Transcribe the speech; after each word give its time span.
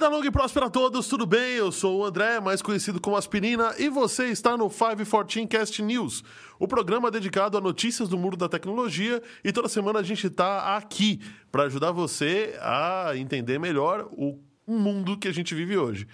Vida 0.00 0.08
longa 0.08 0.28
e 0.28 0.30
próspera 0.30 0.64
a 0.64 0.70
todos, 0.70 1.08
tudo 1.08 1.26
bem? 1.26 1.56
Eu 1.56 1.70
sou 1.70 1.98
o 1.98 2.04
André, 2.06 2.40
mais 2.40 2.62
conhecido 2.62 2.98
como 2.98 3.18
Aspirina, 3.18 3.74
e 3.78 3.90
você 3.90 4.28
está 4.28 4.56
no 4.56 4.70
514 4.70 5.46
Cast 5.46 5.82
News, 5.82 6.24
o 6.58 6.66
programa 6.66 7.10
dedicado 7.10 7.58
a 7.58 7.60
notícias 7.60 8.08
do 8.08 8.16
mundo 8.16 8.34
da 8.34 8.48
tecnologia. 8.48 9.22
E 9.44 9.52
toda 9.52 9.68
semana 9.68 9.98
a 9.98 10.02
gente 10.02 10.28
está 10.28 10.74
aqui 10.74 11.20
para 11.52 11.64
ajudar 11.64 11.92
você 11.92 12.58
a 12.62 13.12
entender 13.14 13.58
melhor 13.58 14.08
o 14.12 14.38
mundo 14.66 15.18
que 15.18 15.28
a 15.28 15.34
gente 15.34 15.54
vive 15.54 15.76
hoje. 15.76 16.08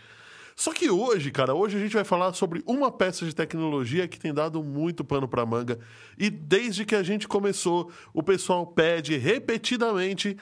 Só 0.56 0.72
que 0.72 0.90
hoje, 0.90 1.30
cara, 1.30 1.54
hoje 1.54 1.76
a 1.76 1.80
gente 1.80 1.94
vai 1.94 2.02
falar 2.02 2.32
sobre 2.32 2.64
uma 2.66 2.90
peça 2.90 3.24
de 3.24 3.32
tecnologia 3.32 4.08
que 4.08 4.18
tem 4.18 4.34
dado 4.34 4.64
muito 4.64 5.04
pano 5.04 5.28
para 5.28 5.46
manga. 5.46 5.78
E 6.18 6.28
desde 6.28 6.84
que 6.84 6.96
a 6.96 7.04
gente 7.04 7.28
começou, 7.28 7.92
o 8.12 8.20
pessoal 8.20 8.66
pede 8.66 9.16
repetidamente 9.16 10.36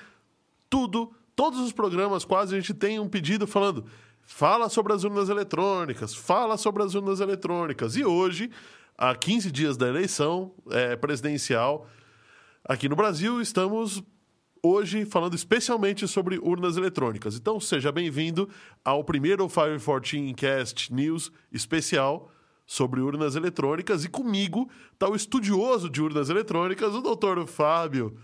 tudo 0.70 1.12
todos 1.36 1.60
os 1.60 1.72
programas 1.72 2.24
quase 2.24 2.54
a 2.54 2.60
gente 2.60 2.74
tem 2.74 2.98
um 2.98 3.08
pedido 3.08 3.46
falando 3.46 3.84
fala 4.24 4.68
sobre 4.68 4.92
as 4.92 5.04
urnas 5.04 5.28
eletrônicas, 5.28 6.14
fala 6.14 6.56
sobre 6.56 6.82
as 6.82 6.94
urnas 6.94 7.20
eletrônicas. 7.20 7.96
E 7.96 8.04
hoje, 8.04 8.50
a 8.96 9.14
15 9.14 9.50
dias 9.52 9.76
da 9.76 9.88
eleição 9.88 10.52
é, 10.70 10.96
presidencial 10.96 11.86
aqui 12.64 12.88
no 12.88 12.96
Brasil, 12.96 13.40
estamos 13.40 14.02
hoje 14.62 15.04
falando 15.04 15.34
especialmente 15.34 16.08
sobre 16.08 16.38
urnas 16.38 16.76
eletrônicas. 16.76 17.36
Então, 17.36 17.60
seja 17.60 17.92
bem-vindo 17.92 18.48
ao 18.82 19.04
primeiro 19.04 19.46
514 19.46 20.32
Cast 20.34 20.92
News 20.92 21.30
especial 21.52 22.30
sobre 22.66 23.00
urnas 23.00 23.36
eletrônicas. 23.36 24.04
E 24.04 24.08
comigo 24.08 24.70
está 24.92 25.06
o 25.08 25.14
estudioso 25.14 25.90
de 25.90 26.00
urnas 26.00 26.30
eletrônicas, 26.30 26.94
o 26.94 27.02
doutor 27.02 27.46
Fábio 27.46 28.16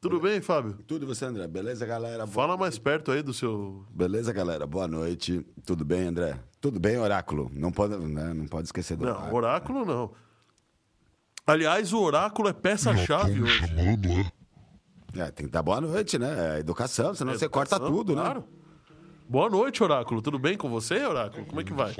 tudo 0.00 0.20
bem, 0.20 0.40
Fábio? 0.40 0.74
Tudo 0.86 1.06
você, 1.06 1.24
André? 1.24 1.46
Beleza, 1.46 1.84
galera? 1.86 2.26
Fala 2.26 2.56
mais 2.56 2.78
perto 2.78 3.10
aí 3.10 3.22
do 3.22 3.32
seu. 3.32 3.84
Beleza, 3.90 4.32
galera? 4.32 4.66
Boa 4.66 4.86
noite. 4.86 5.44
Tudo 5.64 5.84
bem, 5.84 6.08
André? 6.08 6.38
Tudo 6.60 6.78
bem, 6.80 6.98
Oráculo? 6.98 7.50
Não 7.52 7.70
pode, 7.70 7.96
né? 7.96 8.32
não 8.34 8.46
pode 8.46 8.66
esquecer 8.66 8.96
do 8.96 9.04
não, 9.04 9.12
Oráculo. 9.12 9.36
Oráculo 9.36 9.84
não. 9.84 10.12
Aliás, 11.46 11.92
o 11.92 12.00
Oráculo 12.00 12.48
é 12.48 12.52
peça-chave 12.52 13.42
hoje. 13.42 13.66
Chamando, 13.66 14.08
é? 15.14 15.20
é, 15.20 15.30
tem 15.30 15.46
que 15.46 15.52
dar 15.52 15.62
boa 15.62 15.80
noite, 15.80 16.18
né? 16.18 16.56
É 16.56 16.58
educação, 16.60 17.14
senão 17.14 17.32
é 17.32 17.38
você 17.38 17.46
educação, 17.46 17.78
corta 17.78 17.92
tudo, 17.92 18.14
né? 18.14 18.22
claro. 18.22 18.40
né? 18.40 18.46
Boa 19.28 19.48
noite, 19.48 19.82
Oráculo. 19.82 20.20
Tudo 20.20 20.38
bem 20.38 20.56
com 20.56 20.68
você, 20.68 21.04
Oráculo? 21.04 21.46
Como 21.46 21.60
é 21.60 21.64
que 21.64 21.72
vai? 21.72 21.92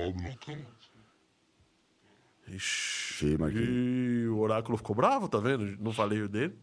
Ixi, 2.48 3.36
e 3.54 4.26
o 4.28 4.38
Oráculo 4.38 4.78
ficou 4.78 4.94
bravo, 4.96 5.28
tá 5.28 5.38
vendo? 5.38 5.76
Não 5.78 5.92
falei 5.92 6.26
dele. 6.28 6.58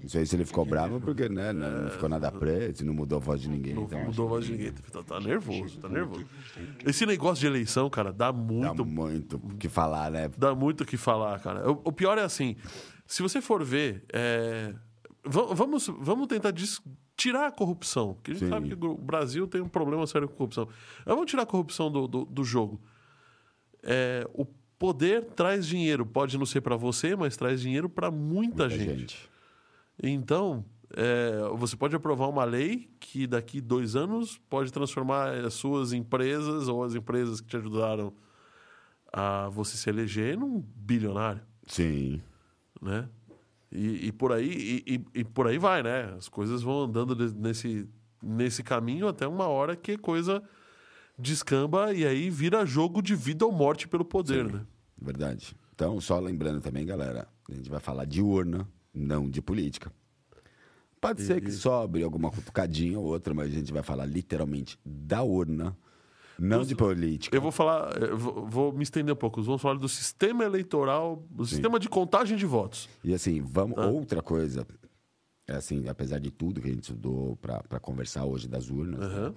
Não 0.00 0.08
sei 0.08 0.24
se 0.24 0.36
ele 0.36 0.44
ficou 0.44 0.64
bravo 0.64 1.00
porque 1.00 1.28
né, 1.28 1.52
não, 1.52 1.90
ficou 1.90 2.08
nada 2.08 2.30
preto, 2.30 2.84
não 2.84 2.94
mudou 2.94 3.18
a 3.18 3.20
voz 3.20 3.40
de 3.40 3.48
ninguém. 3.48 3.74
Não 3.74 3.84
então, 3.84 4.04
mudou 4.04 4.26
a 4.26 4.28
voz 4.28 4.46
de 4.46 4.52
ninguém. 4.52 4.72
Tá, 4.72 5.02
tá, 5.02 5.20
nervoso, 5.20 5.78
tá 5.80 5.88
nervoso. 5.88 6.24
Esse 6.86 7.04
negócio 7.04 7.40
de 7.40 7.46
eleição, 7.46 7.90
cara, 7.90 8.12
dá 8.12 8.32
muito. 8.32 8.74
Dá 8.76 8.84
muito 8.84 9.36
o 9.36 9.56
que 9.56 9.68
falar, 9.68 10.10
né? 10.10 10.30
Dá 10.36 10.54
muito 10.54 10.82
o 10.82 10.86
que 10.86 10.96
falar, 10.96 11.40
cara. 11.40 11.70
O, 11.70 11.80
o 11.84 11.92
pior 11.92 12.16
é 12.18 12.22
assim: 12.22 12.56
se 13.06 13.22
você 13.22 13.40
for 13.40 13.64
ver. 13.64 14.04
É... 14.12 14.74
Vamos, 15.24 15.86
vamos 16.00 16.26
tentar 16.26 16.52
tirar 17.16 17.46
a 17.46 17.52
corrupção. 17.52 18.14
Porque 18.14 18.32
a 18.32 18.34
gente 18.34 18.44
Sim. 18.44 18.50
sabe 18.50 18.74
que 18.74 18.84
o 18.84 18.96
Brasil 18.96 19.46
tem 19.46 19.60
um 19.60 19.68
problema 19.68 20.04
sério 20.06 20.28
com 20.28 20.34
corrupção. 20.34 20.68
Vamos 21.06 21.30
tirar 21.30 21.44
a 21.44 21.46
corrupção 21.46 21.92
do, 21.92 22.08
do, 22.08 22.24
do 22.24 22.42
jogo. 22.42 22.80
É, 23.84 24.26
o 24.34 24.44
poder 24.78 25.24
traz 25.26 25.64
dinheiro. 25.64 26.04
Pode 26.04 26.36
não 26.36 26.44
ser 26.44 26.60
para 26.60 26.74
você, 26.74 27.14
mas 27.14 27.36
traz 27.36 27.60
dinheiro 27.60 27.88
para 27.88 28.10
muita, 28.10 28.68
muita, 28.68 28.70
gente. 28.70 28.98
gente. 28.98 29.31
Então, 30.02 30.64
é, 30.94 31.48
você 31.56 31.76
pode 31.76 31.94
aprovar 31.94 32.28
uma 32.28 32.44
lei 32.44 32.90
que 33.00 33.26
daqui 33.26 33.60
dois 33.60 33.96
anos 33.96 34.38
pode 34.50 34.72
transformar 34.72 35.32
as 35.32 35.54
suas 35.54 35.92
empresas 35.92 36.68
ou 36.68 36.82
as 36.82 36.94
empresas 36.94 37.40
que 37.40 37.46
te 37.46 37.56
ajudaram 37.56 38.12
a 39.12 39.48
você 39.48 39.76
se 39.76 39.88
eleger 39.88 40.36
num 40.36 40.60
bilionário. 40.60 41.42
Sim. 41.66 42.20
Né? 42.80 43.08
E, 43.70 44.08
e 44.08 44.12
por 44.12 44.32
aí 44.32 44.82
e, 44.86 45.04
e, 45.14 45.24
por 45.24 45.46
aí 45.46 45.56
vai, 45.56 45.82
né? 45.82 46.14
As 46.16 46.28
coisas 46.28 46.62
vão 46.62 46.82
andando 46.82 47.14
nesse, 47.32 47.88
nesse 48.22 48.62
caminho 48.62 49.08
até 49.08 49.26
uma 49.26 49.46
hora 49.46 49.74
que 49.74 49.96
coisa 49.96 50.42
descamba 51.18 51.92
e 51.92 52.04
aí 52.04 52.28
vira 52.28 52.66
jogo 52.66 53.00
de 53.00 53.14
vida 53.14 53.46
ou 53.46 53.52
morte 53.52 53.88
pelo 53.88 54.04
poder, 54.04 54.46
Sim, 54.46 54.52
né? 54.52 54.66
Verdade. 55.00 55.56
Então, 55.74 56.00
só 56.00 56.18
lembrando 56.18 56.60
também, 56.60 56.84
galera, 56.84 57.26
a 57.48 57.54
gente 57.54 57.70
vai 57.70 57.80
falar 57.80 58.04
de 58.04 58.20
urna, 58.20 58.68
não 58.94 59.28
de 59.28 59.40
política. 59.40 59.92
Pode 61.00 61.22
e, 61.22 61.26
ser 61.26 61.40
que 61.40 61.48
e... 61.48 61.52
sobre 61.52 62.02
alguma 62.02 62.30
cutucadinha 62.30 62.98
ou 62.98 63.06
outra, 63.06 63.34
mas 63.34 63.50
a 63.50 63.54
gente 63.54 63.72
vai 63.72 63.82
falar 63.82 64.06
literalmente 64.06 64.78
da 64.84 65.22
urna, 65.22 65.76
não 66.38 66.58
eu, 66.58 66.64
de 66.64 66.76
política. 66.76 67.36
Eu 67.36 67.40
vou 67.40 67.50
falar, 67.50 68.00
eu 68.00 68.16
vou, 68.16 68.46
vou, 68.46 68.72
me 68.72 68.82
estender 68.82 69.12
um 69.12 69.16
pouco. 69.16 69.42
Vamos 69.42 69.60
falar 69.60 69.78
do 69.78 69.88
sistema 69.88 70.44
eleitoral, 70.44 71.24
do 71.30 71.44
Sim. 71.44 71.56
sistema 71.56 71.78
de 71.78 71.88
contagem 71.88 72.36
de 72.36 72.46
votos. 72.46 72.88
E 73.02 73.12
assim, 73.12 73.40
vamos 73.40 73.76
ah. 73.78 73.86
outra 73.86 74.22
coisa, 74.22 74.66
é 75.46 75.56
assim, 75.56 75.88
apesar 75.88 76.18
de 76.18 76.30
tudo 76.30 76.60
que 76.60 76.68
a 76.68 76.72
gente 76.72 76.84
estudou 76.84 77.36
para 77.36 77.80
conversar 77.80 78.24
hoje 78.24 78.46
das 78.48 78.70
urnas, 78.70 79.12
uhum. 79.12 79.34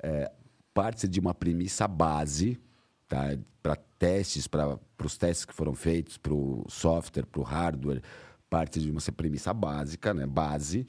é, 0.00 0.30
parte 0.74 1.08
de 1.08 1.18
uma 1.18 1.32
premissa 1.32 1.88
base 1.88 2.60
tá? 3.08 3.36
para 3.62 3.76
testes, 3.98 4.46
para 4.46 4.78
os 5.02 5.16
testes 5.16 5.44
que 5.44 5.54
foram 5.54 5.74
feitos, 5.74 6.18
para 6.18 6.34
o 6.34 6.64
software, 6.68 7.24
para 7.24 7.40
o 7.40 7.44
hardware, 7.44 8.02
parte 8.48 8.80
de 8.80 8.90
uma 8.90 9.00
premissa 9.14 9.52
básica, 9.52 10.14
né? 10.14 10.26
base, 10.26 10.86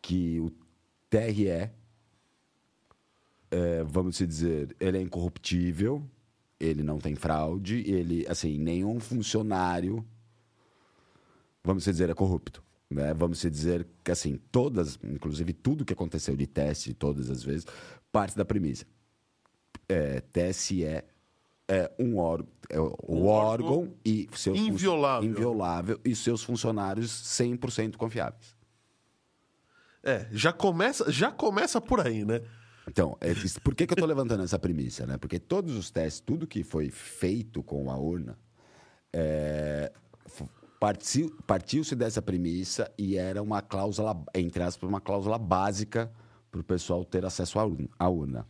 que 0.00 0.40
o 0.40 0.50
TRE, 1.10 1.70
é, 3.50 3.82
vamos 3.86 4.18
dizer, 4.18 4.74
ele 4.80 4.98
é 4.98 5.02
incorruptível, 5.02 6.02
ele 6.58 6.82
não 6.82 6.98
tem 6.98 7.14
fraude, 7.14 7.82
ele, 7.86 8.26
assim, 8.28 8.58
nenhum 8.58 8.98
funcionário, 8.98 10.04
vamos 11.62 11.84
dizer, 11.84 12.10
é 12.10 12.14
corrupto. 12.14 12.62
Né? 12.90 13.12
Vamos 13.14 13.40
dizer 13.40 13.86
que, 14.02 14.10
assim, 14.10 14.40
todas, 14.50 14.98
inclusive 15.04 15.52
tudo 15.52 15.84
que 15.84 15.92
aconteceu 15.92 16.36
de 16.36 16.46
teste, 16.46 16.94
todas 16.94 17.30
as 17.30 17.42
vezes, 17.42 17.66
parte 18.10 18.36
da 18.36 18.44
premissa. 18.44 18.86
É, 19.88 20.20
TSE 20.20 20.84
é 21.68 21.92
um 21.98 22.16
órgão, 22.16 22.48
é 22.70 22.80
o 22.80 22.96
um 23.06 23.26
órgão, 23.26 23.68
órgão 23.68 23.94
e 24.04 24.28
seus 24.32 24.58
inviolável. 24.58 25.30
inviolável 25.30 26.00
e 26.04 26.16
seus 26.16 26.42
funcionários 26.42 27.10
100% 27.10 27.96
confiáveis. 27.96 28.56
É, 30.02 30.26
já 30.30 30.52
começa, 30.52 31.10
já 31.12 31.30
começa 31.30 31.80
por 31.80 32.00
aí, 32.00 32.24
né? 32.24 32.40
Então, 32.88 33.18
é, 33.20 33.34
por 33.62 33.74
que, 33.74 33.86
que 33.86 33.92
eu 33.92 33.96
estou 33.96 34.08
levantando 34.08 34.42
essa 34.42 34.58
premissa? 34.58 35.04
Né? 35.04 35.18
Porque 35.18 35.38
todos 35.38 35.76
os 35.76 35.90
testes, 35.90 36.20
tudo 36.20 36.46
que 36.46 36.64
foi 36.64 36.88
feito 36.88 37.62
com 37.62 37.90
a 37.90 37.98
urna, 37.98 38.38
é, 39.12 39.92
partiu-se 41.46 41.94
dessa 41.94 42.22
premissa 42.22 42.90
e 42.96 43.18
era 43.18 43.42
uma 43.42 43.60
cláusula, 43.60 44.18
entre 44.34 44.62
aspas, 44.62 44.88
uma 44.88 45.02
cláusula 45.02 45.36
básica 45.36 46.10
para 46.50 46.60
o 46.60 46.64
pessoal 46.64 47.04
ter 47.04 47.26
acesso 47.26 47.58
à 47.58 48.08
urna. 48.08 48.46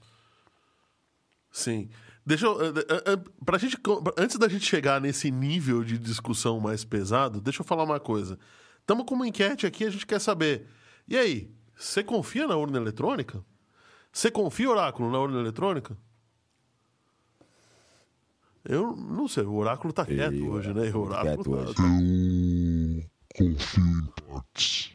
Sim. 1.50 1.88
Deixa 2.28 2.44
eu. 2.44 2.60
Eh, 2.60 2.69
eh, 2.90 3.12
eh, 3.12 3.16
pra 3.42 3.56
gente, 3.56 3.78
antes 4.19 4.36
da 4.36 4.46
gente 4.48 4.66
chegar 4.66 5.00
nesse 5.00 5.30
nível 5.30 5.82
de 5.82 5.96
discussão 5.96 6.60
mais 6.60 6.84
pesado, 6.84 7.40
deixa 7.40 7.62
eu 7.62 7.64
falar 7.64 7.84
uma 7.84 7.98
coisa. 7.98 8.38
Estamos 8.80 9.06
com 9.06 9.14
uma 9.14 9.26
enquete 9.26 9.66
aqui, 9.66 9.82
a 9.82 9.88
gente 9.90 10.06
quer 10.06 10.20
saber. 10.20 10.66
E 11.08 11.16
aí, 11.16 11.50
você 11.75 12.04
confia 12.04 12.46
na 12.46 12.54
urna 12.54 12.76
eletrônica? 12.76 13.42
Você 14.12 14.30
confia, 14.30 14.69
Oráculo, 14.69 15.10
na 15.10 15.19
urna 15.19 15.40
eletrônica? 15.40 15.96
Eu 18.62 18.94
não 18.94 19.26
sei, 19.26 19.44
o 19.44 19.54
Oráculo 19.54 19.90
tá 19.90 20.04
quieto 20.04 20.34
eu, 20.34 20.50
hoje, 20.50 20.74
né? 20.74 20.90
O 20.90 20.98
Oráculo 20.98 21.44
tá, 21.72 21.82
hoje. 21.82 23.10
Eu 23.40 23.48
confio 23.48 23.84
em 23.86 24.06
partes. 24.28 24.92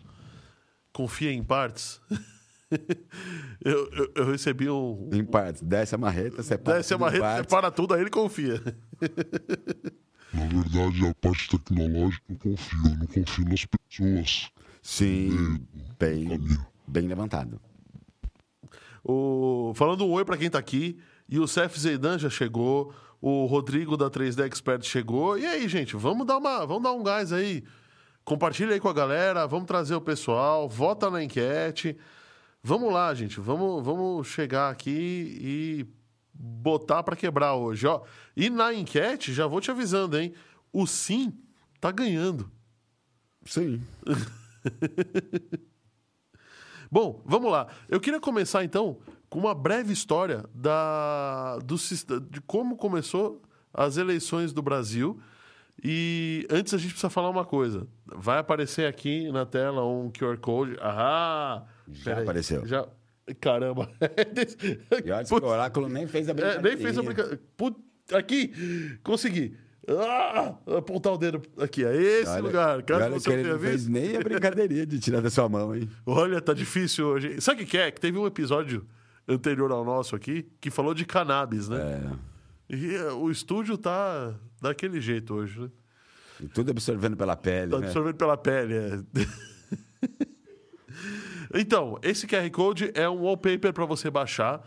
Confia 0.92 1.32
em 1.32 1.44
partes? 1.44 2.00
eu, 3.64 3.92
eu, 3.92 4.12
eu, 4.16 4.32
recebi 4.32 4.70
um. 4.70 5.10
Em 5.12 5.24
partes. 5.24 5.62
Desce 5.62 5.96
a 5.96 5.98
marreta, 5.98 6.44
separa. 6.44 6.78
Desce 6.78 6.94
a 6.94 6.98
marreta, 6.98 7.38
separa 7.38 7.72
tudo, 7.72 7.94
aí 7.94 8.02
ele 8.02 8.10
confia. 8.10 8.62
Na 10.34 10.48
verdade, 10.48 11.06
a 11.06 11.14
parte 11.16 11.50
tecnológica 11.50 12.24
eu 12.30 12.38
confio, 12.38 12.80
eu 12.86 12.98
não 12.98 13.06
confio 13.06 13.46
nas 13.48 13.66
pessoas. 13.66 14.52
Sim, 14.82 15.66
bem, 16.00 16.40
bem 16.88 17.08
levantado. 17.08 17.62
O... 19.04 19.74
Falando 19.76 20.06
um 20.06 20.12
oi 20.12 20.26
para 20.26 20.38
quem 20.38 20.50
tá 20.50 20.58
aqui. 20.58 20.98
E 21.30 21.40
o 21.40 21.48
Cef 21.48 21.80
Zeidan 21.80 22.18
já 22.18 22.30
chegou. 22.30 22.94
O 23.22 23.46
Rodrigo 23.46 23.96
da 23.96 24.10
3D 24.10 24.46
Expert 24.46 24.84
chegou. 24.84 25.38
E 25.38 25.46
aí, 25.46 25.68
gente, 25.70 25.96
vamos 25.96 26.28
dar, 26.28 26.38
uma, 26.38 26.66
vamos 26.66 26.84
dar 26.84 26.92
um 26.92 27.04
gás 27.04 27.32
aí. 27.32 27.64
Compartilha 28.26 28.74
aí 28.74 28.80
com 28.80 28.88
a 28.88 28.94
galera, 28.94 29.46
vamos 29.46 29.66
trazer 29.66 29.96
o 29.96 30.02
pessoal, 30.02 30.68
vota 30.70 31.10
na 31.10 31.24
enquete. 31.24 31.98
Vamos 32.66 32.94
lá, 32.94 33.14
gente. 33.14 33.42
Vamos, 33.42 33.84
vamos 33.84 34.26
chegar 34.28 34.70
aqui 34.70 35.38
e 35.42 35.86
botar 36.34 37.04
para 37.04 37.16
quebrar 37.16 37.56
hoje, 37.56 37.86
ó. 37.86 38.04
E 38.38 38.50
na 38.50 38.74
enquete, 38.74 39.34
já 39.34 39.46
vou 39.46 39.60
te 39.60 39.70
avisando, 39.70 40.18
hein? 40.18 40.34
O 40.72 40.88
sim 40.88 41.38
tá 41.82 41.92
ganhando. 41.92 42.50
Sim. 43.46 43.82
Bom, 46.90 47.22
vamos 47.26 47.52
lá. 47.52 47.68
Eu 47.90 48.00
queria 48.00 48.22
começar 48.22 48.64
então 48.64 48.98
com 49.30 49.40
uma 49.40 49.54
breve 49.54 49.92
história 49.92 50.46
da, 50.54 51.58
do, 51.66 51.76
de 52.30 52.40
como 52.42 52.78
começou 52.78 53.42
as 53.74 53.98
eleições 53.98 54.54
do 54.54 54.62
Brasil. 54.62 55.20
E 55.82 56.46
antes 56.50 56.74
a 56.74 56.78
gente 56.78 56.92
precisa 56.92 57.10
falar 57.10 57.30
uma 57.30 57.46
coisa. 57.46 57.88
Vai 58.06 58.38
aparecer 58.40 58.86
aqui 58.88 59.32
na 59.32 59.46
tela 59.46 59.86
um 59.86 60.12
QR 60.12 60.38
Code. 60.38 60.76
Ah! 60.82 61.64
Já 61.92 62.22
apareceu. 62.22 62.66
Já. 62.66 62.88
Caramba. 63.40 63.90
E 65.06 65.12
olha 65.12 65.24
que 65.26 65.34
o 65.34 65.46
oráculo 65.48 65.88
nem 65.90 66.08
fez 66.08 66.28
a 66.28 66.32
É, 66.32 66.34
brincadeira. 66.36 66.62
nem 66.62 66.78
fez 66.78 66.98
a 66.98 67.02
brincadeira. 67.02 67.40
Put- 67.58 67.80
Aqui! 68.14 68.54
Consegui. 69.04 69.58
Ah, 69.88 70.56
apontar 70.78 71.14
o 71.14 71.18
dedo 71.18 71.42
aqui. 71.58 71.84
É 71.86 71.96
esse 71.96 72.40
lugar. 72.40 72.82
Caso 72.84 73.04
olha 73.04 73.20
você 73.20 73.30
que 73.30 73.36
ele 73.36 73.50
não 73.50 73.60
fez 73.60 73.88
nem 73.88 74.16
a 74.16 74.20
brincadeirinha 74.20 74.86
de 74.86 75.00
tirar 75.00 75.22
da 75.22 75.30
sua 75.30 75.48
mão, 75.50 75.76
hein? 75.76 75.90
Olha, 76.06 76.40
tá 76.42 76.54
difícil 76.54 77.06
hoje. 77.08 77.42
Sabe 77.42 77.64
o 77.64 77.66
que 77.66 77.72
que 77.72 77.78
é? 77.78 77.92
Que 77.92 78.00
teve 78.00 78.18
um 78.18 78.26
episódio 78.26 78.86
anterior 79.28 79.72
ao 79.72 79.84
nosso 79.86 80.16
aqui 80.16 80.48
que 80.62 80.70
falou 80.70 80.94
de 80.94 81.06
cannabis, 81.06 81.68
né? 81.70 82.02
É. 82.02 82.33
E 82.74 82.96
eh, 82.96 83.12
o 83.12 83.30
estúdio 83.30 83.78
tá 83.78 84.34
daquele 84.62 85.00
jeito 85.00 85.34
hoje, 85.36 85.60
né? 85.60 85.70
E 86.42 86.48
tudo 86.48 86.72
absorvendo 86.72 87.16
pela 87.16 87.36
pele, 87.36 87.72
Tá 87.72 87.80
né? 87.80 87.86
absorvendo 87.88 88.16
pela 88.16 88.36
pele. 88.38 88.74
é. 88.76 89.00
então, 91.54 92.00
esse 92.02 92.26
QR 92.28 92.50
Code 92.52 92.92
é 92.96 93.08
um 93.08 93.22
wallpaper 93.22 93.72
para 93.74 93.86
você 93.86 94.10
baixar, 94.10 94.62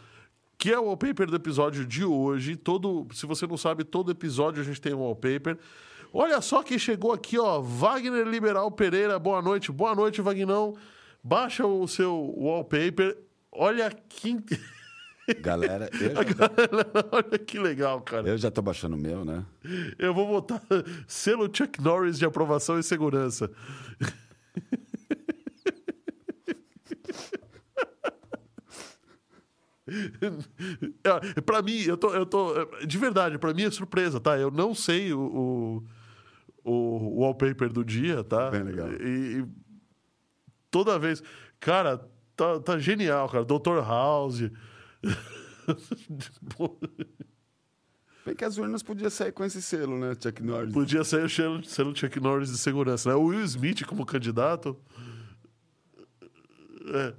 que 0.58 0.72
é 0.72 0.78
o 0.78 0.84
wallpaper 0.84 1.26
do 1.26 1.36
episódio 1.36 1.84
de 1.84 2.04
hoje. 2.04 2.56
Todo, 2.56 3.06
se 3.12 3.26
você 3.26 3.46
não 3.46 3.56
sabe, 3.56 3.84
todo 3.84 4.10
episódio 4.10 4.62
a 4.62 4.64
gente 4.64 4.80
tem 4.80 4.94
um 4.94 5.00
wallpaper. 5.00 5.58
Olha 6.12 6.40
só 6.40 6.62
quem 6.62 6.78
chegou 6.78 7.12
aqui, 7.12 7.38
ó. 7.38 7.60
Wagner 7.60 8.26
Liberal 8.26 8.70
Pereira, 8.70 9.18
boa 9.18 9.42
noite. 9.42 9.70
Boa 9.72 9.94
noite, 9.94 10.22
Vagnão. 10.22 10.74
Baixa 11.22 11.66
o 11.66 11.86
seu 11.88 12.32
wallpaper. 12.36 13.18
Olha 13.52 13.90
que. 13.90 14.36
Galera, 15.40 15.90
eu 16.00 16.14
já, 16.14 16.20
Olha 17.12 17.38
que 17.38 17.58
legal, 17.58 18.00
cara. 18.00 18.28
eu 18.28 18.38
já 18.38 18.50
tô 18.50 18.62
baixando 18.62 18.96
o 18.96 18.98
meu, 18.98 19.24
né? 19.24 19.44
Eu 19.98 20.14
vou 20.14 20.26
botar 20.26 20.62
selo 21.06 21.50
Chuck 21.52 21.80
Norris 21.82 22.18
de 22.18 22.24
aprovação 22.24 22.78
e 22.78 22.82
segurança. 22.82 23.50
É, 31.04 31.40
pra 31.40 31.62
mim, 31.62 31.80
eu 31.82 31.96
tô, 31.96 32.12
eu 32.12 32.26
tô. 32.26 32.52
De 32.84 32.98
verdade, 32.98 33.38
pra 33.38 33.54
mim 33.54 33.62
é 33.64 33.70
surpresa, 33.70 34.20
tá? 34.20 34.36
Eu 34.36 34.50
não 34.50 34.74
sei 34.74 35.12
o, 35.12 35.82
o, 36.64 36.70
o 36.72 37.20
wallpaper 37.20 37.72
do 37.72 37.84
dia, 37.84 38.24
tá? 38.24 38.50
Bem 38.50 38.64
legal. 38.64 38.90
E, 38.94 39.40
e 39.40 39.46
toda 40.70 40.98
vez. 40.98 41.22
Cara, 41.60 41.98
tá, 42.36 42.58
tá 42.60 42.78
genial, 42.78 43.28
cara. 43.28 43.44
Dr. 43.44 43.78
House. 43.86 44.50
Bem 48.24 48.34
que 48.34 48.44
as 48.44 48.58
urnas 48.58 48.82
podiam 48.82 49.08
sair 49.08 49.30
com 49.32 49.44
esse 49.44 49.62
selo, 49.62 49.96
né? 49.98 50.12
Chuck 50.20 50.42
Norris. 50.42 50.72
Podia 50.72 51.04
ser 51.04 51.24
o 51.24 51.28
selo, 51.28 51.62
selo 51.64 51.94
Chuck 51.96 52.18
Norris 52.18 52.50
de 52.50 52.58
segurança, 52.58 53.08
né? 53.10 53.14
O 53.14 53.26
Will 53.26 53.44
Smith 53.44 53.84
como 53.86 54.04
candidato. 54.04 54.76
É. 56.92 57.14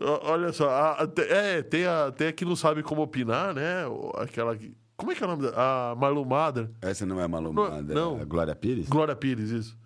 Olha 0.00 0.52
só, 0.52 0.68
a- 0.68 1.02
a- 1.04 1.08
é, 1.28 1.62
tem, 1.62 1.86
a, 1.86 2.10
tem 2.10 2.26
a 2.28 2.32
que 2.32 2.44
não 2.44 2.56
sabe 2.56 2.82
como 2.82 3.02
opinar, 3.02 3.54
né? 3.54 3.84
Aquela 4.16 4.56
que. 4.56 4.76
Como 4.96 5.12
é 5.12 5.14
que 5.14 5.22
é 5.22 5.26
o 5.26 5.30
nome 5.30 5.42
dela? 5.42 5.54
A 5.56 5.94
Marlon 5.96 6.24
Mader. 6.24 6.70
Essa 6.80 7.06
não 7.06 7.20
é 7.20 7.26
Malu 7.28 7.52
Não, 7.52 7.70
Mader, 7.70 7.94
não. 7.94 8.18
é 8.18 8.22
a 8.22 8.24
Glória 8.24 8.54
Pires? 8.54 8.88
Glória 8.88 9.14
Pires, 9.16 9.50
isso. 9.50 9.76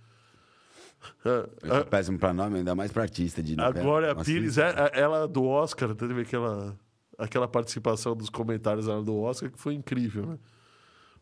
É, 1.25 1.79
É 1.81 1.85
péssimo 1.85 2.19
pra 2.19 2.33
nome, 2.33 2.59
ainda 2.59 2.75
mais 2.75 2.91
pra 2.91 3.03
artista 3.03 3.43
de 3.43 3.55
A 3.55 3.67
novela. 3.67 3.85
Glória 3.85 4.15
Nossa, 4.15 4.25
Pires, 4.25 4.59
é, 4.59 4.71
é- 4.93 5.01
ela 5.01 5.29
do 5.29 5.45
Oscar, 5.45 5.95
teve 5.95 6.23
aquela, 6.23 6.77
aquela 7.19 7.49
participação 7.49 8.15
dos 8.15 8.29
comentários 8.29 8.87
do 9.05 9.19
Oscar 9.21 9.51
que 9.51 9.59
foi 9.59 9.75
incrível, 9.75 10.27
né? 10.27 10.39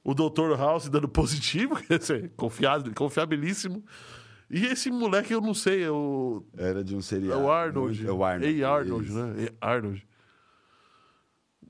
O 0.02 0.12
Dr. 0.14 0.54
House 0.58 0.88
dando 0.88 1.08
positivo, 1.08 1.76
quer 1.86 1.98
dizer, 1.98 2.32
confiado, 2.36 2.92
confiabilíssimo. 2.94 3.82
E 4.50 4.66
esse 4.66 4.90
moleque, 4.90 5.32
eu 5.32 5.40
não 5.40 5.54
sei, 5.54 5.82
é 5.82 5.90
o, 5.90 6.44
Era 6.56 6.84
de 6.84 6.94
um 6.94 6.98
é 6.98 7.02
seriado. 7.02 7.40
o 7.40 7.50
Arnold. 7.50 8.06
É 8.06 8.12
o 8.12 8.22
Arnold. 8.22 8.46
Ei, 8.54 8.62
Arnold, 8.62 9.08
isso. 9.08 9.18
né? 9.18 9.42
Ei, 9.42 9.50
Arnold. 9.60 10.06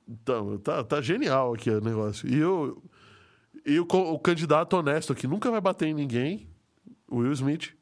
Então, 0.09 0.59
tá, 0.59 0.83
tá 0.83 1.01
genial 1.01 1.55
aqui 1.55 1.71
o 1.71 1.81
negócio. 1.81 2.29
E, 2.29 2.37
eu, 2.37 2.83
e 3.65 3.79
o, 3.79 3.87
o 3.89 4.19
candidato 4.19 4.77
honesto 4.77 5.15
que 5.15 5.27
nunca 5.29 5.51
vai 5.51 5.61
bater 5.61 5.87
em 5.87 5.95
ninguém, 5.95 6.49
Will 7.11 7.33
Smith. 7.33 7.73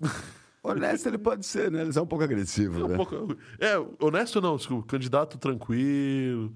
Honesto 0.70 1.06
ele 1.06 1.18
pode 1.18 1.44
ser, 1.46 1.70
né? 1.70 1.82
Ele 1.82 1.96
é 1.96 2.00
um 2.02 2.06
pouco 2.06 2.24
agressivo, 2.24 2.84
Um 2.84 2.88
né? 2.88 2.96
pouco- 2.96 3.36
é, 3.58 3.74
honesto 4.04 4.40
não, 4.40 4.56
desculpa. 4.56 4.86
Candidato 4.88 5.38
tranquilo, 5.38 6.52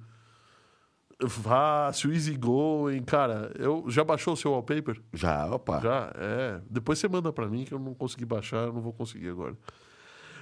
fácil, 1.29 2.13
easy 2.13 2.37
going. 2.37 3.03
Cara, 3.03 3.53
eu, 3.59 3.85
já 3.89 4.03
baixou 4.03 4.35
o 4.35 4.37
seu 4.37 4.53
wallpaper? 4.53 5.01
Já, 5.13 5.47
opa. 5.47 5.81
Já? 5.81 6.13
É. 6.17 6.61
Depois 6.69 6.99
você 6.99 7.09
manda 7.09 7.33
pra 7.33 7.47
mim 7.47 7.65
que 7.65 7.73
eu 7.75 7.79
não 7.79 7.95
consegui 7.95 8.25
baixar, 8.25 8.67
eu 8.67 8.73
não 8.73 8.81
vou 8.81 8.93
conseguir 8.93 9.29
agora. 9.29 9.57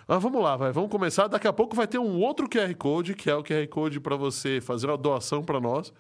Mas 0.07 0.23
vamos 0.23 0.43
lá, 0.43 0.57
vai. 0.57 0.73
Vamos 0.73 0.91
começar. 0.91 1.27
Daqui 1.29 1.47
a 1.47 1.53
pouco 1.53 1.77
vai 1.77 1.87
ter 1.87 1.99
um 1.99 2.19
outro 2.21 2.49
QR 2.49 2.75
Code, 2.77 3.15
que 3.15 3.29
é 3.29 3.35
o 3.35 3.43
QR 3.43 3.67
Code 3.69 4.01
para 4.01 4.17
você 4.17 4.61
fazer 4.61 4.87
uma 4.87 4.97
doação 4.97 5.43
para 5.43 5.61
nós. 5.61 5.93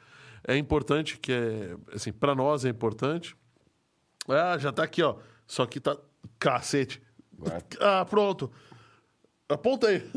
É 0.46 0.56
importante 0.56 1.18
que 1.18 1.32
é, 1.32 1.76
assim, 1.94 2.12
para 2.12 2.34
nós 2.34 2.64
é 2.64 2.70
importante. 2.70 3.36
Ah, 4.26 4.56
já 4.56 4.72
tá 4.72 4.82
aqui, 4.84 5.02
ó. 5.02 5.16
Só 5.46 5.66
que 5.66 5.78
tá 5.80 5.96
cacete. 6.38 7.02
Ah, 7.80 8.04
pronto. 8.04 8.50
Aponta 9.48 9.88
aí. 9.88 10.02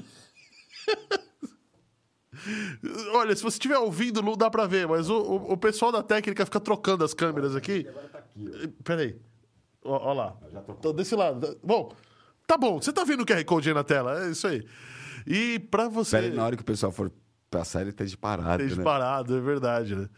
Olha, 3.13 3.35
se 3.35 3.43
você 3.43 3.55
estiver 3.55 3.77
ouvindo, 3.77 4.21
não 4.21 4.35
dá 4.35 4.49
pra 4.49 4.65
ver, 4.65 4.87
mas 4.87 5.09
o, 5.09 5.17
o, 5.17 5.51
o 5.53 5.57
pessoal 5.57 5.91
da 5.91 6.01
técnica 6.01 6.45
fica 6.45 6.59
trocando 6.59 7.03
as 7.03 7.13
câmeras 7.13 7.55
aqui. 7.55 7.85
Peraí. 8.83 9.19
Ó, 9.83 10.09
ó 10.09 10.13
lá. 10.13 10.35
Tô 10.81 10.91
desse 10.93 11.15
lado. 11.15 11.59
Bom, 11.63 11.93
tá 12.47 12.57
bom. 12.57 12.81
Você 12.81 12.91
tá 12.91 13.03
vendo 13.03 13.21
o 13.21 13.25
QR 13.25 13.43
Code 13.45 13.69
aí 13.69 13.75
na 13.75 13.83
tela? 13.83 14.25
É 14.25 14.31
isso 14.31 14.47
aí. 14.47 14.65
E 15.27 15.59
pra 15.59 15.87
você. 15.87 16.17
Espera 16.17 16.31
aí, 16.31 16.37
na 16.37 16.45
hora 16.45 16.55
que 16.55 16.61
o 16.63 16.65
pessoal 16.65 16.91
for 16.91 17.11
passar, 17.49 17.81
ele 17.81 17.91
tá 17.91 18.05
de 18.05 18.17
parado, 18.17 18.63
Esteja 18.63 18.77
né? 18.77 18.83
parado, 18.83 19.37
é 19.37 19.41
verdade, 19.41 19.95
né? 19.95 20.09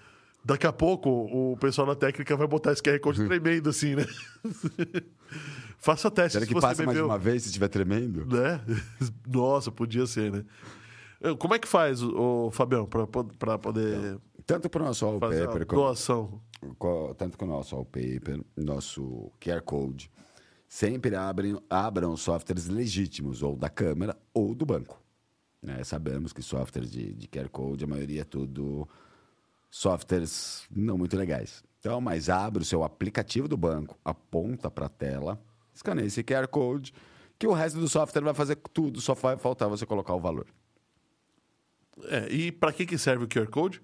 Daqui 0.45 0.67
a 0.67 0.73
pouco 0.73 1.09
o 1.09 1.55
pessoal 1.57 1.87
da 1.87 1.95
técnica 1.95 2.35
vai 2.35 2.47
botar 2.47 2.73
esse 2.73 2.81
QR 2.83 2.99
Code 2.99 3.25
tremendo 3.25 3.69
assim, 3.69 3.95
né? 3.95 4.05
Faça 5.77 6.09
teste 6.11 6.33
Será 6.33 6.45
se 6.45 6.47
que 6.47 6.53
você 6.53 6.61
passa 6.67 6.83
mais 6.83 6.95
bebeu. 6.97 7.09
uma 7.09 7.17
vez 7.17 7.43
se 7.43 7.49
estiver 7.49 7.67
tremendo? 7.67 8.25
Né? 8.25 8.61
Nossa, 9.27 9.71
podia 9.71 10.05
ser, 10.05 10.31
né? 10.31 10.45
Eu- 11.19 11.37
Como 11.37 11.53
é 11.53 11.59
que 11.59 11.67
faz, 11.67 12.01
o, 12.03 12.49
Fabião, 12.51 12.85
pra 12.85 13.57
poder 13.57 14.17
Tanto 14.45 14.69
para 14.69 14.81
o 14.83 14.85
nosso 14.85 15.05
wallpaper, 15.05 15.65
doação? 15.65 16.41
tanto 17.17 17.37
com 17.37 17.45
o 17.45 17.47
nosso 17.47 17.75
wallpaper, 17.75 18.41
nosso 18.57 19.31
QR 19.41 19.61
Code, 19.61 20.09
sempre 20.67 21.15
abrem, 21.15 21.57
abram 21.69 22.15
softwares 22.17 22.67
legítimos, 22.67 23.41
ou 23.43 23.55
da 23.55 23.69
câmera 23.69 24.17
ou 24.33 24.53
do 24.55 24.65
banco. 24.65 25.01
né? 25.61 25.83
Sabemos 25.85 26.33
que 26.33 26.41
softwares 26.41 26.91
de, 26.91 27.13
de 27.13 27.27
QR 27.27 27.47
Code, 27.49 27.83
a 27.85 27.87
maioria 27.87 28.21
é 28.21 28.25
tudo 28.25 28.87
softwares 29.77 30.65
não 30.69 30.99
muito 30.99 31.17
legais. 31.17 31.63
Então, 31.79 31.99
mas 31.99 32.29
abre 32.29 32.61
o 32.61 32.65
seu 32.65 32.83
aplicativo 32.83 33.47
do 33.47 33.57
banco, 33.57 33.97
aponta 34.05 34.69
para 34.69 34.85
a 34.85 34.89
tela, 34.89 35.41
escaneia 35.73 36.05
esse 36.05 36.23
QR 36.23 36.47
Code, 36.47 36.93
que 37.39 37.47
o 37.47 37.51
resto 37.53 37.79
do 37.79 37.89
software 37.89 38.21
vai 38.21 38.35
fazer 38.35 38.55
tudo, 38.71 39.01
só 39.01 39.15
vai 39.15 39.35
faltar 39.35 39.67
você 39.67 39.83
colocar 39.83 40.13
o 40.13 40.19
valor. 40.19 40.45
É, 42.05 42.31
e 42.31 42.51
pra 42.51 42.71
que, 42.71 42.85
que 42.85 42.97
serve 42.99 43.25
o 43.25 43.27
QR 43.27 43.47
Code? 43.47 43.81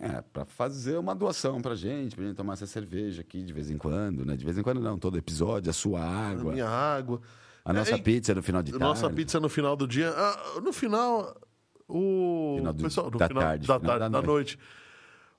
É, 0.00 0.20
para 0.20 0.44
fazer 0.44 0.98
uma 0.98 1.14
doação 1.14 1.60
pra 1.60 1.74
gente, 1.76 2.16
pra 2.16 2.24
gente 2.24 2.36
tomar 2.36 2.54
essa 2.54 2.66
cerveja 2.66 3.20
aqui 3.20 3.42
de 3.42 3.52
vez 3.52 3.70
em 3.70 3.78
quando, 3.78 4.24
né? 4.24 4.36
De 4.36 4.44
vez 4.44 4.58
em 4.58 4.62
quando 4.62 4.80
não, 4.80 4.98
todo 4.98 5.16
episódio, 5.16 5.70
a 5.70 5.72
sua 5.72 6.00
A 6.00 6.28
água, 6.30 6.52
minha 6.52 6.68
água. 6.68 7.20
a 7.64 7.72
nossa 7.72 7.94
É, 7.94 7.98
pizza 7.98 8.34
no 8.34 8.42
final 8.42 8.62
de 8.64 8.72
tarde. 8.72 8.84
Nossa 8.84 9.08
pizza 9.10 9.38
no 9.40 9.48
final 9.48 9.76
do 9.76 9.86
dia. 9.88 10.10
Ah, 10.10 10.60
no 10.60 10.72
final. 10.72 11.34
O. 11.88 12.56
Final 12.58 12.72
do- 12.74 12.82
pessoal, 12.84 13.10
no 13.10 13.18
da 13.18 13.28
final 13.28 13.42
tarde, 13.42 13.66
Da, 13.66 13.78
final 13.80 13.98
tarde, 13.98 14.12
da 14.12 14.20
da 14.20 14.26
noite. 14.26 14.56
O 14.56 14.58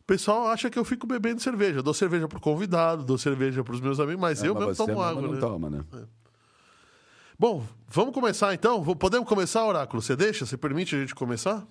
pessoal 0.10 0.48
acha 0.48 0.70
que 0.70 0.80
eu 0.80 0.84
fico 0.84 1.06
bebendo 1.06 1.40
cerveja. 1.42 1.80
Eu 1.80 1.84
dou 1.84 1.94
cerveja 1.94 2.28
pro 2.28 2.40
convidado, 2.40 3.04
dou 3.04 3.18
cerveja 3.18 3.64
pros 3.64 3.80
meus 3.80 4.00
amigos, 4.00 4.20
mas 4.20 4.44
É, 4.44 4.48
eu 4.48 4.54
mas 4.56 4.64
mesmo 4.64 4.76
você 4.76 4.78
tomo 4.78 4.88
mesmo 5.00 5.04
água, 5.04 5.22
não 5.22 5.34
né? 5.34 5.40
toma, 5.40 5.70
né? 5.70 5.84
Bom, 7.38 7.64
vamos 7.88 8.14
começar 8.14 8.54
então? 8.54 8.84
Podemos 8.96 9.28
começar, 9.28 9.66
Oráculo? 9.66 10.02
Você 10.02 10.16
deixa? 10.16 10.46
Você 10.46 10.58
permite 10.58 10.96
a 10.96 11.00
gente 11.00 11.14
começar? 11.16 11.66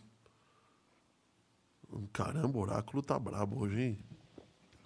Caramba, 2.13 2.57
o 2.59 2.63
Oráculo 2.63 3.03
tá 3.03 3.19
brabo 3.19 3.61
hoje, 3.63 3.81
hein? 3.81 3.99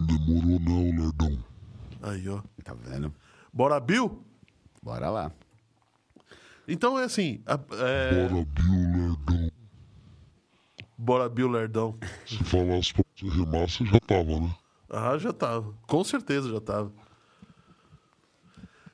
Demorou 0.01 0.59
não, 0.61 1.03
lerdão. 1.05 1.39
Aí, 2.03 2.29
ó. 2.29 2.41
Tá 2.65 2.75
vendo? 2.75 3.15
Bora, 3.53 3.79
Bill? 3.79 4.25
Bora 4.83 5.11
lá. 5.11 5.31
Então 6.67 6.99
é 6.99 7.05
assim. 7.05 7.43
a- 7.47 7.59
é, 7.73 8.29
Bora, 8.29 8.45
Bill, 8.45 9.17
lerdão. 9.29 9.51
Bora, 11.05 11.29
Bill 11.29 11.49
Lerdão. 11.49 11.99
Se 12.25 12.37
você 12.37 13.29
remar, 13.29 13.69
você 13.69 13.85
já 13.85 13.99
tava, 13.99 14.39
né? 14.39 14.55
Ah, 14.89 15.19
já 15.19 15.33
tava. 15.33 15.75
Com 15.89 16.05
certeza 16.05 16.49
já 16.49 16.61
tava. 16.61 16.93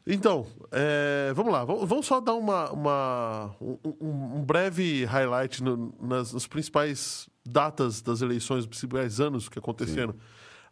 Então, 0.06 0.46
é, 0.72 1.32
vamos 1.34 1.52
lá. 1.52 1.66
Vamos, 1.66 2.06
só 2.06 2.18
dar 2.18 2.32
uma, 2.32 2.70
uma- 2.70 3.54
um, 3.60 3.78
um- 4.00 4.42
breve 4.42 5.04
highlight 5.04 5.62
no- 5.62 5.94
nas, 6.00 6.32
nas 6.32 6.46
principais 6.46 7.28
datas 7.44 8.00
das 8.00 8.22
eleições, 8.22 8.60
os 8.60 8.66
principais 8.66 9.20
anos 9.20 9.50
que 9.50 9.58
aconteceram. 9.58 10.14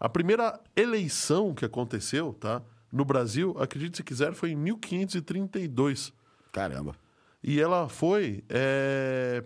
A 0.00 0.08
primeira 0.08 0.58
eleição 0.74 1.52
que 1.52 1.66
aconteceu, 1.66 2.32
tá? 2.32 2.62
No 2.90 3.04
Brasil, 3.04 3.54
acredite 3.58 3.98
se 3.98 4.02
quiser, 4.02 4.32
foi 4.32 4.52
em 4.52 4.56
1532. 4.56 6.14
Caramba. 6.50 6.94
E 7.42 7.60
ela 7.60 7.90
foi 7.90 8.42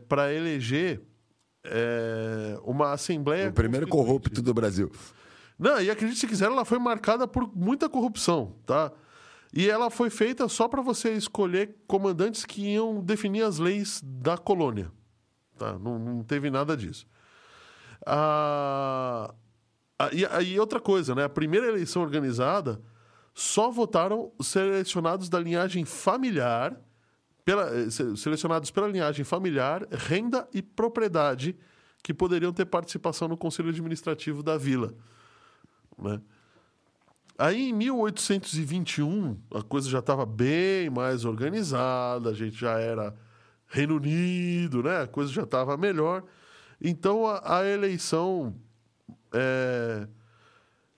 para 0.09 0.33
eleger 0.33 1.03
é, 1.65 2.59
uma 2.65 2.93
assembleia. 2.93 3.51
O 3.51 3.53
primeiro 3.53 3.87
corrupto 3.87 4.41
do 4.43 4.55
Brasil. 4.55 4.91
Não, 5.59 5.81
e 5.81 5.91
acredite 5.91 6.21
se 6.21 6.27
quiser, 6.27 6.47
ela 6.47 6.65
foi 6.65 6.79
marcada 6.79 7.29
por 7.29 7.55
muita 7.55 7.89
corrupção, 7.89 8.57
tá? 8.65 8.91
E 9.53 9.69
ela 9.69 9.91
foi 9.91 10.09
feita 10.09 10.49
só 10.49 10.69
para 10.69 10.81
você 10.81 11.13
escolher 11.13 11.77
comandantes 11.87 12.45
que 12.45 12.63
iam 12.63 13.03
definir 13.03 13.43
as 13.43 13.59
leis 13.59 14.01
da 14.03 14.39
colônia. 14.39 14.91
Tá? 15.59 15.79
Não, 15.79 15.99
não 15.99 16.23
teve 16.23 16.51
nada 16.51 16.77
disso. 16.77 17.07
Ah, 18.07 19.35
e, 20.13 20.25
e 20.53 20.61
outra 20.61 20.81
coisa, 20.81 21.15
né? 21.15 21.25
A 21.25 21.29
primeira 21.29 21.67
eleição 21.67 22.01
organizada 22.01 22.81
só 23.35 23.71
votaram 23.71 24.33
os 24.39 24.47
selecionados 24.47 25.29
da 25.29 25.39
linhagem 25.39 25.85
familiar, 25.85 26.81
pela, 27.45 27.69
eh, 27.75 27.91
se- 27.91 28.17
selecionados 28.17 28.71
pela 28.71 28.89
linhagem 28.89 29.25
familiar, 29.25 29.87
renda 29.91 30.49
e 30.53 30.63
propriedade, 30.63 31.57
que 32.03 32.15
poderiam 32.15 32.53
ter 32.53 32.65
participação 32.65 33.29
no 33.29 33.37
conselho 33.37 33.69
administrativo 33.69 34.43
da 34.43 34.57
vila. 34.57 34.95
Né? 35.99 36.21
Aí, 37.39 37.71
em 37.71 37.73
1821, 37.73 39.39
a 39.55 39.63
coisa 39.63 39.89
já 39.89 40.01
estava 40.01 40.27
bem 40.27 40.91
mais 40.91 41.25
organizada, 41.25 42.31
a 42.31 42.35
gente 42.35 42.57
já 42.57 42.79
era 42.79 43.15
Reino 43.67 43.97
Unido, 43.97 44.83
né? 44.83 45.03
a 45.03 45.07
coisa 45.07 45.33
já 45.33 45.43
estava 45.43 45.77
melhor. 45.77 46.23
Então, 46.81 47.27
a, 47.27 47.59
a 47.59 47.67
eleição 47.67 48.55
é, 49.33 50.07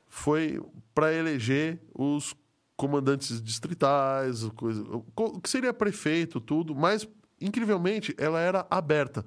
foi 0.08 0.60
para 0.94 1.12
eleger 1.12 1.80
os 1.94 2.34
comandantes 2.76 3.40
distritais, 3.42 4.42
o 4.44 4.50
coisa- 4.52 4.82
o 4.82 5.02
co- 5.14 5.26
o 5.36 5.40
que 5.40 5.48
seria 5.48 5.72
prefeito, 5.72 6.40
tudo, 6.40 6.74
mas, 6.74 7.06
incrivelmente, 7.40 8.14
ela 8.18 8.40
era 8.40 8.66
aberta. 8.70 9.24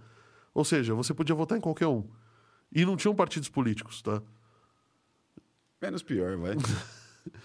Ou 0.53 0.63
seja, 0.65 0.93
você 0.93 1.13
podia 1.13 1.35
votar 1.35 1.57
em 1.57 1.61
qualquer 1.61 1.87
um. 1.87 2.03
E 2.71 2.85
não 2.85 2.97
tinham 2.97 3.15
partidos 3.15 3.47
políticos, 3.49 4.01
tá? 4.01 4.21
Menos 5.81 6.01
pior, 6.01 6.35
vai. 6.37 6.55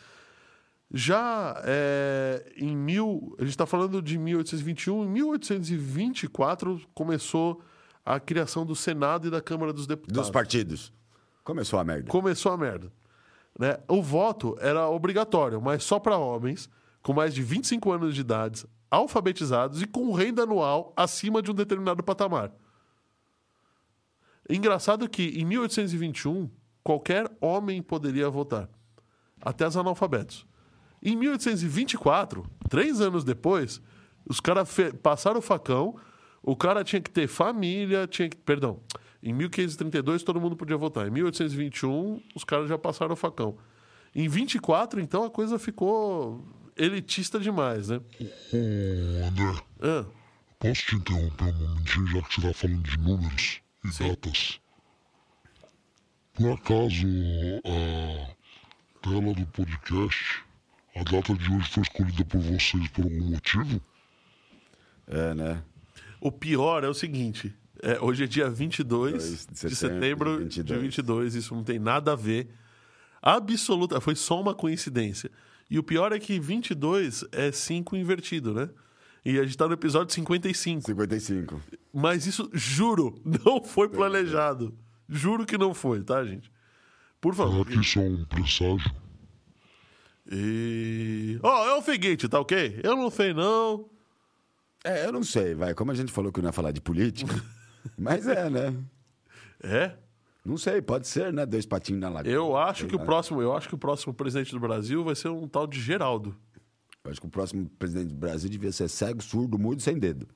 Já 0.93 1.61
é, 1.65 2.53
em 2.57 2.77
mil, 2.77 3.37
a 3.39 3.43
gente 3.43 3.51
está 3.51 3.65
falando 3.65 4.03
de 4.03 4.19
1821, 4.19 5.05
em 5.05 5.09
1824 5.09 6.81
começou 6.93 7.63
a 8.05 8.19
criação 8.19 8.67
do 8.67 8.75
Senado 8.75 9.29
e 9.29 9.31
da 9.31 9.41
Câmara 9.41 9.73
dos 9.73 9.87
Deputados. 9.87 10.21
Dos 10.23 10.31
partidos. 10.31 10.93
Começou 11.45 11.79
a 11.79 11.85
merda. 11.85 12.11
Começou 12.11 12.51
a 12.51 12.57
merda. 12.57 12.93
Né? 13.59 13.79
O 13.89 14.03
voto 14.03 14.57
era 14.61 14.89
obrigatório, 14.89 15.61
mas 15.61 15.85
só 15.85 15.99
para 15.99 16.17
homens 16.17 16.69
com 17.03 17.13
mais 17.13 17.35
de 17.35 17.43
25 17.43 17.93
anos 17.93 18.15
de 18.15 18.21
idade, 18.21 18.67
alfabetizados 18.91 19.81
e 19.83 19.87
com 19.87 20.13
renda 20.13 20.43
anual 20.43 20.93
acima 20.97 21.41
de 21.41 21.51
um 21.51 21.55
determinado 21.55 22.03
patamar. 22.03 22.53
Engraçado 24.49 25.09
que 25.09 25.29
em 25.41 25.45
1821 25.45 26.51
qualquer 26.83 27.31
homem 27.41 27.81
poderia 27.81 28.29
votar, 28.29 28.69
até 29.41 29.67
os 29.67 29.77
analfabetos. 29.77 30.47
Em 31.03 31.17
1824, 31.17 32.45
três 32.69 33.01
anos 33.01 33.25
depois, 33.25 33.81
os 34.29 34.41
caras 34.41 34.69
passaram 35.03 35.39
o 35.39 35.43
facão, 35.43 35.97
o 36.43 36.57
cara 36.57 36.85
tinha 36.85 37.01
que 37.01 37.11
ter 37.11 37.27
família, 37.27 38.07
tinha 38.07 38.29
que. 38.29 38.37
Perdão. 38.37 38.81
Em 39.23 39.33
1532 39.33 40.23
todo 40.23 40.41
mundo 40.41 40.57
podia 40.57 40.77
votar. 40.77 41.07
Em 41.07 41.11
1821, 41.11 42.23
os 42.35 42.45
caras 42.45 42.69
já 42.69 42.79
passaram 42.79 43.13
o 43.13 43.17
facão. 43.17 43.57
Em 44.15 44.29
24, 44.29 45.01
então, 45.01 45.25
a 45.25 45.31
coisa 45.31 45.59
ficou 45.59 46.45
elitista 46.77 47.39
demais, 47.39 47.89
né? 47.89 48.01
Ô, 48.53 49.27
André, 49.27 49.63
Ah, 49.83 50.05
posso 50.59 50.87
te 50.87 50.97
interromper 50.97 51.45
um 51.45 51.53
momentinho, 51.69 52.07
já 52.09 52.23
que 52.23 52.35
você 52.35 52.41
tá 52.49 52.55
falando 52.55 52.83
de 52.83 52.99
números 52.99 53.61
e 53.85 53.93
Sim. 53.93 54.09
datas? 54.09 54.61
Por 56.35 56.53
acaso, 56.53 57.07
a 57.67 58.35
tela 59.03 59.35
do 59.35 59.47
podcast, 59.49 60.43
a 60.97 61.05
data 61.05 61.35
de 61.35 61.53
hoje 61.53 61.71
foi 61.71 61.83
escolhida 61.83 62.25
por 62.25 62.41
vocês 62.41 62.89
por 62.89 63.05
algum 63.05 63.31
motivo? 63.31 63.81
É, 65.07 65.35
né? 65.35 65.63
o 66.21 66.31
pior 66.31 66.85
é 66.85 66.89
o 66.89 66.95
seguinte: 66.95 67.53
é, 67.83 68.01
hoje 68.01 68.25
é 68.25 68.27
dia 68.27 68.49
22 68.49 69.13
Dois 69.13 69.47
de 69.47 69.69
de 69.69 69.77
setembro, 69.77 70.35
setembro 70.35 70.45
de 70.45 70.63
de 70.63 70.75
22. 70.75 70.83
22, 70.83 71.35
isso 71.35 71.55
não 71.55 71.65
tem 71.65 71.79
nada 71.79 72.13
a 72.13 72.17
ver. 72.17 72.49
Absoluta, 73.23 74.01
foi 74.01 74.15
só 74.15 74.41
uma 74.41 74.55
coincidência. 74.55 75.31
E 75.69 75.79
o 75.79 75.83
pior 75.83 76.13
é 76.13 76.19
que 76.19 76.41
22 76.41 77.25
é 77.33 77.53
5 77.53 77.97
invertido, 77.97 78.53
né? 78.53 78.71
E 79.25 79.39
a 79.39 79.45
gente 79.45 79.57
tá 79.57 79.67
no 79.69 79.75
episódio 79.75 80.13
55. 80.15 80.87
55. 80.87 81.61
Mas 81.93 82.27
isso, 82.27 82.51
juro, 82.53 83.21
não 83.45 83.63
foi 83.63 83.89
planejado. 83.89 84.75
Juro 85.09 85.45
que 85.45 85.59
não 85.59 85.75
foi, 85.75 86.03
tá, 86.03 86.25
gente? 86.25 86.51
Por 87.21 87.35
Será 87.35 87.47
favor. 87.49 87.67
que 87.67 87.79
isso 87.79 87.99
é 87.99 88.03
um 88.03 88.25
presságio? 88.25 88.91
E. 90.31 91.39
Ó, 91.43 91.69
é 91.69 91.75
o 91.75 91.83
seguinte, 91.83 92.29
tá 92.29 92.41
ok? 92.41 92.81
Eu 92.83 92.97
não 92.97 93.11
sei, 93.11 93.35
não. 93.35 93.89
É, 94.83 95.05
eu 95.07 95.13
não 95.13 95.23
sei, 95.23 95.55
vai. 95.55 95.75
Como 95.75 95.91
a 95.91 95.95
gente 95.95 96.11
falou 96.11 96.33
que 96.33 96.41
não 96.41 96.49
ia 96.49 96.53
falar 96.53 96.73
de 96.73 96.81
política. 96.81 97.35
mas 97.97 98.27
é, 98.27 98.49
né? 98.51 98.75
É? 99.63 99.97
Não 100.45 100.57
sei, 100.57 100.81
pode 100.81 101.07
ser, 101.07 101.33
né? 101.33 101.45
Dois 101.45 101.67
patinhos 101.67 102.01
na 102.01 102.09
lagoa. 102.09 102.33
Eu 102.33 102.57
acho 102.57 102.87
que 102.87 102.97
o 102.97 103.01
próximo, 103.05 103.43
eu 103.43 103.55
acho 103.55 103.69
que 103.69 103.75
o 103.75 103.79
próximo 103.79 104.15
presidente 104.15 104.53
do 104.53 104.61
Brasil 104.61 105.05
vai 105.05 105.15
ser 105.15 105.29
um 105.29 105.47
tal 105.47 105.67
de 105.67 105.81
Geraldo. 105.81 106.35
Eu 107.05 107.11
acho 107.11 107.21
que 107.21 107.27
o 107.27 107.31
próximo 107.31 107.69
presidente 107.79 108.09
do 108.09 108.15
Brasil 108.15 108.49
devia 108.49 108.73
ser 108.73 108.89
cego, 108.89 109.23
surdo, 109.23 109.59
mudo 109.59 109.81
e 109.81 109.83
sem 109.83 109.99
dedo. 109.99 110.27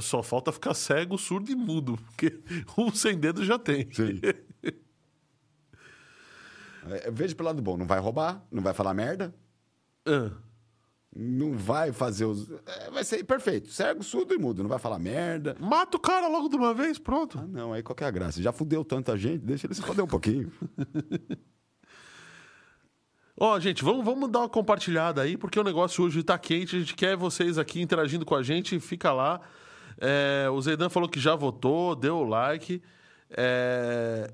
Só 0.00 0.22
falta 0.22 0.50
ficar 0.50 0.72
cego, 0.72 1.18
surdo 1.18 1.50
e 1.50 1.54
mudo, 1.54 1.98
porque 2.06 2.40
um 2.76 2.90
sem 2.90 3.18
dedo 3.18 3.44
já 3.44 3.58
tem. 3.58 3.88
Sim. 3.92 4.20
É, 6.88 7.10
veja 7.10 7.34
pelo 7.34 7.48
lado 7.48 7.60
bom, 7.60 7.76
não 7.76 7.86
vai 7.86 8.00
roubar, 8.00 8.42
não 8.50 8.62
vai 8.62 8.72
falar 8.72 8.94
merda, 8.94 9.34
Ah, 10.06 10.32
não 11.14 11.52
vai 11.52 11.92
fazer 11.92 12.24
os. 12.24 12.50
é, 12.66 12.90
vai 12.90 13.02
ser 13.04 13.24
perfeito. 13.24 13.68
Cego, 13.68 14.02
surdo 14.02 14.32
e 14.34 14.38
mudo, 14.38 14.62
não 14.62 14.70
vai 14.70 14.78
falar 14.78 14.98
merda. 14.98 15.56
Mata 15.58 15.96
o 15.96 16.00
cara 16.00 16.28
logo 16.28 16.48
de 16.48 16.56
uma 16.56 16.72
vez, 16.72 16.98
pronto. 16.98 17.38
Ah, 17.38 17.46
não, 17.46 17.72
aí 17.72 17.82
qual 17.82 17.96
que 17.96 18.04
é 18.04 18.06
a 18.06 18.10
graça? 18.10 18.40
Já 18.40 18.52
fudeu 18.52 18.84
tanta 18.84 19.16
gente, 19.16 19.38
deixa 19.44 19.66
ele 19.66 19.74
se 19.74 19.82
foder 19.82 20.04
um 20.04 20.08
pouquinho. 20.08 20.52
Ó, 23.42 23.58
gente, 23.58 23.82
vamos, 23.82 24.04
vamos 24.04 24.30
dar 24.30 24.40
uma 24.40 24.48
compartilhada 24.50 25.22
aí, 25.22 25.34
porque 25.36 25.58
o 25.58 25.64
negócio 25.64 26.04
hoje 26.04 26.22
tá 26.22 26.38
quente. 26.38 26.76
A 26.76 26.78
gente 26.78 26.94
quer 26.94 27.16
vocês 27.16 27.56
aqui 27.56 27.80
interagindo 27.80 28.26
com 28.26 28.34
a 28.34 28.42
gente. 28.42 28.78
Fica 28.78 29.12
lá. 29.12 29.40
É, 29.98 30.46
o 30.50 30.60
Zeidan 30.60 30.90
falou 30.90 31.08
que 31.08 31.18
já 31.18 31.34
votou, 31.34 31.96
deu 31.96 32.18
o 32.18 32.24
like. 32.24 32.82
É, 33.30 34.30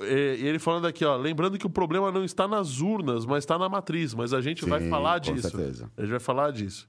e 0.00 0.36
e 0.40 0.46
ele 0.46 0.58
falando 0.58 0.86
aqui, 0.86 1.04
ó, 1.04 1.16
lembrando 1.16 1.58
que 1.58 1.66
o 1.66 1.70
problema 1.70 2.10
não 2.10 2.24
está 2.24 2.46
nas 2.46 2.80
urnas, 2.80 3.24
mas 3.24 3.38
está 3.44 3.58
na 3.58 3.68
matriz. 3.68 4.14
Mas 4.14 4.32
a 4.32 4.40
gente 4.40 4.64
vai 4.64 4.80
Sim, 4.80 4.90
falar 4.90 5.20
com 5.20 5.32
disso. 5.32 5.50
certeza. 5.50 5.90
A 5.96 6.00
gente 6.02 6.10
vai 6.10 6.20
falar 6.20 6.50
disso. 6.50 6.88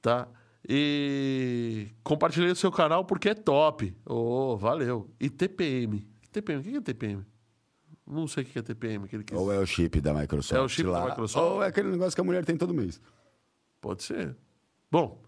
Tá? 0.00 0.28
E 0.68 1.88
compartilhei 2.02 2.50
o 2.50 2.56
seu 2.56 2.70
canal 2.70 3.04
porque 3.04 3.28
é 3.28 3.34
top. 3.34 3.94
Ô, 4.04 4.56
valeu. 4.56 5.10
E 5.20 5.28
TPM. 5.28 6.06
TPM, 6.30 6.60
o 6.60 6.62
que 6.62 6.76
é 6.76 6.80
TPM? 6.80 7.24
Não 8.06 8.26
sei 8.26 8.42
o 8.42 8.46
que 8.46 8.58
é 8.58 8.62
TPM 8.62 9.06
que 9.08 9.16
ele 9.16 9.24
quis. 9.24 9.36
Ou 9.38 9.52
é 9.52 9.58
o 9.58 9.66
chip 9.66 10.00
da 10.00 10.12
Microsoft. 10.12 10.58
É 10.58 10.64
o 10.64 10.68
chip 10.68 10.90
da 10.90 10.98
lá, 10.98 11.10
Microsoft? 11.10 11.52
Ou 11.52 11.62
é 11.62 11.66
aquele 11.68 11.90
negócio 11.90 12.14
que 12.14 12.20
a 12.20 12.24
mulher 12.24 12.44
tem 12.44 12.56
todo 12.56 12.74
mês. 12.74 13.00
Pode 13.80 14.02
ser. 14.02 14.36
Bom, 14.90 15.22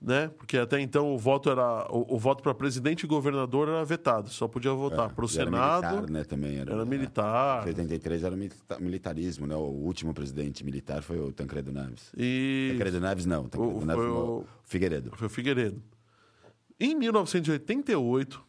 né? 0.00 0.30
Porque 0.38 0.56
até 0.56 0.80
então 0.80 1.12
o 1.12 1.18
voto 1.18 1.50
era 1.50 1.84
o, 1.92 2.14
o 2.14 2.18
voto 2.20 2.40
para 2.40 2.54
presidente 2.54 3.02
e 3.02 3.06
governador 3.08 3.68
era 3.68 3.84
vetado, 3.84 4.28
só 4.28 4.46
podia 4.46 4.72
votar 4.72 5.12
para 5.12 5.24
o 5.24 5.28
É, 5.28 5.32
E 5.32 5.38
era 5.40 5.44
Senado. 5.50 5.82
militar, 5.96 6.10
né, 6.12 6.22
também 6.22 6.56
era, 6.56 6.72
era 6.72 6.82
é. 6.82 6.84
militar. 6.84 7.66
83 7.66 8.22
era 8.22 8.36
milita- 8.36 8.78
militarismo, 8.78 9.44
né? 9.48 9.56
O 9.56 9.58
último 9.58 10.14
presidente 10.14 10.64
militar 10.64 11.02
foi 11.02 11.18
o 11.18 11.32
Tancredo 11.32 11.72
Neves. 11.72 12.12
E 12.16 12.68
Tancredo 12.74 13.00
Neves 13.00 13.26
não, 13.26 13.48
Tancredo 13.48 13.76
O- 13.76 13.84
Neves 13.84 14.04
foi 14.04 14.08
o- 14.12 14.44
Figueiredo. 14.62 15.10
foi 15.16 15.26
o 15.26 15.30
Figueiredo. 15.30 15.82
Em 16.78 16.94
1988 16.94 18.40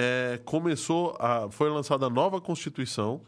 é, 0.00 0.40
começou 0.44 1.16
a 1.18 1.50
foi 1.50 1.68
lançada 1.68 2.06
a 2.06 2.10
nova 2.10 2.40
Constituição 2.40 3.20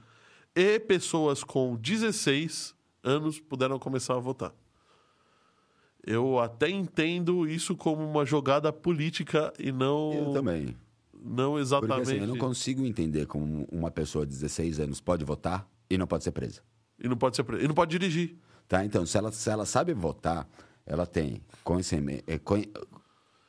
e 0.54 0.78
pessoas 0.78 1.42
com 1.42 1.74
16 1.74 2.74
anos 3.02 3.40
puderam 3.40 3.76
começar 3.76 4.14
a 4.14 4.20
votar. 4.20 4.52
Eu 6.06 6.38
até 6.38 6.68
entendo 6.70 7.46
isso 7.48 7.76
como 7.76 8.08
uma 8.08 8.24
jogada 8.24 8.72
política 8.72 9.52
e 9.58 9.72
não 9.72 10.12
Eu 10.12 10.32
também. 10.32 10.76
não 11.12 11.50
Porque 11.52 11.62
exatamente 11.62 12.02
assim, 12.02 12.18
eu 12.20 12.26
não 12.28 12.36
consigo 12.38 12.86
entender 12.86 13.26
como 13.26 13.66
uma 13.72 13.90
pessoa 13.90 14.24
de 14.24 14.30
16 14.32 14.78
anos 14.78 15.00
pode 15.00 15.24
votar 15.24 15.68
e 15.90 15.98
não 15.98 16.06
pode 16.06 16.22
ser 16.24 16.30
presa. 16.30 16.62
e 17.02 17.08
não 17.08 17.16
pode 17.16 17.34
ser 17.34 17.42
pre- 17.42 17.64
e 17.64 17.66
não 17.66 17.74
pode 17.74 17.90
dirigir. 17.90 18.36
Tá? 18.68 18.84
Então, 18.84 19.04
se 19.04 19.18
ela, 19.18 19.32
se 19.32 19.50
ela 19.50 19.66
sabe 19.66 19.92
votar, 19.92 20.48
ela 20.86 21.04
tem 21.04 21.42
consciência, 21.64 22.22
é, 22.26 22.38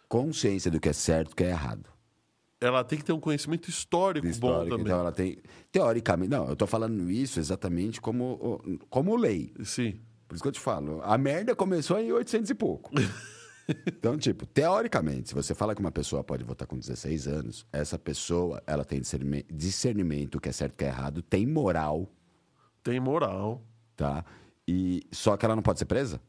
consciência 0.10 0.72
do 0.72 0.80
que 0.80 0.90
é 0.90 0.94
certo 0.94 1.28
e 1.28 1.30
do 1.30 1.36
que 1.36 1.44
é 1.44 1.50
errado. 1.50 1.86
Ela 2.62 2.84
tem 2.84 3.00
que 3.00 3.04
ter 3.04 3.12
um 3.12 3.20
conhecimento 3.20 3.68
histórico, 3.70 4.26
bom 4.28 4.32
Histórico, 4.32 4.70
também. 4.70 4.86
então 4.86 5.00
ela 5.00 5.12
tem. 5.12 5.38
Teoricamente, 5.72 6.30
não, 6.30 6.48
eu 6.48 6.56
tô 6.56 6.68
falando 6.68 7.10
isso 7.10 7.40
exatamente 7.40 8.00
como, 8.00 8.62
como 8.88 9.16
lei. 9.16 9.52
Sim. 9.64 10.00
Por 10.28 10.36
isso 10.36 10.44
que 10.44 10.48
eu 10.48 10.52
te 10.54 10.60
falo, 10.60 11.02
a 11.04 11.18
merda 11.18 11.56
começou 11.56 12.00
em 12.00 12.12
800 12.12 12.52
e 12.52 12.54
pouco. 12.54 12.92
então, 13.88 14.16
tipo, 14.16 14.46
teoricamente, 14.46 15.30
se 15.30 15.36
você 15.36 15.56
fala 15.56 15.74
que 15.74 15.82
uma 15.82 15.92
pessoa 15.92 16.24
pode 16.24 16.44
votar 16.44 16.68
com 16.68 16.78
16 16.78 17.28
anos, 17.28 17.66
essa 17.74 17.98
pessoa, 17.98 18.62
ela 18.68 18.86
tem 18.86 19.02
discernime- 19.02 19.46
discernimento, 19.52 20.36
o 20.36 20.40
que 20.40 20.50
é 20.50 20.52
certo 20.52 20.74
e 20.74 20.76
o 20.76 20.78
que 20.78 20.86
é 20.86 20.88
errado, 20.88 21.22
tem 21.24 21.48
moral, 21.48 22.08
Tem 22.84 23.00
moral. 23.00 23.64
tá? 23.96 24.24
E 24.68 25.02
só 25.12 25.36
que 25.36 25.46
ela 25.46 25.56
não 25.56 25.64
pode 25.64 25.80
ser 25.80 25.86
presa? 25.86 26.22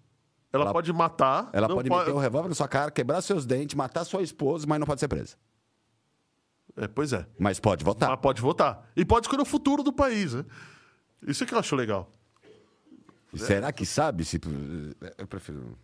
Ela, 0.53 0.65
Ela- 0.65 0.73
pode 0.73 0.93
matar. 0.93 1.51
Ela 1.53 1.69
pode 1.69 1.91
meter 1.91 2.11
o 2.11 2.19
revólver 2.19 2.49
na 2.49 2.55
sua 2.55 2.69
cara, 2.69 2.91
quebrar 2.91 3.21
seus 3.21 3.45
dentes, 3.47 3.75
matar 3.77 4.05
sua 4.05 4.23
esposa, 4.23 4.67
mas 4.67 4.81
não 4.81 4.87
pode 4.87 4.99
ser 5.01 5.09
presa. 5.09 5.37
É, 6.77 6.89
pois 6.89 7.13
é. 7.13 7.27
Mas 7.39 7.61
pode 7.61 7.85
votar. 7.85 8.09
Mas 8.11 8.21
pode 8.21 8.41
votar. 8.41 8.91
E 8.97 9.05
pode 9.05 9.27
escolher 9.27 9.43
o 9.43 9.47
futuro 9.47 9.83
do 9.83 9.93
país, 9.93 10.33
né? 10.35 10.45
Isso 11.27 11.45
é 11.45 11.47
que 11.47 11.55
eu 11.55 11.59
acho 11.59 11.77
legal. 11.77 12.11
Será 13.35 13.73
que 13.73 13.87
sabe 13.87 14.25
se. 14.25 14.39
Eu 15.19 15.27
prefiro. 15.27 15.79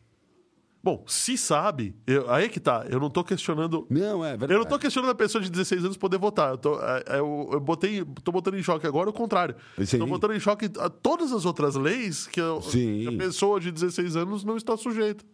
Bom, 0.83 1.05
se 1.09 1.37
sabe, 1.37 1.97
eu- 2.07 2.31
aí 2.31 2.49
que 2.49 2.61
tá. 2.61 2.87
Eu 2.89 3.01
não 3.01 3.11
tô 3.11 3.25
questionando. 3.25 3.87
Não, 3.91 4.25
é 4.25 4.31
verdade. 4.31 4.53
Eu 4.53 4.59
não 4.61 4.67
tô 4.67 4.79
questionando 4.79 5.11
a 5.11 5.15
pessoa 5.15 5.43
de 5.43 5.51
16 5.51 5.85
anos 5.85 5.97
poder 5.97 6.19
votar. 6.19 6.51
Eu 6.51 6.59
tô, 6.59 6.81
é, 6.81 7.05
é, 7.09 7.19
eu, 7.19 7.49
eu 7.53 7.61
botei, 7.61 8.05
tô 8.23 8.31
botando 8.31 8.57
em 8.59 8.63
choque 8.63 8.87
agora 8.87 9.11
o 9.11 9.13
contrário. 9.13 9.57
Sim. 9.85 9.99
Tô 9.99 10.07
botando 10.07 10.35
em 10.35 10.41
choque 10.41 10.71
a 10.79 10.89
todas 10.89 11.33
as 11.33 11.45
outras 11.45 11.75
leis 11.75 12.27
que, 12.27 12.41
eu- 12.41 12.61
que 12.61 13.09
a 13.09 13.19
pessoa 13.19 13.59
de 13.61 13.73
16 13.73 14.15
anos 14.17 14.45
não 14.45 14.57
está 14.57 14.77
sujeita. 14.77 15.25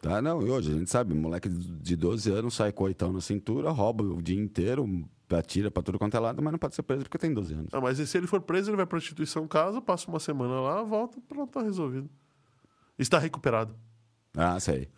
Tá, 0.00 0.22
não, 0.22 0.46
e 0.46 0.50
hoje 0.50 0.72
a 0.72 0.74
gente 0.74 0.90
sabe, 0.90 1.14
moleque 1.14 1.48
de 1.48 1.94
12 1.94 2.32
anos 2.32 2.54
sai 2.54 2.72
coitão 2.72 3.12
na 3.12 3.20
cintura, 3.20 3.70
rouba 3.70 4.02
o 4.02 4.22
dia 4.22 4.40
inteiro, 4.40 4.88
atira 5.28 5.70
pra 5.70 5.82
tudo 5.82 5.98
quanto 5.98 6.16
é 6.16 6.20
lado, 6.20 6.42
mas 6.42 6.52
não 6.52 6.58
pode 6.58 6.74
ser 6.74 6.82
preso 6.82 7.02
porque 7.02 7.18
tem 7.18 7.34
12 7.34 7.52
anos. 7.52 7.68
Ah, 7.70 7.82
mas 7.82 7.98
se 7.98 8.16
ele 8.16 8.26
for 8.26 8.40
preso, 8.40 8.70
ele 8.70 8.78
vai 8.78 8.86
pra 8.86 8.96
instituição 8.96 9.46
casa, 9.46 9.82
passa 9.82 10.08
uma 10.08 10.18
semana 10.18 10.58
lá, 10.58 10.82
volta, 10.82 11.20
pronto, 11.28 11.52
tá 11.52 11.62
resolvido. 11.62 12.08
Está 12.98 13.18
recuperado. 13.18 13.74
Ah, 14.34 14.58
sei. 14.58 14.88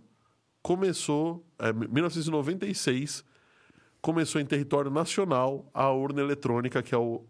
começou, 0.63 1.45
é, 1.59 1.71
1996 1.71 3.23
começou 4.01 4.41
em 4.41 4.47
território 4.47 4.91
nacional 4.91 5.69
a 5.75 5.91
urna 5.91 6.21
eletrônica 6.21 6.83
que 6.83 6.95
é 6.95 6.99
o 6.99 7.25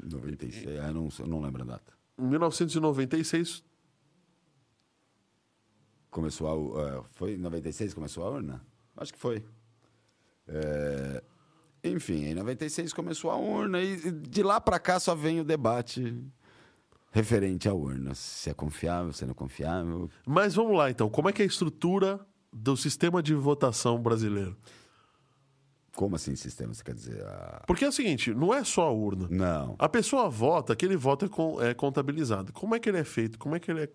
96, 0.00 0.78
ah, 0.80 0.92
não, 0.92 1.08
eu 1.18 1.26
não 1.26 1.40
lembro 1.40 1.62
a 1.62 1.66
data. 1.66 1.92
em 2.18 2.22
1996 2.26 3.64
Começou 6.10 6.76
a. 6.78 6.82
eh, 6.82 7.02
foi 7.12 7.34
em 7.34 7.38
96 7.38 7.90
que 7.90 7.94
começou 7.94 8.24
a 8.26 8.30
urna? 8.30 8.62
Acho 8.96 9.12
que 9.12 9.18
foi. 9.18 9.44
É, 10.46 11.22
enfim, 11.84 12.24
em 12.24 12.34
96 12.34 12.92
começou 12.92 13.30
a 13.30 13.36
urna 13.36 13.80
e 13.80 14.10
de 14.10 14.42
lá 14.42 14.60
pra 14.60 14.78
cá 14.78 14.98
só 14.98 15.14
vem 15.14 15.40
o 15.40 15.44
debate 15.44 16.16
referente 17.12 17.68
à 17.68 17.74
urna. 17.74 18.14
Se 18.14 18.48
é 18.48 18.54
confiável, 18.54 19.12
se 19.12 19.24
não 19.26 19.32
é 19.32 19.34
confiável. 19.34 20.10
Mas 20.26 20.54
vamos 20.54 20.76
lá 20.76 20.90
então, 20.90 21.10
como 21.10 21.28
é 21.28 21.32
que 21.32 21.42
é 21.42 21.44
a 21.44 21.48
estrutura 21.48 22.26
do 22.52 22.76
sistema 22.76 23.22
de 23.22 23.34
votação 23.34 24.00
brasileiro? 24.00 24.56
Como 25.94 26.14
assim 26.14 26.36
sistema? 26.36 26.72
Você 26.72 26.82
quer 26.84 26.94
dizer? 26.94 27.20
a- 27.24 27.62
Porque 27.66 27.84
é 27.84 27.88
o 27.88 27.92
seguinte, 27.92 28.32
não 28.32 28.54
é 28.54 28.62
só 28.62 28.82
a 28.88 28.92
urna. 28.92 29.26
Não. 29.30 29.74
A 29.78 29.88
pessoa 29.88 30.28
vota, 30.30 30.72
aquele 30.72 30.96
voto 30.96 31.24
é, 31.24 31.28
con- 31.28 31.60
é 31.60 31.74
contabilizado. 31.74 32.52
Como 32.52 32.74
é 32.74 32.78
que 32.78 32.88
ele 32.88 32.98
é 32.98 33.04
feito? 33.04 33.38
Como 33.38 33.56
é 33.56 33.60
que 33.60 33.70
ele 33.70 33.82
é 33.82 33.90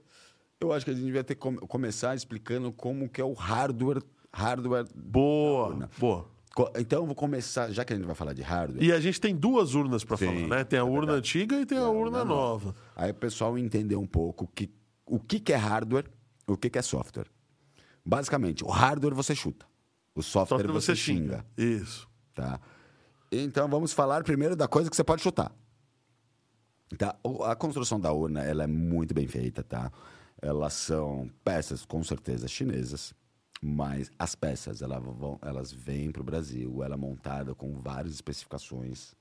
Eu 0.59 0.71
acho 0.73 0.83
que 0.85 0.91
a 0.91 0.93
gente 0.93 1.05
devia 1.05 1.23
ter 1.23 1.35
que 1.35 1.41
come- 1.41 1.59
começar 1.59 2.15
explicando 2.15 2.71
como 2.71 3.07
que 3.09 3.21
é 3.21 3.23
o 3.23 3.33
hardware. 3.33 4.01
hardware 4.33 4.85
boa, 4.95 5.89
boa. 5.97 6.29
Então 6.77 6.99
eu 7.01 7.05
vou 7.05 7.15
começar, 7.15 7.71
já 7.71 7.83
que 7.85 7.93
a 7.93 7.95
gente 7.95 8.05
vai 8.05 8.15
falar 8.15 8.33
de 8.33 8.41
hardware. 8.41 8.83
E 8.83 8.91
a 8.91 8.99
gente 8.99 9.19
tem 9.19 9.35
duas 9.35 9.73
urnas 9.73 10.03
para 10.03 10.17
falar, 10.17 10.33
né? 10.47 10.63
Tem 10.63 10.77
a 10.77 10.81
é 10.81 10.83
urna 10.85 10.99
verdade. 11.13 11.17
antiga 11.19 11.59
e 11.61 11.65
tem 11.65 11.77
a, 11.77 11.81
a 11.81 11.89
urna, 11.89 12.19
urna 12.19 12.25
nova. 12.25 12.75
Aí 12.95 13.11
o 13.11 13.15
pessoal 13.15 13.57
entender 13.57 13.95
um 13.95 14.05
pouco 14.05 14.45
que, 14.53 14.69
o 15.05 15.19
que, 15.19 15.39
que 15.39 15.51
é 15.53 15.55
hardware 15.55 16.05
o 16.47 16.55
que, 16.57 16.69
que 16.69 16.77
é 16.77 16.81
software. 16.81 17.27
Basicamente, 18.05 18.63
o 18.63 18.67
hardware 18.67 19.13
você 19.13 19.35
chuta. 19.35 19.65
O 20.15 20.21
software, 20.21 20.61
que 20.61 20.71
você, 20.71 20.93
você 20.93 20.95
xinga. 20.95 21.45
xinga. 21.57 21.81
Isso. 21.81 22.07
Tá? 22.33 22.59
Então 23.31 23.67
vamos 23.67 23.93
falar 23.93 24.23
primeiro 24.23 24.55
da 24.55 24.67
coisa 24.67 24.89
que 24.89 24.95
você 24.95 25.03
pode 25.03 25.21
chutar. 25.21 25.51
Tá? 26.97 27.15
A 27.45 27.55
construção 27.55 27.99
da 27.99 28.11
urna 28.11 28.43
ela 28.43 28.63
é 28.63 28.67
muito 28.67 29.13
bem 29.13 29.27
feita, 29.27 29.63
tá? 29.63 29.91
Elas 30.41 30.73
são 30.73 31.31
peças 31.43 31.85
com 31.85 32.03
certeza 32.03 32.47
chinesas, 32.47 33.13
mas 33.61 34.11
as 34.19 34.35
peças 34.35 34.81
elas 34.81 35.01
vão, 35.01 35.39
elas 35.41 35.71
vêm 35.71 36.11
para 36.11 36.21
o 36.21 36.25
Brasil, 36.25 36.83
ela 36.83 36.95
é 36.95 36.97
montada 36.97 37.55
com 37.55 37.79
várias 37.79 38.13
especificações, 38.13 39.15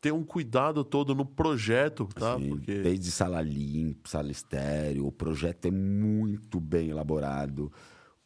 Tem 0.00 0.12
um 0.12 0.22
cuidado 0.22 0.84
todo 0.84 1.14
no 1.14 1.24
projeto, 1.24 2.06
tá? 2.14 2.34
assim, 2.34 2.50
Porque 2.50 2.80
desde 2.80 3.10
sala 3.10 3.40
limpa, 3.40 4.08
sala 4.08 4.30
estéreo. 4.30 5.06
O 5.06 5.12
projeto 5.12 5.66
é 5.66 5.70
muito 5.70 6.60
bem 6.60 6.90
elaborado, 6.90 7.72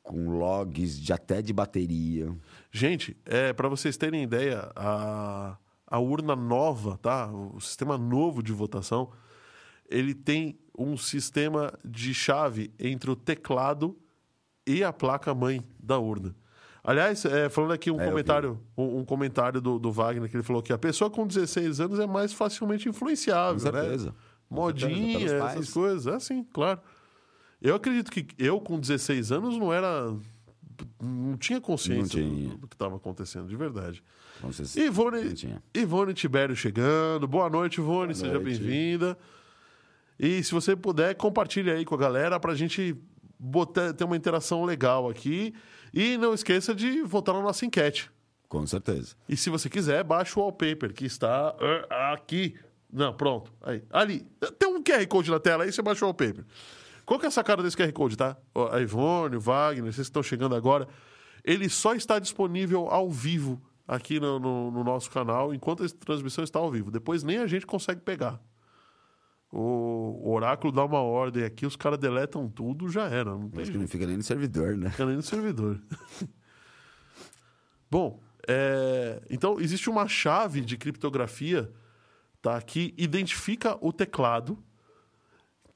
com 0.02 0.30
logs 0.30 1.00
de 1.00 1.12
até 1.12 1.40
de 1.40 1.52
bateria. 1.52 2.34
Gente, 2.70 3.16
é, 3.24 3.52
para 3.52 3.68
vocês 3.68 3.96
terem 3.96 4.22
ideia, 4.22 4.70
a, 4.74 5.56
a 5.86 5.98
urna 5.98 6.36
nova, 6.36 6.98
tá? 6.98 7.30
O 7.32 7.60
sistema 7.60 7.96
novo 7.96 8.42
de 8.42 8.52
votação, 8.52 9.10
ele 9.88 10.14
tem 10.14 10.58
um 10.76 10.96
sistema 10.96 11.72
de 11.84 12.14
chave 12.14 12.72
entre 12.78 13.10
o 13.10 13.16
teclado 13.16 13.98
e 14.66 14.84
a 14.84 14.92
placa-mãe 14.92 15.62
da 15.78 15.98
urna. 15.98 16.34
Aliás, 16.82 17.24
é, 17.24 17.48
falando 17.48 17.72
aqui 17.72 17.90
um 17.90 18.00
É, 18.00 18.04
comentário, 18.06 18.58
um, 18.76 18.98
um 19.00 19.04
comentário 19.04 19.60
do, 19.60 19.78
do 19.78 19.92
Wagner, 19.92 20.28
que 20.30 20.36
ele 20.36 20.42
falou 20.42 20.62
que 20.62 20.72
a 20.72 20.78
pessoa 20.78 21.10
com 21.10 21.26
16 21.26 21.80
anos 21.80 21.98
é 21.98 22.06
mais 22.06 22.32
facilmente 22.32 22.88
influenciável, 22.88 23.60
Com 23.60 23.76
né? 23.76 23.82
certeza. 23.82 24.14
Com 24.48 24.54
Modinha, 24.54 25.18
certeza, 25.20 25.34
pelos 25.36 25.52
essas 25.52 25.70
coisas. 25.70 26.06
É 26.06 26.18
sim, 26.20 26.44
claro. 26.52 26.80
Eu 27.60 27.74
acredito 27.74 28.10
que 28.10 28.26
eu, 28.38 28.58
com 28.60 28.80
16 28.80 29.30
anos, 29.32 29.58
não 29.58 29.72
era. 29.72 30.12
Não 31.02 31.36
tinha 31.36 31.60
consciência 31.60 32.22
Não 32.22 32.30
tinha. 32.30 32.48
Do, 32.50 32.56
do 32.56 32.66
que 32.66 32.74
estava 32.74 32.96
acontecendo, 32.96 33.46
de 33.46 33.56
verdade. 33.56 34.02
Se- 34.52 34.80
Ivone. 34.80 35.34
Ivone 35.74 36.14
Tibério 36.14 36.56
chegando. 36.56 37.28
Boa 37.28 37.50
noite, 37.50 37.78
Ivone. 37.80 38.14
Seja 38.14 38.32
noite. 38.32 38.44
bem-vinda. 38.58 39.18
E 40.18 40.42
se 40.42 40.52
você 40.52 40.74
puder, 40.74 41.14
compartilhe 41.14 41.70
aí 41.70 41.84
com 41.84 41.94
a 41.94 41.98
galera 41.98 42.40
para 42.40 42.52
a 42.52 42.54
gente 42.54 42.96
botar, 43.38 43.92
ter 43.92 44.04
uma 44.04 44.16
interação 44.16 44.64
legal 44.64 45.08
aqui. 45.10 45.54
E 45.92 46.16
não 46.16 46.32
esqueça 46.34 46.74
de 46.74 47.02
votar 47.02 47.34
na 47.34 47.42
nossa 47.42 47.64
enquete. 47.64 48.10
Com 48.48 48.66
certeza. 48.66 49.14
E 49.28 49.36
se 49.36 49.48
você 49.50 49.68
quiser, 49.68 50.02
baixa 50.02 50.38
o 50.38 50.42
wallpaper 50.42 50.92
que 50.92 51.04
está 51.04 51.54
ah, 51.88 52.12
aqui. 52.12 52.54
Não, 52.92 53.12
pronto. 53.14 53.52
Aí. 53.62 53.82
Ali. 53.90 54.26
Tem 54.58 54.68
um 54.68 54.82
QR 54.82 55.06
Code 55.06 55.30
na 55.30 55.38
tela 55.38 55.64
aí, 55.64 55.72
você 55.72 55.80
baixa 55.82 56.04
o 56.04 56.08
wallpaper. 56.08 56.44
Qual 57.06 57.18
que 57.18 57.26
é 57.26 57.28
essa 57.28 57.42
cara 57.44 57.62
desse 57.62 57.76
QR 57.76 57.92
Code, 57.92 58.16
tá? 58.16 58.36
A 58.72 58.80
Ivone, 58.80 59.36
o 59.36 59.40
Wagner, 59.40 59.84
vocês 59.84 59.96
que 60.06 60.10
estão 60.10 60.22
chegando 60.22 60.54
agora. 60.54 60.88
Ele 61.44 61.68
só 61.68 61.94
está 61.94 62.18
disponível 62.18 62.88
ao 62.88 63.08
vivo 63.10 63.60
aqui 63.86 64.20
no, 64.20 64.38
no- 64.38 64.70
no 64.70 64.84
nosso 64.84 65.10
canal, 65.10 65.54
enquanto 65.54 65.82
a 65.84 65.88
transmissão 65.88 66.44
está 66.44 66.58
ao 66.58 66.70
vivo. 66.70 66.90
Depois 66.90 67.22
nem 67.22 67.38
a 67.38 67.46
gente 67.46 67.66
consegue 67.66 68.00
pegar. 68.00 68.40
O, 69.52 70.30
Oráculo 70.32 70.72
dá 70.72 70.84
uma 70.84 71.00
ordem 71.00 71.42
aqui, 71.42 71.66
os 71.66 71.74
caras 71.74 71.98
deletam 71.98 72.48
tudo, 72.48 72.88
já 72.88 73.08
era. 73.08 73.30
Não 73.30 73.48
tem 73.48 73.62
Acho 73.62 73.72
que 73.72 73.78
não 73.78 73.88
fica 73.88 74.06
nem 74.06 74.16
no 74.16 74.22
servidor, 74.22 74.76
né? 74.76 74.90
Fica 74.90 75.06
nem 75.06 75.16
no 75.16 75.22
servidor. 75.22 75.80
Bom, 77.90 78.20
É, 78.48 79.20
então, 79.28 79.60
existe 79.60 79.90
uma 79.90 80.08
chave 80.08 80.60
de 80.60 80.76
criptografia 80.76 81.70
tá, 82.40 82.60
que 82.62 82.94
identifica 82.96 83.76
o 83.80 83.92
teclado, 83.92 84.58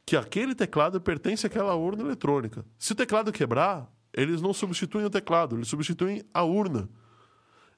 que 0.07 0.17
aquele 0.17 0.55
teclado 0.55 1.01
pertence 1.01 1.47
àquela 1.47 1.75
urna 1.75 2.03
eletrônica. 2.03 2.65
Se 2.79 2.93
o 2.93 2.97
teclado 2.97 3.33
quebrar, 3.33 3.93
eles 4.13 4.41
não 4.41 4.53
substituem 4.53 5.05
o 5.05 5.11
teclado, 5.11 5.57
eles 5.57 5.69
substituem 5.69 6.25
a 6.33 6.43
urna. 6.43 6.89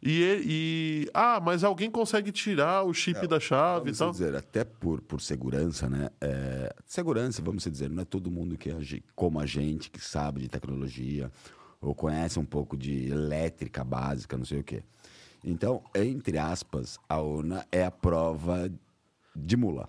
E, 0.02 0.42
e 0.44 1.10
ah, 1.14 1.40
mas 1.42 1.64
alguém 1.64 1.90
consegue 1.90 2.30
tirar 2.30 2.82
o 2.84 2.92
chip 2.92 3.26
da 3.26 3.40
chave 3.40 3.90
e 3.90 3.94
tal. 3.94 4.10
dizer, 4.10 4.34
até 4.36 4.62
por, 4.64 5.00
por 5.00 5.20
segurança, 5.20 5.88
né? 5.88 6.10
É, 6.20 6.74
segurança, 6.84 7.42
vamos 7.42 7.64
dizer, 7.64 7.88
não 7.90 8.02
é 8.02 8.04
todo 8.04 8.30
mundo 8.30 8.56
que 8.58 8.70
age 8.70 9.02
como 9.14 9.40
a 9.40 9.46
gente, 9.46 9.90
que 9.90 10.00
sabe 10.00 10.42
de 10.42 10.48
tecnologia, 10.48 11.30
ou 11.80 11.94
conhece 11.94 12.38
um 12.38 12.44
pouco 12.44 12.76
de 12.76 13.08
elétrica 13.10 13.82
básica, 13.82 14.36
não 14.36 14.44
sei 14.44 14.60
o 14.60 14.64
quê. 14.64 14.82
Então, 15.44 15.82
entre 15.94 16.38
aspas, 16.38 16.98
a 17.08 17.20
urna 17.20 17.64
é 17.72 17.84
a 17.84 17.90
prova 17.90 18.70
de 19.34 19.56
mula. 19.56 19.88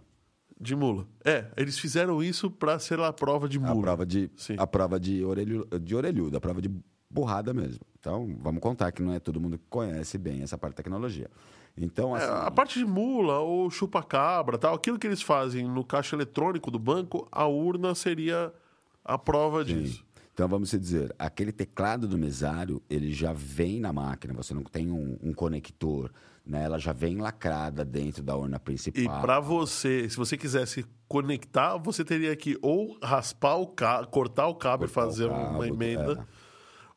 De 0.60 0.76
mula. 0.76 1.08
É, 1.24 1.46
eles 1.56 1.78
fizeram 1.78 2.24
isso 2.24 2.50
para 2.50 2.80
ser 2.80 3.00
a 3.00 3.12
prova 3.14 3.48
de 3.48 3.58
A 3.58 3.62
mula. 3.62 3.82
prova 3.82 4.06
de, 4.06 4.30
Sim. 4.36 4.56
a 4.58 4.66
prova 4.66 5.00
de, 5.00 5.24
orelhu, 5.24 5.68
de 5.82 5.96
orelhudo, 5.96 6.38
a 6.38 6.42
prova 6.42 6.62
de 6.62 6.70
burrada 7.10 7.54
mesmo. 7.54 7.80
Então, 8.08 8.38
vamos 8.40 8.62
contar 8.62 8.92
que 8.94 9.02
não 9.02 9.14
é 9.14 9.20
todo 9.20 9.40
mundo 9.40 9.58
que 9.58 9.66
conhece 9.70 10.18
bem 10.18 10.42
essa 10.42 10.58
parte 10.58 10.74
de 10.74 10.78
tecnologia. 10.78 11.30
Então, 11.78 12.16
É, 12.16 12.24
assim, 12.24 12.48
a 12.48 12.50
parte 12.50 12.80
de 12.80 12.86
mula 12.86 13.40
ou 13.40 13.70
chupa-cabra, 13.70 14.58
tal, 14.58 14.76
aquilo 14.76 14.98
que 14.98 15.06
eles 15.06 15.22
fazem 15.22 15.68
no 15.68 15.84
caixa 15.84 16.16
eletrônico 16.16 16.72
do 16.72 16.80
banco, 16.80 17.28
a 17.30 17.46
urna 17.46 17.94
seria 17.94 18.54
a 19.04 19.18
prova 19.18 19.64
disso. 19.64 20.06
Então 20.34 20.48
vamos 20.48 20.70
dizer, 20.70 21.14
aquele 21.18 21.52
teclado 21.52 22.08
do 22.08 22.16
mesário, 22.18 22.82
ele 22.90 23.12
já 23.12 23.34
vem 23.34 23.80
na 23.80 23.92
máquina, 23.92 24.34
você 24.36 24.54
não 24.54 24.64
tem 24.64 24.92
um, 24.92 25.18
um 25.22 25.34
conector, 25.34 26.12
né? 26.46 26.64
Ela 26.64 26.78
já 26.78 26.94
vem 26.94 27.18
lacrada 27.18 27.84
dentro 27.84 28.22
da 28.22 28.36
urna 28.36 28.58
E 28.58 28.60
principal. 28.60 29.20
para 29.20 29.40
você, 29.40 30.08
se 30.08 30.16
você 30.16 30.38
quisesse 30.38 30.86
conectar, 31.08 31.78
você 31.78 32.06
teria 32.06 32.36
que 32.36 32.56
ou 32.62 33.00
raspar 33.02 33.56
o 33.56 33.66
cabo, 33.66 34.08
cortar 34.10 34.46
o 34.48 34.54
cabo 34.54 34.86
e 34.86 34.88
Cortar 34.88 35.02
o 35.02 35.06
fazer 35.10 35.28
cabo, 35.30 35.56
uma 35.56 35.68
emenda, 35.68 36.12
é. 36.22 36.26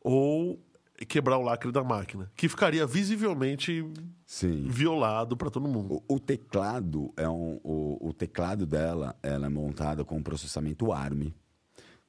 ou 0.02 0.60
quebrar 1.04 1.38
o 1.38 1.42
lacre 1.42 1.72
da 1.72 1.82
máquina, 1.82 2.30
que 2.36 2.48
ficaria 2.48 2.86
visivelmente 2.86 3.84
Sim. 4.26 4.66
violado 4.68 5.36
para 5.36 5.50
todo 5.50 5.68
mundo. 5.68 6.02
O, 6.08 6.16
o 6.16 6.20
teclado 6.20 7.12
é 7.16 7.28
um, 7.28 7.58
o, 7.62 8.08
o 8.08 8.12
teclado 8.12 8.66
dela, 8.66 9.16
ela 9.22 9.46
é 9.46 9.48
montada 9.48 10.04
com 10.04 10.22
processamento 10.22 10.92
ARM. 10.92 11.32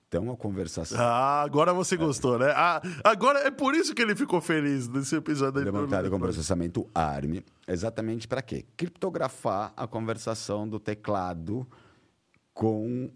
Então 0.08 0.30
a 0.30 0.36
conversação 0.36 0.98
Ah, 1.00 1.42
agora 1.42 1.74
você 1.74 1.96
gostou, 1.96 2.38
né? 2.38 2.52
Ah, 2.54 2.82
agora 3.02 3.40
é 3.40 3.50
por 3.50 3.74
isso 3.74 3.96
que 3.96 4.02
ele 4.02 4.14
ficou 4.14 4.42
feliz 4.42 4.90
nesse 4.90 5.16
episódio. 5.16 5.62
Ele 5.62 5.70
é 5.70 5.72
da 5.72 5.80
montado 5.80 6.10
com 6.10 6.20
processamento 6.20 6.86
ARM, 6.94 7.42
exatamente 7.66 8.28
para 8.28 8.42
quê? 8.42 8.66
Criptografar 8.76 9.72
a 9.78 9.88
conversação 9.88 10.68
do 10.68 10.82
teclado 10.82 11.66
com, 12.54 13.10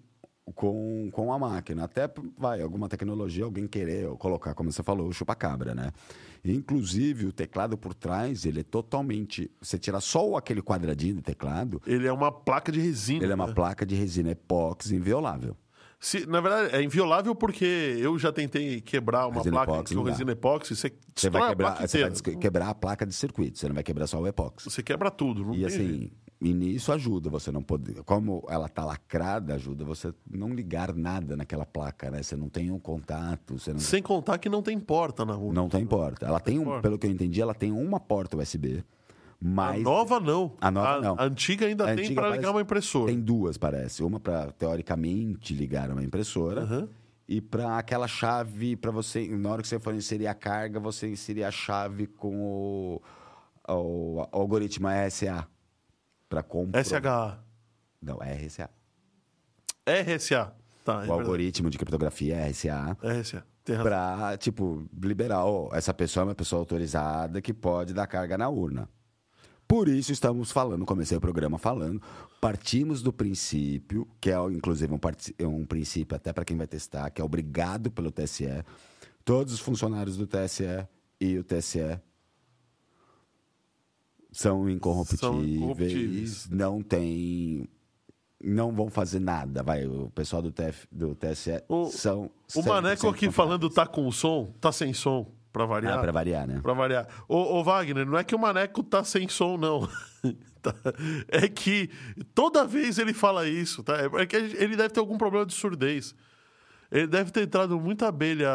com, 0.53 1.09
com 1.11 1.33
a 1.33 1.39
máquina. 1.39 1.85
Até, 1.85 2.09
vai, 2.37 2.61
alguma 2.61 2.87
tecnologia, 2.87 3.43
alguém 3.45 3.67
querer 3.67 4.07
colocar, 4.17 4.53
como 4.53 4.71
você 4.71 4.83
falou, 4.83 5.07
o 5.07 5.13
chupa-cabra, 5.13 5.73
né? 5.73 5.91
Inclusive, 6.43 7.25
o 7.25 7.31
teclado 7.33 7.77
por 7.77 7.93
trás, 7.93 8.45
ele 8.45 8.59
é 8.59 8.63
totalmente... 8.63 9.49
Você 9.61 9.77
tira 9.79 9.99
só 9.99 10.35
aquele 10.35 10.61
quadradinho 10.61 11.15
do 11.15 11.21
teclado, 11.21 11.81
Ele 11.87 12.07
é 12.07 12.11
uma 12.13 12.31
placa 12.31 12.71
de 12.71 12.79
resina. 12.79 13.23
ele 13.23 13.31
é 13.31 13.35
uma 13.35 13.47
né? 13.47 13.53
placa 13.53 13.85
de 13.85 13.95
resina 13.95 14.31
epóxi 14.31 14.95
inviolável. 14.95 15.57
Se- 15.99 16.25
na 16.27 16.39
verdade, 16.41 16.75
é 16.75 16.83
inviolável 16.83 17.33
porque 17.33 17.65
eu 17.99 18.19
já 18.19 18.31
tentei 18.31 18.79
quebrar 18.81 19.25
uma 19.27 19.37
Resina 19.37 19.65
placa 19.65 19.95
com 19.95 20.03
resina 20.03 20.31
epóxi. 20.33 20.75
Você, 20.75 20.93
Você 21.15 21.29
vai, 21.31 21.41
a 21.41 21.49
quebrar, 21.49 21.71
placa 21.71 21.87
você 21.87 22.09
vai 22.09 22.35
quebrar 22.35 22.69
a 22.69 22.75
placa 22.75 23.05
de 23.07 23.13
circuito, 23.13 23.57
você 23.57 23.67
não 23.67 23.73
vai 23.73 23.83
quebrar 23.83 24.05
só 24.05 24.21
o 24.21 24.27
epóxi. 24.27 24.69
Você 24.69 24.83
quebra 24.83 25.09
tudo. 25.09 25.43
Não 25.45 25.55
E 25.55 25.65
assim, 25.65 25.77
jeito. 25.87 26.15
E 26.41 26.53
nisso 26.53 26.91
ajuda 26.91 27.29
você 27.29 27.51
não 27.51 27.63
poder. 27.63 28.03
Como 28.03 28.45
ela 28.49 28.67
tá 28.67 28.83
lacrada, 28.83 29.55
ajuda 29.55 29.85
você 29.85 30.13
não 30.29 30.53
ligar 30.53 30.93
nada 30.93 31.35
naquela 31.35 31.65
placa, 31.65 32.11
né? 32.11 32.21
Você 32.21 32.35
não 32.35 32.49
tem 32.49 32.69
um 32.71 32.79
contato, 32.79 33.55
não, 33.67 33.79
Sem 33.79 34.01
contar 34.03 34.37
que 34.37 34.49
não 34.49 34.61
tem 34.61 34.77
porta 34.79 35.23
na 35.25 35.33
rua. 35.33 35.53
não 35.53 35.69
tem 35.69 35.85
porta. 35.85 36.25
Ela 36.25 36.39
tem 36.39 36.59
um, 36.59 36.65
porta. 36.65 36.81
pelo 36.81 36.99
que 36.99 37.07
eu 37.07 37.11
entendi, 37.11 37.41
ela 37.41 37.53
tem 37.53 37.71
uma 37.71 37.99
porta 37.99 38.35
USB, 38.37 38.79
A 38.79 38.83
mas 39.41 39.81
nova 39.81 40.19
não. 40.19 40.51
A 40.59 40.69
nova 40.69 41.01
não. 41.01 41.15
A 41.17 41.23
antiga 41.23 41.65
ainda 41.67 41.89
A 41.91 41.95
tem 41.95 42.13
para 42.13 42.29
ligar 42.31 42.51
uma 42.51 42.61
impressora. 42.61 43.07
tem 43.11 43.19
duas, 43.19 43.57
parece. 43.57 44.03
Uma 44.03 44.19
para 44.19 44.51
teoricamente 44.51 45.53
ligar 45.53 45.89
uma 45.89 46.03
impressora 46.03 46.61
Aham. 46.63 46.89
e 47.29 47.39
para 47.39 47.77
aquela 47.77 48.07
chave 48.09 48.75
para 48.75 48.91
você, 48.91 49.25
na 49.29 49.49
hora 49.51 49.61
que 49.61 49.67
você 49.69 49.79
for 49.79 49.95
inserir 49.95 50.27
a 50.27 50.33
carga, 50.33 50.81
você 50.81 51.07
inserir 51.09 51.45
a 51.45 51.51
chave 51.51 52.07
com 52.07 52.41
o, 52.41 53.01
o 53.69 54.27
algoritmo 54.33 54.87
RSA 54.89 55.47
para 56.29 56.43
comprar. 56.43 56.83
SHA. 56.83 57.39
Não, 58.01 58.21
é 58.21 58.33
RSA. 58.33 58.69
RSA. 59.85 60.55
Tá, 60.83 60.93
é 60.93 60.95
o 60.95 60.99
verdade. 60.99 61.19
algoritmo 61.21 61.69
de 61.69 61.77
criptografia 61.77 62.47
RSA 62.47 62.97
RSA. 63.01 63.43
Razão. 63.67 63.83
para, 63.83 64.37
tipo, 64.37 64.87
liberar, 65.01 65.43
ó, 65.43 65.69
essa 65.73 65.91
pessoa 65.93 66.21
é 66.21 66.25
uma 66.27 66.35
pessoa 66.35 66.59
autorizada 66.59 67.41
que 67.41 67.51
pode 67.51 67.93
dar 67.93 68.05
carga 68.05 68.37
na 68.37 68.47
urna. 68.47 68.87
Por 69.67 69.87
isso 69.87 70.11
estamos 70.11 70.51
falando, 70.51 70.85
comecei 70.85 71.17
o 71.17 71.21
programa 71.21 71.57
falando, 71.57 71.99
partimos 72.39 73.01
do 73.01 73.11
princípio, 73.11 74.07
que 74.21 74.29
é 74.29 74.35
inclusive 74.51 74.93
um, 74.93 74.99
um 75.47 75.65
princípio 75.65 76.15
até 76.15 76.31
para 76.31 76.45
quem 76.45 76.55
vai 76.55 76.67
testar, 76.67 77.09
que 77.09 77.19
é 77.19 77.25
obrigado 77.25 77.89
pelo 77.89 78.11
TSE. 78.11 78.63
Todos 79.23 79.53
os 79.55 79.59
funcionários 79.59 80.17
do 80.17 80.27
TSE 80.27 80.87
e 81.19 81.39
o 81.39 81.43
TSE 81.43 81.99
são 84.35 84.69
incorruptíveis, 84.69 85.19
São 85.21 85.43
incorruptíveis. 85.43 86.49
não 86.49 86.81
tem 86.81 87.67
não 88.43 88.71
vão 88.73 88.89
fazer 88.89 89.19
nada, 89.19 89.63
vai, 89.63 89.85
o 89.87 90.09
pessoal 90.13 90.41
do, 90.41 90.51
TF, 90.51 90.85
do 90.91 91.15
TSE 91.15 91.63
O- 91.67 91.85
são 91.87 92.29
O 92.55 92.61
Maneco 92.63 93.07
100% 93.07 93.09
aqui 93.13 93.31
falando 93.31 93.69
tá 93.69 93.87
com 93.87 94.11
som, 94.11 94.53
tá 94.61 94.71
sem 94.71 94.93
som, 94.93 95.31
pra 95.51 95.65
variar. 95.65 95.97
ah, 95.97 96.01
pra 96.01 96.11
variar, 96.11 96.45
né? 96.45 96.59
Pra 96.61 96.73
variar. 96.73 97.07
Ô, 97.27 97.37
ô, 97.57 97.63
Wagner, 97.63 98.05
não 98.05 98.17
é 98.17 98.23
que 98.23 98.35
o 98.35 98.39
Maneco 98.39 98.83
tá 98.83 99.03
sem 99.03 99.27
som, 99.27 99.57
não. 99.57 99.87
Tá- 100.65 100.73
é 101.27 101.47
que 101.47 101.91
toda 102.33 102.65
vez 102.65 102.97
ele 102.97 103.13
fala 103.13 103.47
isso, 103.47 103.83
tá? 103.83 103.97
É 104.19 104.25
que 104.25 104.35
ele 104.35 104.75
deve 104.75 104.89
ter 104.89 104.99
algum 104.99 105.15
problema 105.15 105.45
de 105.45 105.53
surdez. 105.53 106.15
Ele 106.91 107.05
deve 107.05 107.29
ter 107.31 107.43
entrado 107.43 107.79
muita 107.79 108.07
abelha. 108.07 108.49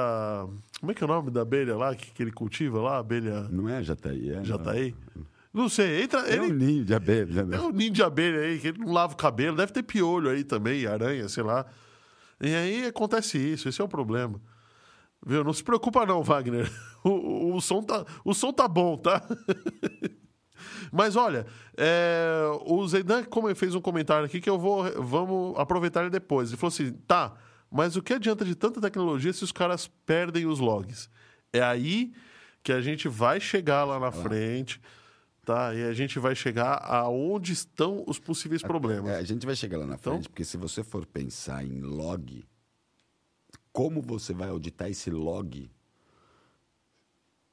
Como 0.81 0.91
é 0.91 0.95
que 0.95 1.05
é 1.05 1.07
o 1.07 1.09
nome 1.09 1.31
da 1.31 1.43
abelha 1.43 1.77
lá 1.77 1.95
que, 1.95 2.11
que 2.11 2.21
ele 2.23 2.33
cultiva 2.33 2.81
lá? 2.81 2.99
Abelha 2.99 3.43
Não 3.51 3.69
é 3.69 3.81
Jataí, 3.81 4.29
é. 4.31 4.43
Jataí? 4.43 4.93
Não 5.15 5.25
sei. 5.69 6.03
Entra, 6.03 6.21
É 6.21 6.41
um 6.41 6.45
ele, 6.45 6.53
ninho 6.53 6.85
de 6.85 6.95
abelha, 6.95 7.45
né? 7.45 7.57
é 7.57 7.61
um 7.61 7.71
ninho 7.71 7.91
de 7.91 8.03
abelha 8.03 8.41
aí, 8.41 8.59
que 8.59 8.69
ele 8.69 8.79
não 8.79 8.93
lava 8.93 9.15
o 9.15 9.17
cabelo. 9.17 9.57
Deve 9.57 9.73
ter 9.73 9.83
piolho 9.83 10.31
aí 10.31 10.45
também, 10.45 10.87
aranha, 10.87 11.29
sei 11.29 11.43
lá. 11.43 11.67
E 12.41 12.55
aí 12.55 12.87
acontece 12.87 13.37
isso, 13.39 13.69
esse 13.69 13.81
é 13.81 13.85
o 13.85 13.89
problema. 13.89 14.41
Viu? 15.27 15.45
Não 15.45 15.53
se 15.53 15.63
preocupa 15.63 16.07
não, 16.07 16.23
Wagner. 16.23 16.71
O, 17.03 17.09
o, 17.09 17.57
o 17.57 17.61
som, 17.63 17.83
tá, 17.83 18.05
o 18.23 18.35
som 18.35 18.53
tá 18.53 18.69
bom, 18.69 18.95
tá? 18.95 19.27
Mas 20.93 21.17
olha, 21.17 21.47
é, 21.75 22.43
o 22.67 22.87
Zeidan 22.87 23.25
fez 23.55 23.75
um 23.75 23.81
comentário 23.81 24.27
aqui 24.27 24.39
que 24.39 24.51
eu 24.51 24.59
vou 24.59 24.85
vamos 25.03 25.59
aproveitar 25.59 26.03
ele 26.03 26.11
depois. 26.11 26.51
Ele 26.51 26.59
falou 26.59 26.69
assim: 26.69 26.93
tá, 27.07 27.33
mas 27.71 27.97
o 27.97 28.03
que 28.03 28.13
adianta 28.13 28.45
de 28.45 28.55
tanta 28.55 28.81
tecnologia 28.83 29.33
se 29.33 29.45
os 29.45 29.51
caras 29.53 29.89
perdem 30.05 30.45
os 30.47 30.59
logs? 30.59 31.09
É 31.53 31.63
aí 31.63 32.13
que 32.63 32.73
a 32.73 32.81
gente 32.81 33.09
vai 33.09 33.41
chegar 33.41 33.85
lá 33.85 33.99
na 33.99 34.13
frente, 34.13 34.81
tá? 35.45 35.75
E 35.75 35.83
a 35.85 35.93
gente 35.93 36.19
vai 36.19 36.35
chegar 36.35 36.75
aonde 36.85 37.53
estão 37.53 38.05
os 38.07 38.19
possíveis 38.19 38.63
problemas. 38.63 39.11
É, 39.11 39.17
a 39.17 39.23
gente 39.25 39.45
vai 39.47 39.57
chegar 39.57 39.79
lá 39.79 39.87
na 39.87 39.95
Então- 39.95 40.15
frente, 40.15 40.29
porque 40.29 40.45
se 40.45 40.57
você 40.57 40.83
for 40.83 41.07
pensar 41.07 41.65
em 41.65 41.81
log, 41.81 42.45
como 43.73 44.01
você 44.03 44.33
vai 44.33 44.49
auditar 44.49 44.91
esse 44.91 45.11
log? 45.11 45.71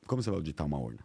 Como 0.06 0.22
você 0.22 0.30
vai 0.30 0.40
auditar 0.40 0.66
uma 0.66 0.78
urna? 0.80 1.00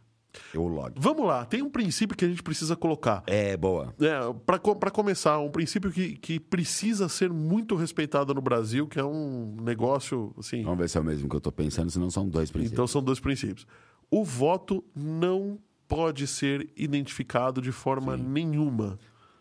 O 0.55 0.67
log. 0.67 0.95
Vamos 0.97 1.27
lá, 1.27 1.45
tem 1.45 1.61
um 1.61 1.69
princípio 1.69 2.17
que 2.17 2.25
a 2.25 2.29
gente 2.29 2.43
precisa 2.43 2.75
colocar. 2.75 3.23
É, 3.27 3.55
boa. 3.55 3.95
É, 4.01 4.33
para 4.47 4.91
começar, 4.91 5.39
um 5.39 5.51
princípio 5.51 5.93
que, 5.93 6.17
que 6.17 6.41
precisa 6.41 7.07
ser 7.07 7.31
muito 7.31 7.75
respeitado 7.77 8.33
no 8.33 8.41
Brasil, 8.41 8.89
que 8.89 8.99
é 8.99 9.05
um 9.05 9.55
negócio 9.61 10.35
assim. 10.39 10.63
Vamos 10.63 10.79
ver 10.79 10.89
se 10.89 10.97
é 10.97 11.01
o 11.03 11.05
mesmo 11.05 11.29
que 11.29 11.37
eu 11.37 11.41
tô 11.41 11.53
pensando, 11.53 11.91
senão 11.91 12.11
são 12.11 12.27
dois 12.27 12.51
princípios. 12.51 12.73
Então 12.73 12.87
são 12.87 13.03
dois 13.03 13.21
princípios. 13.21 13.67
O 14.11 14.25
voto 14.25 14.83
não 14.97 15.59
pode 15.95 16.27
ser 16.27 16.71
identificado 16.77 17.61
de 17.61 17.73
forma 17.73 18.17
nenhuma. 18.17 18.99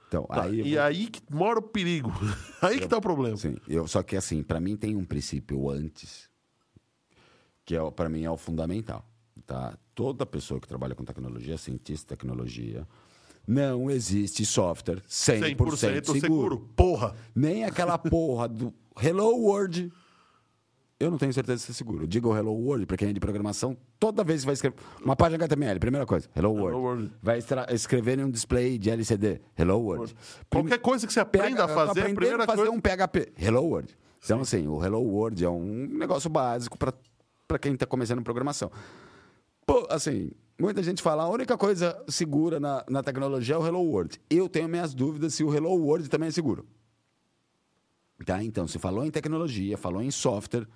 Então, 0.08 0.26
Tá, 0.26 0.44
aí 0.44 0.60
eu 0.60 0.66
e 0.66 0.74
vou- 0.74 0.84
aí 0.84 1.08
que 1.08 1.22
mora 1.34 1.60
o 1.60 1.62
perigo. 1.62 2.12
aí 2.62 2.80
que 2.80 2.88
tá 2.88 2.98
o 2.98 3.02
problema. 3.02 3.38
Sim, 3.38 3.56
eu, 3.68 3.88
só 3.88 4.04
que 4.04 4.16
assim, 4.18 4.44
para 4.44 4.60
mim 4.60 4.76
tem 4.76 4.96
um 4.96 5.06
princípio 5.06 5.70
antes, 5.70 6.30
que 7.66 7.76
é, 7.76 7.92
para 7.92 8.10
mim 8.10 8.24
é 8.24 8.30
o 8.30 8.38
fundamental. 8.38 9.06
Tá? 9.46 9.78
Toda 9.96 10.26
pessoa 10.26 10.60
que 10.60 10.68
trabalha 10.68 10.94
com 10.96 11.04
tecnologia, 11.06 11.58
cientista 11.58 12.04
de 12.14 12.20
tecnologia, 12.20 12.86
não 13.48 13.90
existe 13.90 14.46
software 14.46 15.02
100%, 15.08 15.56
100% 15.56 16.06
seguro. 16.06 16.20
seguro. 16.20 16.60
Porra. 16.76 17.16
Nem 17.34 17.64
aquela 17.64 17.98
porra 17.98 18.48
do 18.48 18.74
Hello 19.02 19.36
World 19.38 19.92
eu 21.02 21.10
não 21.10 21.18
tenho 21.18 21.34
certeza 21.34 21.64
se 21.64 21.72
é 21.72 21.74
seguro. 21.74 22.08
Diga 22.08 22.28
o 22.28 22.38
Hello 22.38 22.54
World, 22.54 22.86
para 22.86 22.96
quem 22.96 23.10
é 23.10 23.14
de 23.14 23.20
programação, 23.20 23.76
toda 24.00 24.24
vez 24.24 24.42
que 24.42 24.46
vai 24.46 24.54
escrever 24.54 24.76
uma 25.04 25.16
página 25.16 25.44
HTML, 25.44 25.80
primeira 25.80 26.06
coisa, 26.06 26.30
Hello 26.36 26.52
World. 26.52 26.78
World. 26.78 27.12
Vai 27.22 27.40
escrever 27.72 28.20
em 28.20 28.24
um 28.24 28.30
display 28.30 28.78
de 28.78 28.92
LCD, 28.92 29.42
Hello 29.58 29.80
World. 29.80 30.16
Qualquer 30.50 30.78
coisa 30.80 31.08
que 31.08 31.12
você 31.12 31.20
aprenda 31.20 31.66
a 31.66 31.68
fazer, 31.68 32.02
a 32.02 32.04
primeira 32.04 32.44
a 32.44 32.46
fazer 32.46 32.68
coisa... 32.68 32.72
um 32.72 32.80
PHP, 32.80 33.34
Hello 33.38 33.64
World. 33.64 33.98
Então, 34.24 34.42
assim, 34.42 34.68
o 34.68 34.84
Hello 34.84 35.02
World 35.02 35.44
é 35.44 35.50
um 35.50 35.88
negócio 35.88 36.30
básico 36.30 36.78
para 36.78 37.60
quem 37.60 37.74
está 37.74 37.88
começando 37.88 38.22
programação. 38.22 38.72
Pô, 39.66 39.88
assim, 39.90 40.32
muita 40.60 40.84
gente 40.84 41.02
fala, 41.02 41.24
a 41.24 41.30
única 41.30 41.58
coisa 41.58 42.00
segura 42.08 42.60
na, 42.60 42.86
na 42.88 43.02
tecnologia 43.02 43.56
é 43.56 43.58
o 43.58 43.66
Hello 43.66 43.82
World. 43.82 44.22
Eu 44.30 44.48
tenho 44.48 44.70
minhas 44.70 44.94
dúvidas 44.94 45.34
se 45.34 45.44
o 45.44 45.54
Hello 45.54 45.74
World 45.74 46.08
também 46.10 46.30
é 46.30 46.32
seguro. 46.32 46.68
Tá? 48.26 48.44
Então, 48.44 48.68
se 48.68 48.78
falou 48.80 49.06
em 49.06 49.12
tecnologia, 49.12 49.78
falou 49.78 50.02
em 50.02 50.12
software, 50.12 50.68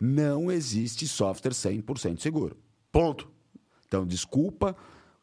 não 0.00 0.50
existe 0.50 1.06
software 1.06 1.52
100% 1.52 2.20
seguro. 2.20 2.56
Ponto. 2.90 3.30
Então, 3.86 4.06
desculpa 4.06 4.76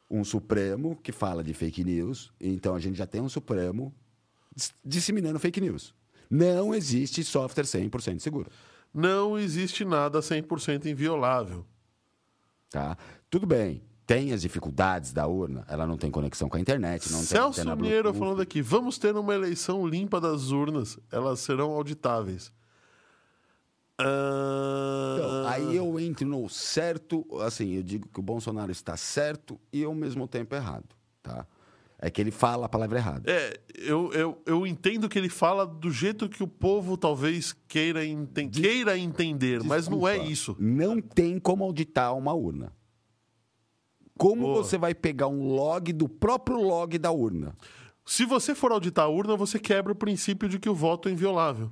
um 0.10 0.24
Supremo 0.24 0.96
que 0.96 1.12
fala 1.12 1.44
de 1.44 1.54
fake 1.54 1.84
news. 1.84 2.32
Então, 2.40 2.76
a 2.76 2.80
gente 2.80 2.98
já 2.98 3.06
tem 3.06 3.22
um 3.22 3.30
Supremo 3.30 3.94
dis- 4.56 4.74
disseminando 4.84 5.40
fake 5.40 5.62
news. 5.62 5.94
Não 6.30 6.74
existe 6.74 7.24
software 7.24 7.66
100% 7.66 8.20
seguro. 8.20 8.50
Não 8.94 9.38
existe 9.38 9.84
nada 9.86 10.20
100% 10.20 10.86
inviolável. 10.86 11.66
Tá? 12.70 12.98
Tudo 13.30 13.46
bem, 13.46 13.82
tem 14.14 14.34
as 14.34 14.42
dificuldades 14.42 15.14
da 15.14 15.26
urna, 15.26 15.66
ela 15.70 15.88
não 15.88 15.98
tem 15.98 16.12
conexão 16.12 16.50
com 16.50 16.58
a 16.58 16.60
internet, 16.60 17.10
não 17.12 17.20
tem 17.20 17.28
Celso 17.28 17.64
Bluetooth. 17.76 18.18
falando 18.20 18.42
aqui, 18.42 18.62
vamos 18.62 18.98
ter 18.98 19.16
uma 19.16 19.34
eleição 19.34 19.88
limpa 19.88 20.20
das 20.20 20.52
urnas, 20.52 21.00
elas 21.12 21.40
serão 21.40 21.72
auditáveis. 21.72 22.52
Ah, 23.98 25.16
Então, 25.16 25.48
aí 25.48 25.76
eu 25.76 26.00
entro 26.00 26.28
no 26.28 26.50
certo, 26.50 27.26
assim, 27.42 27.76
eu 27.76 27.84
digo 27.84 28.08
que 28.10 28.20
o 28.20 28.24
Bolsonaro 28.24 28.72
está 28.72 28.98
certo 28.98 29.60
e 29.72 29.84
ao 29.84 29.94
mesmo 29.94 30.28
tempo 30.28 30.56
errado, 30.56 30.96
tá? 31.24 31.46
É 32.04 32.10
que 32.10 32.20
ele 32.20 32.32
fala 32.32 32.66
a 32.66 32.70
palavra 32.70 32.98
errada. 32.98 33.32
É, 33.32 33.60
eu, 33.78 34.12
eu, 34.12 34.42
eu 34.48 34.66
entendo 34.66 35.08
que 35.08 35.20
ele 35.20 35.30
fala 35.30 35.68
do 35.68 35.92
jeito 35.92 36.28
que 36.28 36.42
o 36.42 36.48
povo 36.48 36.98
talvez 36.98 37.56
queira, 37.68 38.02
queira 38.52 38.98
entender, 38.98 39.64
mas 39.64 39.88
não 39.88 40.08
é 40.08 40.14
Desculpa, 40.14 40.32
isso. 40.34 40.56
Não 40.60 41.00
tem 41.00 41.38
como 41.38 41.64
auditar 41.64 42.18
uma 42.18 42.34
urna. 42.34 42.74
Como 44.22 44.44
Boa. 44.44 44.64
você 44.64 44.78
vai 44.78 44.94
pegar 44.94 45.28
um 45.30 45.48
log 45.48 45.92
do 45.92 46.08
próprio 46.08 46.62
log 46.62 46.96
da 47.00 47.10
urna? 47.10 47.58
Se 48.06 48.24
você 48.24 48.54
for 48.54 48.72
auditar 48.72 49.06
a 49.06 49.08
urna, 49.08 49.36
você 49.36 49.58
quebra 49.58 49.92
o 49.92 49.96
princípio 49.96 50.48
de 50.48 50.60
que 50.60 50.70
o 50.70 50.76
voto 50.76 51.10
é 51.10 51.12
inviolável. 51.12 51.72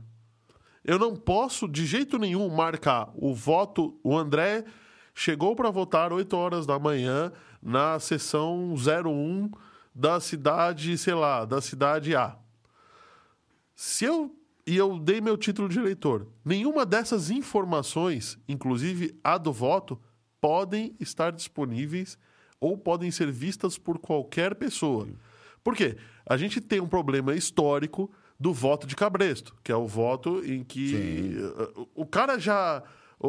Eu 0.83 0.97
não 0.97 1.15
posso, 1.15 1.67
de 1.67 1.85
jeito 1.85 2.17
nenhum, 2.17 2.49
marcar 2.49 3.11
o 3.13 3.35
voto. 3.35 3.99
O 4.03 4.17
André 4.17 4.65
chegou 5.13 5.55
para 5.55 5.69
votar 5.69 6.11
8 6.11 6.35
horas 6.35 6.65
da 6.65 6.79
manhã 6.79 7.31
na 7.61 7.99
sessão 7.99 8.73
01 8.73 9.51
da 9.93 10.19
cidade, 10.19 10.97
sei 10.97 11.13
lá, 11.13 11.45
da 11.45 11.61
cidade 11.61 12.15
A. 12.15 12.35
Se 13.75 14.05
eu. 14.05 14.35
E 14.65 14.75
eu 14.75 14.97
dei 14.97 15.21
meu 15.21 15.37
título 15.37 15.69
de 15.69 15.77
eleitor. 15.77 16.25
Nenhuma 16.43 16.83
dessas 16.83 17.29
informações, 17.29 18.39
inclusive 18.47 19.19
a 19.23 19.37
do 19.37 19.53
voto, 19.53 20.01
podem 20.41 20.95
estar 20.99 21.31
disponíveis 21.31 22.17
ou 22.59 22.77
podem 22.77 23.09
ser 23.11 23.31
vistas 23.31 23.77
por 23.77 23.97
qualquer 23.99 24.55
pessoa. 24.55 25.07
Por 25.63 25.75
quê? 25.75 25.97
A 26.25 26.37
gente 26.37 26.59
tem 26.61 26.79
um 26.79 26.87
problema 26.87 27.33
histórico 27.35 28.09
do 28.39 28.53
voto 28.53 28.87
de 28.87 28.95
cabresto, 28.95 29.55
que 29.63 29.71
é 29.71 29.75
o 29.75 29.85
voto 29.87 30.43
em 30.45 30.63
que 30.63 31.35
uh, 31.75 31.87
o 31.95 32.05
cara 32.05 32.37
já. 32.39 32.81
O, 33.19 33.27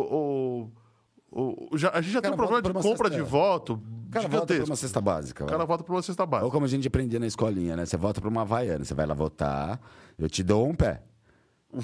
o- 1.33 1.69
o- 1.73 1.79
já- 1.79 1.90
a 1.93 2.01
gente 2.01 2.12
já 2.12 2.21
tem 2.21 2.31
um 2.31 2.37
problema 2.37 2.61
de 2.62 2.73
por 2.73 2.83
compra 2.83 3.09
cesta- 3.09 3.25
de 3.25 3.29
voto 3.31 3.75
O 4.09 4.11
cara 4.11 4.29
vota 4.29 4.55
por 4.57 4.64
uma 4.66 4.77
cesta 4.77 5.01
básica. 5.01 5.45
O 5.45 5.47
cara 5.49 5.64
vota 5.64 5.83
por 5.85 5.93
uma 5.95 6.03
cesta 6.03 6.23
Ou 6.23 6.27
básica. 6.29 6.51
como 6.51 6.64
a 6.66 6.69
gente 6.69 6.87
aprendia 6.88 7.19
na 7.21 7.27
escolinha, 7.27 7.77
né? 7.77 7.87
Você 7.87 7.97
vota 7.97 8.21
para 8.21 8.29
uma 8.31 8.43
havaiana, 8.43 8.85
você 8.85 8.95
vai 8.95 9.07
lá 9.07 9.14
votar, 9.14 9.81
eu 10.19 10.29
te 10.29 10.43
dou 10.43 10.69
um 10.69 10.75
pé. 10.75 11.03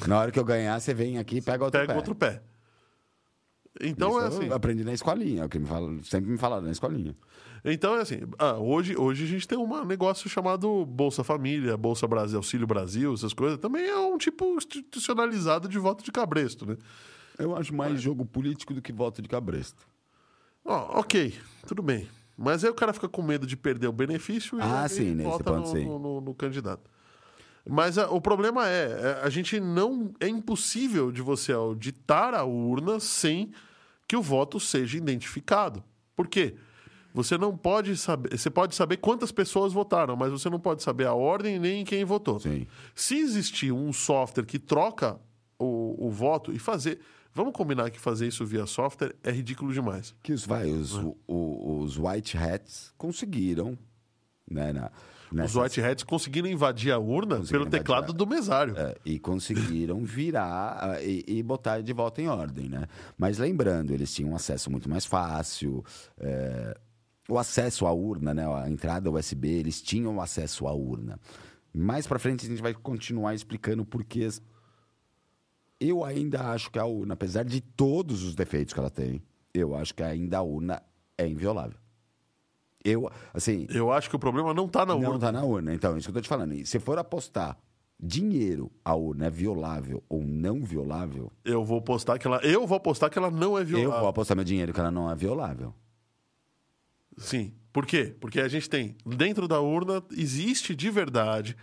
Na 0.07 0.19
hora 0.21 0.31
que 0.33 0.39
eu 0.39 0.45
ganhar, 0.45 0.81
você 0.81 0.93
vem 0.95 1.19
aqui 1.19 1.37
e 1.39 1.43
pega 1.43 1.65
outro 1.65 1.81
Pega 1.81 1.93
pé. 1.93 1.97
outro 1.97 2.15
pé. 2.15 2.43
Então 3.81 4.11
Isso 4.11 4.19
é 4.19 4.23
eu 4.23 4.27
assim. 4.29 4.53
aprendi 4.53 4.85
na 4.85 4.93
escolinha, 4.93 5.43
é 5.43 5.45
o 5.45 5.49
que 5.49 5.59
me 5.59 5.67
fala, 5.67 6.03
sempre 6.03 6.31
me 6.31 6.39
falaram 6.39 6.63
na 6.65 6.71
escolinha. 6.71 7.15
Então 7.65 7.95
é 7.97 8.01
assim, 8.03 8.21
ah, 8.39 8.55
hoje, 8.55 8.97
hoje 8.97 9.25
a 9.25 9.27
gente 9.27 9.47
tem 9.49 9.59
um 9.59 9.85
negócio 9.85 10.29
chamado 10.31 10.85
Bolsa 10.87 11.25
Família, 11.25 11.77
Bolsa 11.77 12.07
Brasil, 12.07 12.39
Auxílio 12.39 12.67
Brasil, 12.67 13.13
essas 13.15 13.33
coisas. 13.33 13.59
Também 13.59 13.87
é 13.87 13.97
um 13.99 14.17
tipo 14.19 14.45
institucionalizado 14.57 15.69
de 15.69 15.79
voto 15.79 16.05
de 16.05 16.13
cabresto, 16.13 16.67
né? 16.67 16.77
Eu 17.39 17.57
acho 17.57 17.75
mais 17.75 18.01
jogo 18.01 18.25
político 18.25 18.73
do 18.73 18.81
que 18.81 18.93
voto 18.93 19.21
de 19.21 19.29
cabresto. 19.29 19.87
Ó, 20.65 21.01
ok, 21.01 21.35
tudo 21.67 21.83
bem. 21.83 22.09
Mas 22.37 22.65
aí 22.65 22.71
o 22.71 22.75
cara 22.75 22.93
fica 22.93 23.09
com 23.09 23.23
medo 23.23 23.47
de 23.47 23.57
perder 23.57 23.87
o 23.89 23.93
benefício 23.93 24.59
e 24.59 24.63
Ah, 24.63 24.87
sim, 24.89 25.15
nesse 25.15 25.29
vota 25.31 25.45
ponto, 25.45 25.61
no, 25.61 25.67
sim. 25.67 25.85
no- 25.85 25.99
no- 25.99 26.21
no 26.21 26.35
candidato. 26.35 26.91
Mas 27.69 27.99
ah, 27.99 28.09
o 28.11 28.21
problema 28.21 28.69
é, 28.69 28.85
é, 28.85 29.21
a 29.25 29.29
gente 29.31 29.59
não. 29.59 30.13
É 30.21 30.29
impossível 30.29 31.11
de 31.11 31.21
você 31.23 31.53
auditar 31.53 32.33
a 32.35 32.45
urna 32.45 33.01
sem 33.01 33.51
que 34.07 34.15
o 34.17 34.23
voto 34.23 34.61
seja 34.61 34.97
identificado. 34.97 35.83
Por 36.15 36.29
quê? 36.29 36.55
Você 37.17 37.39
não 37.39 37.57
pode 37.57 37.97
saber. 37.97 38.37
Você 38.39 38.51
pode 38.51 38.75
saber 38.75 38.99
quantas 38.99 39.33
pessoas 39.33 39.73
votaram, 39.73 40.15
mas 40.17 40.31
você 40.31 40.51
não 40.51 40.61
pode 40.61 40.83
saber 40.83 41.07
a 41.07 41.15
ordem 41.15 41.59
nem 41.59 41.83
quem 41.83 42.05
votou. 42.05 42.39
Sim. 42.39 42.67
Se 42.95 43.17
existir 43.19 43.73
um 43.73 43.91
software 43.91 44.45
que 44.45 44.59
troca 44.59 45.19
o, 45.59 45.97
o 46.07 46.11
voto 46.11 46.53
e 46.53 46.59
fazer. 46.59 47.01
Vamos 47.33 47.55
combinar 47.55 47.91
que 47.91 47.99
fazer 47.99 48.27
isso 48.29 48.45
via 48.45 48.67
software 48.67 49.15
é 49.25 49.31
ridículo 49.31 49.73
demais. 49.73 50.15
Que 50.23 50.33
os, 50.35 50.45
vai, 50.47 50.71
os, 50.71 50.95
o- 50.95 51.17
o- 51.27 51.81
os 51.81 51.99
white 51.99 52.37
hats 52.37 52.93
conseguiram, 52.99 53.79
né? 54.51 54.73
Na, 54.75 54.91
Os 55.31 55.33
nessas- 55.33 55.57
White 55.57 55.81
Hats 55.83 56.05
conseguiram 56.05 56.49
invadir 56.49 56.93
a 56.93 56.99
urna 56.99 57.41
pelo 57.41 57.67
teclado 57.67 58.13
a- 58.13 58.15
do 58.15 58.27
mesário. 58.27 58.75
É, 58.79 58.95
e 59.05 59.19
conseguiram 59.19 60.03
virar 60.05 61.03
e, 61.03 61.25
e 61.27 61.43
botar 61.43 61.81
de 61.83 61.93
volta 61.93 62.23
em 62.23 62.29
ordem, 62.29 62.69
né? 62.69 62.87
Mas 63.19 63.37
lembrando, 63.39 63.93
eles 63.93 64.15
tinham 64.15 64.35
acesso 64.37 64.71
muito 64.71 64.89
mais 64.89 65.05
fácil, 65.05 65.85
é, 66.19 66.77
o 67.29 67.39
acesso 67.39 67.87
à 67.87 67.93
urna, 67.93 68.33
né? 68.35 68.47
A 68.47 68.69
entrada 68.71 69.11
USB, 69.11 69.49
eles 69.49 69.81
tinham 69.83 70.21
acesso 70.21 70.67
à 70.67 70.73
urna. 70.73 71.19
Mais 71.73 72.07
pra 72.07 72.19
frente 72.19 72.47
a 72.47 72.49
gente 72.49 72.63
vai 72.63 72.73
continuar 72.75 73.35
explicando 73.35 73.85
porquês. 73.85 74.41
Eu 75.79 76.05
ainda 76.05 76.41
acho 76.53 76.71
que 76.71 76.79
a 76.79 76.87
urna, 76.87 77.15
apesar 77.15 77.45
de 77.45 77.61
todos 77.61 78.23
os 78.23 78.35
defeitos 78.35 78.73
que 78.73 78.81
ela 78.81 78.91
tem, 78.91 79.23
eu 79.53 79.75
acho 79.75 79.95
que 79.95 80.03
ainda 80.03 80.39
a 80.39 80.43
urna 80.43 80.83
é 81.19 81.27
inviolável. 81.27 81.79
Eu, 82.85 83.11
assim, 83.35 83.67
Eu 83.69 83.91
acho 83.93 84.09
que 84.09 84.15
o 84.17 84.19
problema 84.19 84.55
não 84.55 84.67
está 84.67 84.87
na 84.87 84.95
não 84.95 85.01
urna. 85.03 85.15
está 85.17 85.33
na 85.33 85.43
urna. 85.43 85.75
Então, 85.75 85.95
é 85.95 85.99
isso 85.99 86.07
que 86.07 86.11
eu 86.11 86.15
tô 86.15 86.21
te 86.21 86.29
falando. 86.29 86.55
E 86.55 86.65
se 86.65 86.79
for 86.79 86.97
apostar 86.99 87.59
dinheiro, 87.99 88.71
a 88.85 88.95
urna 88.95 89.27
é 89.27 89.31
violável 89.31 90.03
ou 90.09 90.23
não 90.23 90.63
violável, 90.63 91.33
Eu 91.45 91.65
vou 91.65 91.79
apostar 91.79 92.19
que 92.19 92.27
ela. 92.27 92.39
Eu 92.45 92.67
vou 92.67 92.77
apostar 92.77 93.11
que 93.11 93.19
ela 93.19 93.31
não 93.31 93.59
é 93.59 93.63
eu 93.63 93.67
violável. 93.67 94.01
vou 94.01 94.09
apostar 94.09 94.37
meu 94.37 94.45
dinheiro 94.45 94.73
que 94.73 94.79
ela 94.81 94.91
não 94.91 95.11
é 95.11 95.15
violável. 95.17 95.75
Sim. 97.17 97.53
Por 97.73 97.85
quê? 97.87 98.15
Porque 98.21 98.41
a 98.41 98.49
gente 98.49 98.69
tem. 98.71 98.97
Dentro 99.05 99.47
da 99.47 99.61
urna 99.61 100.03
existe 100.17 100.75
de 100.75 100.91
verdade 100.91 101.57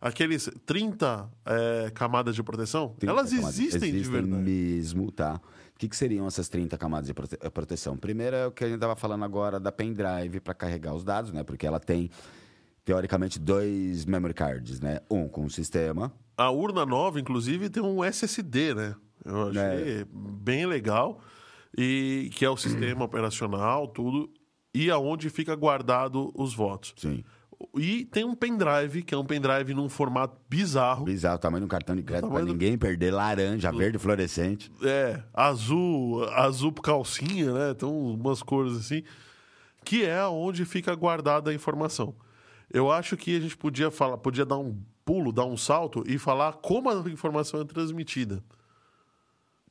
aqueles 0.00 0.50
30 0.66 1.30
é, 1.46 1.90
camadas 1.94 2.34
de 2.34 2.42
proteção. 2.42 2.94
30 2.98 3.10
Elas 3.12 3.30
camadas. 3.30 3.58
existem, 3.58 3.92
de 3.92 4.02
verdade. 4.10 4.42
mesmo, 4.42 5.10
tá? 5.10 5.40
O 5.74 5.78
que, 5.78 5.88
que 5.88 5.96
seriam 5.96 6.26
essas 6.26 6.48
30 6.48 6.76
camadas 6.78 7.06
de 7.06 7.14
prote- 7.14 7.38
eh, 7.40 7.50
proteção? 7.50 7.96
Primeiro 7.96 8.36
é 8.36 8.46
o 8.46 8.52
que 8.52 8.62
a 8.62 8.66
gente 8.66 8.76
estava 8.76 8.94
falando 8.94 9.24
agora 9.24 9.58
da 9.58 9.72
pendrive 9.72 10.38
para 10.40 10.54
carregar 10.54 10.94
os 10.94 11.02
dados, 11.02 11.32
né? 11.32 11.42
Porque 11.42 11.66
ela 11.66 11.80
tem, 11.80 12.10
teoricamente, 12.84 13.38
dois 13.40 14.04
memory 14.04 14.34
cards, 14.34 14.80
né? 14.80 15.00
Um 15.10 15.26
com 15.28 15.44
o 15.44 15.50
sistema, 15.50 16.12
A 16.36 16.50
urna 16.50 16.84
nova, 16.84 17.18
inclusive, 17.20 17.70
tem 17.70 17.82
um 17.82 18.02
SSD, 18.04 18.74
né? 18.74 18.94
Eu 19.24 19.48
achei 19.48 20.00
É. 20.00 20.06
bem 20.12 20.66
legal. 20.66 21.20
E 21.76 22.30
que 22.34 22.44
é 22.44 22.50
o 22.50 22.56
sistema 22.56 23.04
operacional, 23.04 23.88
tudo. 23.88 24.30
E 24.74 24.90
aonde 24.90 25.30
fica 25.30 25.54
guardado 25.54 26.30
os 26.34 26.52
votos. 26.54 26.92
sim. 26.96 27.22
E 27.76 28.04
tem 28.06 28.24
um 28.24 28.34
pendrive, 28.34 29.02
que 29.02 29.14
é 29.14 29.16
um 29.18 29.24
pendrive 29.24 29.72
num 29.72 29.88
formato 29.88 30.36
bizarro. 30.50 31.04
Bizarro, 31.04 31.38
tamanho 31.38 31.60
de 31.60 31.64
um 31.64 31.68
cartão 31.68 31.94
de 31.96 32.02
crédito 32.02 32.28
para 32.28 32.40
do- 32.44 32.52
ninguém 32.52 32.76
perder, 32.76 33.12
laranja, 33.12 33.70
verde 33.72 33.96
fluorescente. 33.96 34.70
É, 34.82 35.22
azul, 35.32 36.24
azul 36.34 36.72
calcinha, 36.72 37.52
né? 37.52 37.70
Então, 37.70 37.90
umas 38.14 38.42
cores 38.42 38.76
assim. 38.76 39.02
Que 39.84 40.04
é 40.04 40.26
onde 40.26 40.64
fica 40.64 40.94
guardada 40.94 41.50
a 41.50 41.54
informação. 41.54 42.14
Eu 42.70 42.90
acho 42.90 43.16
que 43.16 43.36
a 43.36 43.40
gente 43.40 43.56
podia 43.56 43.90
falar, 43.90 44.18
podia 44.18 44.44
dar 44.44 44.58
um 44.58 44.76
pulo, 45.04 45.32
dar 45.32 45.44
um 45.46 45.56
salto 45.56 46.02
e 46.06 46.18
falar 46.18 46.54
como 46.54 46.90
a 46.90 46.94
informação 47.10 47.60
é 47.60 47.64
transmitida. 47.64 48.42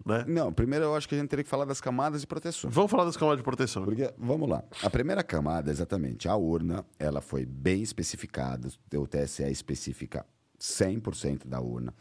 Né? 0.06 0.26
Não, 0.28 0.52
primeiro 0.52 0.86
eu 0.86 0.96
acho 0.96 1.08
que 1.08 1.16
a 1.16 1.18
gente 1.18 1.30
teria 1.30 1.44
que 1.44 1.50
falar 1.50 1.66
das 1.66 1.80
camadas 1.80 2.22
de 2.22 2.28
proteção. 2.28 2.70
Vamos 2.70 2.92
falar 2.92 3.06
das 3.06 3.16
camadas 3.16 3.38
de 3.40 3.44
proteção. 3.44 3.86
Porque, 3.86 4.14
vamos 4.18 4.50
lá. 4.50 4.64
A 4.82 4.90
primeira 4.90 5.24
camada, 5.24 5.72
exatamente, 5.72 6.28
a 6.28 6.36
urna, 6.36 6.86
ela 7.00 7.22
foi 7.22 7.46
bem 7.46 7.82
especificada. 7.82 8.70
O 8.96 9.08
TSE 9.08 9.44
especifica 9.44 10.26
100% 10.60 11.48
da 11.48 11.62
urna. 11.62 11.94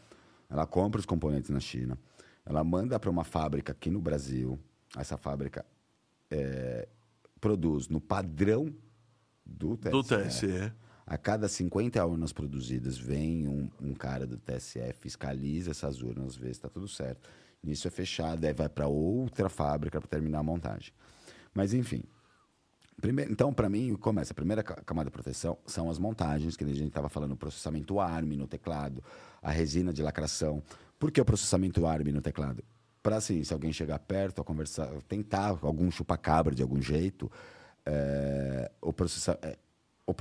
Ela 0.49 0.67
compra 0.67 0.99
os 0.99 1.05
componentes 1.05 1.49
na 1.49 1.59
China. 1.59 1.97
ela 2.45 2.63
manda 2.63 2.99
para 2.99 3.09
uma 3.09 3.23
fábrica 3.23 3.71
aqui 3.71 3.89
no 3.89 4.01
Brasil. 4.01 4.59
Essa 4.97 5.17
fábrica 5.17 5.65
é, 6.29 6.87
produz 7.39 7.87
no 7.87 7.99
padrão 8.01 8.73
do 9.45 9.77
TSE. 9.77 9.91
Do 9.91 10.03
TSE. 10.03 10.73
A 11.05 11.17
cada 11.17 11.49
50 11.49 12.05
urnas 12.05 12.31
produzidas, 12.31 12.97
vem 12.97 13.47
um, 13.47 13.69
um 13.81 13.93
cara 13.93 14.25
do 14.25 14.37
TSE, 14.37 14.93
fiscaliza 14.99 15.71
essas 15.71 16.01
urnas, 16.01 16.35
vê 16.35 16.45
se 16.45 16.51
está 16.51 16.69
tudo 16.69 16.87
certo. 16.87 17.29
Nisso 17.63 17.87
é 17.87 17.91
fechado, 17.91 18.45
aí 18.45 18.53
vai 18.53 18.67
para 18.67 18.87
outra 18.87 19.47
fábrica 19.49 19.99
para 19.99 20.09
terminar 20.09 20.39
a 20.39 20.43
montagem. 20.43 20.91
Mas, 21.53 21.73
enfim. 21.73 22.03
Primeiro, 22.99 23.31
então, 23.31 23.53
para 23.53 23.69
mim, 23.69 23.95
começa. 23.95 24.33
A 24.33 24.35
primeira 24.35 24.61
ca- 24.61 24.81
camada 24.85 25.09
de 25.09 25.13
proteção 25.13 25.57
são 25.65 25.89
as 25.89 25.97
montagens, 25.97 26.55
que 26.55 26.63
a 26.63 26.67
gente 26.67 26.87
estava 26.87 27.09
falando, 27.09 27.31
o 27.31 27.37
processamento 27.37 27.99
ARM 27.99 28.35
no 28.35 28.47
teclado, 28.47 29.03
a 29.41 29.51
resina 29.51 29.91
de 29.93 30.01
lacração. 30.03 30.61
Por 30.99 31.11
que 31.11 31.19
o 31.19 31.25
processamento 31.25 31.85
ARM 31.85 32.11
no 32.11 32.21
teclado? 32.21 32.63
Para, 33.01 33.17
assim, 33.17 33.43
se 33.43 33.53
alguém 33.53 33.73
chegar 33.73 33.99
perto, 33.99 34.41
a 34.41 34.43
conversar, 34.43 34.89
tentar 35.07 35.57
algum 35.61 35.89
chupa-cabra 35.91 36.53
de 36.55 36.61
algum 36.61 36.81
jeito, 36.81 37.29
é, 37.85 38.71
o 38.81 38.93
processa, 38.93 39.37
é, 39.41 39.57
o 40.05 40.13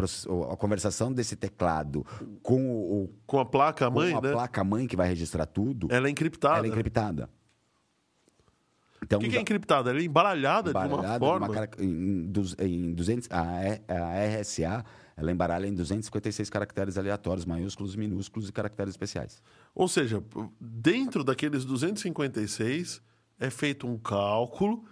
a 0.53 0.57
conversação 0.57 1.13
desse 1.13 1.35
teclado 1.35 2.07
com, 2.43 2.71
o, 2.71 3.11
Com 3.27 3.41
a 3.41 3.45
placa 3.45 3.89
com 3.89 3.95
mãe, 3.95 4.15
a 4.15 4.21
né? 4.21 4.33
placa 4.33 4.63
mãe 4.63 4.87
que 4.87 4.97
vai 4.97 5.09
registrar 5.09 5.47
tudo, 5.47 5.89
Ela 5.91 6.07
é 6.07 6.11
encriptada. 6.11 6.59
ela 6.59 6.67
é 6.67 6.71
encriptada. 6.71 7.29
Então, 9.03 9.19
O 9.19 9.23
que, 9.23 9.29
que 9.29 9.37
é 9.37 9.41
encriptada? 9.41 9.91
Ela 9.91 9.99
é 9.99 10.05
embaralhada, 10.05 10.71
de 10.71 10.77
uma 10.77 10.87
embaralhada 10.87 11.19
forma. 11.19 11.47
numa 11.49 11.69
em, 11.81 12.29
em 12.61 12.95
200, 12.95 13.29
a, 13.33 13.43
a 13.89 14.41
RSA 14.41 14.85
ela 15.17 15.31
embaralha 15.31 15.67
em 15.67 15.75
256 15.75 16.49
caracteres 16.49 16.97
aleatórios, 16.97 17.45
maiúsculos, 17.45 17.95
minúsculos 17.97 18.49
e 18.49 18.53
caracteres 18.53 18.93
especiais. 18.93 19.43
Ou 19.75 19.89
seja, 19.89 20.23
dentro 20.61 21.23
daqueles 21.23 21.65
256 21.65 23.03
é 23.39 23.51
feito 23.51 23.87
um 23.87 23.99
cálculo 23.99 24.85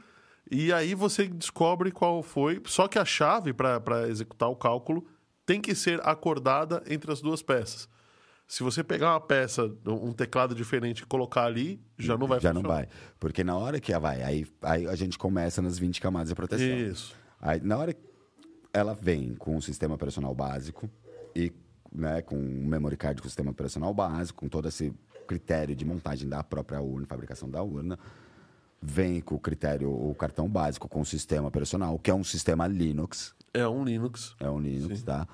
e 0.51 0.73
aí 0.73 0.95
você 0.95 1.27
descobre 1.29 1.91
qual 1.91 2.23
foi. 2.23 2.61
Só 2.67 2.89
que 2.89 2.99
a 2.99 3.05
chave 3.05 3.53
para 3.53 4.09
executar 4.09 4.49
o 4.49 4.57
cálculo 4.57 5.07
tem 5.47 5.61
que 5.61 5.75
ser 5.75 6.01
acordada 6.07 6.83
entre 6.89 7.13
as 7.13 7.21
duas 7.21 7.43
peças. 7.43 7.89
Se 8.47 8.65
você 8.65 8.83
pegar 8.83 9.13
uma 9.13 9.21
peça, 9.21 9.73
um 9.87 10.13
teclado 10.13 10.57
diferente 10.57 11.01
e 11.01 11.07
colocar 11.07 11.45
ali, 11.45 11.81
já 11.97 12.19
não 12.19 12.27
vai 12.27 12.41
Já 12.41 12.53
não 12.53 12.63
funcionar. 12.63 12.81
vai. 12.81 12.89
Porque 13.19 13.45
na 13.45 13.57
hora 13.57 13.79
que 13.79 13.93
ela 13.93 14.01
vai, 14.01 14.23
aí, 14.23 14.47
aí 14.63 14.89
a 14.89 14.97
gente 14.97 15.17
começa 15.17 15.63
nas 15.63 15.79
20 15.79 16.01
camadas 16.01 16.31
de 16.31 16.35
proteção. 16.35 16.67
Isso. 16.67 17.15
Aí, 17.41 17.61
na 17.61 17.79
hora 17.79 17.95
que 17.95 18.01
ela 18.73 18.93
vem 18.93 19.35
com 19.37 19.57
um 19.57 19.61
sistema 19.61 19.95
operacional 19.95 20.35
básico 20.35 20.91
e 21.35 21.53
né, 21.93 22.23
com 22.23 22.37
um 22.37 22.67
memory 22.67 22.97
card 22.97 23.23
com 23.23 23.29
sistema 23.29 23.53
operacional 23.53 23.95
básico, 23.95 24.41
com 24.41 24.49
todo 24.49 24.67
esse 24.67 24.93
critério 25.29 25.77
de 25.77 25.85
montagem 25.85 26.29
da 26.29 26.43
própria 26.43 26.81
urna, 26.81 27.07
fabricação 27.07 27.49
da 27.49 27.63
urna, 27.63 27.97
vem 28.83 29.21
com 29.21 29.35
o 29.35 29.39
critério, 29.41 29.91
o 29.91 30.15
cartão 30.15 30.49
básico 30.49 30.89
com 30.89 31.01
o 31.01 31.07
sistema 31.07 31.49
operacional, 31.49 31.99
que 31.99 32.11
é 32.11 32.15
um 32.15 32.25
sistema 32.25 32.67
Linux, 32.67 33.35
É 33.53 33.67
um 33.69 33.85
Linux. 33.85 34.35
é 34.41 34.49
um 34.49 34.59
Linux, 34.59 34.99
Sim. 35.01 35.05
tá? 35.05 35.27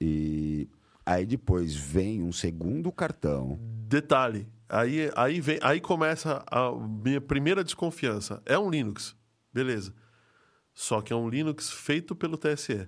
E 0.00 0.68
aí 1.04 1.24
depois 1.26 1.74
vem 1.74 2.22
um 2.22 2.32
segundo 2.32 2.90
cartão, 2.92 3.58
Detalhe, 3.88 4.46
aí, 4.68 5.10
aí, 5.16 5.40
vem, 5.40 5.58
aí 5.62 5.80
começa 5.80 6.44
a 6.50 6.70
minha 6.72 7.20
primeira 7.20 7.64
desconfiança. 7.64 8.40
É 8.46 8.56
um 8.58 8.70
Linux, 8.70 9.16
beleza. 9.52 9.92
Só 10.72 11.00
que 11.00 11.12
é 11.12 11.16
um 11.16 11.28
Linux 11.28 11.70
feito 11.70 12.14
pelo 12.14 12.36
TSE. 12.38 12.86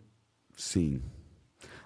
sim. 0.57 1.03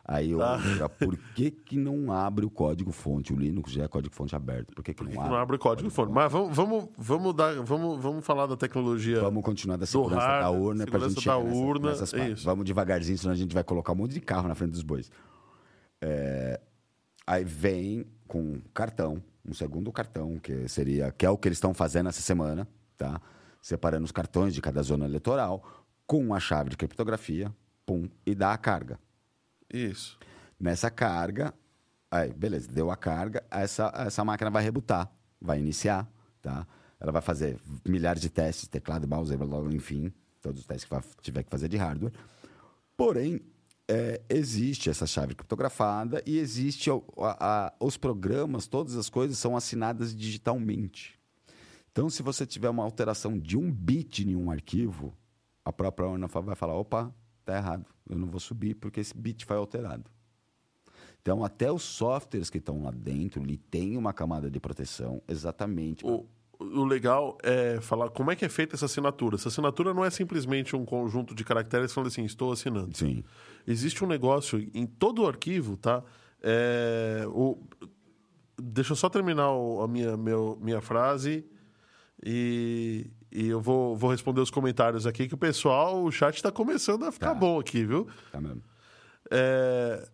Aí 0.09 0.31
eu 0.31 0.38
lembro, 0.38 0.88
por 0.90 1.16
que, 1.35 1.51
que 1.51 1.77
não 1.77 2.12
abre 2.12 2.47
o 2.47 2.51
código 2.51 2.92
fonte? 2.92 3.33
O 3.33 3.37
Linux 3.37 3.73
já 3.73 3.85
é 3.85 3.88
código 3.88 4.14
fonte 4.14 4.37
aberto. 4.37 4.73
Por 4.73 4.85
que, 4.85 4.95
que, 4.95 4.99
Por 4.99 5.09
que 5.09 5.14
não, 5.14 5.23
abre? 5.23 5.35
não 5.35 5.40
abre 5.42 5.57
o 5.57 5.59
código 5.59 5.90
fonte? 5.90 6.12
Mas 6.12 6.31
vamos, 6.31 6.57
vamos, 6.57 6.88
vamos, 6.97 7.35
dar, 7.35 7.55
vamos, 7.62 8.01
vamos 8.01 8.25
falar 8.25 8.47
da 8.47 8.57
tecnologia. 8.57 9.21
Vamos 9.21 9.42
continuar 9.42 9.77
da 9.77 9.87
segurança 9.87 10.21
da 10.21 10.27
hardware, 10.27 10.62
urna 10.62 10.85
segurança 10.85 11.09
gente 11.09 11.27
da 11.27 11.37
urna, 11.38 11.90
nessas 11.90 12.14
é. 12.14 12.35
Vamos 12.35 12.64
devagarzinho, 12.64 13.19
senão 13.19 13.33
a 13.33 13.37
gente 13.37 13.53
vai 13.53 13.64
colocar 13.64 13.92
um 13.92 13.97
monte 13.97 14.12
de 14.12 14.21
carro 14.21 14.47
na 14.47 14.55
frente 14.55 14.71
dos 14.71 14.83
bois. 14.83 15.11
É, 16.01 16.61
Aí 17.27 17.42
vem 17.42 18.07
com 18.29 18.40
um 18.40 18.61
cartão, 18.73 19.21
um 19.45 19.53
segundo 19.53 19.90
cartão, 19.90 20.38
que 20.38 20.69
seria 20.69 21.11
que 21.11 21.27
é 21.27 21.31
o 21.31 21.37
que 21.37 21.49
eles 21.49 21.57
estão 21.57 21.75
fazendo 21.75 22.09
essa 22.09 22.21
semana, 22.21 22.69
tá? 22.97 23.21
Separando 23.61 24.05
os 24.05 24.12
cartões 24.12 24.55
de 24.55 24.62
cada 24.62 24.81
zona 24.83 25.07
eleitoral 25.07 25.64
com 26.07 26.33
a 26.33 26.38
chave 26.38 26.71
de 26.71 26.77
criptografia, 26.77 27.53
pum, 27.85 28.09
e 28.25 28.33
dá 28.33 28.53
a 28.53 28.59
carga. 28.59 28.97
Isso. 29.72 30.18
Nessa 30.59 30.90
carga, 30.90 31.52
aí, 32.11 32.33
beleza, 32.33 32.68
deu 32.68 32.90
a 32.90 32.96
carga, 32.96 33.44
essa, 33.50 33.92
essa 33.96 34.24
máquina 34.24 34.50
vai 34.50 34.62
rebutar, 34.62 35.11
vai 35.40 35.59
iniciar, 35.59 36.09
tá? 36.40 36.66
Ela 36.98 37.12
vai 37.12 37.20
fazer 37.22 37.59
milhares 37.87 38.22
de 38.22 38.31
testes, 38.31 38.68
teclado, 38.68 39.07
mouse, 39.07 39.33
enfim, 39.72 40.12
todos 40.40 40.61
os 40.61 40.66
testes 40.66 40.85
que 40.85 40.90
vai, 40.90 41.02
tiver 41.20 41.42
que 41.42 41.50
fazer 41.50 41.68
de 41.68 41.76
hardware. 41.76 42.12
Porém, 42.96 43.40
é, 43.88 44.22
existe 44.29 44.88
essa 44.88 45.07
chave 45.07 45.35
criptografada 45.35 46.22
e 46.26 46.38
existe 46.38 46.90
o- 46.90 47.05
a- 47.18 47.66
a- 47.66 47.72
os 47.79 47.96
programas, 47.96 48.66
todas 48.66 48.96
as 48.96 49.11
coisas 49.11 49.37
são 49.38 49.57
assinadas 49.57 50.16
digitalmente. 50.16 51.18
Então, 51.92 52.09
se 52.11 52.22
você 52.22 52.46
tiver 52.46 52.68
uma 52.70 52.83
alteração 52.83 53.38
de 53.38 53.57
um 53.57 53.70
bit 53.70 54.26
em 54.26 54.35
um 54.35 54.50
arquivo, 54.50 55.14
a 55.64 55.72
própria 55.72 56.09
urna 56.09 56.29
fa- 56.29 56.40
vai 56.40 56.55
falar: 56.57 56.74
opa, 56.74 57.14
tá 57.47 57.57
errado, 57.57 57.87
eu 58.09 58.19
não 58.19 58.27
vou 58.27 58.41
subir 58.41 58.75
porque 58.75 59.01
esse 59.01 59.17
bit 59.17 59.45
foi 59.45 59.57
alterado. 59.57 60.11
Então, 61.23 61.45
até 61.45 61.73
os 61.73 61.83
softwares 61.83 62.49
que 62.49 62.59
estão 62.59 62.85
lá 62.85 62.93
dentro, 62.93 63.43
ele 63.43 63.57
tem 63.57 63.97
uma 63.97 64.13
camada 64.13 64.49
de 64.49 64.61
proteção 64.61 65.21
exatamente. 65.27 66.07
O, 66.07 66.25
o 66.59 66.85
legal 66.85 67.37
é 67.43 67.81
falar 67.81 68.11
como 68.11 68.31
é 68.31 68.37
que 68.37 68.45
é 68.45 68.49
feita 68.49 68.77
essa 68.77 68.87
assinatura. 68.87 69.35
Essa 69.35 69.49
assinatura 69.49 69.93
não 69.93 70.05
é 70.05 70.11
simplesmente 70.11 70.77
um 70.77 70.85
conjunto 70.85 71.35
de 71.35 71.43
caracteres 71.43 71.93
falando 71.93 72.09
assim, 72.09 72.25
estou 72.25 72.53
assinando. 72.53 72.97
Sim. 72.97 73.25
Existe 73.67 74.05
um 74.05 74.07
negócio 74.07 74.71
em 74.73 74.87
todo 74.87 75.23
o 75.23 75.27
arquivo, 75.27 75.77
tá? 75.77 76.03
É, 76.41 77.25
o, 77.29 77.59
deixa 78.57 78.93
eu 78.93 78.97
só 78.97 79.09
terminar 79.09 79.49
a 79.49 79.89
minha, 79.89 80.17
meu, 80.17 80.57
minha 80.61 80.81
frase 80.81 81.45
e, 82.25 83.11
e 83.31 83.48
eu 83.48 83.60
vou, 83.60 83.96
vou 83.96 84.10
responder 84.10 84.40
os 84.40 84.50
comentários 84.50 85.06
aqui, 85.06 85.29
que 85.29 85.35
o 85.35 85.38
pessoal, 85.38 86.02
o 86.02 86.10
chat 86.10 86.37
está 86.37 86.50
começando 86.50 87.04
a 87.04 87.12
ficar 87.12 87.29
Tá. 87.29 87.35
bom 87.35 87.58
aqui, 87.60 87.85
viu? 87.85 88.06
Tá 88.33 88.40
mesmo. 88.40 88.62
É, 89.31 90.08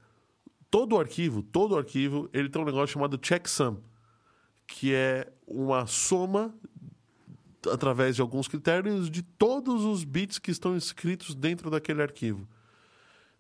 todo 0.71 0.99
arquivo, 0.99 1.43
todo 1.43 1.77
arquivo, 1.77 2.29
ele 2.33 2.49
tem 2.49 2.61
um 2.61 2.65
negócio 2.65 2.89
chamado 2.89 3.19
checksum, 3.23 3.77
que 4.67 4.95
é 4.95 5.31
uma 5.47 5.87
soma 5.87 6.55
através 7.71 8.17
de 8.17 8.23
alguns 8.23 8.49
critérios 8.49 9.09
de 9.11 9.23
todos 9.23 9.85
os 9.85 10.03
bits 10.03 10.39
que 10.39 10.51
estão 10.51 10.77
escritos 10.77 11.35
dentro 11.35 11.71
daquele 11.71 12.03
arquivo. 12.03 12.49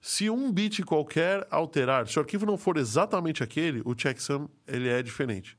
Se 0.00 0.28
um 0.28 0.52
bit 0.52 0.82
qualquer 0.84 1.46
alterar, 1.50 2.06
se 2.08 2.18
o 2.18 2.20
arquivo 2.20 2.44
não 2.44 2.56
for 2.58 2.76
exatamente 2.76 3.42
aquele, 3.42 3.80
o 3.84 3.94
checksum 3.96 4.48
ele 4.66 4.88
é 4.88 5.02
diferente. 5.02 5.56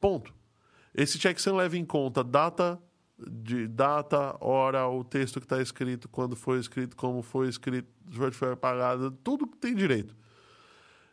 Ponto. 0.00 0.32
Esse 0.94 1.18
checksum 1.18 1.56
leva 1.56 1.76
em 1.76 1.84
conta 1.84 2.24
data 2.24 2.80
de 3.26 3.66
data, 3.66 4.36
hora, 4.40 4.86
o 4.88 5.02
texto 5.02 5.40
que 5.40 5.46
está 5.46 5.60
escrito, 5.60 6.08
quando 6.08 6.36
foi 6.36 6.58
escrito, 6.60 6.96
como 6.96 7.22
foi 7.22 7.48
escrito, 7.48 7.88
se 8.10 8.30
foi 8.32 8.52
apagado, 8.52 9.10
tudo 9.10 9.46
que 9.46 9.56
tem 9.56 9.74
direito. 9.74 10.16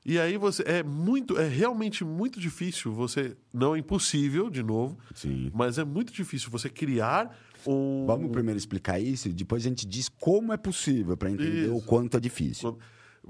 E 0.06 0.20
aí 0.20 0.38
você 0.38 0.62
é 0.68 0.84
muito, 0.84 1.36
é 1.36 1.47
realmente 1.47 2.06
muito 2.06 2.39
difícil 2.39 2.93
você, 2.93 3.36
não 3.51 3.76
é 3.76 3.80
impossível, 3.80 4.51
de 4.51 4.62
novo, 4.62 4.99
Sim. 5.16 5.49
mas 5.51 5.80
é 5.80 5.84
muito 5.84 6.14
difícil 6.14 6.51
você 6.51 6.70
criar 6.70 7.36
um 7.66 8.06
Vamos 8.06 8.32
primeiro 8.32 8.58
explicar 8.60 8.99
isso 8.99 9.28
e 9.28 9.34
depois 9.34 9.66
a 9.66 9.70
gente 9.70 9.88
diz 9.88 10.08
como 10.08 10.53
é 10.53 10.58
possível 10.58 11.18
para 11.18 11.32
entender 11.32 11.70
o 11.72 11.78
Isso. 11.78 11.86
quanto 11.88 12.18
é 12.18 12.20
difícil. 12.20 12.78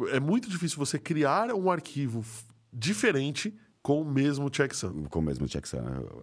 é 0.10 0.20
muito 0.20 0.50
difícil 0.50 0.78
você 0.78 1.00
criar 1.00 1.54
um 1.54 1.72
arquivo 1.72 2.26
diferente 2.74 3.56
com 3.86 4.02
o 4.02 4.04
mesmo 4.04 4.50
checksum. 4.50 5.04
Com 5.04 5.20
o 5.20 5.22
mesmo 5.22 5.48
checksum. 5.48 5.78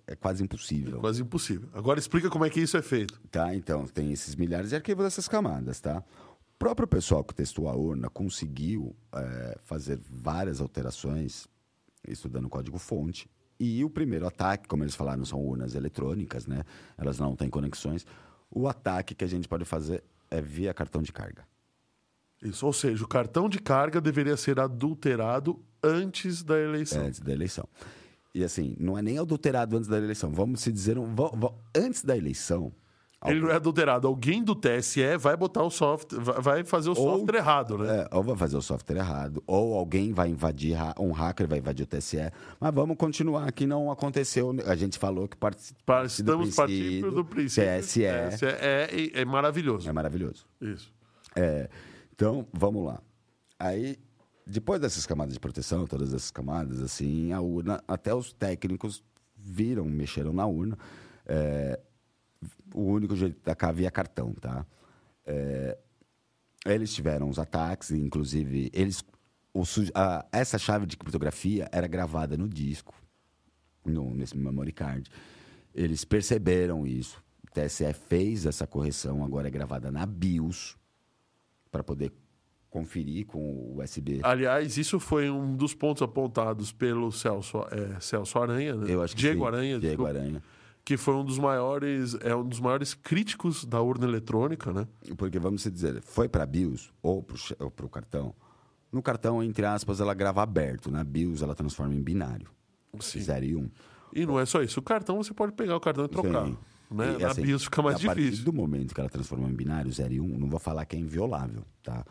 É 0.04 0.16
quase 0.16 0.42
impossível. 0.42 0.98
Quase 0.98 1.22
impossível. 1.22 1.68
Agora 1.72 1.96
explica 1.96 2.28
como 2.28 2.44
é 2.44 2.50
que 2.50 2.58
isso 2.58 2.76
é 2.76 2.82
feito. 2.82 3.20
Tá, 3.30 3.54
então, 3.54 3.86
tem 3.86 4.10
esses 4.10 4.34
milhares 4.34 4.70
de 4.70 4.74
arquivos 4.74 5.04
dessas 5.04 5.28
camadas, 5.28 5.78
tá? 5.78 6.02
O 6.40 6.58
próprio 6.58 6.88
pessoal 6.88 7.22
que 7.22 7.32
testou 7.32 7.68
a 7.68 7.76
urna 7.76 8.10
conseguiu 8.10 8.96
é, 9.14 9.56
fazer 9.62 10.00
várias 10.10 10.60
alterações 10.60 11.46
estudando 12.08 12.46
o 12.46 12.50
código-fonte. 12.50 13.30
E 13.60 13.84
o 13.84 13.90
primeiro 13.90 14.26
ataque, 14.26 14.66
como 14.66 14.82
eles 14.82 14.96
falaram, 14.96 15.24
são 15.24 15.38
urnas 15.38 15.76
eletrônicas, 15.76 16.48
né? 16.48 16.64
Elas 16.98 17.20
não 17.20 17.36
têm 17.36 17.48
conexões. 17.48 18.04
O 18.50 18.66
ataque 18.66 19.14
que 19.14 19.24
a 19.24 19.28
gente 19.28 19.46
pode 19.46 19.64
fazer 19.64 20.02
é 20.28 20.40
via 20.40 20.74
cartão 20.74 21.00
de 21.00 21.12
carga. 21.12 21.44
Isso, 22.42 22.66
ou 22.66 22.72
seja, 22.72 23.04
o 23.04 23.08
cartão 23.08 23.48
de 23.48 23.58
carga 23.58 24.00
deveria 24.00 24.36
ser 24.36 24.58
adulterado 24.58 25.60
antes 25.82 26.42
da 26.42 26.58
eleição. 26.58 27.04
antes 27.04 27.20
da 27.20 27.32
eleição. 27.32 27.68
E 28.34 28.42
assim, 28.42 28.74
não 28.80 28.96
é 28.98 29.02
nem 29.02 29.18
adulterado 29.18 29.76
antes 29.76 29.88
da 29.88 29.98
eleição. 29.98 30.32
Vamos 30.32 30.60
se 30.60 30.72
dizer, 30.72 30.98
um, 30.98 31.06
antes 31.76 32.02
da 32.02 32.16
eleição, 32.16 32.72
Ele 33.24 33.40
não 33.40 33.50
é 33.50 33.54
adulterado. 33.54 34.08
Alguém 34.08 34.42
do 34.42 34.52
TSE 34.52 35.16
vai 35.18 35.36
botar 35.36 35.62
o 35.62 35.70
software, 35.70 36.18
vai- 36.18 36.64
fazer 36.64 36.90
o 36.90 36.94
software 36.96 37.36
errado, 37.38 37.78
né? 37.78 38.00
É, 38.10 38.16
ou 38.16 38.22
vai 38.24 38.36
fazer 38.36 38.56
o 38.56 38.62
software 38.62 38.96
errado, 38.96 39.40
ou 39.46 39.74
alguém 39.74 40.12
vai 40.12 40.28
invadir, 40.28 40.76
um 40.98 41.12
hacker 41.12 41.46
vai 41.46 41.58
invadir 41.60 41.84
o 41.84 41.86
TSE. 41.86 42.16
Mas 42.58 42.74
vamos 42.74 42.96
continuar 42.96 43.52
que 43.52 43.64
não 43.64 43.92
aconteceu. 43.92 44.52
A 44.66 44.74
gente 44.74 44.98
falou 44.98 45.28
que 45.28 45.36
parte, 45.36 45.72
Pa- 45.86 45.98
parte 45.98 46.10
Estamos 46.10 46.52
partindo 46.56 47.12
do 47.12 47.24
princípio. 47.24 47.70
TSE 47.80 48.00
TSE 48.30 48.44
é, 48.46 48.88
é 49.20 49.24
maravilhoso. 49.24 49.88
é 49.88 49.92
maravilhoso. 49.92 50.44
Isso. 50.60 50.92
É, 51.36 51.68
então, 52.22 52.46
vamos 52.52 52.84
lá. 52.84 53.02
Aí, 53.58 53.98
depois 54.46 54.80
dessas 54.80 55.04
camadas 55.04 55.34
de 55.34 55.40
proteção, 55.40 55.88
todas 55.88 56.14
essas 56.14 56.30
camadas, 56.30 56.80
assim, 56.80 57.32
a 57.32 57.40
urna, 57.40 57.82
até 57.88 58.14
os 58.14 58.32
técnicos 58.32 59.02
viram, 59.36 59.84
mexeram 59.86 60.32
na 60.32 60.46
urna. 60.46 60.78
É, 61.26 61.80
o 62.72 62.82
único 62.82 63.16
jeito 63.16 63.42
da 63.44 63.56
cá 63.56 63.72
via 63.72 63.90
cartão, 63.90 64.32
tá? 64.34 64.64
É, 65.26 65.76
eles 66.64 66.94
tiveram 66.94 67.28
os 67.28 67.40
ataques, 67.40 67.90
inclusive, 67.90 68.70
eles, 68.72 69.02
o 69.52 69.64
a- 69.92 70.24
essa 70.30 70.58
chave 70.58 70.86
de 70.86 70.96
criptografia 70.96 71.68
era 71.72 71.88
gravada 71.88 72.36
no 72.36 72.48
disco, 72.48 72.94
no, 73.84 74.14
nesse 74.14 74.36
memory 74.38 74.70
card. 74.70 75.10
Eles 75.74 76.04
perceberam 76.04 76.86
isso. 76.86 77.20
O 77.42 77.50
TSE 77.50 77.92
fez 77.92 78.46
essa 78.46 78.64
correção, 78.64 79.24
agora 79.24 79.48
é 79.48 79.50
gravada 79.50 79.90
na 79.90 80.06
BIOS, 80.06 80.80
para 81.72 81.82
poder 81.82 82.12
conferir 82.70 83.26
com 83.26 83.38
o 83.38 83.82
USB. 83.82 84.20
Aliás, 84.22 84.76
isso 84.76 85.00
foi 85.00 85.28
um 85.30 85.56
dos 85.56 85.74
pontos 85.74 86.02
apontados 86.02 86.70
pelo 86.70 87.10
Celso, 87.10 87.66
é, 87.70 87.98
Celso 88.00 88.38
Aranha, 88.38 88.76
né? 88.76 88.86
Eu 88.88 89.02
acho 89.02 89.16
que 89.16 89.20
Diego 89.20 89.40
sim, 89.40 89.46
Aranha, 89.46 89.80
Diego 89.80 90.04
desculpa, 90.04 90.10
Aranha. 90.10 90.42
que 90.84 90.96
foi 90.96 91.14
um 91.14 91.24
dos 91.24 91.38
maiores, 91.38 92.16
é 92.20 92.34
um 92.34 92.46
dos 92.46 92.60
maiores 92.60 92.94
críticos 92.94 93.64
da 93.64 93.80
urna 93.80 94.06
eletrônica, 94.06 94.72
né? 94.72 94.86
Porque, 95.16 95.38
vamos 95.38 95.64
dizer, 95.64 96.00
foi 96.02 96.28
para 96.28 96.46
BIOS 96.46 96.92
ou 97.02 97.22
para 97.22 97.86
o 97.86 97.88
cartão. 97.88 98.34
No 98.90 99.02
cartão, 99.02 99.42
entre 99.42 99.64
aspas, 99.64 100.00
ela 100.00 100.14
grava 100.14 100.42
aberto. 100.42 100.90
Na 100.90 101.02
BIOS, 101.02 101.42
ela 101.42 101.54
transforma 101.54 101.94
em 101.94 102.02
binário. 102.02 102.48
Sim. 103.00 103.20
0 103.20 103.44
e 103.44 103.56
1. 103.56 103.58
Um. 103.58 103.70
E 104.14 104.26
não 104.26 104.38
é 104.38 104.44
só 104.44 104.62
isso. 104.62 104.80
O 104.80 104.82
cartão 104.82 105.22
você 105.22 105.32
pode 105.32 105.52
pegar 105.52 105.76
o 105.76 105.80
cartão 105.80 106.04
e 106.04 106.08
trocar. 106.08 106.46
Sim. 106.46 106.58
Né? 106.92 107.14
E, 107.18 107.22
Na 107.22 107.28
assim, 107.30 107.42
BIOS 107.42 107.64
fica 107.64 107.82
mais 107.82 107.96
a 107.96 108.06
partir 108.06 108.22
difícil. 108.24 108.44
do 108.44 108.52
momento 108.52 108.94
que 108.94 109.00
ela 109.00 109.08
transformou 109.10 109.48
em 109.48 109.54
binário 109.54 109.90
0 109.92 110.12
e 110.12 110.20
1, 110.20 110.24
um, 110.24 110.38
não 110.38 110.48
vou 110.48 110.58
falar 110.60 110.84
que 110.84 110.96
é 110.96 110.98
inviolável, 110.98 111.64
tá? 111.82 112.04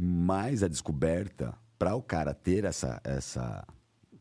Mas 0.00 0.62
a 0.62 0.68
descoberta, 0.68 1.54
para 1.78 1.94
o 1.94 2.02
cara 2.02 2.32
ter 2.34 2.64
essa, 2.64 3.00
essa, 3.04 3.66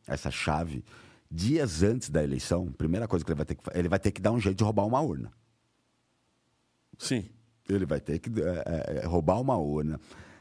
essa 0.07 0.31
chave, 0.31 0.83
dias 1.29 1.83
antes 1.83 2.09
da 2.09 2.23
eleição, 2.23 2.71
primeira 2.71 3.07
coisa 3.07 3.23
que 3.25 3.31
ele 3.31 3.37
vai 3.37 3.45
ter 3.45 3.55
que 3.55 3.63
ele 3.73 3.89
vai 3.89 3.99
ter 3.99 4.11
que 4.11 4.21
dar 4.21 4.31
um 4.31 4.39
jeito 4.39 4.57
de 4.57 4.63
roubar 4.63 4.85
uma 4.85 5.01
urna. 5.01 5.31
Sim. 6.97 7.29
Ele 7.69 7.85
vai 7.85 7.99
ter 7.99 8.19
que 8.19 8.29
é, 8.41 9.01
é, 9.03 9.05
roubar 9.05 9.39
uma 9.41 9.57
urna, 9.57 9.99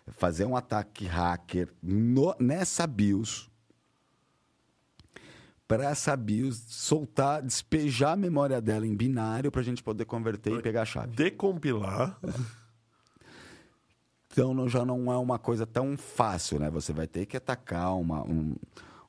fazer 0.09 0.45
um 0.45 0.57
ataque 0.57 1.05
hacker 1.07 1.69
no- 1.83 2.37
nessa 2.39 2.87
BIOS. 2.87 3.51
Para 5.69 5.87
essa 5.91 6.17
BIOS 6.17 6.63
soltar, 6.69 7.43
despejar 7.43 8.13
a 8.13 8.17
memória 8.17 8.61
dela 8.61 8.87
em 8.87 8.95
binário 8.95 9.51
para 9.51 9.61
a 9.61 9.65
gente 9.65 9.83
poder 9.83 10.05
converter 10.05 10.53
e 10.53 10.63
pegar 10.63 10.83
a 10.83 10.85
chave. 10.85 11.17
Decompilar. 11.17 12.19
Então 14.31 14.53
não- 14.55 14.69
já 14.69 14.85
não 14.85 15.11
é 15.13 15.17
uma 15.17 15.39
coisa 15.39 15.67
tão 15.67 15.97
fácil, 15.97 16.59
né? 16.61 16.71
Você 16.71 16.93
vai 16.93 17.07
ter 17.07 17.27
que 17.27 17.37
atacar 17.37 17.97
uma, 17.97 18.23
um- 18.23 18.55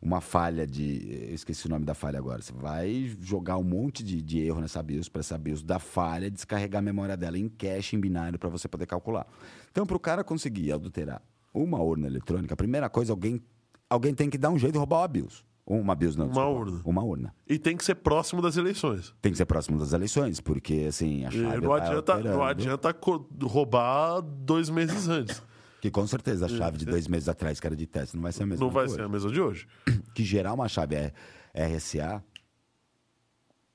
uma 0.01 0.21
falha 0.21 0.65
de. 0.65 1.27
Eu 1.29 1.35
esqueci 1.35 1.65
o 1.67 1.69
nome 1.69 1.85
da 1.85 1.93
falha 1.93 2.17
agora. 2.17 2.41
Você 2.41 2.53
vai 2.53 3.15
jogar 3.19 3.57
um 3.57 3.63
monte 3.63 4.03
de, 4.03 4.21
de 4.21 4.39
erro 4.39 4.61
nessa 4.61 4.81
BIOS 4.81 5.09
para 5.09 5.19
essa 5.19 5.37
BIOS 5.37 5.61
da 5.63 5.79
falha, 5.79 6.31
descarregar 6.31 6.79
a 6.79 6.83
memória 6.83 7.17
dela 7.17 7.37
em 7.37 7.49
cache, 7.49 7.95
em 7.95 7.99
binário, 7.99 8.39
para 8.39 8.49
você 8.49 8.67
poder 8.67 8.85
calcular. 8.85 9.27
Então, 9.71 9.85
para 9.85 9.97
o 9.97 9.99
cara 9.99 10.23
conseguir 10.23 10.71
adulterar 10.71 11.21
uma 11.53 11.79
urna 11.81 12.07
eletrônica, 12.07 12.53
a 12.53 12.57
primeira 12.57 12.89
coisa, 12.89 13.11
alguém, 13.11 13.41
alguém 13.89 14.13
tem 14.13 14.29
que 14.29 14.37
dar 14.37 14.49
um 14.49 14.57
jeito 14.57 14.73
de 14.73 14.79
roubar 14.79 15.01
uma 15.01 15.07
BIOS. 15.07 15.43
Uma 15.69 15.93
BIOS, 15.95 16.15
não. 16.15 16.27
Uma 16.27 16.33
desculpa. 16.33 16.59
urna. 16.59 16.81
Uma 16.85 17.03
urna. 17.03 17.35
E 17.45 17.59
tem 17.59 17.75
que 17.75 17.83
ser 17.83 17.95
próximo 17.95 18.41
das 18.41 18.55
eleições. 18.55 19.13
Tem 19.21 19.33
que 19.33 19.37
ser 19.37 19.45
próximo 19.45 19.77
das 19.77 19.91
eleições, 19.91 20.39
porque 20.39 20.85
assim, 20.87 21.25
a 21.25 21.27
E 21.27 21.31
chave. 21.33 21.57
não 21.61 21.69
vai 21.69 21.81
adianta, 21.81 22.17
não 22.19 22.41
adianta 22.43 22.95
roubar 23.43 24.21
dois 24.21 24.69
meses 24.69 25.09
antes. 25.09 25.43
Que 25.81 25.91
com 25.91 26.07
certeza 26.07 26.45
a 26.45 26.49
chave 26.49 26.77
de 26.77 26.85
dois 26.85 27.05
meses 27.07 27.27
atrás, 27.27 27.59
que 27.59 27.67
era 27.67 27.75
de 27.75 27.85
teste, 27.85 28.15
não 28.15 28.23
vai 28.23 28.31
ser 28.31 28.43
a 28.43 28.45
mesma 28.45 28.65
Não 28.65 28.71
vai 28.71 28.87
ser 28.87 29.01
a 29.01 29.09
mesa 29.09 29.29
de 29.29 29.41
hoje. 29.41 29.67
que 30.15 30.23
gerar 30.23 30.53
uma 30.53 30.69
chave 30.69 30.95
é 30.95 31.13
RSA, 31.53 32.23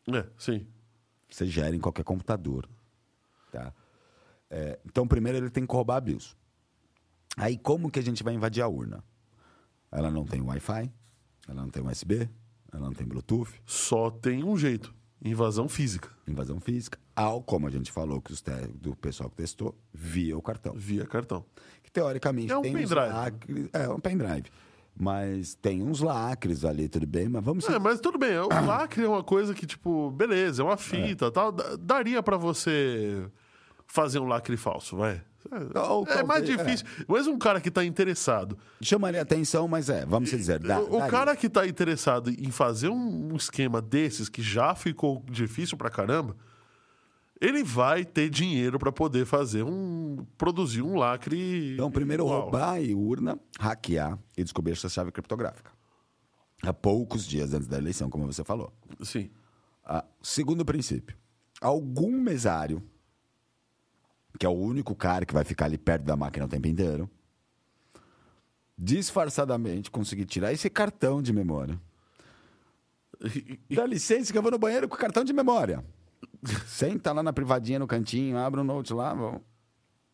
É, 0.09 0.27
sim. 0.39 0.67
você 1.31 1.47
gera 1.47 1.77
em 1.77 1.79
qualquer 1.79 2.05
computador. 2.05 2.67
Tá? 3.53 3.73
É, 4.51 4.79
então, 4.87 5.07
primeiro 5.07 5.37
ele 5.39 5.51
tem 5.51 5.67
que 5.67 5.75
roubar 5.75 5.97
a 5.97 6.01
BIOS. 6.01 6.35
Aí, 7.37 7.57
como 7.59 7.91
que 7.91 7.99
a 7.99 8.03
gente 8.03 8.23
vai 8.23 8.33
invadir 8.35 8.63
a 8.63 8.69
urna? 8.69 9.05
Ela 9.91 10.11
não 10.11 10.25
tem 10.25 10.41
Wi-Fi, 10.41 10.91
ela 11.49 11.63
não 11.63 11.69
tem 11.71 11.83
USB, 11.87 12.29
ela 12.73 12.87
não 12.87 12.93
tem 12.93 13.07
Bluetooth, 13.07 13.51
Só 13.67 14.11
tem 14.11 14.43
um 14.45 14.57
jeito: 14.57 14.95
invasão 15.25 15.69
física, 15.69 16.09
invasão 16.27 16.61
física. 16.61 16.99
Ao, 17.15 17.43
como 17.43 17.67
a 17.67 17.71
gente 17.71 17.93
falou 17.93 18.21
que 18.23 18.33
os 18.33 18.43
do 18.75 18.97
pessoal 18.97 19.29
que 19.29 19.37
testou, 19.37 19.77
via 19.93 20.37
o 20.37 20.41
cartão. 20.43 20.73
via 20.75 21.05
cartão. 21.07 21.45
Que 21.83 21.91
teoricamente 21.91 22.51
É 22.51 22.57
um 22.57 22.63
pendrive. 22.63 22.95
lacres. 22.95 23.69
É, 23.73 23.89
um 23.89 24.01
pendrive. 24.01 24.45
Mas 24.95 25.55
tem 25.55 25.83
uns 25.83 26.01
lacres 26.01 26.65
ali, 26.65 26.87
tudo 26.89 27.07
bem, 27.07 27.27
mas 27.29 27.43
vamos 27.45 27.67
É, 27.69 27.79
mas 27.79 27.99
tudo 28.01 28.19
bem. 28.19 28.39
O 28.39 28.49
lacre 28.67 29.05
é 29.05 29.09
uma 29.09 29.23
coisa 29.25 29.55
que, 29.55 29.67
tipo, 29.67 30.11
beleza, 30.11 30.63
é 30.63 30.65
uma 30.65 30.77
fita 30.77 31.31
tal. 31.31 31.51
da- 31.53 31.77
Daria 31.77 32.23
pra 32.23 32.37
você 32.37 33.27
fazer 33.87 34.19
um 34.19 34.27
lacre 34.27 34.57
falso, 34.57 34.97
vai. 34.97 35.23
Ou 35.91 36.07
É 36.09 36.23
mais 36.23 36.47
talvez- 36.47 36.47
difícil. 36.81 36.87
Mas 37.09 37.27
um 37.27 37.37
cara 37.39 37.61
que 37.61 37.71
tá 37.71 37.85
interessado. 37.85 38.57
Chamaria 38.81 39.21
atenção, 39.23 39.67
mas 39.69 39.89
é, 39.89 40.05
vamos 40.07 40.31
dizer. 40.31 40.59
Dá, 40.61 40.81
o 40.81 40.91
daria. 40.99 41.09
cara 41.09 41.37
que 41.37 41.49
tá 41.49 41.67
interessado 41.67 42.31
em 42.31 42.51
fazer 42.51 42.89
um, 42.89 43.35
esquema 43.37 43.81
desses 43.83 44.29
que 44.29 44.43
já 44.43 44.75
ficou 44.75 45.25
difícil 45.31 45.77
pra 45.77 45.91
caramba, 45.91 46.37
ele 47.41 47.65
vai 47.65 48.05
ter 48.05 48.31
dinheiro 48.31 48.79
pra 48.79 48.93
poder 48.93 49.27
fazer 49.27 49.63
um. 49.65 50.25
produzir 50.39 50.83
um 50.83 50.95
lacre. 50.97 51.75
Então, 51.75 51.91
primeiro 51.91 52.25
igual. 52.25 52.43
roubar 52.43 52.77
a 52.79 52.97
urna, 52.97 53.39
hackear 53.59 54.19
e 54.37 54.45
descobrir 54.45 54.73
essa 54.73 54.89
chave 54.89 55.11
criptográfica. 55.11 55.71
Há 56.63 56.73
poucos 56.73 57.27
dias 57.27 57.53
antes 57.53 57.67
da 57.67 57.77
eleição, 57.79 58.09
como 58.09 58.25
você 58.27 58.45
falou. 58.45 58.73
Sim. 59.03 59.29
Ah, 59.85 60.05
segundo 60.23 60.65
princípio, 60.65 61.17
algum 61.61 62.13
mesário, 62.21 62.81
que 64.39 64.47
é 64.47 64.49
o 64.49 64.53
único 64.53 64.95
cara 64.95 65.25
que 65.25 65.35
vai 65.35 65.45
ficar 65.45 65.67
ali 65.67 65.79
perto 65.79 66.05
da 66.05 66.17
máquina 66.17 66.47
o 66.47 66.49
tempo 66.49 66.67
inteiro, 66.69 67.09
disfarçadamente 68.77 69.91
conseguir 69.91 70.25
tirar 70.25 70.53
esse 70.53 70.69
cartão 70.69 71.23
de 71.23 71.33
memória. 71.33 71.79
Dá 73.71 73.87
licença 73.87 74.33
que 74.33 74.39
eu 74.39 74.43
vou 74.43 74.51
no 74.51 74.59
banheiro 74.59 74.89
com 74.89 74.97
o 74.97 74.99
cartão 74.99 75.23
de 75.23 75.33
memória. 75.33 75.85
Senta 76.67 77.13
lá 77.13 77.23
na 77.23 77.33
privadinha 77.33 77.79
no 77.79 77.87
cantinho, 77.87 78.37
abre 78.37 78.61
o 78.61 78.65
note 78.65 78.93
lá. 78.93 79.15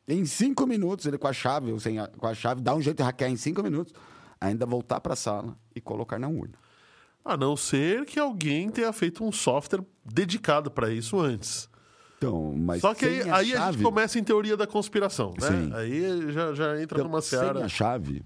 Em 0.06 0.24
cinco 0.26 0.66
minutos, 0.66 1.06
ele 1.06 1.16
com 1.16 1.26
a 1.26 1.32
chave, 1.32 1.72
ou 1.72 1.80
sem 1.80 1.98
a, 1.98 2.06
com 2.06 2.26
a 2.26 2.34
chave, 2.34 2.60
dá 2.60 2.74
um 2.74 2.82
jeito 2.82 2.98
de 2.98 3.02
hackear 3.02 3.30
em 3.30 3.36
cinco 3.36 3.62
minutos, 3.62 3.94
ainda 4.40 4.66
voltar 4.66 5.00
para 5.00 5.14
a 5.14 5.16
sala 5.16 5.56
e 5.74 5.80
colocar 5.80 6.18
na 6.18 6.28
urna. 6.28 6.54
A 7.24 7.36
não 7.36 7.56
ser 7.56 8.04
que 8.06 8.18
alguém 8.18 8.70
tenha 8.70 8.92
feito 8.92 9.22
um 9.22 9.30
software 9.30 9.84
dedicado 10.04 10.70
pra 10.70 10.90
isso 10.90 11.20
antes. 11.20 11.68
Então, 12.18 12.52
mas 12.56 12.80
Só 12.80 12.94
que 12.94 13.04
aí, 13.06 13.22
sem 13.22 13.30
a 13.30 13.36
aí 13.36 13.52
a 13.54 13.56
chave, 13.58 13.78
gente 13.78 13.84
começa 13.84 14.18
em 14.18 14.24
teoria 14.24 14.56
da 14.56 14.66
conspiração, 14.66 15.32
né? 15.40 15.48
Sim. 15.48 15.70
Aí 15.72 16.32
já, 16.32 16.52
já 16.52 16.82
entra 16.82 16.98
então, 16.98 17.04
numa 17.08 17.22
sem 17.22 17.38
seara. 17.38 17.64
a 17.64 17.68
chave, 17.68 18.24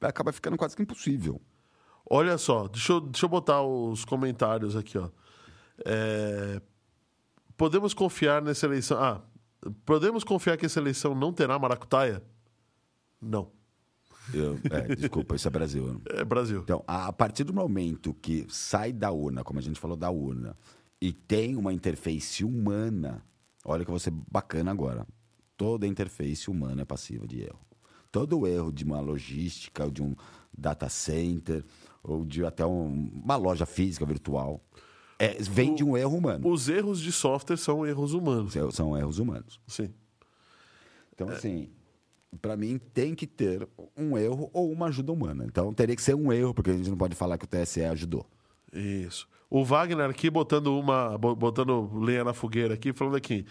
acaba 0.00 0.30
ficando 0.30 0.56
quase 0.58 0.76
que 0.76 0.82
impossível. 0.82 1.40
Olha 2.08 2.36
só, 2.36 2.68
deixa 2.68 2.92
eu, 2.92 3.00
deixa 3.00 3.24
eu 3.24 3.30
botar 3.30 3.62
os 3.62 4.04
comentários 4.04 4.76
aqui, 4.76 4.98
ó. 4.98 5.08
É, 5.84 6.60
Podemos 7.56 7.94
confiar 7.94 8.42
nessa 8.42 8.66
eleição. 8.66 8.98
Ah, 9.02 9.22
podemos 9.84 10.24
confiar 10.24 10.56
que 10.56 10.66
essa 10.66 10.80
eleição 10.80 11.14
não 11.14 11.32
terá 11.32 11.58
maracutaia? 11.58 12.22
Não. 13.20 13.50
Eu- 14.34 14.58
é, 14.70 14.94
desculpa, 14.96 15.36
isso 15.36 15.46
é 15.46 15.50
Brasil. 15.50 16.02
É 16.10 16.24
Brasil. 16.24 16.60
Então, 16.62 16.82
a 16.86 17.06
a 17.06 17.12
partir 17.12 17.44
do 17.44 17.52
momento 17.54 18.12
que 18.14 18.46
sai 18.48 18.92
da 18.92 19.10
urna, 19.12 19.44
como 19.44 19.58
a 19.58 19.62
gente 19.62 19.78
falou 19.78 19.96
da 19.96 20.10
urna, 20.10 20.56
e 21.02 21.12
tem 21.12 21.56
uma 21.56 21.72
interface 21.72 22.44
humana, 22.44 23.24
olha 23.64 23.84
que 23.84 23.90
eu 23.90 23.92
vou 23.92 23.98
ser 23.98 24.12
bacana 24.30 24.70
agora. 24.70 25.04
Toda 25.56 25.86
interface 25.86 26.48
humana 26.48 26.82
é 26.82 26.84
passiva 26.84 27.26
de 27.26 27.40
erro. 27.42 27.58
Todo 28.12 28.46
erro 28.46 28.70
de 28.70 28.84
uma 28.84 29.00
logística, 29.00 29.84
ou 29.84 29.90
de 29.90 30.00
um 30.02 30.14
data 30.56 30.88
center, 30.88 31.64
ou 32.04 32.24
de 32.24 32.44
até 32.44 32.64
um- 32.64 33.10
uma 33.24 33.34
loja 33.36 33.66
física 33.66 34.06
virtual, 34.06 34.62
é, 35.18 35.34
vem 35.42 35.74
de 35.74 35.82
um 35.82 35.96
erro 35.96 36.16
humano. 36.16 36.48
Os 36.48 36.68
erros 36.68 37.00
de 37.00 37.10
software 37.10 37.56
são 37.56 37.84
erros 37.86 38.12
humanos. 38.12 38.52
São- 38.52 38.70
São 38.70 38.96
erros 38.96 39.18
humanos. 39.18 39.58
Sim. 39.66 39.92
Então, 41.14 41.28
assim, 41.28 41.68
para 42.40 42.56
mim 42.56 42.78
tem 42.94 43.14
que 43.14 43.26
ter 43.26 43.68
um 43.96 44.16
erro 44.16 44.50
ou 44.52 44.70
uma 44.70 44.86
ajuda 44.86 45.10
humana. 45.12 45.44
Então, 45.46 45.72
teria 45.74 45.96
que 45.96 46.02
ser 46.02 46.14
um 46.14 46.32
erro, 46.32 46.54
porque 46.54 46.70
a 46.70 46.76
gente 46.76 46.90
não 46.90 46.96
pode 46.96 47.14
falar 47.16 47.38
que 47.38 47.44
o 47.44 47.48
TSE 47.48 47.82
ajudou. 47.84 48.26
Isso. 48.72 49.28
O 49.54 49.64
Wagner 49.64 50.08
aqui 50.08 50.30
botando 50.30 50.68
uma. 50.78 51.18
bo- 51.18 51.36
botando 51.36 51.90
lenha 51.94 52.24
na 52.24 52.32
fogueira 52.32 52.72
aqui, 52.72 52.90
falando 52.92 53.16
aqui. 53.16 53.44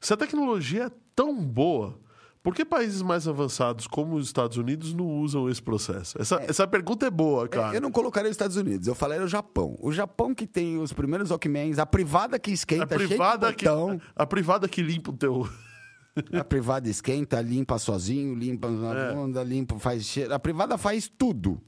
Se 0.00 0.14
a 0.14 0.16
tecnologia 0.16 0.84
é 0.84 0.90
tão 1.14 1.44
boa, 1.44 2.00
por 2.42 2.54
que 2.54 2.64
países 2.64 3.02
mais 3.02 3.28
avançados, 3.28 3.86
como 3.86 4.16
os 4.16 4.24
Estados 4.26 4.56
Unidos, 4.56 4.94
não 4.94 5.06
usam 5.20 5.50
esse 5.50 5.60
processo? 5.62 6.18
Essa, 6.20 6.36
essa 6.42 6.66
pergunta 6.66 7.04
é 7.06 7.10
boa, 7.10 7.46
cara. 7.46 7.76
Eu 7.76 7.82
não 7.82 7.90
colocaria 7.92 8.30
os 8.30 8.34
Estados 8.34 8.56
Unidos, 8.56 8.88
eu 8.88 8.94
falei 8.94 9.18
o 9.20 9.28
Japão. 9.28 9.76
O 9.78 9.92
Japão 9.92 10.34
que 10.34 10.46
tem 10.46 10.78
os 10.78 10.92
primeiros 10.92 11.30
Walkmans, 11.30 11.78
a 11.78 11.84
privada 11.84 12.38
que 12.38 12.50
A 12.50 12.54
esquenta, 12.54 12.86
privada, 12.86 13.48
cheio 13.48 13.56
de 13.56 13.58
que, 13.58 13.68
botão, 13.68 14.00
a 14.16 14.24
privada 14.26 14.66
que 14.66 14.80
limpa 14.82 15.10
o 15.10 15.16
teu. 15.16 15.46
a 16.32 16.42
privada 16.44 16.88
esquenta, 16.88 17.40
limpa 17.42 17.78
sozinho, 17.78 18.34
limpa 18.34 18.70
na 18.70 18.94
É. 18.98 19.14
bunda, 19.14 19.42
limpa, 19.44 19.78
faz 19.78 20.02
cheiro. 20.04 20.32
A 20.32 20.38
privada 20.38 20.78
faz 20.78 21.08
tudo. 21.08 21.60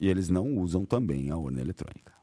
E 0.00 0.08
eles 0.08 0.28
não 0.28 0.56
usam 0.58 0.84
também 0.84 1.30
a 1.30 1.36
urna 1.36 1.60
eletrônica. 1.60 2.18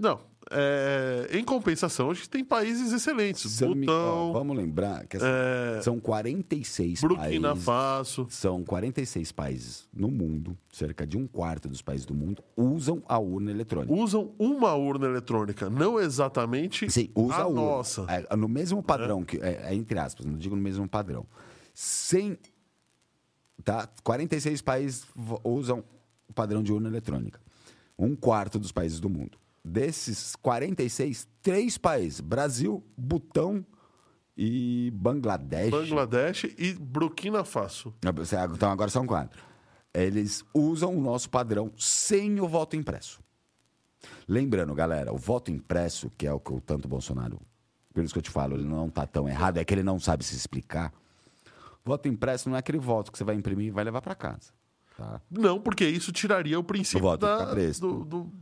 Não. 0.00 0.18
É, 0.50 1.28
em 1.32 1.44
compensação, 1.44 2.10
a 2.10 2.14
gente 2.14 2.28
tem 2.30 2.42
países 2.42 2.90
excelentes. 2.92 3.52
Se 3.52 3.64
não 3.64 3.74
me- 3.74 3.86
ó, 3.88 3.92
Butão, 3.92 4.32
vamos 4.32 4.56
lembrar 4.56 5.06
que 5.06 5.18
assim, 5.18 5.26
é, 5.26 5.82
são 5.82 6.00
46 6.00 7.02
Burkina 7.02 7.50
países. 7.50 7.64
Faso. 7.64 8.26
São 8.30 8.64
46 8.64 9.30
países 9.30 9.88
no 9.92 10.10
mundo, 10.10 10.56
cerca 10.72 11.06
de 11.06 11.18
um 11.18 11.26
quarto 11.26 11.68
dos 11.68 11.82
países 11.82 12.06
do 12.06 12.14
mundo, 12.14 12.42
usam 12.56 13.02
a 13.06 13.18
urna 13.18 13.50
eletrônica. 13.50 13.92
Usam 13.92 14.32
uma 14.38 14.74
urna 14.74 15.06
eletrônica, 15.06 15.68
não 15.68 16.00
exatamente 16.00 16.90
Sim, 16.90 17.10
usa 17.14 17.34
a 17.34 17.44
a 17.44 17.50
nossa. 17.50 18.06
É, 18.08 18.34
no 18.34 18.48
mesmo 18.48 18.82
padrão, 18.82 19.22
que, 19.22 19.36
é, 19.36 19.66
é 19.66 19.74
entre 19.74 19.98
aspas, 19.98 20.24
não 20.24 20.38
digo 20.38 20.56
no 20.56 20.62
mesmo 20.62 20.88
padrão. 20.88 21.26
Sem. 21.74 22.38
Tá? 23.62 23.86
46 24.02 24.62
países 24.62 25.04
usam 25.44 25.84
o 26.26 26.32
padrão 26.32 26.62
de 26.62 26.72
urna 26.72 26.88
eletrônica. 26.88 27.38
Um 27.98 28.16
quarto 28.16 28.58
dos 28.58 28.72
países 28.72 28.98
do 28.98 29.10
mundo. 29.10 29.38
Desses 29.64 30.34
46, 30.36 31.28
três 31.42 31.76
países: 31.76 32.20
Brasil, 32.20 32.82
Butão 32.96 33.64
e 34.36 34.90
Bangladesh. 34.94 35.70
Bangladesh 35.70 36.44
e 36.56 36.72
Burkina 36.74 37.44
Faso. 37.44 37.94
Então 38.54 38.70
agora 38.70 38.90
são 38.90 39.06
quatro. 39.06 39.42
Eles 39.92 40.44
usam 40.54 40.96
o 40.96 41.00
nosso 41.00 41.28
padrão 41.28 41.72
sem 41.76 42.40
o 42.40 42.48
voto 42.48 42.76
impresso. 42.76 43.20
Lembrando, 44.26 44.72
galera, 44.74 45.12
o 45.12 45.18
voto 45.18 45.50
impresso, 45.50 46.10
que 46.16 46.26
é 46.26 46.32
o 46.32 46.40
que 46.40 46.52
o 46.52 46.60
tanto 46.60 46.88
Bolsonaro, 46.88 47.38
por 47.92 48.02
isso 48.02 48.14
que 48.14 48.18
eu 48.18 48.22
te 48.22 48.30
falo, 48.30 48.54
ele 48.54 48.64
não 48.66 48.88
tá 48.88 49.06
tão 49.06 49.28
errado, 49.28 49.58
é 49.58 49.64
que 49.64 49.74
ele 49.74 49.82
não 49.82 49.98
sabe 49.98 50.24
se 50.24 50.34
explicar. 50.34 50.92
Voto 51.84 52.08
impresso 52.08 52.48
não 52.48 52.56
é 52.56 52.60
aquele 52.60 52.78
voto 52.78 53.10
que 53.12 53.18
você 53.18 53.24
vai 53.24 53.34
imprimir 53.34 53.66
e 53.66 53.70
vai 53.70 53.84
levar 53.84 54.00
para 54.00 54.14
casa. 54.14 54.52
Tá? 54.96 55.20
Não, 55.30 55.60
porque 55.60 55.86
isso 55.86 56.12
tiraria 56.12 56.58
o 56.58 56.64
princípio 56.64 57.06
O 57.06 57.16
da, 57.16 57.52
do, 57.54 58.04
do- 58.04 58.32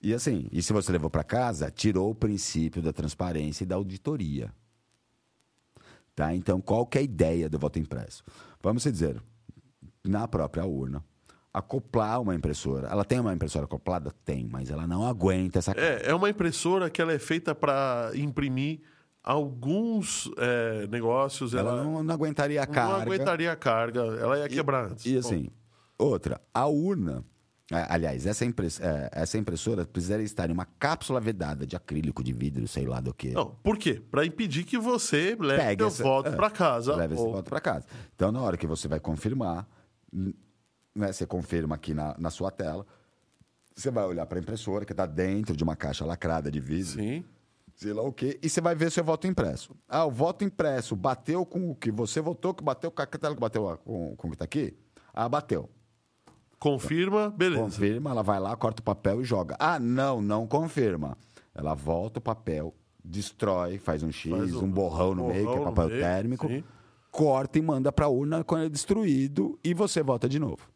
E 0.00 0.14
assim, 0.14 0.48
e 0.52 0.62
se 0.62 0.72
você 0.72 0.92
levou 0.92 1.10
para 1.10 1.24
casa, 1.24 1.70
tirou 1.70 2.10
o 2.10 2.14
princípio 2.14 2.80
da 2.80 2.92
transparência 2.92 3.64
e 3.64 3.66
da 3.66 3.74
auditoria. 3.74 4.52
Tá? 6.14 6.34
Então, 6.34 6.60
qual 6.60 6.86
que 6.86 6.98
é 6.98 7.00
a 7.00 7.04
ideia 7.04 7.48
do 7.48 7.58
voto 7.58 7.78
impresso? 7.78 8.24
Vamos 8.62 8.82
dizer, 8.82 9.22
na 10.04 10.26
própria 10.26 10.64
urna, 10.64 11.04
acoplar 11.52 12.20
uma 12.20 12.34
impressora. 12.34 12.88
Ela 12.88 13.04
tem 13.04 13.20
uma 13.20 13.32
impressora 13.32 13.64
acoplada? 13.64 14.12
Tem, 14.24 14.46
mas 14.46 14.70
ela 14.70 14.86
não 14.86 15.06
aguenta 15.06 15.58
essa 15.58 15.72
É, 15.72 16.10
é 16.10 16.14
uma 16.14 16.30
impressora 16.30 16.90
que 16.90 17.00
ela 17.00 17.12
é 17.12 17.18
feita 17.18 17.54
para 17.54 18.10
imprimir 18.14 18.80
alguns 19.22 20.30
é, 20.38 20.86
negócios. 20.88 21.54
Ela, 21.54 21.70
Ela, 21.70 21.84
não, 21.84 22.02
não 22.02 22.14
aguentaria 22.14 22.62
a 22.62 22.66
não 22.66 22.72
carga. 22.72 23.02
aguentaria 23.02 23.52
a 23.52 23.56
carga, 23.56 24.00
ela 24.00 24.38
ia 24.38 24.48
quebrar 24.48 24.90
antes. 24.90 25.04
E 25.06 25.16
assim, 25.16 25.48
outra, 25.98 26.40
a 26.52 26.66
urna. 26.66 27.24
É, 27.70 27.86
Aliás, 27.88 28.26
essa, 28.26 28.44
impress- 28.44 28.80
é, 28.80 29.08
essa 29.12 29.36
impressora 29.38 29.84
precisaria 29.86 30.24
estar 30.24 30.48
em 30.48 30.52
uma 30.52 30.64
cápsula 30.64 31.20
vedada 31.20 31.66
de 31.66 31.76
acrílico, 31.76 32.22
de 32.24 32.32
vidro, 32.32 32.66
sei 32.68 32.86
lá 32.86 33.00
do 33.00 33.12
que. 33.12 33.30
Não, 33.32 33.50
por 33.62 33.76
quê? 33.78 34.02
Para 34.10 34.24
impedir 34.24 34.64
que 34.64 34.78
você 34.78 35.36
leve 35.38 35.62
Pega 35.62 35.84
seu 35.84 35.88
essa- 35.88 36.02
voto 36.02 36.28
é, 36.30 36.36
para 36.36 36.50
casa. 36.50 36.96
Leva 36.96 37.14
esse 37.14 37.22
ou- 37.22 37.32
voto 37.32 37.48
para 37.50 37.60
casa. 37.60 37.86
Então, 38.14 38.32
na 38.32 38.40
hora 38.40 38.56
que 38.56 38.66
você 38.66 38.88
vai 38.88 38.98
confirmar, 39.00 39.68
né, 40.94 41.12
você 41.12 41.26
confirma 41.26 41.74
aqui 41.74 41.92
na, 41.94 42.16
na 42.18 42.30
sua 42.30 42.50
tela, 42.50 42.86
você 43.74 43.90
vai 43.90 44.04
olhar 44.04 44.26
para 44.26 44.38
a 44.38 44.42
impressora, 44.42 44.84
que 44.84 44.92
está 44.92 45.06
dentro 45.06 45.56
de 45.56 45.62
uma 45.62 45.76
caixa 45.76 46.04
lacrada 46.04 46.50
de 46.50 46.58
vidro, 46.58 46.92
Sim. 47.00 47.24
sei 47.76 47.92
lá 47.92 48.02
o 48.02 48.12
quê, 48.12 48.38
e 48.42 48.48
você 48.48 48.60
vai 48.60 48.74
ver 48.74 48.90
seu 48.90 49.04
voto 49.04 49.26
impresso. 49.26 49.76
Ah, 49.88 50.04
o 50.04 50.10
voto 50.10 50.42
impresso 50.42 50.96
bateu 50.96 51.46
com 51.46 51.70
o 51.70 51.74
que 51.76 51.90
você 51.92 52.20
votou, 52.20 52.52
que 52.52 52.64
bateu 52.64 52.90
com 52.90 53.00
a 53.02 53.06
tela 53.06 53.34
que 53.34 53.40
bateu 53.40 53.78
com, 53.84 54.16
com 54.16 54.26
o 54.26 54.30
que 54.30 54.34
está 54.34 54.44
aqui? 54.46 54.74
Ah, 55.14 55.28
bateu. 55.28 55.68
Confirma, 56.58 57.30
beleza. 57.30 57.62
Confirma, 57.62 58.10
ela 58.10 58.22
vai 58.22 58.40
lá, 58.40 58.56
corta 58.56 58.80
o 58.80 58.84
papel 58.84 59.20
e 59.20 59.24
joga. 59.24 59.56
Ah, 59.60 59.78
não, 59.78 60.20
não 60.20 60.46
confirma. 60.46 61.16
Ela 61.54 61.74
volta 61.74 62.18
o 62.18 62.22
papel, 62.22 62.74
destrói, 63.04 63.78
faz 63.78 64.02
um 64.02 64.10
X, 64.10 64.30
Faz 64.30 64.54
um 64.54 64.64
um 64.64 64.70
borrão 64.70 65.14
no 65.14 65.28
meio, 65.28 65.50
que 65.50 65.58
é 65.58 65.64
papel 65.64 65.88
meio, 65.88 66.00
térmico, 66.00 66.48
sim. 66.48 66.64
corta 67.10 67.58
e 67.58 67.62
manda 67.62 67.92
pra 67.92 68.08
urna 68.08 68.42
quando 68.42 68.64
é 68.64 68.68
destruído 68.68 69.58
e 69.62 69.72
você 69.72 70.02
vota 70.02 70.28
de 70.28 70.38
novo. 70.38 70.68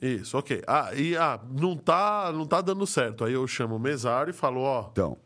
Isso, 0.00 0.36
ok. 0.36 0.62
Ah, 0.66 0.90
e 0.94 1.16
ah, 1.16 1.40
não 1.48 1.76
tá, 1.76 2.32
não 2.34 2.44
tá 2.44 2.60
dando 2.60 2.84
certo. 2.86 3.24
Aí 3.24 3.32
eu 3.34 3.46
chamo 3.46 3.76
o 3.76 3.78
mesário 3.78 4.30
e 4.30 4.34
falo, 4.34 4.60
ó, 4.60 4.88
Então, 4.90 5.16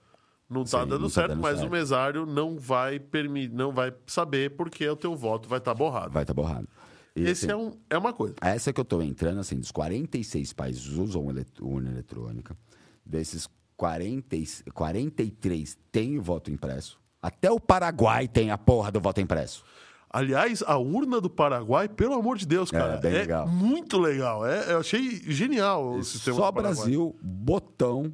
não 0.51 0.65
tá 0.65 0.83
Sim, 0.83 0.89
dando 0.89 1.01
não 1.01 1.09
tá 1.09 1.15
certo, 1.15 1.29
dando 1.31 1.41
mas 1.41 1.57
certo. 1.59 1.69
o 1.69 1.73
mesário 1.73 2.27
não 2.27 2.59
vai 2.59 2.99
permitir, 3.01 3.55
não 3.55 3.73
vai 3.73 3.93
saber 4.07 4.55
porque 4.55 4.87
o 4.87 4.95
teu 4.95 5.17
voto 5.17 5.49
vai 5.49 5.59
estar 5.59 5.73
borrado. 5.75 6.11
vai 6.13 6.25
estar 6.25 6.35
borrado. 6.35 6.69
Esse 7.17 7.47
assim, 7.47 7.53
é, 7.53 7.57
um, 7.57 7.73
é 7.89 7.97
uma 7.99 8.13
coisa. 8.13 8.35
Essa 8.41 8.73
que 8.73 8.81
eu 8.81 8.85
tô 8.85 9.01
entrando, 9.01 9.41
assim, 9.41 9.59
dos 9.59 9.71
46 9.71 10.53
países 10.53 10.87
usam 10.87 11.27
urna 11.61 11.91
eletrônica. 11.91 12.57
Desses 13.05 13.49
40, 13.77 14.37
e- 14.37 14.47
43 14.73 15.79
tem 15.91 16.19
o 16.19 16.23
voto 16.23 16.51
impresso. 16.51 16.99
Até 17.23 17.51
o 17.51 17.59
Paraguai 17.59 18.29
tem 18.29 18.51
a 18.51 18.59
porra 18.59 18.93
do 18.93 19.01
voto 19.01 19.21
impresso. 19.21 19.65
Aliás, 20.09 20.63
a 20.67 20.79
urna 20.79 21.21
do 21.21 21.29
Paraguai, 21.29 21.89
pelo 21.89 22.15
amor 22.15 22.39
de 22.39 22.47
Deus, 22.47 22.71
cara, 22.71 22.97
bem 22.97 23.13
legal. 23.13 23.47
muito 23.49 23.99
legal. 23.99 24.47
É, 24.47 24.73
eu 24.73 24.79
achei 24.79 25.21
genial 25.31 25.95
o 25.95 26.05
sistema 26.05 26.37
Só. 26.37 26.53
Brasil, 26.53 27.17
Botão, 27.21 28.13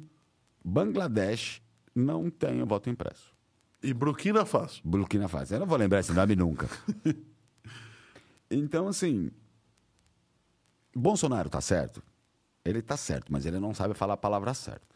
Bangladesh 0.65 1.61
não 1.95 2.29
tem 2.29 2.61
o 2.61 2.65
voto 2.65 2.89
impresso. 2.89 3.33
E 3.81 3.93
Burkina 3.93 4.45
Faso. 4.45 4.81
Burkina 4.83 5.27
Faso. 5.27 5.53
Eu 5.53 5.59
não 5.59 5.67
vou 5.67 5.77
lembrar 5.77 5.99
esse 5.99 6.13
nome 6.13 6.35
nunca. 6.35 6.67
então, 8.51 8.87
assim. 8.87 9.31
Bolsonaro 10.95 11.49
tá 11.49 11.61
certo? 11.61 12.03
Ele 12.63 12.81
tá 12.81 12.95
certo, 12.95 13.31
mas 13.31 13.45
ele 13.45 13.59
não 13.59 13.73
sabe 13.73 13.93
falar 13.93 14.13
a 14.13 14.17
palavra 14.17 14.53
certa. 14.53 14.93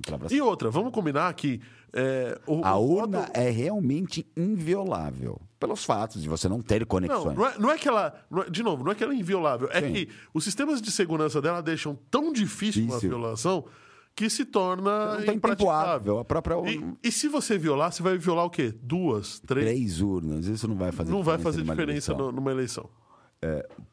A 0.00 0.06
palavra 0.10 0.32
E 0.32 0.40
outra, 0.40 0.70
vamos 0.70 0.92
combinar 0.92 1.32
que 1.34 1.60
é, 1.92 2.38
o, 2.46 2.64
A 2.64 2.76
urna 2.76 3.22
voto- 3.22 3.32
é 3.34 3.50
realmente 3.50 4.24
inviolável. 4.36 5.40
Pelos 5.58 5.84
fatos 5.84 6.22
de 6.22 6.28
você 6.28 6.48
não 6.48 6.60
ter 6.62 6.80
Não, 6.80 6.86
conexões. 6.86 7.36
não 7.36 7.46
é, 7.46 7.58
não 7.58 7.70
é 7.70 7.78
que 7.78 7.88
ela. 7.88 8.24
não 8.30 8.42
é- 8.42 8.50
de 8.50 8.62
novo, 8.62 8.84
não 8.84 8.92
é 8.92 8.94
que 8.94 9.02
ela 9.02 9.12
é 9.12 9.16
inviolável. 9.16 9.68
É 9.72 9.80
Sim. 9.80 9.92
que 9.92 10.08
os 10.32 10.44
sistemas 10.44 10.80
de 10.80 10.92
segurança 10.92 11.42
dela 11.42 11.60
deixam 11.60 11.98
tão 12.10 12.32
difícil 12.32 12.82
uma 12.82 12.88
Difícil. 12.90 13.08
violação 13.08 13.64
que 14.18 14.28
se 14.28 14.44
torna 14.44 15.14
não 15.18 15.24
tem. 15.24 15.36
A 15.36 16.24
própria 16.24 16.54
E, 16.54 16.76
urna- 16.78 16.96
e 17.02 17.12
se 17.12 17.28
você 17.28 17.56
violar, 17.56 17.92
você 17.92 18.02
vai 18.02 18.18
violar 18.18 18.44
o 18.46 18.50
quê? 18.50 18.74
Duas, 18.82 19.38
três? 19.40 19.64
Três 19.66 20.00
urnas, 20.00 20.46
isso 20.46 20.66
não 20.66 20.74
vai 20.76 20.90
fazer 20.90 21.10
não 21.12 21.22
vai 21.22 21.38
fazer 21.38 21.58
numa 21.60 21.72
diferença 21.76 22.10
eleição. 22.12 22.32
numa 22.32 22.50
eleição. 22.50 22.90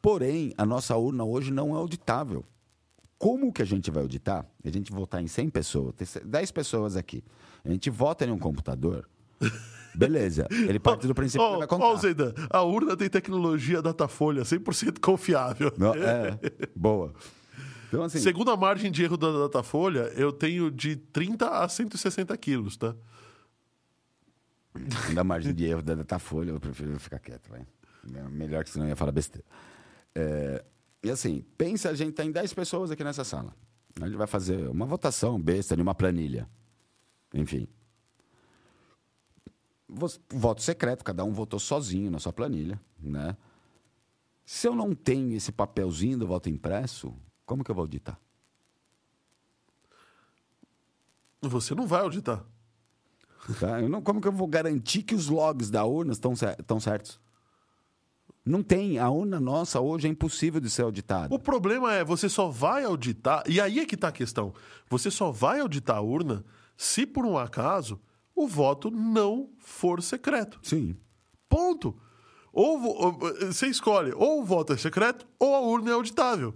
Porém, 0.02 0.52
a 0.58 0.66
nossa 0.66 0.96
urna 0.96 1.24
hoje 1.24 1.52
não 1.52 1.70
é 1.74 1.78
auditável. 1.78 2.44
Como 3.18 3.52
que 3.52 3.62
a 3.62 3.64
gente 3.64 3.90
vai 3.90 4.02
auditar? 4.02 4.44
A 4.64 4.68
gente 4.70 4.90
votar 4.92 5.22
em 5.22 5.26
100 5.28 5.48
pessoas, 5.48 5.94
tem 5.94 6.06
10 6.24 6.50
pessoas 6.50 6.96
aqui. 6.96 7.22
A 7.64 7.70
gente 7.70 7.88
vota 7.88 8.24
em 8.26 8.30
um 8.30 8.38
computador. 8.38 9.08
Beleza, 9.94 10.46
ele 10.50 10.78
parte 10.78 11.06
do 11.06 11.14
princípio 11.14 11.40
que 11.46 11.52
Ó, 11.52 11.56
ele 11.56 11.66
vai 11.66 11.78
ó, 11.78 11.80
contar. 11.80 12.00
Zaidan, 12.02 12.34
a 12.50 12.62
urna 12.62 12.94
tem 12.96 13.08
tecnologia 13.08 13.80
Datafolha, 13.80 14.42
100% 14.42 14.98
confiável. 15.00 15.72
Não, 15.78 15.94
é, 15.94 16.38
boa. 16.74 17.14
Então, 17.96 18.04
assim, 18.04 18.18
Segundo 18.20 18.50
a 18.50 18.56
margem 18.56 18.90
de 18.90 19.02
erro 19.02 19.16
da 19.16 19.30
Datafolha, 19.32 20.12
eu 20.16 20.32
tenho 20.32 20.70
de 20.70 20.96
30 20.96 21.48
a 21.48 21.68
160 21.68 22.36
quilos, 22.36 22.76
tá? 22.76 22.94
da 25.14 25.24
margem 25.24 25.54
de 25.54 25.64
erro 25.64 25.80
da 25.82 25.94
Datafolha, 25.94 26.50
eu 26.50 26.60
prefiro 26.60 26.98
ficar 27.00 27.18
quieto, 27.18 27.48
vai. 27.48 27.66
É 28.14 28.22
Melhor 28.28 28.62
que 28.62 28.70
senão 28.70 28.84
eu 28.86 28.90
ia 28.90 28.96
falar 28.96 29.12
besteira. 29.12 29.46
É, 30.14 30.62
e 31.02 31.10
assim, 31.10 31.44
pensa, 31.56 31.88
a 31.88 31.94
gente 31.94 32.12
tem 32.12 32.30
10 32.30 32.52
pessoas 32.52 32.90
aqui 32.90 33.02
nessa 33.02 33.24
sala. 33.24 33.54
A 34.00 34.06
gente 34.06 34.16
vai 34.18 34.26
fazer 34.26 34.68
uma 34.68 34.84
votação 34.84 35.40
besta 35.40 35.74
de 35.74 35.80
uma 35.80 35.94
planilha. 35.94 36.46
Enfim. 37.32 37.66
Vo- 39.88 40.20
Voto 40.28 40.60
secreto, 40.62 41.02
cada 41.04 41.24
um 41.24 41.32
votou 41.32 41.58
sozinho 41.58 42.10
na 42.10 42.18
sua 42.18 42.32
planilha, 42.32 42.78
né? 43.00 43.36
Se 44.44 44.68
eu 44.68 44.74
não 44.74 44.94
tenho 44.94 45.34
esse 45.34 45.50
papelzinho 45.50 46.18
do 46.18 46.26
voto 46.26 46.48
impresso, 46.50 47.14
como 47.46 47.64
que 47.64 47.70
eu 47.70 47.74
vou 47.74 47.82
auditar? 47.82 48.18
Você 51.40 51.74
não 51.74 51.86
vai 51.86 52.00
auditar. 52.00 52.44
Tá? 53.60 53.80
Eu 53.80 53.88
não, 53.88 54.02
como 54.02 54.20
que 54.20 54.26
eu 54.26 54.32
vou 54.32 54.48
garantir 54.48 55.02
que 55.02 55.14
os 55.14 55.28
logs 55.28 55.70
da 55.70 55.84
urna 55.84 56.12
estão, 56.12 56.32
estão 56.32 56.80
certos? 56.80 57.20
Não 58.44 58.62
tem. 58.62 58.98
A 58.98 59.08
urna 59.08 59.40
nossa 59.40 59.80
hoje 59.80 60.06
é 60.06 60.10
impossível 60.10 60.60
de 60.60 60.68
ser 60.68 60.82
auditada. 60.82 61.34
O 61.34 61.38
problema 61.38 61.92
é, 61.94 62.04
você 62.04 62.28
só 62.28 62.48
vai 62.48 62.84
auditar, 62.84 63.44
e 63.48 63.60
aí 63.60 63.80
é 63.80 63.86
que 63.86 63.94
está 63.94 64.08
a 64.08 64.12
questão. 64.12 64.52
Você 64.88 65.10
só 65.10 65.30
vai 65.30 65.60
auditar 65.60 65.96
a 65.96 66.00
urna 66.00 66.44
se, 66.76 67.06
por 67.06 67.24
um 67.24 67.38
acaso, 67.38 68.00
o 68.34 68.46
voto 68.46 68.90
não 68.90 69.50
for 69.58 70.02
secreto. 70.02 70.58
Sim. 70.62 70.96
Ponto. 71.48 71.96
Ou, 72.52 72.82
ou 72.82 73.12
você 73.52 73.66
escolhe, 73.66 74.12
ou 74.14 74.40
o 74.40 74.44
voto 74.44 74.72
é 74.72 74.76
secreto, 74.76 75.26
ou 75.38 75.54
a 75.54 75.60
urna 75.60 75.90
é 75.90 75.94
auditável. 75.94 76.54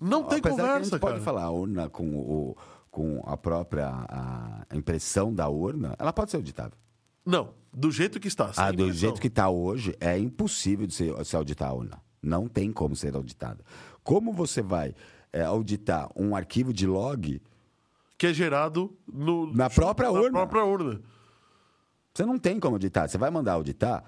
Não 0.00 0.24
tem 0.24 0.38
Apesar 0.38 0.56
conversa, 0.56 0.72
que 0.72 0.78
a 0.78 0.82
gente 0.82 1.00
cara. 1.00 1.12
pode 1.12 1.24
falar, 1.24 1.42
a 1.44 1.50
urna 1.50 1.88
com, 1.88 2.14
o, 2.16 2.56
com 2.90 3.22
a 3.26 3.36
própria 3.36 3.88
a 4.08 4.66
impressão 4.74 5.32
da 5.32 5.48
urna, 5.48 5.94
ela 5.98 6.12
pode 6.12 6.30
ser 6.30 6.36
auditável. 6.36 6.76
Não, 7.24 7.54
do 7.72 7.90
jeito 7.90 8.20
que 8.20 8.28
está. 8.28 8.52
Ah, 8.56 8.70
do 8.70 8.82
impressão. 8.84 8.94
jeito 8.94 9.20
que 9.20 9.26
está 9.28 9.48
hoje, 9.48 9.96
é 10.00 10.18
impossível 10.18 10.86
de 10.86 10.94
se, 10.94 11.24
se 11.24 11.34
auditar 11.34 11.70
a 11.70 11.72
urna. 11.72 12.00
Não 12.22 12.46
tem 12.48 12.72
como 12.72 12.94
ser 12.94 13.14
auditada. 13.14 13.64
Como 14.02 14.32
você 14.32 14.62
vai 14.62 14.94
é, 15.32 15.42
auditar 15.42 16.08
um 16.16 16.36
arquivo 16.36 16.72
de 16.72 16.86
log, 16.86 17.40
Que 18.18 18.28
é 18.28 18.32
gerado 18.34 18.96
no, 19.06 19.52
Na 19.52 19.68
própria 19.68 20.10
na 20.10 20.18
urna. 20.18 20.30
própria 20.32 20.64
urna. 20.64 21.00
você 22.14 22.24
não 22.24 22.38
tem 22.38 22.58
como 22.60 22.76
auditar. 22.76 23.08
Você 23.08 23.18
vai 23.18 23.30
mandar 23.30 23.52
auditar, 23.54 24.04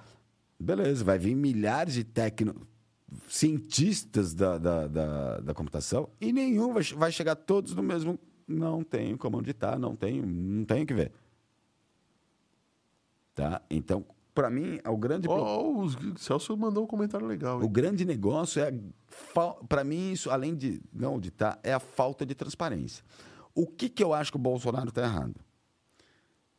beleza, 0.58 1.04
vai 1.04 1.18
vir 1.18 1.34
milhares 1.34 1.94
de 1.94 2.04
tecno... 2.04 2.54
cientistas 3.28 4.34
da, 4.34 4.58
da, 4.58 4.86
da, 4.86 5.40
da 5.40 5.54
computação 5.54 6.08
e 6.20 6.32
nenhum 6.32 6.72
vai, 6.72 6.82
vai 6.82 7.12
chegar 7.12 7.36
todos 7.36 7.74
no 7.74 7.82
mesmo. 7.82 8.18
Não 8.46 8.82
tenho 8.82 9.18
como 9.18 9.36
auditar, 9.36 9.78
não 9.78 9.94
tenho, 9.94 10.24
não 10.26 10.64
tenho 10.64 10.84
o 10.84 10.86
que 10.86 10.94
ver. 10.94 11.12
Tá? 13.34 13.60
Então, 13.70 14.04
para 14.34 14.50
mim, 14.50 14.80
o 14.86 14.96
grande 14.96 15.28
ó, 15.28 15.70
o 15.70 16.18
Celso 16.18 16.56
mandou 16.56 16.84
um 16.84 16.86
comentário 16.86 17.26
legal. 17.26 17.58
O 17.58 17.64
hein? 17.64 17.72
grande 17.72 18.04
negócio 18.04 18.62
é, 18.62 18.72
para 19.68 19.84
mim, 19.84 20.12
isso, 20.12 20.30
além 20.30 20.54
de 20.54 20.80
não 20.92 21.14
auditar, 21.14 21.58
é 21.62 21.72
a 21.72 21.80
falta 21.80 22.24
de 22.24 22.34
transparência. 22.34 23.04
O 23.54 23.66
que, 23.66 23.88
que 23.88 24.02
eu 24.02 24.14
acho 24.14 24.30
que 24.30 24.36
o 24.36 24.40
Bolsonaro 24.40 24.88
está 24.88 25.02
errado? 25.02 25.34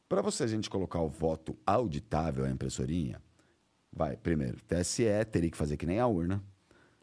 Para 0.08 0.22
você 0.22 0.44
a 0.44 0.48
gente 0.48 0.70
colocar 0.70 1.00
o 1.02 1.08
voto 1.08 1.56
auditável 1.66 2.44
à 2.46 2.50
impressorinha, 2.50 3.22
vai, 3.92 4.16
primeiro, 4.16 4.58
TSE 4.68 5.04
teria 5.32 5.50
que 5.50 5.58
fazer 5.58 5.78
que 5.78 5.86
nem 5.86 6.00
a 6.00 6.08
urna, 6.08 6.44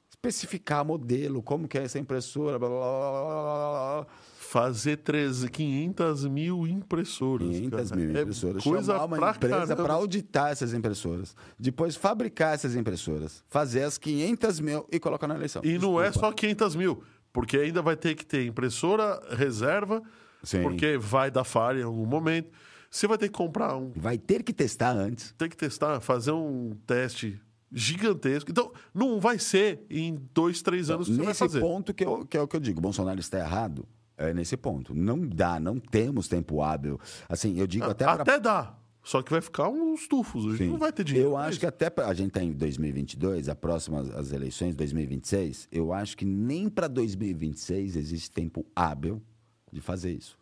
especificar 0.09 0.85
modelo, 0.85 1.43
como 1.43 1.69
que 1.69 1.79
é 1.79 1.85
essa 1.85 1.99
impressora, 1.99 2.59
blá, 2.59 2.69
blá, 2.69 2.79
blá, 2.79 4.03
blá, 4.03 4.07
Fazer 4.39 4.99
13, 4.99 5.49
500 5.51 6.25
mil 6.27 6.67
impressoras. 6.67 7.49
500 7.49 7.91
cara. 7.91 8.01
mil 8.01 8.17
É 8.17 8.23
impressoras, 8.23 8.63
coisa 8.63 8.93
chamar 8.93 9.05
uma 9.05 9.31
empresa 9.31 9.77
para 9.77 9.95
auditar 9.95 10.53
essas 10.53 10.73
impressoras, 10.73 11.35
depois 11.59 11.97
fabricar 11.97 12.55
essas 12.55 12.77
impressoras, 12.77 13.45
fazer 13.49 13.83
as 13.83 13.99
500 13.99 14.61
mil 14.61 14.87
e 14.91 15.01
colocar 15.01 15.27
na 15.27 15.35
eleição. 15.35 15.63
E 15.65 15.77
não 15.79 16.01
é 16.01 16.05
Desculpa. 16.07 16.29
só 16.29 16.33
500 16.33 16.77
mil, 16.77 17.03
porque 17.33 17.57
ainda 17.59 17.83
vai 17.83 17.97
ter 17.97 18.15
que 18.15 18.25
ter 18.25 18.47
impressora 18.47 19.21
reserva, 19.31 20.01
Sim. 20.45 20.63
porque 20.63 20.97
vai 20.97 21.29
dar 21.31 21.45
falha 21.45 21.81
em 21.81 21.85
algum 21.85 22.07
momento. 22.07 22.51
Você 22.97 23.07
vai 23.07 23.19
ter 23.19 23.29
que 23.29 23.35
comprar 23.35 23.77
um. 23.77 23.93
Vai 23.95 24.17
ter 24.17 24.43
que 24.43 24.55
testar 24.55 24.93
antes. 24.93 25.35
Tem 25.37 25.51
que 25.51 25.57
testar, 25.57 26.01
fazer 26.01 26.33
um 26.33 26.71
teste 26.87 27.39
gigantesco. 27.71 28.51
Então, 28.51 28.73
não 28.95 29.21
vai 29.21 29.39
ser 29.39 29.85
em 29.91 30.17
dois, 30.33 30.63
três 30.63 30.89
anos 30.89 31.07
que 31.07 31.13
você 31.13 31.19
vai 31.19 31.27
nesse 31.29 31.39
fazer. 31.41 31.61
ponto 31.61 31.93
que, 31.93 32.05
eu- 32.05 32.25
que 32.25 32.39
é 32.39 32.41
o 32.41 32.49
que 32.49 32.57
eu 32.57 32.61
digo, 32.61 32.81
Bolsonaro 32.81 33.21
está 33.21 33.39
errado. 33.39 33.87
É 34.17 34.33
nesse 34.33 34.57
ponto. 34.57 34.95
Não 34.95 35.21
dá, 35.29 35.61
não 35.61 35.79
temos 35.79 36.27
tempo 36.27 36.63
hábil. 36.63 36.99
Assim, 37.29 37.59
eu 37.59 37.67
digo 37.67 37.85
até 37.85 38.07
Até, 38.07 38.25
para 38.25 38.39
dá. 38.39 38.79
Só 39.05 39.21
que 39.23 39.31
vai 39.31 39.43
ficar 39.43 39.69
uns 39.69 40.09
tufos. 40.09 40.47
A 40.47 40.49
gente 40.53 40.59
Sim. 40.65 40.69
não 40.71 40.79
vai 40.79 40.91
ter 40.91 41.05
dinheiro. 41.05 41.29
Eu 41.29 41.33
pra 41.35 41.43
acho 41.43 41.61
que 41.61 41.67
até 41.67 41.91
pra, 41.91 42.07
a 42.09 42.15
gente 42.15 42.29
está 42.29 42.43
em 42.43 42.51
2022, 42.53 43.51
a 43.51 43.55
próxima 43.55 44.01
as 44.17 44.33
eleições 44.33 44.75
2026, 44.75 45.69
eu 45.71 45.93
acho 45.93 46.17
que 46.17 46.25
nem 46.25 46.67
para 46.71 46.89
2026 46.89 47.95
existe 47.95 48.31
tempo 48.31 48.65
hábil 48.75 49.23
de 49.71 49.83
fazer 49.83 50.13
isso. 50.13 50.39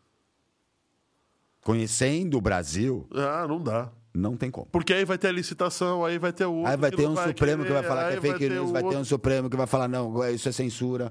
Conhecendo 1.64 2.36
o 2.36 2.40
Brasil, 2.40 3.06
Ah, 3.14 3.46
não 3.48 3.60
dá. 3.62 3.90
não 4.14 4.36
tem 4.36 4.50
como. 4.50 4.66
Porque 4.66 4.92
aí 4.92 5.04
vai 5.04 5.16
ter 5.18 5.28
a 5.28 5.32
licitação, 5.32 6.04
aí 6.04 6.18
vai 6.18 6.32
ter 6.32 6.44
o. 6.46 6.66
Aí 6.66 6.76
vai 6.76 6.90
que 6.90 6.96
ter 6.98 7.06
um 7.08 7.16
Supremo 7.16 7.62
que 7.62 7.68
querer, 7.68 7.72
vai 7.72 7.82
falar 7.82 8.10
que 8.12 8.18
é 8.18 8.20
fake 8.20 8.48
news, 8.50 8.70
vai 8.70 8.82
ter 8.82 8.96
um 8.96 9.04
Supremo 9.04 9.48
que 9.50 9.56
vai 9.56 9.66
falar 9.66 9.88
não, 9.88 10.26
isso 10.28 10.48
é 10.48 10.52
censura. 10.52 11.10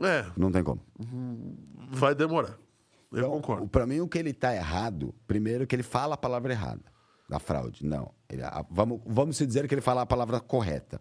É, 0.00 0.24
Não 0.36 0.52
tem 0.52 0.62
como. 0.62 0.80
vai 1.90 2.14
demorar. 2.14 2.56
Eu 3.10 3.18
Então, 3.20 3.30
concordo. 3.30 3.66
Para 3.68 3.86
mim, 3.86 4.00
o 4.00 4.06
que 4.06 4.18
ele 4.18 4.30
está 4.30 4.54
errado, 4.54 5.14
primeiro 5.26 5.66
que 5.66 5.74
ele 5.74 5.82
fala 5.82 6.14
a 6.14 6.18
palavra 6.18 6.52
errada, 6.52 6.82
da 7.28 7.38
fraude. 7.38 7.84
Não. 7.84 8.12
Ele- 8.28 8.42
a- 8.42 8.64
vamos, 8.70 9.00
vamos 9.06 9.36
se 9.38 9.46
dizer 9.46 9.66
que 9.66 9.74
ele 9.74 9.80
fala 9.80 10.02
a 10.02 10.06
palavra 10.06 10.38
correta. 10.40 11.00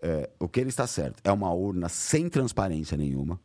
É, 0.00 0.30
o 0.40 0.48
que 0.48 0.58
ele 0.60 0.70
está 0.70 0.86
certo 0.86 1.20
é 1.22 1.30
uma 1.30 1.52
urna 1.52 1.88
sem 1.88 2.28
transparência 2.28 2.96
nenhuma. 2.96 3.38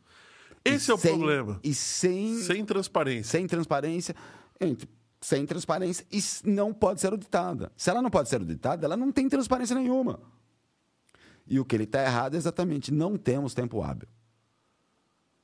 Esse 0.64 0.90
é 0.90 0.94
o 0.94 0.98
sem- 0.98 1.14
problema. 1.18 1.60
E 1.62 1.74
sem, 1.74 2.38
sem, 2.40 2.64
Sem 3.22 3.46
transparência. 3.46 4.14
Entre- 4.60 4.88
sem 5.20 5.46
transparência 5.46 6.06
e 6.12 6.20
não 6.48 6.72
pode 6.72 7.00
ser 7.00 7.12
auditada. 7.12 7.72
Se 7.76 7.88
ela 7.90 8.02
não 8.02 8.10
pode 8.10 8.28
ser 8.28 8.36
auditada, 8.36 8.84
ela 8.86 8.96
não 8.96 9.10
tem 9.10 9.28
transparência 9.28 9.74
nenhuma. 9.74 10.20
E 11.46 11.58
o 11.60 11.64
que 11.64 11.74
ele 11.76 11.84
está 11.84 12.02
errado 12.02 12.34
é 12.34 12.36
exatamente 12.36 12.92
não 12.92 13.16
temos 13.16 13.54
tempo 13.54 13.82
hábil. 13.82 14.08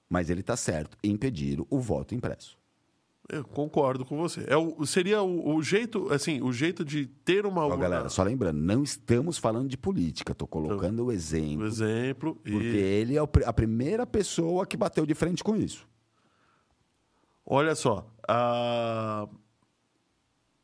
Mas 0.08 0.28
ele 0.28 0.40
está 0.40 0.56
certo 0.56 0.96
em 1.02 1.12
impedir 1.12 1.60
o 1.70 1.78
voto 1.78 2.14
impresso. 2.14 2.58
Eu 3.28 3.44
concordo 3.44 4.04
com 4.04 4.16
você. 4.16 4.44
É 4.48 4.56
o, 4.56 4.84
seria 4.84 5.22
o, 5.22 5.54
o 5.54 5.62
jeito, 5.62 6.12
assim, 6.12 6.42
o 6.42 6.52
jeito 6.52 6.84
de 6.84 7.06
ter 7.06 7.46
uma 7.46 7.64
Ó, 7.64 7.76
galera, 7.76 8.08
só 8.08 8.24
lembrando, 8.24 8.58
não 8.58 8.82
estamos 8.82 9.38
falando 9.38 9.68
de 9.68 9.76
política, 9.76 10.32
estou 10.32 10.48
colocando 10.48 11.04
o 11.04 11.06
o 11.06 11.12
exemplo, 11.12 11.64
exemplo. 11.64 12.34
porque 12.42 12.56
E 12.58 12.76
ele 12.76 13.16
é 13.16 13.22
o 13.22 13.28
a 13.46 13.52
primeira 13.52 14.04
pessoa 14.04 14.66
que 14.66 14.76
bateu 14.76 15.06
de 15.06 15.14
frente 15.14 15.44
com 15.44 15.54
isso. 15.54 15.88
Olha 17.44 17.74
só, 17.74 18.06
a... 18.28 19.28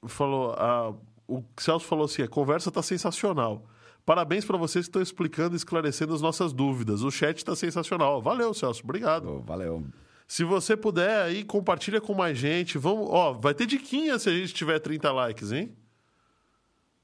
falou, 0.07 0.53
a... 0.53 0.95
o 1.29 1.45
Celso 1.59 1.87
falou 1.87 2.05
assim: 2.05 2.22
a 2.22 2.29
conversa 2.29 2.68
está 2.68 2.83
sensacional. 2.83 3.66
Parabéns 4.05 4.45
para 4.45 4.57
vocês 4.57 4.85
que 4.85 4.91
estão 4.91 5.03
explicando 5.03 5.55
e 5.55 5.59
esclarecendo 5.59 6.14
as 6.14 6.20
nossas 6.20 6.53
dúvidas. 6.53 7.03
O 7.03 7.11
chat 7.11 7.39
está 7.39 7.57
sensacional. 7.57 8.22
Valeu, 8.22 8.55
Celso. 8.55 8.83
Obrigado. 8.85 9.29
Ô, 9.29 9.41
valeu. 9.41 9.85
Se 10.29 10.45
você 10.45 10.77
puder 10.77 11.22
aí, 11.22 11.45
compartilha 11.45 12.01
com 12.01 12.14
mais 12.14 12.39
gente. 12.39 12.79
Vamos, 12.79 13.09
ó, 13.11 13.33
vai 13.33 13.53
ter 13.53 13.66
diquinha 13.66 14.18
se 14.18 14.29
a 14.29 14.33
gente 14.33 14.55
tiver 14.55 14.79
30 14.79 15.11
likes, 15.12 15.51
hein? 15.51 15.77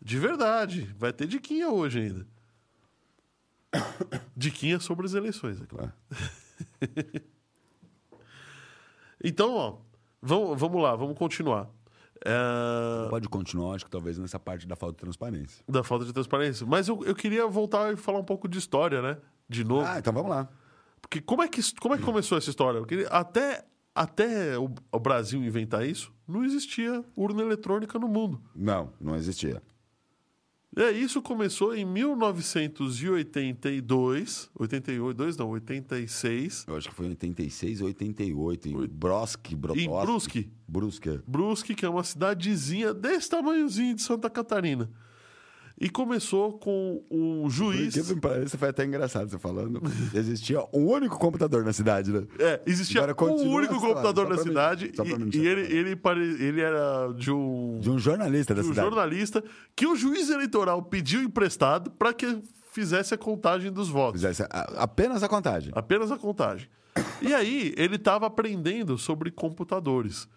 De 0.00 0.18
verdade, 0.18 0.94
vai 0.98 1.12
ter 1.12 1.26
diquinha 1.26 1.68
hoje 1.68 2.00
ainda. 2.00 2.26
Diquinha 4.36 4.80
sobre 4.80 5.06
as 5.06 5.14
eleições, 5.14 5.60
é 5.60 5.66
claro. 5.66 5.92
Então, 9.22 9.54
ó, 9.54 9.76
vamos, 10.20 10.58
vamos 10.60 10.82
lá, 10.82 10.96
vamos 10.96 11.16
continuar. 11.16 11.68
É, 12.24 13.08
Pode 13.10 13.28
continuar, 13.28 13.74
acho 13.74 13.84
que 13.84 13.90
talvez 13.90 14.16
nessa 14.18 14.38
parte 14.38 14.66
da 14.66 14.76
falta 14.76 14.94
de 14.94 15.00
transparência. 15.00 15.64
da 15.68 15.82
falta 15.82 16.04
de 16.04 16.12
transparência. 16.12 16.64
Mas 16.66 16.88
eu, 16.88 17.02
eu 17.04 17.14
queria 17.14 17.46
voltar 17.46 17.92
e 17.92 17.96
falar 17.96 18.20
um 18.20 18.24
pouco 18.24 18.48
de 18.48 18.58
história, 18.58 19.02
né? 19.02 19.16
De 19.48 19.64
novo. 19.64 19.86
Ah, 19.86 19.98
então 19.98 20.12
vamos 20.12 20.30
lá. 20.30 20.48
Porque 21.00 21.20
como 21.20 21.42
é 21.42 21.48
que, 21.48 21.60
como 21.80 21.94
é 21.94 21.98
que 21.98 22.04
começou 22.04 22.38
essa 22.38 22.48
história? 22.48 22.80
Porque 22.80 23.06
até, 23.10 23.64
até 23.94 24.56
o, 24.56 24.70
o 24.92 25.00
Brasil 25.00 25.42
inventar 25.42 25.84
isso, 25.84 26.12
não 26.26 26.44
existia 26.44 27.04
urna 27.16 27.42
eletrônica 27.42 27.98
no 27.98 28.06
mundo. 28.06 28.40
Não, 28.54 28.92
não 29.00 29.16
existia. 29.16 29.60
É, 30.74 30.90
isso 30.90 31.20
começou 31.20 31.76
em 31.76 31.84
1982, 31.84 34.50
82 34.58 35.36
não, 35.36 35.50
86, 35.50 36.64
Eu 36.66 36.76
acho 36.76 36.88
que 36.88 36.94
foi 36.94 37.04
em 37.06 37.10
86 37.10 37.82
ou 37.82 37.88
88, 37.88 38.68
em 38.68 38.88
Brusque, 38.88 39.54
Brodowski. 39.54 39.84
em 39.84 39.90
Brusque. 39.90 40.50
Brusque. 40.66 41.20
Brusque, 41.26 41.74
que 41.74 41.84
é 41.84 41.88
uma 41.88 42.02
cidadezinha 42.02 42.94
desse 42.94 43.28
tamanhozinho 43.28 43.94
de 43.94 44.00
Santa 44.00 44.30
Catarina. 44.30 44.90
E 45.84 45.90
começou 45.90 46.52
com 46.58 47.02
um 47.10 47.50
juiz. 47.50 47.92
Por 47.96 48.04
que 48.06 48.14
me 48.14 48.20
parece, 48.20 48.56
foi 48.56 48.68
até 48.68 48.84
engraçado 48.84 49.28
você 49.28 49.36
falando. 49.36 49.82
Existia 50.14 50.60
um 50.72 50.86
único 50.86 51.18
computador 51.18 51.64
na 51.64 51.72
cidade, 51.72 52.12
né? 52.12 52.22
É, 52.38 52.60
existia 52.64 53.02
Agora 53.02 53.32
um 53.34 53.50
único 53.52 53.80
computador 53.80 54.28
na 54.28 54.36
mim- 54.36 54.42
cidade 54.44 54.92
e, 55.32 55.36
e 55.38 55.46
ele, 55.46 55.76
ele, 55.76 55.96
pare- 55.96 56.20
ele 56.40 56.60
era 56.60 57.12
de 57.16 57.32
um, 57.32 57.80
De 57.80 57.90
um 57.90 57.98
jornalista 57.98 58.54
da 58.54 58.62
de 58.62 58.68
um 58.68 58.70
cidade. 58.70 58.88
jornalista 58.88 59.42
que 59.74 59.84
o 59.84 59.96
juiz 59.96 60.30
eleitoral 60.30 60.80
pediu 60.84 61.20
emprestado 61.20 61.90
para 61.90 62.12
que 62.14 62.40
fizesse 62.70 63.12
a 63.12 63.18
contagem 63.18 63.72
dos 63.72 63.88
votos. 63.88 64.20
Fizesse 64.20 64.44
a- 64.44 64.72
apenas 64.76 65.22
a 65.24 65.28
contagem. 65.28 65.72
Apenas 65.74 66.12
a 66.12 66.16
contagem. 66.16 66.68
E 67.20 67.34
aí, 67.34 67.74
ele 67.76 67.96
estava 67.96 68.26
aprendendo 68.26 68.96
sobre 68.96 69.32
computadores. 69.32 70.28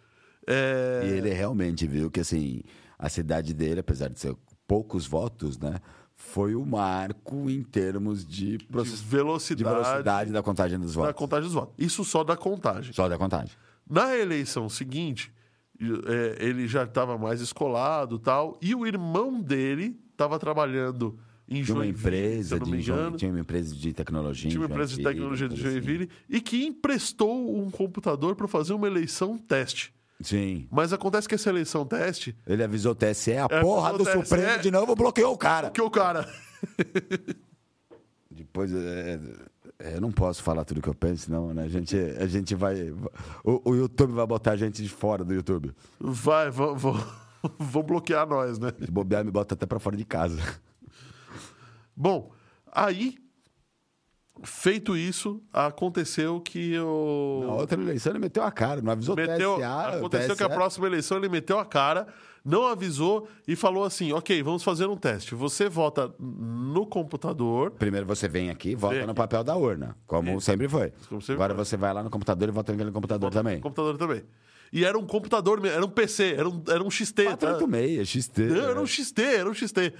É, 0.47 1.01
E 1.05 1.09
ele 1.17 1.29
realmente 1.29 1.85
viu 1.85 2.09
que, 2.09 2.19
assim, 2.19 2.61
a 2.97 3.09
cidade 3.09 3.53
dele, 3.53 3.81
apesar 3.81 4.09
de 4.09 4.19
ser 4.19 4.35
poucos 4.67 5.05
votos, 5.07 5.57
né? 5.57 5.79
Foi 6.15 6.55
o 6.55 6.65
marco 6.65 7.49
em 7.49 7.61
termos 7.61 8.25
de, 8.25 8.57
de 8.57 8.65
proce- 8.65 8.95
de 8.97 9.03
velocidade, 9.03 9.63
velocidade 9.75 10.31
da 10.31 10.41
contagem 10.41 10.79
dos 10.79 10.93
da 10.93 11.01
votos. 11.01 11.15
contagem 11.17 11.43
dos 11.45 11.53
votos. 11.53 11.75
Isso 11.77 12.03
só 12.05 12.23
da 12.23 12.37
contagem. 12.37 12.93
Só 12.93 13.09
da 13.09 13.17
contagem. 13.17 13.51
Na 13.89 14.15
eleição 14.15 14.69
seguinte, 14.69 15.31
é, 15.79 16.37
ele 16.39 16.67
já 16.67 16.83
estava 16.83 17.17
mais 17.17 17.41
escolado 17.41 18.17
tal, 18.17 18.57
e 18.61 18.73
o 18.73 18.87
irmão 18.87 19.41
dele 19.41 19.99
estava 20.11 20.39
trabalhando 20.39 21.19
em 21.47 21.61
Tinha 21.61 21.75
uma 21.75 21.85
empresa 21.85 22.59
de 22.59 22.71
engano. 22.75 23.17
tinha 23.17 23.29
uma 23.29 23.39
empresa 23.41 23.75
de 23.75 23.93
tecnologia. 23.93 24.49
Tinha 24.49 24.61
uma 24.61 24.67
empresa 24.73 24.95
de 24.95 25.03
tecnologia 25.03 25.47
de 25.49 25.53
assim. 25.53 25.63
Joinville 25.63 26.09
e 26.29 26.39
que 26.41 26.65
emprestou 26.65 27.59
um 27.61 27.69
computador 27.69 28.35
para 28.35 28.47
fazer 28.47 28.73
uma 28.73 28.87
eleição 28.87 29.37
teste. 29.37 29.93
Sim. 30.25 30.67
Mas 30.71 30.91
acontece 30.91 31.27
que 31.29 31.35
essa 31.35 31.49
eleição 31.49 31.85
teste, 31.85 32.35
Ele 32.47 32.63
avisou 32.63 32.93
o 32.93 32.95
TSE, 32.95 33.33
a 33.37 33.47
É, 33.49 33.61
porra 33.61 33.93
do 33.97 34.03
TSE. 34.03 34.11
Supremo 34.23 34.59
de 34.61 34.71
novo 34.71 34.95
bloqueou 34.95 35.33
o 35.33 35.37
cara. 35.37 35.69
que 35.69 35.81
o 35.81 35.89
cara. 35.89 36.27
Depois, 38.31 38.73
é, 38.73 39.19
é, 39.79 39.95
eu 39.95 40.01
não 40.01 40.11
posso 40.11 40.41
falar 40.43 40.65
tudo 40.65 40.81
que 40.81 40.89
eu 40.89 40.95
penso, 40.95 41.31
não, 41.31 41.53
né? 41.53 41.63
A 41.63 41.69
gente, 41.69 41.95
a 41.97 42.27
gente 42.27 42.55
vai... 42.55 42.91
O, 43.43 43.71
o 43.71 43.75
YouTube 43.75 44.13
vai 44.13 44.25
botar 44.25 44.51
a 44.51 44.57
gente 44.57 44.81
de 44.81 44.89
fora 44.89 45.23
do 45.23 45.33
YouTube. 45.33 45.71
Vai, 45.99 46.49
vão, 46.49 46.75
vão, 46.75 46.93
vão 47.59 47.83
bloquear 47.83 48.27
nós, 48.27 48.57
né? 48.59 48.71
Se 48.83 48.91
bobear, 48.91 49.23
me 49.23 49.31
bota 49.31 49.53
até 49.53 49.65
pra 49.65 49.79
fora 49.79 49.95
de 49.95 50.03
casa. 50.05 50.41
Bom, 51.95 52.31
aí, 52.71 53.17
feito 54.43 54.95
isso, 54.97 55.41
aconteceu 55.51 56.39
que 56.41 56.73
eu. 56.73 57.43
Na 57.47 57.53
outra 57.53 57.81
eleição 57.81 58.11
ele 58.11 58.19
meteu 58.19 58.43
a 58.43 58.51
cara, 58.51 58.81
não 58.81 58.91
avisou 58.91 59.15
meteu, 59.15 59.53
o 59.53 59.57
TSA. 59.57 59.87
aconteceu 59.97 60.35
que 60.35 60.43
a 60.43 60.49
próxima 60.49 60.87
eleição 60.87 61.17
ele 61.17 61.29
meteu 61.29 61.57
a 61.59 61.65
cara, 61.65 62.07
não 62.43 62.65
avisou 62.67 63.27
e 63.47 63.55
falou 63.55 63.83
assim: 63.83 64.11
ok, 64.11 64.41
vamos 64.43 64.63
fazer 64.63 64.85
um 64.87 64.95
teste. 64.97 65.33
Você 65.35 65.67
vota 65.69 66.13
no 66.19 66.85
computador. 66.85 67.71
Primeiro 67.71 68.05
você 68.05 68.27
vem 68.27 68.49
aqui, 68.49 68.75
vota 68.75 68.95
Vem 68.95 69.03
no 69.05 69.11
aqui. 69.11 69.17
papel 69.17 69.43
da 69.43 69.55
urna, 69.55 69.97
como 70.05 70.39
sempre 70.41 70.67
foi. 70.67 70.91
Como 71.09 71.21
sempre 71.21 71.35
Agora 71.35 71.55
foi. 71.55 71.65
você 71.65 71.77
vai 71.77 71.93
lá 71.93 72.03
no 72.03 72.09
computador 72.09 72.47
e 72.49 72.51
vota 72.51 72.71
naquele 72.71 72.91
computador 72.91 73.29
vota 73.31 73.39
também. 73.39 73.55
No 73.57 73.61
computador 73.61 73.97
também. 73.97 74.23
E 74.73 74.83
era 74.83 74.97
um 74.97 75.05
computador, 75.05 75.63
era 75.65 75.85
um 75.85 75.89
PC, 75.89 76.33
era 76.37 76.49
um, 76.49 76.61
era 76.67 76.83
um 76.83 76.89
XT. 76.91 77.23
tá? 77.23 77.37
486, 77.37 78.07
XT. 78.09 78.41
Não, 78.47 78.69
era 78.69 78.81
um 78.81 78.85
XT, 78.85 79.21
era 79.21 79.49
um 79.49 79.53
XT. 79.53 79.93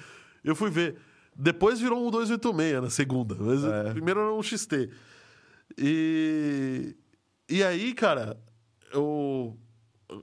Eu 0.44 0.56
fui 0.56 0.70
ver. 0.70 0.98
Depois 1.36 1.80
virou 1.80 2.06
um 2.08 2.10
286 2.12 2.82
na 2.82 2.90
segunda. 2.90 3.36
Mas 3.36 3.64
É. 3.64 3.92
primeiro 3.92 4.20
era 4.22 4.34
um 4.34 4.42
XT. 4.42 4.90
E, 5.78 6.96
e 7.50 7.64
aí, 7.64 7.94
cara, 7.94 8.38
o 8.94 9.56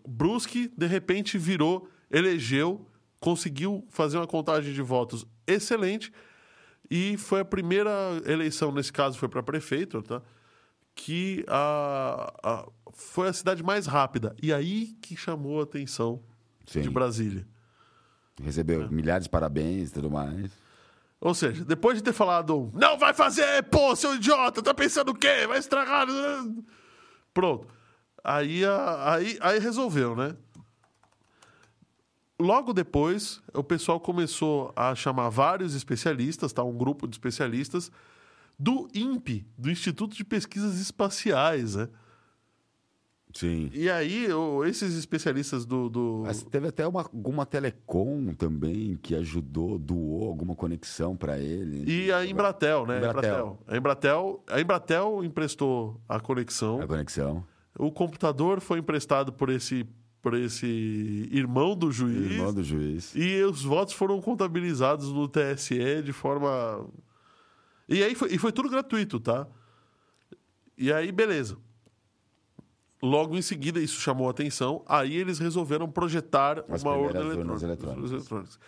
Brusque, 0.09 0.73
de 0.77 0.87
repente, 0.87 1.37
virou, 1.37 1.89
elegeu, 2.11 2.87
conseguiu 3.21 3.85
fazer 3.91 4.17
uma 4.17 4.27
contagem 4.27 4.73
de 4.73 4.83
votos 4.83 5.27
excelente. 5.47 6.13
E 6.91 7.17
foi 7.17 7.41
a 7.41 7.45
primeira 7.45 7.91
eleição, 8.27 8.73
nesse 8.73 8.93
caso 8.93 9.19
foi 9.19 9.29
para 9.29 9.43
prefeito, 9.43 10.03
tá? 10.03 10.23
Que 10.95 11.45
a, 11.49 12.33
a- 12.43 12.69
foi 12.93 13.29
a 13.29 13.33
cidade 13.33 13.63
mais 13.63 13.87
rápida. 13.87 14.35
E 14.43 14.53
aí 14.53 14.95
que 15.01 15.17
chamou 15.17 15.61
a 15.61 15.65
atenção 15.65 16.23
Sim. 16.67 16.83
de 16.83 16.91
Brasília. 16.91 17.47
Recebeu 18.43 18.91
milhares 18.91 19.25
de 19.25 19.31
parabéns 19.31 19.91
e 19.91 19.95
tudo 19.95 20.11
mais. 20.11 20.51
Ou 21.23 21.35
seja, 21.35 21.65
depois 21.65 21.97
de 21.97 22.03
ter 22.03 22.13
falado, 22.13 22.69
não 22.75 22.99
vai 22.99 23.15
fazer, 23.15 23.63
pô, 23.71 23.95
seu 23.95 24.17
idiota, 24.17 24.61
tá 24.61 24.75
pensando 24.75 25.11
o 25.11 25.15
quê? 25.15 25.47
Vai 25.47 25.61
estragar. 25.61 26.05
Pronto. 27.33 27.69
Aí, 28.25 28.63
aí, 29.05 29.39
aí 29.41 29.59
resolveu, 29.61 30.17
né? 30.17 30.37
Logo 32.41 32.73
depois, 32.73 33.41
o 33.55 33.63
pessoal 33.63 34.01
começou 34.01 34.73
a 34.75 34.97
chamar 34.97 35.29
vários 35.29 35.77
especialistas, 35.77 36.53
tá? 36.53 36.65
Um 36.65 36.77
grupo 36.77 37.07
de 37.07 37.15
especialistas 37.15 37.93
do 38.59 38.89
INPE, 38.93 39.47
do 39.57 39.71
Instituto 39.71 40.17
de 40.17 40.25
Pesquisas 40.25 40.81
Espaciais, 40.81 41.77
né? 41.77 41.89
Sim. 43.35 43.71
E 43.73 43.89
aí, 43.89 44.27
esses 44.67 44.95
especialistas 44.97 45.65
do. 45.65 45.89
do- 45.89 46.23
Mas 46.27 46.43
teve 46.43 46.69
até 46.69 46.87
uma, 46.87 47.01
alguma 47.01 47.47
telecom 47.47 48.35
também 48.35 48.97
que 49.01 49.15
ajudou, 49.15 49.79
doou 49.79 50.29
alguma 50.29 50.55
conexão 50.55 51.17
pra 51.17 51.39
ele. 51.39 51.91
E 51.91 52.13
a 52.13 52.27
Embratel, 52.27 52.87
né? 52.87 52.99
Embratel. 52.99 53.59
A 53.67 53.77
Embratel, 53.77 54.45
a 54.49 54.61
Embratel 54.61 55.25
emprestou 55.25 56.01
a 56.09 56.21
conexão. 56.21 56.81
A 56.83 56.87
conexão. 56.87 57.45
O 57.79 57.91
computador 57.91 58.61
foi 58.61 58.79
emprestado 58.81 59.33
por 59.33 59.49
esse, 59.49 59.87
por 60.21 60.35
esse 60.35 61.29
irmão 61.33 61.75
do 61.75 61.91
juiz. 61.91 62.33
Irmão 62.33 62.53
do 62.53 62.63
juiz. 62.63 63.15
E 63.17 63.43
os 63.45 63.63
votos 63.65 63.95
foram 63.95 64.21
contabilizados 64.21 65.11
no 65.11 65.27
TSE 65.27 66.03
de 66.05 66.13
forma. 66.13 66.87
E 67.89 68.03
aí 68.03 68.15
foi, 68.15 68.35
e 68.35 68.39
foi 68.39 68.53
tudo 68.53 68.69
gratuito, 68.69 69.19
tá? 69.19 69.47
E 70.77 70.93
aí, 70.93 71.11
beleza. 71.11 71.57
Logo 73.03 73.37
em 73.37 73.43
seguida, 73.43 73.81
isso 73.81 74.01
chamou 74.01 74.29
a 74.29 74.31
atenção. 74.31 74.85
Aí 74.87 75.17
eles 75.17 75.39
resolveram 75.41 75.91
projetar 75.91 76.65
As 76.69 76.83
uma 76.83 76.93
urna 76.95 77.21
eletrônica. 77.21 77.65
eletrônicas. 77.67 78.13
eletrônicas. 78.13 78.59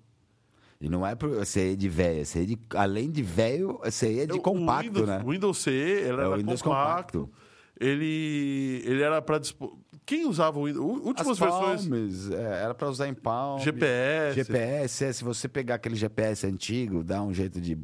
E 0.81 0.89
não 0.89 1.05
é 1.07 1.15
pro 1.15 1.45
CE 1.45 1.75
de 1.77 1.89
velho, 1.89 2.21
é 2.21 2.25
CE 2.25 2.47
de. 2.47 2.59
Além 2.75 3.11
de 3.11 3.23
velho, 3.23 3.81
CE 3.91 4.27
de 4.27 4.35
O 4.35 4.41
compacto, 4.41 4.89
Windows, 4.91 5.09
né? 5.09 5.23
O 5.25 5.31
Windows 5.31 5.59
CE, 5.59 5.71
ele 5.71 6.09
É 6.09 6.15
o 6.15 6.21
era 6.21 6.37
Windows 6.37 6.63
compacto. 6.63 7.19
compacto. 7.21 7.49
Ele, 7.81 8.83
ele 8.85 9.03
era 9.03 9.23
para 9.23 9.39
dispor... 9.39 9.77
Quem 10.05 10.27
usava 10.27 10.59
o 10.59 10.67
Windows? 10.67 11.05
Últimas 11.05 11.31
As 11.31 11.39
versões 11.39 12.31
é, 12.31 12.63
era 12.65 12.75
pra 12.75 12.89
usar 12.89 13.09
em 13.09 13.15
palme. 13.15 13.63
GPS. 13.63 14.35
GPS, 14.35 15.05
é, 15.05 15.13
se 15.13 15.23
você 15.23 15.49
pegar 15.49 15.77
aquele 15.77 15.95
GPS 15.95 16.47
antigo, 16.47 17.05
dá 17.05 17.23
um 17.23 17.33
jeito 17.33 17.61
de. 17.61 17.79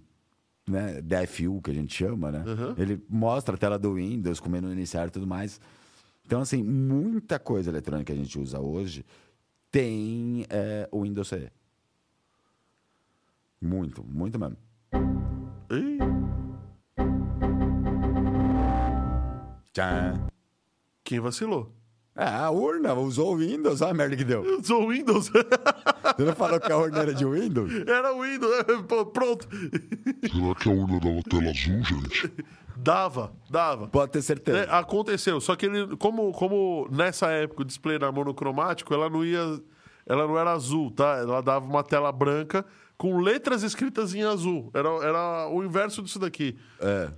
Né, 0.67 1.03
DFU, 1.03 1.61
que 1.61 1.71
a 1.71 1.75
gente 1.75 1.95
chama, 1.95 2.33
né? 2.33 2.43
Uhum. 2.47 2.75
Ele 2.79 2.99
mostra 3.09 3.55
a 3.55 3.59
tela 3.59 3.79
do 3.79 3.95
Windows 3.95 4.41
com 4.41 4.49
o 4.49 4.51
menu 4.51 4.73
iniciar 4.73 5.07
e 5.09 5.11
tudo 5.11 5.27
mais. 5.27 5.61
Então, 6.25 6.41
assim, 6.41 6.63
muita 6.63 7.39
coisa 7.39 7.71
eletrônica 7.71 8.11
que 8.11 8.19
a 8.19 8.23
gente 8.23 8.39
usa 8.39 8.59
hoje 8.59 9.05
tem 9.71 10.47
é, 10.49 10.89
o 10.91 11.03
Windows 11.03 11.29
CE. 11.29 11.51
Muito, 13.65 14.05
muito 14.05 14.39
mesmo. 14.39 14.59
Ih, 15.71 15.99
Tchan. 19.73 20.27
quem 21.03 21.19
vacilou? 21.19 21.75
É, 22.15 22.29
a 22.29 22.51
urna 22.51 22.93
usou 22.93 23.33
o 23.35 23.39
Windows, 23.39 23.81
olha 23.81 23.91
a 23.91 23.95
merda 23.95 24.17
que 24.17 24.23
deu. 24.23 24.45
Eu 24.47 24.63
sou 24.63 24.85
o 24.85 24.91
Windows. 24.91 25.31
Você 25.31 26.25
não 26.25 26.35
falou 26.37 26.61
que 26.61 26.71
a 26.71 26.77
urna 26.77 26.99
era 27.01 27.15
de 27.15 27.25
Windows? 27.25 27.73
era 27.89 28.15
o 28.15 28.23
Windows. 28.23 28.65
Pô, 28.87 29.07
Pronto. 29.07 29.49
Será 29.51 30.55
que 30.55 30.69
a 30.69 30.73
urna 30.73 31.01
dava 31.01 31.23
tela 31.23 31.51
azul, 31.51 31.83
gente? 31.83 32.35
Dava, 32.77 33.33
dava. 33.51 33.89
Pode 33.89 34.13
ter 34.13 34.21
certeza. 34.21 34.59
É, 34.59 34.75
aconteceu, 34.75 35.41
só 35.41 35.57
que 35.57 35.65
ele, 35.65 35.97
como, 35.97 36.33
como 36.33 36.87
nessa 36.93 37.29
época 37.31 37.63
o 37.63 37.65
display 37.65 37.97
era 37.97 38.13
monocromático, 38.13 38.93
ela 38.93 39.09
não 39.09 39.25
ia, 39.25 39.41
ela 40.07 40.27
não 40.27 40.39
era 40.39 40.53
azul, 40.53 40.91
tá? 40.91 41.17
Ela 41.17 41.41
dava 41.41 41.65
uma 41.65 41.83
tela 41.83 42.13
branca 42.13 42.65
com 43.05 43.19
letras 43.21 43.63
escritas 43.63 44.15
em 44.15 44.23
azul. 44.23 44.71
Era, 44.73 44.89
era 45.05 45.49
o 45.51 45.63
inverso 45.63 46.03
disso 46.03 46.19
daqui. 46.19 46.57
É. 46.81 47.11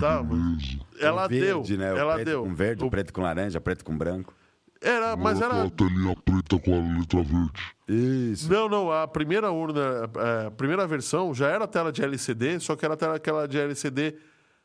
Tá, 0.00 0.22
mas 0.22 0.78
ela 0.98 1.26
O 1.26 1.28
verde, 1.28 1.76
deu, 1.76 1.78
né? 1.78 1.98
Ela 2.00 2.14
preto 2.14 2.26
deu. 2.26 2.42
com 2.44 2.54
verde, 2.54 2.82
O- 2.84 2.88
preto 2.90 3.12
com 3.12 3.20
laranja, 3.20 3.60
preto 3.60 3.84
com 3.84 3.94
branco. 3.94 4.32
Era, 4.80 5.14
mas 5.14 5.38
era. 5.40 5.68
telinha 5.68 6.16
preta 6.24 6.58
com 6.58 6.74
a 6.74 6.98
letra 6.98 7.22
verde. 7.22 8.32
Isso. 8.32 8.50
Não, 8.50 8.68
não, 8.70 8.90
a 8.90 9.06
primeira 9.06 9.50
urna, 9.50 9.80
é, 10.16 10.46
a 10.46 10.50
primeira 10.50 10.86
versão 10.86 11.34
já 11.34 11.48
era 11.48 11.66
tela 11.66 11.92
de 11.92 12.02
LCD, 12.02 12.58
só 12.60 12.74
que 12.74 12.86
era 12.86 12.96
tela 12.96 13.16
aquela 13.16 13.46
de 13.46 13.58
LCD 13.58 14.16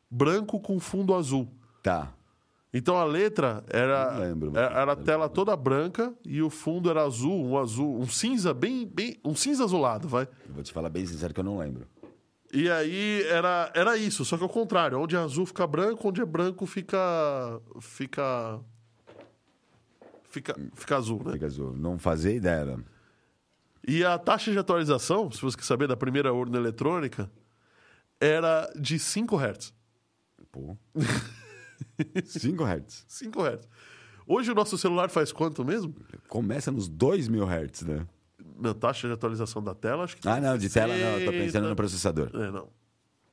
branco 0.09 0.61
com 0.61 0.79
fundo 0.79 1.13
azul. 1.13 1.53
Tá. 1.83 2.13
Então 2.73 2.95
a 2.97 3.03
letra 3.03 3.63
era 3.67 4.17
lembro, 4.17 4.51
era, 4.55 4.69
mas- 4.69 4.77
era 4.79 4.91
a 4.93 4.95
tela 4.95 5.27
toda 5.29 5.55
branca 5.57 6.13
e 6.25 6.41
o 6.41 6.49
fundo 6.49 6.89
era 6.89 7.03
azul, 7.03 7.45
um 7.45 7.57
azul, 7.57 7.99
um 7.99 8.07
cinza 8.07 8.53
bem, 8.53 8.87
bem 8.87 9.19
um 9.25 9.35
cinza 9.35 9.63
azulado, 9.65 10.07
vai. 10.07 10.27
Eu 10.47 10.53
vou 10.53 10.63
te 10.63 10.71
falar 10.71 10.89
bem 10.89 11.05
sincero 11.05 11.33
que 11.33 11.39
eu 11.39 11.43
não 11.43 11.57
lembro. 11.57 11.85
E 12.53 12.69
aí 12.69 13.23
era, 13.29 13.71
era 13.75 13.97
isso, 13.97 14.23
só 14.23 14.37
que 14.37 14.43
ao 14.43 14.49
contrário, 14.49 14.99
onde 14.99 15.15
é 15.15 15.19
azul 15.19 15.45
fica 15.45 15.65
branco, 15.67 16.07
onde 16.07 16.21
é 16.21 16.25
branco 16.25 16.65
fica 16.65 17.61
fica 17.81 18.59
fica, 20.29 20.55
fica 20.73 20.95
azul, 20.97 21.21
né? 21.25 21.33
Fica 21.33 21.45
azul. 21.47 21.73
Não 21.75 21.97
fazia 21.99 22.31
ideia. 22.33 22.77
né? 22.77 22.83
E 23.85 24.03
a 24.05 24.17
taxa 24.17 24.51
de 24.51 24.59
atualização, 24.59 25.29
se 25.31 25.41
você 25.41 25.57
quer 25.57 25.63
saber 25.63 25.87
da 25.87 25.97
primeira 25.97 26.31
urna 26.33 26.57
eletrônica, 26.57 27.29
era 28.19 28.71
de 28.79 28.97
5 28.99 29.35
Hz. 29.37 29.73
Pô. 30.51 30.77
5 32.25 32.63
Hz. 32.63 33.05
5 33.07 33.41
Hz. 33.43 33.67
Hoje 34.27 34.51
o 34.51 34.55
nosso 34.55 34.77
celular 34.77 35.09
faz 35.09 35.31
quanto 35.31 35.63
mesmo? 35.65 35.93
Começa 36.29 36.71
nos 36.71 36.87
2 36.87 37.27
mil 37.27 37.45
Hz, 37.45 37.81
né? 37.83 38.05
Na 38.59 38.73
taxa 38.73 39.07
de 39.07 39.13
atualização 39.13 39.63
da 39.63 39.73
tela, 39.73 40.03
acho 40.03 40.15
que 40.17 40.27
Ah, 40.27 40.39
não, 40.39 40.57
de 40.57 40.69
tela 40.69 40.95
não. 40.95 41.19
Eu 41.19 41.25
tô 41.25 41.31
pensando 41.31 41.45
60. 41.65 41.69
no 41.69 41.75
processador. 41.75 42.29
É, 42.33 42.51
não. 42.51 42.67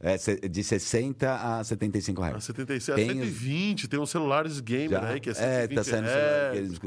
É 0.00 0.16
de 0.48 0.62
60 0.62 1.34
a 1.58 1.64
75 1.64 2.22
A 2.22 2.30
Hz. 2.38 2.44
76, 2.44 2.88
a 2.90 2.94
Tem 2.94 3.10
os- 3.10 3.16
120, 3.28 3.88
tem 3.88 3.98
uns 4.00 4.10
celulares 4.10 4.60
gamer 4.60 4.90
Já- 4.90 5.08
aí 5.08 5.20
que 5.20 5.28
é 5.28 5.32
é, 5.32 5.34
120 5.34 5.74
tá 5.74 5.84
saindo 5.84 6.06
Hz, 6.06 6.12
celular. 6.12 6.52
que 6.52 6.58
eles- 6.58 6.80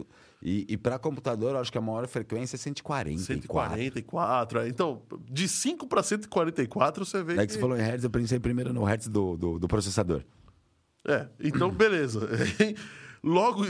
E, 0.43 0.65
e 0.69 0.77
para 0.77 0.97
computador, 0.97 1.51
eu 1.51 1.59
acho 1.59 1.71
que 1.71 1.77
a 1.77 1.81
maior 1.81 2.07
frequência 2.07 2.55
é 2.55 2.57
144. 2.57 3.13
144. 3.23 4.59
é. 4.61 4.67
Então, 4.69 5.01
de 5.29 5.47
5 5.47 5.85
para 5.87 6.01
144, 6.01 7.05
você 7.05 7.21
vê 7.21 7.33
É 7.33 7.37
que... 7.41 7.47
que 7.47 7.53
você 7.53 7.59
falou 7.59 7.77
em 7.77 7.81
Hertz, 7.81 8.03
eu 8.03 8.09
pensei 8.09 8.39
primeiro 8.39 8.73
no 8.73 8.83
Hertz 8.83 9.07
do, 9.07 9.37
do, 9.37 9.59
do 9.59 9.67
processador. 9.67 10.23
É, 11.05 11.27
então 11.39 11.69
beleza. 11.73 12.29
Logo, 13.23 13.63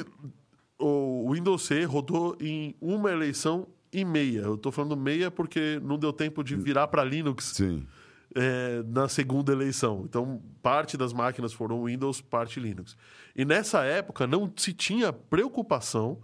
o 0.79 1.31
Windows 1.33 1.63
C 1.63 1.83
rodou 1.83 2.37
em 2.39 2.75
uma 2.79 3.11
eleição 3.11 3.67
e 3.91 4.05
meia. 4.05 4.41
Eu 4.41 4.57
tô 4.57 4.71
falando 4.71 4.95
meia 4.95 5.29
porque 5.29 5.79
não 5.83 5.97
deu 5.97 6.13
tempo 6.13 6.43
de 6.43 6.55
virar 6.55 6.87
para 6.87 7.03
Linux 7.03 7.59
é, 8.33 8.83
na 8.87 9.07
segunda 9.07 9.51
eleição. 9.51 10.03
Então, 10.05 10.41
parte 10.61 10.95
das 10.95 11.13
máquinas 11.13 11.51
foram 11.53 11.83
Windows, 11.85 12.21
parte 12.21 12.59
Linux. 12.59 12.95
E 13.35 13.43
nessa 13.43 13.83
época 13.83 14.25
não 14.25 14.51
se 14.55 14.73
tinha 14.73 15.11
preocupação 15.11 16.21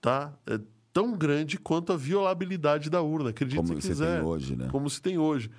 tá, 0.00 0.32
é, 0.46 0.60
tão 0.92 1.16
grande 1.16 1.58
quanto 1.58 1.92
a 1.92 1.96
violabilidade 1.96 2.90
da 2.90 3.00
urna. 3.00 3.30
Acredite 3.30 3.56
Como 3.56 3.80
se 3.80 3.88
quiser. 3.88 4.18
tem 4.18 4.26
hoje, 4.26 4.56
né? 4.56 4.68
Como 4.70 4.88
se 4.88 5.00
tem 5.00 5.18
hoje. 5.18 5.50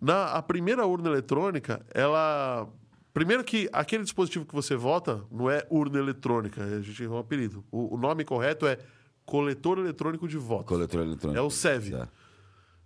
Na 0.00 0.26
a 0.32 0.42
primeira 0.42 0.86
urna 0.86 1.08
eletrônica, 1.08 1.84
ela. 1.94 2.68
Primeiro 3.16 3.42
que 3.42 3.66
aquele 3.72 4.02
dispositivo 4.02 4.44
que 4.44 4.54
você 4.54 4.76
vota 4.76 5.24
não 5.30 5.48
é 5.48 5.66
urna 5.70 5.98
eletrônica, 5.98 6.62
a 6.62 6.82
gente 6.82 7.02
errou 7.02 7.16
um 7.16 7.20
apelido. 7.20 7.64
O, 7.72 7.94
o 7.94 7.96
nome 7.96 8.26
correto 8.26 8.66
é 8.66 8.76
coletor 9.24 9.78
eletrônico 9.78 10.28
de 10.28 10.36
votos. 10.36 10.66
Coletor 10.68 11.00
eletrônico. 11.00 11.38
É 11.38 11.40
o 11.42 11.48
SEV. 11.48 11.92
Tá. 11.92 12.08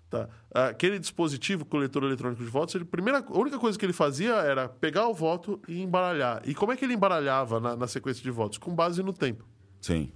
Tá. 0.08 0.28
Aquele 0.68 1.00
dispositivo, 1.00 1.64
coletor 1.64 2.04
eletrônico 2.04 2.44
de 2.44 2.48
votos, 2.48 2.76
ele, 2.76 2.84
a, 2.84 2.86
primeira, 2.86 3.18
a 3.28 3.38
única 3.38 3.58
coisa 3.58 3.76
que 3.76 3.84
ele 3.84 3.92
fazia 3.92 4.34
era 4.36 4.68
pegar 4.68 5.08
o 5.08 5.14
voto 5.14 5.60
e 5.66 5.82
embaralhar. 5.82 6.42
E 6.48 6.54
como 6.54 6.70
é 6.70 6.76
que 6.76 6.84
ele 6.84 6.94
embaralhava 6.94 7.58
na, 7.58 7.74
na 7.74 7.88
sequência 7.88 8.22
de 8.22 8.30
votos? 8.30 8.56
Com 8.56 8.72
base 8.72 9.02
no 9.02 9.12
tempo. 9.12 9.44
Sim. 9.80 10.12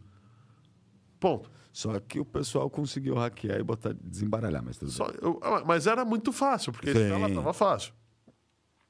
Ponto. 1.19 1.51
Só 1.73 1.99
que 1.99 2.21
o 2.21 2.25
pessoal 2.25 2.71
conseguiu 2.71 3.17
hackear 3.17 3.59
e 3.59 3.65
botar, 3.65 3.93
desembaralhar, 4.01 4.63
mas 4.65 4.77
tudo 4.77 4.93
Só- 4.93 5.11
eu- 5.21 5.41
ah, 5.43 5.65
mas 5.67 5.89
era 5.89 6.05
muito 6.05 6.33
fácil, 6.33 6.71
porque 6.71 6.93
Sim. 6.93 7.11
ela 7.11 7.29
estava 7.29 7.53
fácil. 7.53 7.93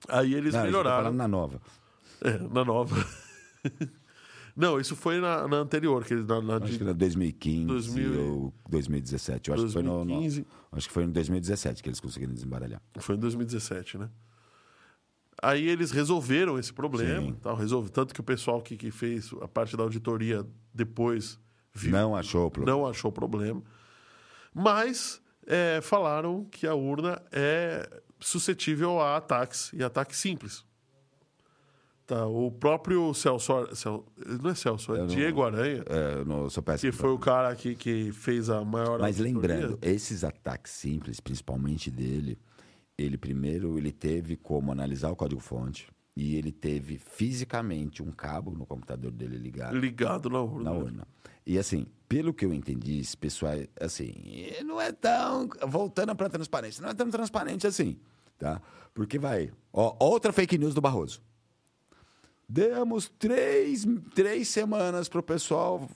Aí 0.08 0.34
eles 0.34 0.54
Não, 0.54 0.62
melhoraram. 0.64 1.12
na 1.12 1.26
nova. 1.28 1.60
É, 2.20 2.38
na 2.38 2.64
nova. 2.64 2.94
Não, 4.56 4.78
isso 4.78 4.94
foi 4.94 5.18
na, 5.20 5.48
na 5.48 5.56
anterior, 5.56 6.04
que 6.04 6.14
eles- 6.14 6.26
na, 6.26 6.40
na 6.40 6.56
Acho 6.56 6.66
de 6.72 6.76
que 6.78 6.84
era 6.84 6.94
2015 6.94 7.66
2000 7.66 8.20
ou 8.22 8.54
2017. 8.68 9.48
Eu 9.50 9.54
acho 9.54 9.66
que 9.66 9.72
foi 9.72 9.82
no, 9.82 9.98
no- 10.04 10.04
2015. 10.04 10.46
acho 10.72 10.86
que 10.88 10.94
foi 10.94 11.04
em 11.04 11.10
2017 11.10 11.82
que 11.82 11.88
eles 11.88 11.98
conseguiram 11.98 12.32
desembaralhar. 12.32 12.80
Foi 12.98 13.16
em 13.16 13.18
2017, 13.18 13.98
né? 13.98 14.08
Aí 15.42 15.66
eles 15.68 15.90
resolveram 15.90 16.56
esse 16.58 16.72
problema, 16.72 17.26
Sim. 17.26 17.38
tal, 17.42 17.56
resolve, 17.56 17.90
tanto 17.90 18.14
que 18.14 18.20
o 18.20 18.24
pessoal 18.24 18.62
que, 18.62 18.76
que 18.76 18.92
fez 18.92 19.32
a 19.42 19.48
parte 19.48 19.76
da 19.76 19.82
auditoria 19.82 20.46
depois 20.72 21.38
viu, 21.74 21.90
Não 21.90 22.14
achou 22.14 22.46
o 22.46 22.50
problema. 22.50 22.78
não 22.78 22.86
achou 22.86 23.10
problema. 23.10 23.60
Mas 24.54 25.20
é, 25.46 25.80
falaram 25.82 26.44
que 26.44 26.64
a 26.66 26.74
urna 26.76 27.20
é 27.32 28.02
suscetível 28.26 29.00
a 29.00 29.16
ataques 29.16 29.70
e 29.72 29.82
ataques 29.84 30.18
simples. 30.18 30.64
Tá, 32.06 32.26
o 32.26 32.50
próprio 32.50 33.14
Celso, 33.14 33.66
Cel- 33.74 34.04
não 34.42 34.50
é 34.50 34.54
Celso, 34.54 34.92
é 34.94 34.98
Eu 34.98 35.06
não- 35.06 35.06
Diego 35.06 35.42
Aranha, 35.42 35.82
É, 35.86 36.22
no, 36.24 36.50
sou 36.50 36.62
péssimo. 36.62 36.92
que 36.92 36.98
foi 36.98 37.10
o 37.10 37.18
cara 37.18 37.54
que, 37.56 37.74
que 37.74 38.12
fez 38.12 38.50
a 38.50 38.62
maior 38.62 38.98
Mas 39.00 39.16
lembrando, 39.18 39.78
esses 39.80 40.22
ataques 40.22 40.72
simples, 40.72 41.18
principalmente 41.18 41.90
dele, 41.90 42.38
ele 42.98 43.16
primeiro 43.16 43.78
ele 43.78 43.90
teve 43.90 44.36
como 44.36 44.70
analisar 44.70 45.10
o 45.10 45.16
código-fonte 45.16 45.88
e 46.14 46.36
ele 46.36 46.52
teve 46.52 46.98
fisicamente 46.98 48.02
um 48.02 48.12
cabo 48.12 48.50
no 48.50 48.66
computador 48.66 49.10
dele 49.10 49.38
ligado 49.38 49.74
ligado 49.76 50.28
na 50.28 50.40
urna. 50.42 50.64
na 50.64 50.72
urna. 50.76 51.08
E 51.46 51.58
assim, 51.58 51.86
pelo 52.06 52.34
que 52.34 52.44
eu 52.44 52.52
entendi, 52.52 52.98
esse 53.00 53.16
pessoal, 53.16 53.54
assim, 53.80 54.12
não 54.64 54.78
é 54.80 54.92
tão. 54.92 55.48
Voltando 55.66 56.14
para 56.14 56.28
transparência, 56.28 56.82
não 56.82 56.90
é 56.90 56.94
tão 56.94 57.08
transparente 57.10 57.66
assim, 57.66 57.98
tá? 58.38 58.60
Porque 58.92 59.18
vai. 59.18 59.52
Ó, 59.72 59.96
outra 59.98 60.32
fake 60.32 60.56
news 60.58 60.74
do 60.74 60.80
Barroso. 60.80 61.20
Demos 62.48 63.08
três, 63.18 63.86
três 64.14 64.48
semanas 64.48 65.08
para 65.08 65.20
o 65.20 65.22
pessoal 65.22 65.88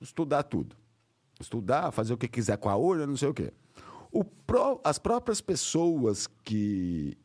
estudar 0.00 0.42
tudo. 0.44 0.76
Estudar, 1.40 1.90
fazer 1.90 2.14
o 2.14 2.18
que 2.18 2.28
quiser 2.28 2.56
com 2.56 2.68
a 2.68 2.76
urna, 2.76 3.06
não 3.06 3.16
sei 3.16 3.28
o 3.28 3.34
quê. 3.34 3.52
O 4.10 4.24
pró- 4.24 4.80
as 4.84 4.98
próprias 4.98 5.40
pessoas 5.40 6.26
que, 6.44 7.18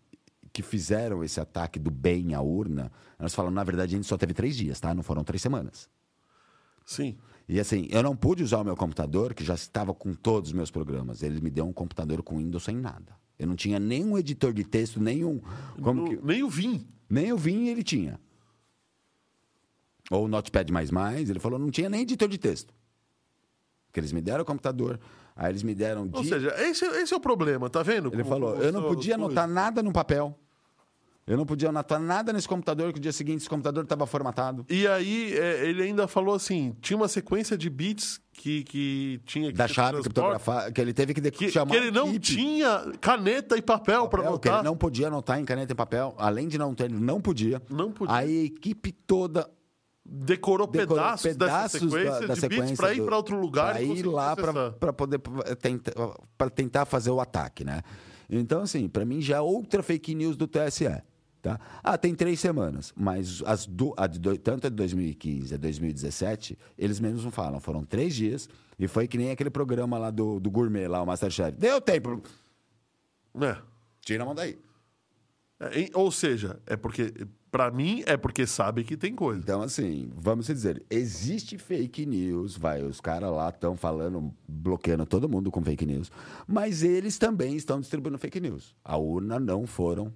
que 0.52 0.62
fizeram 0.62 1.24
esse 1.24 1.40
ataque 1.40 1.80
do 1.80 1.92
bem 1.92 2.34
à 2.34 2.42
urna, 2.42 2.92
elas 3.18 3.34
falam, 3.34 3.52
na 3.52 3.64
verdade, 3.64 3.94
a 3.94 3.98
gente 3.98 4.08
só 4.08 4.18
teve 4.18 4.34
três 4.34 4.58
dias, 4.58 4.80
tá? 4.80 4.94
Não 4.94 5.04
foram 5.04 5.24
três 5.24 5.42
semanas. 5.42 5.90
Sim. 6.86 7.18
E 7.48 7.60
assim, 7.60 7.88
eu 7.92 8.04
não 8.04 8.16
pude 8.16 8.44
usar 8.44 8.60
o 8.60 8.64
meu 8.64 8.76
computador, 8.76 9.34
que 9.34 9.44
já 9.44 9.54
estava 9.54 9.94
com 9.94 10.14
todos 10.14 10.50
os 10.50 10.54
meus 10.54 10.70
programas. 10.72 11.24
Ele 11.24 11.40
me 11.40 11.50
deu 11.50 11.66
um 11.66 11.74
computador 11.74 12.22
com 12.24 12.38
Windows 12.38 12.64
sem 12.64 12.76
nada. 12.76 13.19
Eu 13.40 13.48
não 13.48 13.56
tinha 13.56 13.80
nenhum 13.80 14.18
editor 14.18 14.52
de 14.54 14.66
texto, 14.66 15.00
nenhum. 15.02 15.40
Como 15.82 16.10
que, 16.10 16.20
Nem 16.26 16.44
o 16.44 16.50
Vim. 16.50 16.86
nem 17.10 17.32
o 17.32 17.38
Vim 17.38 17.68
ele 17.70 17.82
tinha. 17.82 18.20
Ou 20.12 20.26
o 20.26 20.28
Notepad, 20.28 20.70
ele 21.18 21.40
falou, 21.40 21.58
não 21.58 21.72
tinha 21.72 21.90
nem 21.90 22.02
editor 22.02 22.28
de 22.28 22.38
texto. 22.38 22.74
Que 23.94 24.00
eles 24.00 24.12
me 24.12 24.22
deram 24.22 24.42
o 24.42 24.46
computador, 24.46 25.00
aí 25.36 25.52
eles 25.52 25.64
me 25.64 25.74
deram. 25.74 26.10
Ou 26.12 26.22
di- 26.22 26.30
seja, 26.30 26.54
esse, 26.62 26.86
esse 26.86 27.14
é 27.14 27.18
o 27.18 27.20
problema, 27.20 27.70
tá 27.70 27.82
vendo? 27.82 28.12
ele 28.14 28.24
falou, 28.24 28.56
eu 28.58 28.72
não 28.72 28.84
podia 28.84 29.16
anotar 29.16 29.46
coisas. 29.46 29.56
nada 29.56 29.82
no 29.82 29.92
papel. 29.94 30.38
Eu 31.26 31.38
não 31.38 31.46
podia 31.46 31.70
anotar 31.70 32.00
nada 32.00 32.34
nesse 32.34 32.48
computador, 32.48 32.92
que 32.92 32.98
o 32.98 33.02
dia 33.02 33.12
seguinte 33.12 33.42
esse 33.42 33.50
computador 33.50 33.84
estava 33.84 34.08
formatado. 34.08 34.66
E 34.68 34.88
aí, 34.88 35.34
é, 35.38 35.70
ele 35.70 35.84
ainda 35.84 36.08
falou 36.08 36.34
assim: 36.34 36.76
tinha 36.82 36.98
uma 36.98 37.08
sequência 37.08 37.56
de 37.56 37.70
bits 37.70 38.20
que, 38.40 38.64
que 38.64 39.22
tinha 39.26 39.52
que 39.52 39.58
Da 39.58 39.68
chave 39.68 40.00
criptografada, 40.00 40.72
que 40.72 40.80
ele 40.80 40.94
teve 40.94 41.14
que, 41.14 41.30
Que, 41.30 41.52
chamar 41.52 41.72
que 41.72 41.78
ele 41.78 41.92
não 41.92 42.08
equipe. 42.08 42.26
tinha 42.38 42.94
caneta 43.02 43.58
e 43.58 43.62
papel 43.62 44.08
para 44.08 44.20
que 44.22 44.26
ele 44.28 44.30
anotar. 44.30 44.64
não 44.64 44.78
podia 44.78 45.08
anotar 45.08 45.38
em 45.40 45.44
caneta 45.44 45.74
e 45.74 45.76
papel. 45.76 46.16
Além 46.18 46.48
de 46.48 46.58
não 46.58 46.74
ter, 46.74 46.86
ele 46.86 46.98
não 47.00 47.20
podia. 47.20 47.62
Não 47.70 47.92
podia. 47.92 48.16
A 48.16 48.26
equipe 48.26 48.94
toda 48.94 49.50
Decorou, 50.12 50.66
decorou 50.66 50.96
pedaços, 51.04 51.22
pedaços 51.22 51.82
sequência 51.82 52.22
da, 52.22 52.28
da 52.28 52.36
sequência 52.36 52.76
para 52.76 52.94
ir 52.94 53.06
para 53.06 53.16
outro 53.16 53.40
lugar 53.40 53.74
pra 53.74 53.84
e 53.84 54.00
ir 54.00 54.06
lá 54.08 54.36
para 54.36 54.92
poder 54.94 55.20
pra 55.20 55.56
tentar, 55.56 55.92
pra 56.36 56.50
tentar 56.50 56.86
fazer 56.86 57.12
o 57.12 57.20
ataque, 57.20 57.64
né? 57.64 57.82
Então, 58.28 58.62
assim, 58.62 58.88
para 58.88 59.06
mim 59.06 59.22
já 59.22 59.38
é 59.38 59.42
outra 59.42 59.84
fake 59.84 60.16
news 60.16 60.36
do 60.36 60.48
TSE. 60.48 60.88
Tá? 61.42 61.58
Ah, 61.82 61.98
tem 61.98 62.14
três 62.14 62.38
semanas, 62.40 62.94
mas 62.98 63.42
as 63.46 63.66
do, 63.66 63.94
a 63.96 64.08
de 64.08 64.20
tanto 64.40 64.68
a 64.68 64.70
de 64.70 64.76
2015 64.76 65.52
e 65.52 65.54
a 65.54 65.58
de 65.58 65.62
2017, 65.62 66.58
eles 66.78 67.00
mesmos 67.00 67.24
não 67.24 67.32
falam. 67.32 67.62
Foram 67.62 67.86
três 67.86 68.14
dias 68.14 68.50
e 68.78 68.88
foi 68.90 69.08
que 69.08 69.18
nem 69.18 69.32
aquele 69.32 69.50
programa 69.50 69.98
lá 69.98 70.12
do, 70.12 70.38
do 70.40 70.52
gourmet, 70.52 70.88
lá, 70.88 71.02
o 71.02 71.06
Masterchef. 71.06 71.58
Deu 71.58 71.80
tempo. 71.80 72.22
É. 73.40 73.58
Tira 74.02 74.24
a 74.24 74.26
mão 74.26 74.36
daí. 74.36 74.60
É, 75.62 75.90
ou 75.94 76.12
seja, 76.12 76.60
é 76.66 76.76
porque, 76.76 77.14
para 77.50 77.72
mim, 77.72 78.04
é 78.06 78.18
porque 78.18 78.46
sabe 78.46 78.84
que 78.84 78.98
tem 78.98 79.16
coisa. 79.16 79.42
Então, 79.42 79.62
assim, 79.62 80.10
vamos 80.16 80.48
dizer, 80.48 80.84
existe 80.90 81.58
fake 81.58 82.06
news, 82.06 82.58
vai, 82.58 82.82
os 82.82 83.00
caras 83.00 83.32
lá 83.32 83.50
estão 83.50 83.78
falando, 83.78 84.34
bloqueando 84.48 85.06
todo 85.06 85.30
mundo 85.30 85.52
com 85.52 85.62
fake 85.62 85.86
news, 85.86 86.12
mas 86.48 86.84
eles 86.84 87.18
também 87.18 87.56
estão 87.56 87.80
distribuindo 87.80 88.18
fake 88.18 88.40
news. 88.40 88.76
A 88.84 88.98
urna 88.98 89.40
não 89.40 89.68
foram 89.68 90.14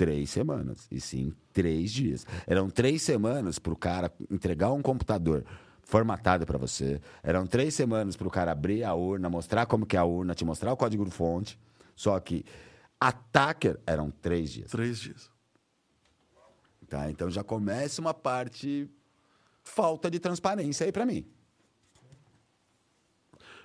três 0.00 0.30
semanas, 0.30 0.88
e 0.90 0.98
sim 0.98 1.30
três 1.52 1.92
dias. 1.92 2.26
Eram 2.46 2.70
três 2.70 3.02
semanas 3.02 3.58
para 3.58 3.74
o 3.74 3.76
cara 3.76 4.10
entregar 4.30 4.72
um 4.72 4.80
computador 4.80 5.44
formatado 5.82 6.46
para 6.46 6.56
você. 6.56 7.02
Eram 7.22 7.46
três 7.46 7.74
semanas 7.74 8.16
para 8.16 8.26
o 8.26 8.30
cara 8.30 8.52
abrir 8.52 8.82
a 8.82 8.94
urna, 8.94 9.28
mostrar 9.28 9.66
como 9.66 9.84
que 9.84 9.98
é 9.98 9.98
a 9.98 10.04
urna, 10.04 10.34
te 10.34 10.42
mostrar 10.42 10.72
o 10.72 10.76
código-fonte. 10.76 11.60
Só 11.94 12.18
que 12.18 12.46
attacker 12.98 13.78
eram 13.86 14.10
três 14.10 14.50
dias. 14.50 14.70
Três 14.70 14.98
dias. 14.98 15.30
Tá? 16.88 17.10
Então 17.10 17.30
já 17.30 17.44
começa 17.44 18.00
uma 18.00 18.14
parte 18.14 18.88
falta 19.62 20.10
de 20.10 20.18
transparência 20.18 20.86
aí 20.86 20.92
para 20.92 21.04
mim. 21.04 21.26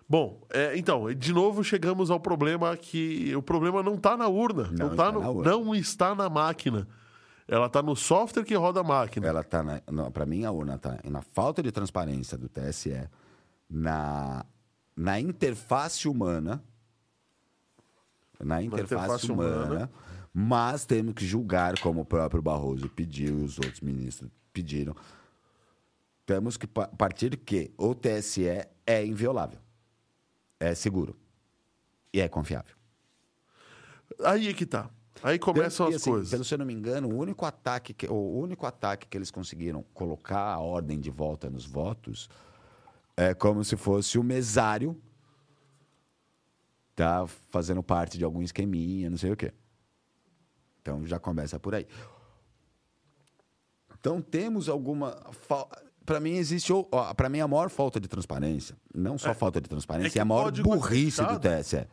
Bom, 0.07 0.41
é, 0.51 0.77
então, 0.77 1.11
de 1.13 1.33
novo 1.33 1.63
chegamos 1.63 2.11
ao 2.11 2.19
problema 2.19 2.75
que 2.77 3.35
o 3.35 3.41
problema 3.41 3.81
não 3.81 3.95
está 3.95 4.15
na 4.15 4.27
urna, 4.27 4.63
não, 4.71 4.89
Não 4.89 4.95
tá 4.95 5.03
está 5.09 5.11
no- 5.11 5.19
na 5.21 5.29
urna. 5.29 5.51
não 5.51 5.75
está 5.75 6.13
na 6.15 6.29
máquina. 6.29 6.87
Ela 7.47 7.65
está 7.67 7.81
no 7.81 7.95
software 7.95 8.43
que 8.43 8.55
roda 8.55 8.79
a 8.81 8.83
máquina. 8.83 9.27
Ela 9.27 9.43
tá 9.43 9.63
na, 9.63 9.81
para 10.11 10.25
mim 10.25 10.45
a 10.45 10.51
urna 10.51 10.77
tá 10.77 10.99
na 11.03 11.21
falta 11.21 11.61
de 11.63 11.71
transparência 11.71 12.37
do 12.37 12.47
TSE, 12.49 13.07
na 13.69 14.45
na 14.97 15.19
interface 15.19 16.07
humana, 16.07 16.63
na 18.39 18.61
interface, 18.61 18.93
interface 18.95 19.31
humana, 19.31 19.65
humana. 19.65 19.91
mas 20.33 20.85
temos 20.85 21.13
que 21.13 21.25
julgar 21.25 21.77
como 21.79 22.01
o 22.01 22.05
próprio 22.05 22.41
Barroso 22.41 22.87
pediu 22.89 23.39
e 23.39 23.43
os 23.43 23.57
outros 23.57 23.81
ministros 23.81 24.29
pediram. 24.53 24.95
Temos 26.25 26.57
que 26.57 26.65
pa- 26.65 26.87
partir 26.87 27.35
que 27.37 27.71
o 27.77 27.93
TSE 27.93 28.47
é 28.87 29.05
inviolável, 29.05 29.59
é 30.59 30.73
seguro 30.75 31.15
e 32.13 32.21
é 32.21 32.27
confiável. 32.27 32.75
Aí 34.23 34.47
é 34.47 34.53
que 34.53 34.65
tá. 34.65 34.89
Aí 35.23 35.39
começam 35.39 35.87
as 35.87 35.95
assim, 35.95 36.11
coisas. 36.11 36.29
Pelo 36.29 36.43
se 36.43 36.53
eu 36.53 36.57
não 36.57 36.65
me 36.65 36.73
engano, 36.73 37.09
o 37.09 37.17
único 37.17 37.45
ataque 37.45 37.93
que, 37.93 38.07
o 38.07 38.37
único 38.37 38.65
ataque 38.65 39.07
que 39.07 39.17
eles 39.17 39.31
conseguiram 39.31 39.83
colocar 39.93 40.53
a 40.53 40.59
ordem 40.59 40.99
de 40.99 41.09
volta 41.09 41.49
nos 41.49 41.65
votos 41.65 42.29
é 43.17 43.33
como 43.33 43.63
se 43.63 43.75
fosse 43.75 44.17
o 44.17 44.23
mesário 44.23 45.01
tá 46.95 47.27
fazendo 47.49 47.83
parte 47.83 48.17
de 48.17 48.23
algum 48.23 48.41
esqueminha, 48.41 49.09
não 49.09 49.17
sei 49.17 49.31
o 49.31 49.35
quê. 49.35 49.53
Então 50.81 51.05
já 51.05 51.19
começa 51.19 51.59
por 51.59 51.75
aí. 51.75 51.85
Então 53.99 54.21
temos 54.21 54.69
alguma 54.69 55.11
para 56.05 56.19
mim 56.19 56.35
existe 56.35 56.71
para 57.15 57.29
mim 57.29 57.39
a 57.39 57.47
maior 57.47 57.69
falta 57.69 57.99
de 57.99 58.07
transparência, 58.07 58.75
não 58.93 59.17
só 59.17 59.33
falta 59.33 59.59
de 59.59 59.65
é 59.65 59.69
transparência, 59.69 60.11
que 60.11 60.19
é 60.19 60.21
a 60.21 60.25
maior 60.25 60.45
código 60.45 60.73
é 60.73 60.75
burrice 60.77 61.21
do. 61.23 61.39
TSE. 61.39 61.87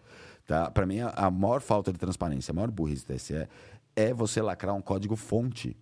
Tá? 0.46 0.70
Para 0.70 0.84
mim, 0.86 0.98
a, 1.00 1.30
maior 1.30 1.60
falta 1.60 1.92
de 1.92 1.98
transparência, 1.98 2.52
a 2.52 2.54
maior 2.54 2.70
burrice 2.70 3.06
do 3.06 3.14
TSE 3.14 3.48
é 3.94 4.12
você 4.12 4.42
lacrar 4.42 4.74
um 4.74 4.82
código 4.82 5.16
fonte. 5.16 5.76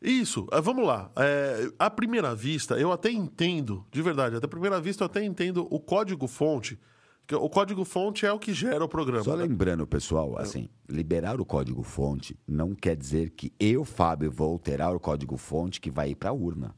Isso, 0.00 0.46
ah, 0.52 0.60
vamos 0.60 0.86
lá. 0.86 1.10
É, 1.16 1.70
à 1.78 1.90
primeira 1.90 2.34
vista, 2.34 2.78
eu 2.78 2.92
até 2.92 3.10
entendo, 3.10 3.84
de 3.90 4.00
verdade, 4.00 4.36
até 4.36 4.46
à 4.46 4.48
primeira 4.48 4.80
vista 4.80 5.02
eu 5.02 5.06
até 5.06 5.24
entendo 5.24 5.66
o 5.70 5.80
código-fonte. 5.80 6.78
que 7.26 7.34
O 7.34 7.48
código-fonte 7.50 8.24
é 8.24 8.32
o 8.32 8.38
que 8.38 8.54
gera 8.54 8.84
o 8.84 8.88
programa. 8.88 9.24
Só 9.24 9.36
né? 9.36 9.42
lembrando, 9.42 9.86
pessoal, 9.86 10.38
assim, 10.38 10.68
liberar 10.88 11.40
o 11.40 11.44
código 11.44 11.82
fonte 11.82 12.38
não 12.46 12.74
quer 12.74 12.96
dizer 12.96 13.30
que 13.30 13.52
eu, 13.58 13.84
Fábio, 13.84 14.30
vou 14.30 14.52
alterar 14.52 14.94
o 14.94 15.00
código 15.00 15.36
fonte 15.36 15.80
que 15.80 15.90
vai 15.90 16.10
ir 16.10 16.14
para 16.14 16.30
a 16.30 16.32
urna. 16.32 16.74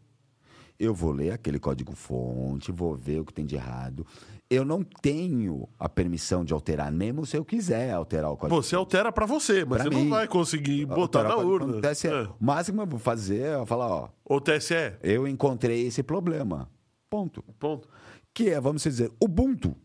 Eu 0.80 0.94
vou 0.94 1.12
ler 1.12 1.32
aquele 1.32 1.58
código 1.58 1.92
fonte, 1.94 2.72
vou 2.72 2.94
ver 2.96 3.20
o 3.20 3.24
que 3.26 3.34
tem 3.34 3.44
de 3.44 3.54
errado. 3.54 4.06
Eu 4.48 4.64
não 4.64 4.82
tenho 4.82 5.68
a 5.78 5.90
permissão 5.90 6.42
de 6.42 6.54
alterar, 6.54 6.90
mesmo 6.90 7.26
se 7.26 7.36
eu 7.36 7.44
quiser 7.44 7.92
alterar 7.92 8.30
o 8.32 8.36
código 8.36 8.62
Você 8.62 8.74
altera 8.74 9.12
pra 9.12 9.26
você, 9.26 9.62
mas 9.62 9.82
Pra 9.82 9.90
você 9.90 9.96
mim. 9.96 10.04
não 10.04 10.10
vai 10.10 10.26
conseguir 10.26 10.86
botar 10.86 11.22
na 11.22 11.36
o 11.36 11.46
urna. 11.46 11.74
do 11.74 11.80
TSE. 11.82 12.08
É. 12.08 12.22
O 12.22 12.34
máximo 12.40 12.80
eu 12.80 12.86
vou 12.86 12.98
fazer 12.98 13.42
é 13.42 13.66
falar, 13.66 13.88
ó, 13.88 14.08
O 14.24 14.40
TSE, 14.40 14.74
eu 15.02 15.28
encontrei 15.28 15.86
esse 15.86 16.02
problema. 16.02 16.66
Ponto. 17.10 17.42
ponto. 17.58 17.86
que 18.32 18.48
é, 18.48 18.58
vamos 18.58 18.82
dizer, 18.82 19.12
Ubuntu. 19.22 19.76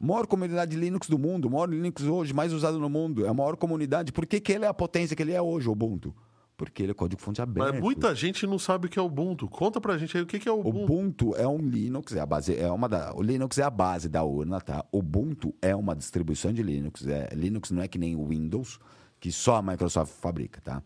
Maior 0.00 0.26
comunidade 0.26 0.74
Linux 0.74 1.06
do 1.06 1.18
mundo, 1.18 1.44
o 1.48 1.50
maior 1.50 1.68
Linux 1.68 2.02
hoje 2.04 2.32
mais 2.32 2.54
usado 2.54 2.78
no 2.78 2.88
mundo, 2.88 3.26
é 3.26 3.28
a 3.28 3.34
maior 3.34 3.54
comunidade. 3.56 4.10
Por 4.10 4.24
que, 4.24 4.40
que 4.40 4.52
ele 4.52 4.64
é 4.64 4.68
a 4.68 4.72
potência 4.72 5.14
que 5.14 5.22
ele 5.22 5.32
é 5.34 5.42
hoje, 5.42 5.68
o 5.68 5.72
Ubuntu? 5.72 6.14
Porque 6.60 6.82
ele 6.82 6.92
é 6.92 6.94
código-fonte 6.94 7.40
aberto. 7.40 7.72
Mas 7.72 7.80
muita 7.80 8.14
gente 8.14 8.46
não 8.46 8.58
sabe 8.58 8.86
o 8.86 8.90
que 8.90 8.98
é 8.98 9.02
Ubuntu. 9.02 9.48
Conta 9.48 9.80
pra 9.80 9.96
gente 9.96 10.14
aí 10.14 10.22
o 10.22 10.26
que 10.26 10.38
que 10.38 10.46
é 10.46 10.52
Ubuntu. 10.52 10.92
Ubuntu 10.92 11.34
é 11.34 11.48
um 11.48 11.56
Linux, 11.56 12.14
é 12.14 12.20
a 12.20 12.26
base, 12.26 12.54
é 12.54 12.70
uma 12.70 12.86
da, 12.86 13.14
o 13.16 13.22
Linux 13.22 13.56
é 13.56 13.62
a 13.62 13.70
base 13.70 14.10
da 14.10 14.22
urna, 14.22 14.60
tá? 14.60 14.84
Ubuntu 14.92 15.54
é 15.62 15.74
uma 15.74 15.96
distribuição 15.96 16.52
de 16.52 16.62
Linux. 16.62 17.06
É, 17.06 17.30
Linux 17.32 17.70
não 17.70 17.82
é 17.82 17.88
que 17.88 17.96
nem 17.96 18.14
o 18.14 18.26
Windows, 18.26 18.78
que 19.18 19.32
só 19.32 19.56
a 19.56 19.62
Microsoft 19.62 20.12
fabrica, 20.12 20.60
tá? 20.60 20.82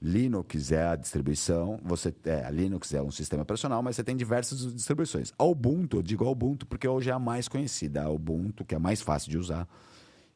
Linux 0.00 0.72
é 0.72 0.86
a 0.86 0.96
distribuição, 0.96 1.78
você 1.84 2.14
é, 2.24 2.46
a 2.46 2.50
Linux 2.50 2.94
é 2.94 3.02
um 3.02 3.10
sistema 3.10 3.42
operacional, 3.42 3.82
mas 3.82 3.96
você 3.96 4.02
tem 4.02 4.16
diversas 4.16 4.72
distribuições. 4.72 5.30
A 5.36 5.44
Ubuntu, 5.44 5.98
eu 5.98 6.02
digo 6.02 6.24
a 6.24 6.30
Ubuntu 6.30 6.66
porque 6.66 6.88
hoje 6.88 7.10
é 7.10 7.12
a 7.12 7.18
mais 7.18 7.48
conhecida, 7.48 8.04
a 8.04 8.08
Ubuntu, 8.08 8.64
que 8.64 8.74
é 8.74 8.78
a 8.78 8.80
mais 8.80 9.02
fácil 9.02 9.30
de 9.30 9.36
usar, 9.36 9.68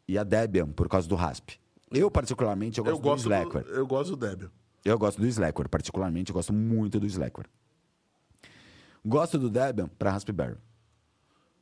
e 0.06 0.18
a 0.18 0.22
Debian, 0.24 0.66
por 0.66 0.86
causa 0.86 1.08
do 1.08 1.14
RASP. 1.14 1.58
Eu, 1.90 2.10
particularmente, 2.10 2.78
eu 2.78 2.84
gosto, 2.84 2.96
Eu 2.96 3.02
gosto, 3.02 3.22
do 3.22 3.34
Slackware. 3.34 3.64
do, 3.64 3.70
eu 3.70 3.86
gosto 3.86 4.16
do 4.16 4.26
Debian. 4.28 4.50
Eu 4.84 4.98
gosto 4.98 5.20
do 5.20 5.26
Slackware, 5.26 5.68
particularmente, 5.68 6.30
eu 6.30 6.34
gosto 6.34 6.52
muito 6.52 6.98
do 6.98 7.06
Slackware. 7.06 7.48
Gosto 9.04 9.38
do 9.38 9.50
Debian 9.50 9.88
para 9.88 10.10
Raspberry. 10.10 10.56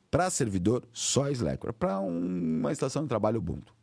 Para 0.09 0.29
servidor, 0.29 0.87
só 0.91 1.29
Slackware. 1.29 1.73
Para 1.73 1.99
uma 1.99 2.71
estação 2.71 3.03
de 3.03 3.09
trabalho, 3.09 3.39
Ubuntu. 3.39 3.73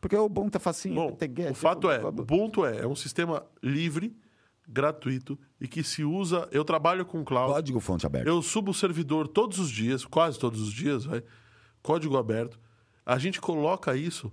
Porque 0.00 0.16
o 0.16 0.24
Ubuntu 0.24 0.56
é 0.56 0.60
facinho. 0.60 0.94
Bom, 0.94 1.12
tem 1.12 1.32
get, 1.34 1.50
o 1.50 1.54
fato 1.54 1.90
é. 1.90 2.04
Ubuntu 2.04 2.66
é, 2.66 2.80
é 2.80 2.86
um 2.86 2.96
sistema 2.96 3.44
livre, 3.62 4.16
gratuito 4.68 5.38
e 5.60 5.68
que 5.68 5.82
se 5.82 6.04
usa. 6.04 6.48
Eu 6.50 6.64
trabalho 6.64 7.06
com 7.06 7.24
cloud. 7.24 7.52
Código 7.52 7.80
fonte 7.80 8.04
aberto. 8.04 8.26
Eu 8.26 8.42
subo 8.42 8.72
o 8.72 8.74
servidor 8.74 9.28
todos 9.28 9.58
os 9.58 9.70
dias, 9.70 10.04
quase 10.04 10.38
todos 10.38 10.60
os 10.60 10.72
dias, 10.72 11.04
vai. 11.04 11.22
Código 11.82 12.16
aberto. 12.16 12.58
A 13.04 13.18
gente 13.18 13.40
coloca 13.40 13.96
isso 13.96 14.32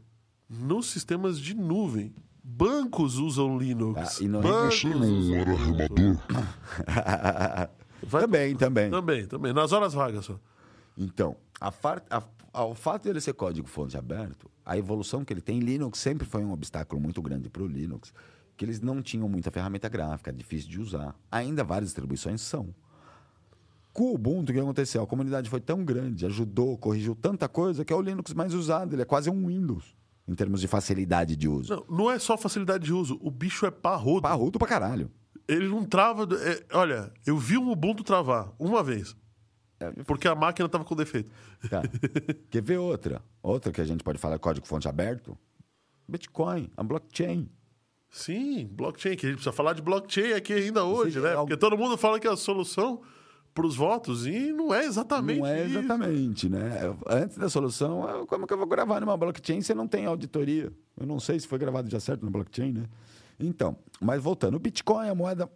nos 0.50 0.88
sistemas 0.88 1.39
de 1.39 1.54
nuvem. 1.54 2.14
Bancos 2.43 3.17
usam 3.17 3.57
Linux. 3.57 4.19
Ah, 4.19 4.23
e 4.23 4.27
Bancos 4.27 4.83
não 4.85 5.17
usam 5.17 5.35
era 5.35 5.55
também, 8.09 8.55
também. 8.55 8.89
Também, 8.89 9.25
também. 9.27 9.53
Nas 9.53 9.71
horas 9.71 9.93
vagas 9.93 10.25
só. 10.25 10.39
Então, 10.97 11.35
a 11.59 11.71
far- 11.71 12.03
a- 12.09 12.23
ao 12.51 12.73
fato 12.73 13.03
de 13.03 13.09
ele 13.09 13.21
ser 13.21 13.33
código 13.33 13.67
fonte 13.67 13.97
aberto, 13.97 14.49
a 14.65 14.77
evolução 14.77 15.23
que 15.23 15.31
ele 15.33 15.41
tem, 15.41 15.59
Linux 15.59 15.99
sempre 15.99 16.25
foi 16.27 16.43
um 16.43 16.51
obstáculo 16.51 17.01
muito 17.01 17.21
grande 17.21 17.49
para 17.49 17.63
o 17.63 17.67
Linux, 17.67 18.13
que 18.57 18.65
eles 18.65 18.81
não 18.81 19.01
tinham 19.01 19.29
muita 19.29 19.51
ferramenta 19.51 19.87
gráfica, 19.87 20.33
difícil 20.33 20.69
de 20.69 20.81
usar. 20.81 21.15
Ainda 21.31 21.63
várias 21.63 21.89
distribuições 21.89 22.41
são. 22.41 22.73
Com 23.93 24.11
o 24.11 24.15
Ubuntu, 24.15 24.51
o 24.51 24.55
que 24.55 24.59
aconteceu? 24.59 25.01
A 25.01 25.07
comunidade 25.07 25.49
foi 25.49 25.59
tão 25.59 25.83
grande, 25.83 26.25
ajudou, 26.25 26.77
corrigiu 26.77 27.15
tanta 27.15 27.47
coisa, 27.49 27.83
que 27.85 27.91
é 27.91 27.95
o 27.95 28.01
Linux 28.01 28.33
mais 28.33 28.53
usado. 28.53 28.93
Ele 28.93 29.01
é 29.01 29.05
quase 29.05 29.29
um 29.29 29.47
Windows, 29.47 29.95
em 30.30 30.36
termos 30.36 30.61
de 30.61 30.67
facilidade 30.67 31.36
de 31.36 31.47
uso. 31.47 31.75
Não, 31.75 31.97
não 31.97 32.11
é 32.11 32.19
só 32.19 32.38
facilidade 32.38 32.86
de 32.86 32.93
uso. 32.93 33.17
O 33.21 33.32
bicho 33.32 33.65
é 33.65 33.71
parrudo. 33.71 34.21
Parrudo 34.21 34.59
pra 34.59 34.67
caralho. 34.67 35.11
Ele 35.47 35.67
não 35.67 35.84
trava. 35.84 36.27
é, 36.36 36.63
olha, 36.71 37.11
eu 37.25 37.38
vi 37.38 37.57
um 37.57 37.71
Ubuntu 37.71 38.03
travar 38.03 38.53
uma 38.59 38.84
vez. 38.84 39.15
Porque 40.05 40.27
a 40.27 40.36
máquina 40.36 40.69
tava 40.69 40.84
com 40.84 40.95
defeito. 40.95 41.32
Tá. 41.69 41.82
Quer 42.51 42.61
ver 42.61 42.77
outra? 42.77 43.23
Outra 43.41 43.71
que 43.71 43.82
a 43.82 43.86
gente 43.86 44.03
pode 44.03 44.19
falar 44.19 44.38
código 44.38 44.67
fonte 44.67 44.88
aberto? 44.88 45.38
Bitcoin, 46.07 46.69
a 46.77 46.84
blockchain. 46.84 47.49
Sim, 48.11 48.67
blockchain, 48.71 49.15
que 49.15 49.25
a 49.25 49.30
gente 49.30 49.38
precisa 49.38 49.55
falar 49.55 49.73
de 49.73 49.82
blockchain 49.82 50.34
aqui 50.34 50.53
ainda 50.53 50.84
hoje, 50.84 51.19
né? 51.19 51.34
é 51.34 51.36
Porque 51.36 51.55
todo 51.55 51.77
mundo 51.77 51.97
fala 51.97 52.19
que 52.19 52.27
é 52.27 52.32
a 52.32 52.36
solução 52.36 53.01
para 53.54 53.66
os 53.66 53.76
votos 53.76 54.26
e 54.26 54.52
não 54.52 54.74
é 54.74 54.86
exatamente 54.86 55.39
Não 55.39 55.47
é 55.47 55.66
isso. 55.66 55.78
exatamente, 55.78 56.50
né? 56.50 56.95
Antes 57.08 57.38
da 57.38 57.50
solução, 57.50 58.08
é, 58.10 58.26
como 58.26 58.47
que 58.47 58.54
eu 58.54 58.58
vou 58.58 58.68
gravar 58.68 59.00
numa 59.02 59.18
blockchain 59.18 59.62
se 59.62 59.74
não 59.74 59.88
tem 59.88 60.06
auditoria? 60.06 60.72
Eu 60.97 61.06
não 61.06 61.20
sei 61.20 61.39
se 61.39 61.47
foi 61.47 61.58
gravado 61.60 61.89
já 61.89 62.00
certo 62.00 62.24
na 62.24 62.32
blockchain, 62.32 62.74
né? 62.74 62.86
Então, 63.39 63.76
mas 64.00 64.22
voltando, 64.22 64.56
o 64.56 64.60
Bitcoin 64.60 65.08
é 65.08 65.10
a 65.10 65.16
moeda 65.16 65.50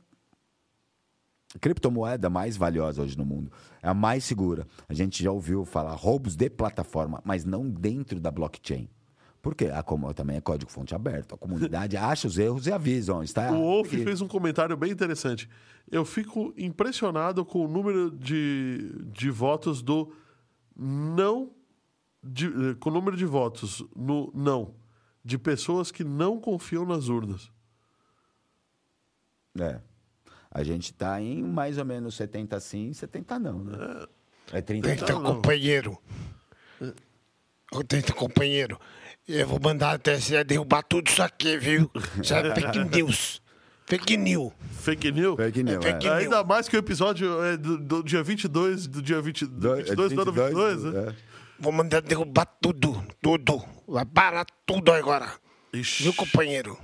a 1.56 1.60
criptomoeda 1.60 2.30
mais 2.32 2.58
valiosa 2.58 3.04
hoje 3.04 3.16
no 3.18 3.24
mundo. 3.26 3.52
É 3.82 3.88
a 3.88 3.94
mais 3.94 4.24
segura. 4.24 4.66
A 4.90 4.94
gente 4.94 5.24
já 5.24 5.32
ouviu 5.32 5.64
falar 5.66 5.94
roubos 5.94 6.36
de 6.36 6.50
plataforma, 6.50 7.22
mas 7.24 7.46
não 7.46 7.70
dentro 7.70 8.20
da 8.20 8.32
blockchain. 8.32 8.90
Por 9.44 9.54
quê? 9.54 9.66
A, 9.66 9.84
como 9.84 10.12
também 10.14 10.38
é 10.38 10.42
código 10.42 10.72
fonte 10.72 10.96
aberto. 10.96 11.36
A 11.36 11.38
comunidade 11.38 11.96
acha 11.98 12.28
os 12.28 12.40
erros 12.40 12.66
e 12.66 12.72
avisa. 12.72 13.14
ó, 13.14 13.22
Está 13.22 13.52
O 13.52 13.62
Wolf 13.62 13.88
aqui. 13.94 14.04
fez 14.04 14.22
um 14.22 14.28
comentário 14.28 14.76
bem 14.78 14.90
interessante. 14.92 15.48
Eu 15.92 16.06
fico 16.06 16.54
impressionado 16.58 17.44
com 17.46 17.66
o 17.66 17.68
número 17.68 18.10
de, 18.10 18.90
de 19.12 19.30
votos 19.30 19.82
do 19.84 20.12
não. 20.76 21.52
de- 22.24 22.74
com 22.80 22.90
o 22.90 22.94
número 22.94 23.18
de 23.18 23.26
votos 23.26 23.84
no 23.96 24.32
não. 24.34 24.74
De 25.26 25.38
pessoas 25.38 25.92
que 25.92 26.04
não 26.06 26.40
confiam 26.40 26.86
nas 26.86 27.10
urnas. 27.10 27.52
É. 29.60 29.80
A 30.50 30.64
gente 30.64 30.86
está 30.92 31.22
em 31.22 31.44
mais 31.44 31.78
ou 31.78 31.86
menos 31.86 32.16
70 32.16 32.60
sim, 32.62 32.94
70 32.94 33.40
não, 33.40 33.64
né? 33.64 33.78
É 34.54 34.62
30 34.62 34.90
Então, 34.94 35.04
Então, 35.06 35.22
não. 35.22 35.36
companheiro. 35.36 35.98
Então, 37.74 38.16
companheiro. 38.16 38.80
Eu 39.28 39.48
vou 39.48 39.60
mandar 39.62 39.94
a 39.94 39.98
TSE 39.98 40.44
derrubar 40.44 40.84
tudo 40.84 41.08
isso 41.08 41.24
aqui, 41.24 41.58
viu? 41.58 41.90
Sabe, 42.24 42.54
fake 42.54 42.80
news. 42.98 43.42
Fake 43.86 44.18
news. 44.18 44.52
Fake 44.82 45.12
news? 45.12 45.36
Fake 45.38 45.64
news, 45.64 45.84
fake 45.84 46.08
é. 46.08 46.10
news. 46.10 46.24
Ainda 46.24 46.44
mais 46.44 46.68
que 46.68 46.76
o 46.76 46.80
episódio 46.80 47.42
é 47.44 47.56
do, 47.56 47.78
do 47.78 48.04
dia 48.04 48.22
22, 48.22 48.88
do 48.88 49.02
dia 49.02 49.22
20, 49.22 49.46
do 49.46 49.76
22 49.76 50.14
do 50.14 50.22
ano 50.22 50.32
22, 50.32 50.84
né? 50.84 51.06
é. 51.10 51.16
Vou 51.60 51.72
mandar 51.72 52.02
derrubar 52.02 52.46
tudo, 52.62 53.02
tudo. 53.22 53.64
Vai 53.88 54.06
parar 54.06 54.46
tudo 54.66 54.92
agora. 54.92 55.32
Ixi. 55.72 56.04
Viu, 56.04 56.14
companheiro? 56.14 56.78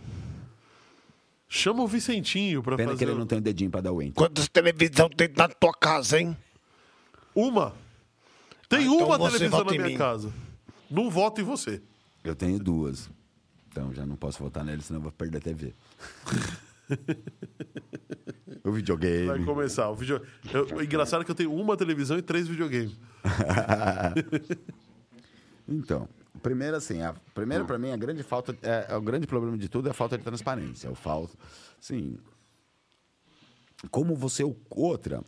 Chama 1.47 1.83
o 1.83 1.87
Vicentinho 1.87 2.61
pra 2.61 2.77
Pena 2.77 2.91
que 2.91 2.95
fazer 2.99 3.11
ele 3.11 3.19
não 3.19 3.25
tem 3.25 3.39
o 3.39 3.41
dedinho 3.41 3.71
pra 3.71 3.81
dar 3.81 3.91
o 3.91 4.01
enter. 4.01 4.13
Quantas 4.13 4.47
televisão 4.47 5.09
tem 5.09 5.29
na 5.35 5.47
tua 5.49 5.73
casa, 5.73 6.19
hein? 6.19 6.37
uma. 7.35 7.73
Tem 8.69 8.79
Ah, 8.79 8.83
então 8.83 9.07
uma 9.07 9.17
você 9.17 9.37
televisão 9.37 9.65
na 9.65 9.71
minha 9.71 9.85
mim. 9.87 9.97
casa. 9.97 10.31
Não 10.89 11.09
voto 11.09 11.41
em 11.41 11.43
você. 11.43 11.81
Eu 12.24 12.36
tenho 12.36 12.59
duas. 12.59 13.09
Então 13.70 13.93
já 13.93 14.05
não 14.05 14.15
posso 14.15 14.39
votar 14.43 14.63
nele, 14.63 14.82
senão 14.82 14.99
eu 14.99 15.03
vou 15.03 15.11
perder 15.11 15.38
a 15.38 15.41
TV. 15.41 15.74
o 18.63 18.72
videogame. 18.72 19.28
Vai 19.28 19.43
começar. 19.43 19.89
O, 19.89 19.95
vídeo... 19.95 20.22
eu- 20.53 20.82
engraçado 20.84 21.22
é 21.22 21.26
que 21.26 21.32
eu 21.32 21.36
tenho 21.36 21.53
uma 21.53 21.78
televisão 21.78 22.17
e 22.17 22.22
três 22.22 22.47
videogames. 22.47 22.97
Então, 25.72 26.09
primeiro 26.41 26.76
assim, 26.76 27.01
a, 27.01 27.13
primeiro 27.36 27.63
para 27.63 27.78
mim 27.78 27.91
a 27.91 27.97
grande 27.97 28.24
falta, 28.24 28.57
é, 28.63 28.88
é 28.89 28.95
o 28.95 29.01
grande 29.01 29.28
problema 29.28 29.55
de 29.55 29.70
tudo 29.70 29.88
é 29.88 29.91
a 29.91 29.93
falta 29.93 30.17
de 30.17 30.24
transparência. 30.24 30.89
O 30.89 30.95
falta, 30.95 31.38
sim. 31.80 32.17
Como 33.91 34.15
você 34.15 34.43
outra, 34.67 35.24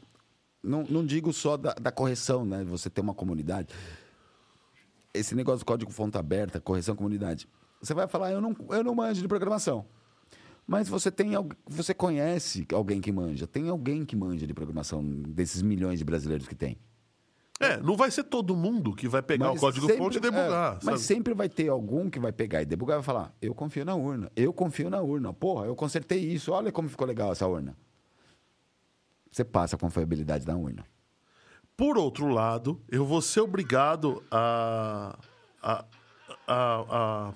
não, 0.63 0.83
não 0.83 1.05
digo 1.05 1.31
só 1.31 1.57
da, 1.57 1.73
da 1.73 1.91
correção, 1.91 2.43
né? 2.43 2.63
Você 2.63 2.89
ter 2.89 3.01
uma 3.01 3.13
comunidade. 3.13 3.69
Esse 5.13 5.35
negócio 5.35 5.59
do 5.59 5.65
código 5.65 5.91
fonte 5.91 6.17
aberta, 6.17 6.59
correção 6.59 6.95
comunidade. 6.95 7.47
Você 7.81 7.93
vai 7.93 8.07
falar, 8.07 8.31
eu 8.31 8.39
não, 8.39 8.55
eu 8.69 8.83
não 8.83 8.95
manjo 8.95 9.21
de 9.21 9.27
programação. 9.27 9.85
Mas 10.65 10.87
você 10.87 11.11
tem 11.11 11.31
você 11.65 11.93
conhece 11.93 12.65
alguém 12.73 13.01
que 13.01 13.11
manja, 13.11 13.47
tem 13.47 13.67
alguém 13.67 14.05
que 14.05 14.15
manja 14.15 14.47
de 14.47 14.53
programação 14.53 15.03
desses 15.03 15.61
milhões 15.61 15.99
de 15.99 16.05
brasileiros 16.05 16.47
que 16.47 16.55
tem. 16.55 16.77
É, 17.59 17.77
não 17.77 17.95
vai 17.95 18.09
ser 18.09 18.23
todo 18.23 18.55
mundo 18.55 18.95
que 18.95 19.07
vai 19.07 19.21
pegar 19.21 19.51
o 19.51 19.55
código-fonte 19.55 20.17
e 20.17 20.19
debugar. 20.19 20.79
é, 20.81 20.85
mas 20.85 21.01
sempre 21.01 21.33
vai 21.33 21.47
ter 21.47 21.67
algum 21.69 22.09
que 22.09 22.19
vai 22.19 22.31
pegar 22.31 22.61
e 22.61 22.65
debugar 22.65 22.95
e 22.95 22.99
vai 22.99 23.05
falar: 23.05 23.35
Eu 23.39 23.53
confio 23.53 23.85
na 23.85 23.95
urna, 23.95 24.31
eu 24.35 24.51
confio 24.51 24.89
na 24.89 24.99
urna. 24.99 25.31
Porra, 25.31 25.67
eu 25.67 25.75
consertei 25.75 26.19
isso, 26.19 26.51
olha 26.51 26.71
como 26.71 26.89
ficou 26.89 27.05
legal 27.05 27.31
essa 27.31 27.45
urna. 27.45 27.77
Você 29.31 29.43
passa 29.43 29.75
a 29.75 29.79
confiabilidade 29.79 30.45
da 30.45 30.55
urna. 30.55 30.85
Por 31.81 31.97
outro 31.97 32.27
lado, 32.27 32.79
eu 32.87 33.03
vou 33.03 33.23
ser 33.23 33.39
obrigado 33.39 34.21
a, 34.29 35.17
a, 35.63 35.85
a, 36.47 36.85
a 36.87 37.33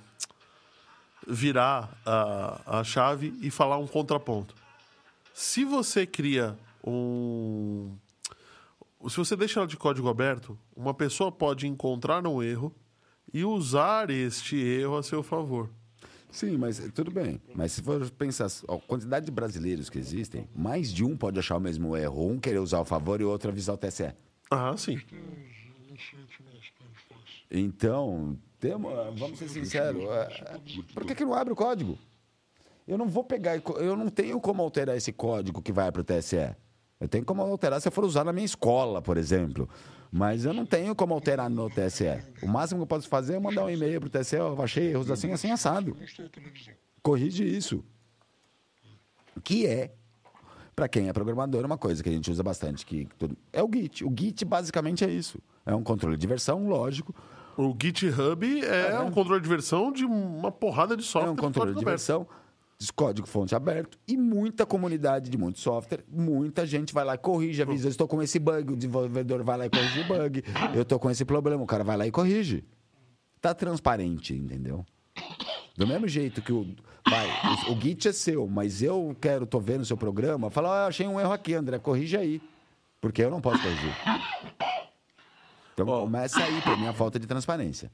virar 1.27 1.99
a, 2.05 2.79
a 2.79 2.83
chave 2.83 3.33
e 3.41 3.49
falar 3.49 3.79
um 3.79 3.87
contraponto. 3.87 4.53
Se 5.33 5.65
você 5.65 6.05
cria 6.05 6.55
um. 6.85 7.95
Se 9.09 9.17
você 9.17 9.35
deixa 9.35 9.61
ela 9.61 9.67
de 9.67 9.77
código 9.77 10.07
aberto, 10.07 10.55
uma 10.75 10.93
pessoa 10.93 11.31
pode 11.31 11.65
encontrar 11.65 12.27
um 12.27 12.43
erro 12.43 12.71
e 13.33 13.43
usar 13.43 14.11
este 14.11 14.57
erro 14.57 14.95
a 14.95 15.01
seu 15.01 15.23
favor. 15.23 15.71
Sim, 16.29 16.55
mas 16.55 16.77
tudo 16.93 17.09
bem. 17.09 17.41
Mas 17.55 17.71
se 17.71 17.81
for 17.81 18.07
pensar 18.11 18.45
a 18.45 18.77
quantidade 18.77 19.25
de 19.25 19.31
brasileiros 19.31 19.89
que 19.89 19.97
existem, 19.97 20.47
mais 20.55 20.93
de 20.93 21.03
um 21.03 21.17
pode 21.17 21.39
achar 21.39 21.57
o 21.57 21.59
mesmo 21.59 21.97
erro. 21.97 22.27
Um 22.27 22.37
querer 22.37 22.59
usar 22.59 22.79
o 22.79 22.85
favor 22.85 23.19
e 23.19 23.23
o 23.23 23.29
outro 23.31 23.49
avisar 23.49 23.73
o 23.73 23.77
TSE. 23.79 24.13
Ah, 24.49 24.75
sim. 24.77 24.99
Então, 27.49 28.37
temos, 28.59 28.91
vamos 29.19 29.39
ser 29.39 29.49
sinceros, 29.49 30.03
é, 30.03 30.59
por 30.93 31.05
que, 31.05 31.15
que 31.15 31.23
não 31.23 31.33
abre 31.33 31.53
o 31.53 31.55
código? 31.55 31.97
Eu 32.87 32.97
não 32.97 33.07
vou 33.07 33.23
pegar, 33.23 33.61
eu 33.77 33.95
não 33.95 34.09
tenho 34.09 34.39
como 34.39 34.61
alterar 34.61 34.95
esse 34.95 35.11
código 35.11 35.61
que 35.61 35.71
vai 35.71 35.91
para 35.91 36.01
o 36.01 36.03
TSE. 36.03 36.55
Eu 36.99 37.07
tenho 37.07 37.25
como 37.25 37.41
alterar 37.41 37.81
se 37.81 37.87
eu 37.87 37.91
for 37.91 38.03
usar 38.03 38.23
na 38.23 38.31
minha 38.31 38.45
escola, 38.45 39.01
por 39.01 39.17
exemplo. 39.17 39.67
Mas 40.11 40.45
eu 40.45 40.53
não 40.53 40.65
tenho 40.65 40.95
como 40.95 41.13
alterar 41.13 41.49
no 41.49 41.69
TSE. 41.69 42.05
O 42.41 42.47
máximo 42.47 42.79
que 42.79 42.83
eu 42.83 42.87
posso 42.87 43.09
fazer 43.09 43.33
é 43.35 43.39
mandar 43.39 43.65
um 43.65 43.69
e-mail 43.69 43.99
para 43.99 44.07
o 44.07 44.09
TSE, 44.09 44.35
eu 44.35 44.61
achei 44.61 44.91
erros 44.91 45.11
assim, 45.11 45.31
assim, 45.31 45.51
assado. 45.51 45.97
Corrige 47.01 47.43
isso. 47.43 47.83
Que 49.43 49.67
é, 49.67 49.93
para 50.75 50.87
quem 50.89 51.07
é 51.07 51.13
programador, 51.13 51.65
uma 51.65 51.77
coisa 51.77 52.03
que 52.03 52.09
a 52.09 52.11
gente 52.11 52.29
usa 52.29 52.43
bastante, 52.43 52.85
que 52.85 53.07
todo- 53.17 53.37
é 53.53 53.63
o 53.63 53.69
Git. 53.73 54.03
O 54.03 54.13
Git 54.17 54.43
basicamente 54.43 55.03
é 55.05 55.09
isso. 55.09 55.39
É 55.65 55.73
um 55.73 55.83
controle 55.83 56.17
de 56.17 56.27
versão, 56.27 56.67
lógico, 56.67 57.15
O 57.57 57.73
GitHub 57.81 58.65
é 58.65 58.99
um 58.99 59.09
controle 59.11 59.41
de 59.41 59.47
versão 59.47 59.89
de 59.91 60.03
uma 60.03 60.51
porrada 60.51 60.97
de 60.97 61.03
software. 61.03 61.29
é 61.29 61.31
um 61.31 61.35
de 61.35 61.41
controle 61.41 61.71
de 61.71 61.77
aberto. 61.77 61.87
versão, 61.87 62.27
de 62.77 62.91
código 62.91 63.25
fonte 63.25 63.55
aberto 63.55 63.97
e 64.05 64.17
muita 64.17 64.65
comunidade 64.65 65.29
de 65.29 65.37
muito 65.37 65.57
software, 65.61 66.03
muita 66.11 66.65
gente 66.65 66.93
vai 66.93 67.05
lá 67.05 67.15
e 67.15 67.17
corrige, 67.17 67.61
avisa, 67.61 67.87
eu 67.87 67.91
estou 67.91 68.05
com 68.09 68.21
esse 68.21 68.37
bug, 68.39 68.73
o 68.73 68.75
desenvolvedor 68.75 69.41
vai 69.43 69.57
lá 69.57 69.65
e 69.67 69.69
corrige 69.69 70.01
o 70.01 70.03
bug, 70.05 70.43
eu 70.75 70.81
estou 70.81 70.99
com 70.99 71.09
esse 71.09 71.23
problema, 71.23 71.63
o 71.63 71.65
cara 71.65 71.85
vai 71.85 71.95
lá 71.95 72.05
e 72.05 72.11
corrige. 72.11 72.65
Tá 73.39 73.53
transparente, 73.53 74.33
entendeu? 74.33 74.85
Do 75.77 75.85
mesmo 75.85 76.07
jeito 76.07 76.41
que 76.41 76.53
o 76.53 76.75
o, 77.67 77.73
o 77.73 77.79
Git 77.81 78.07
é 78.07 78.11
seu, 78.11 78.47
mas 78.47 78.81
eu 78.81 79.15
quero, 79.21 79.45
tô 79.45 79.59
vendo 79.59 79.81
o 79.81 79.85
seu 79.85 79.95
programa, 79.95 80.49
fala, 80.49 80.69
eu 80.83 80.87
achei 80.87 81.07
um 81.07 81.19
erro 81.19 81.31
aqui, 81.31 81.53
André, 81.53 81.77
corrige 81.77 82.17
aí. 82.17 82.41
Porque 82.99 83.21
eu 83.23 83.29
não 83.29 83.39
posso 83.39 83.61
corrigir. 83.61 83.93
Então 85.73 85.85
começa 85.85 86.43
aí 86.43 86.61
pra 86.61 86.75
mim 86.75 86.87
a 86.87 86.93
falta 86.93 87.19
de 87.19 87.27
transparência. 87.27 87.91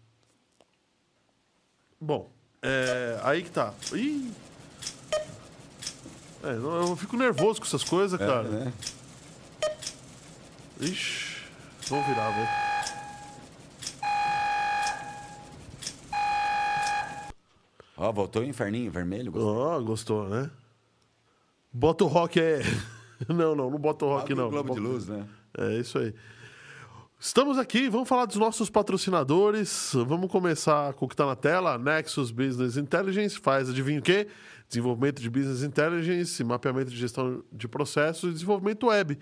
Bom, 1.99 2.29
é, 2.61 3.19
aí 3.23 3.43
que 3.43 3.49
tá. 3.49 3.73
Ih. 3.93 4.31
É, 6.43 6.53
eu 6.53 6.95
fico 6.95 7.17
nervoso 7.17 7.59
com 7.59 7.67
essas 7.67 7.83
coisas, 7.83 8.17
cara. 8.17 8.43
né? 8.43 8.73
Ixi, 10.79 11.43
vamos 11.89 12.07
virar, 12.07 12.29
velho. 12.31 12.70
Ó, 18.01 18.11
voltou 18.11 18.41
o 18.41 18.45
inferninho 18.45 18.91
vermelho. 18.91 19.31
gostou? 19.31 19.57
Ó, 19.57 19.79
gostou, 19.81 20.27
né? 20.27 20.49
Bota 21.71 22.03
o 22.03 22.07
rock 22.07 22.39
é. 22.39 22.61
Não, 23.29 23.55
não, 23.55 23.69
não 23.69 23.77
bota 23.77 24.03
o 24.03 24.07
rock, 24.07 24.33
não. 24.33 24.49
globo 24.49 24.73
de 24.73 24.79
luz, 24.79 25.07
né? 25.07 25.27
É 25.55 25.77
isso 25.77 25.99
aí. 25.99 26.11
Estamos 27.19 27.59
aqui, 27.59 27.87
vamos 27.87 28.09
falar 28.09 28.25
dos 28.25 28.37
nossos 28.37 28.67
patrocinadores. 28.67 29.91
Vamos 30.07 30.31
começar 30.31 30.91
com 30.93 31.05
o 31.05 31.07
que 31.07 31.13
está 31.13 31.27
na 31.27 31.35
tela. 31.35 31.77
Nexus 31.77 32.31
Business 32.31 32.77
Intelligence 32.77 33.39
faz, 33.39 33.69
adivinha 33.69 33.99
o 33.99 34.01
quê? 34.01 34.27
Desenvolvimento 34.67 35.21
de 35.21 35.29
Business 35.29 35.61
Intelligence, 35.61 36.43
mapeamento 36.43 36.89
de 36.89 36.97
gestão 36.97 37.43
de 37.51 37.67
processos 37.67 38.31
e 38.31 38.33
desenvolvimento 38.33 38.87
web. 38.87 39.19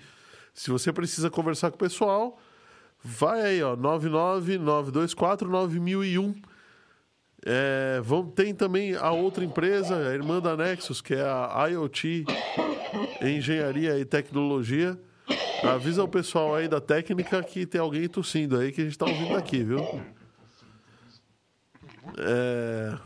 Se 0.54 0.72
você 0.72 0.94
precisa 0.94 1.30
conversar 1.30 1.72
com 1.72 1.76
o 1.76 1.80
pessoal, 1.80 2.40
vai 3.04 3.42
aí, 3.42 3.62
ó, 3.62 3.76
999249001. 3.76 6.42
É, 7.46 8.02
vamos, 8.04 8.34
tem 8.34 8.54
também 8.54 8.96
a 8.96 9.12
outra 9.12 9.44
empresa, 9.46 9.96
a 9.96 10.14
irmã 10.14 10.42
da 10.42 10.58
Nexus, 10.58 11.02
que 11.02 11.14
é 11.14 11.22
a 11.24 11.68
IoT 11.68 12.26
Engenharia 13.22 13.98
e 13.98 14.06
Tecnologia. 14.06 15.00
Avisa 15.64 16.04
o 16.04 16.08
pessoal 16.08 16.56
aí 16.56 16.68
da 16.68 16.80
técnica 16.82 17.42
que 17.44 17.66
tem 17.66 17.80
alguém 17.80 18.08
tossindo 18.08 18.58
aí 18.58 18.72
que 18.72 18.82
a 18.82 18.84
gente 18.84 18.98
tá 18.98 19.06
ouvindo 19.06 19.36
aqui, 19.36 19.64
viu? 19.64 19.80
É... 22.18 22.98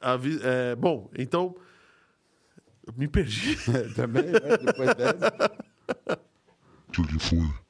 Avi- 0.00 0.40
é, 0.42 0.74
Bom, 0.76 1.10
então. 1.16 1.54
Me 2.96 3.06
perdi. 3.06 3.56
Também, 3.94 4.24
né? 4.24 4.56
Depois 4.64 4.94
dessa. 4.94 5.52
O 6.88 6.92
que, 6.92 7.06
que 7.06 7.18
foi? 7.18 7.67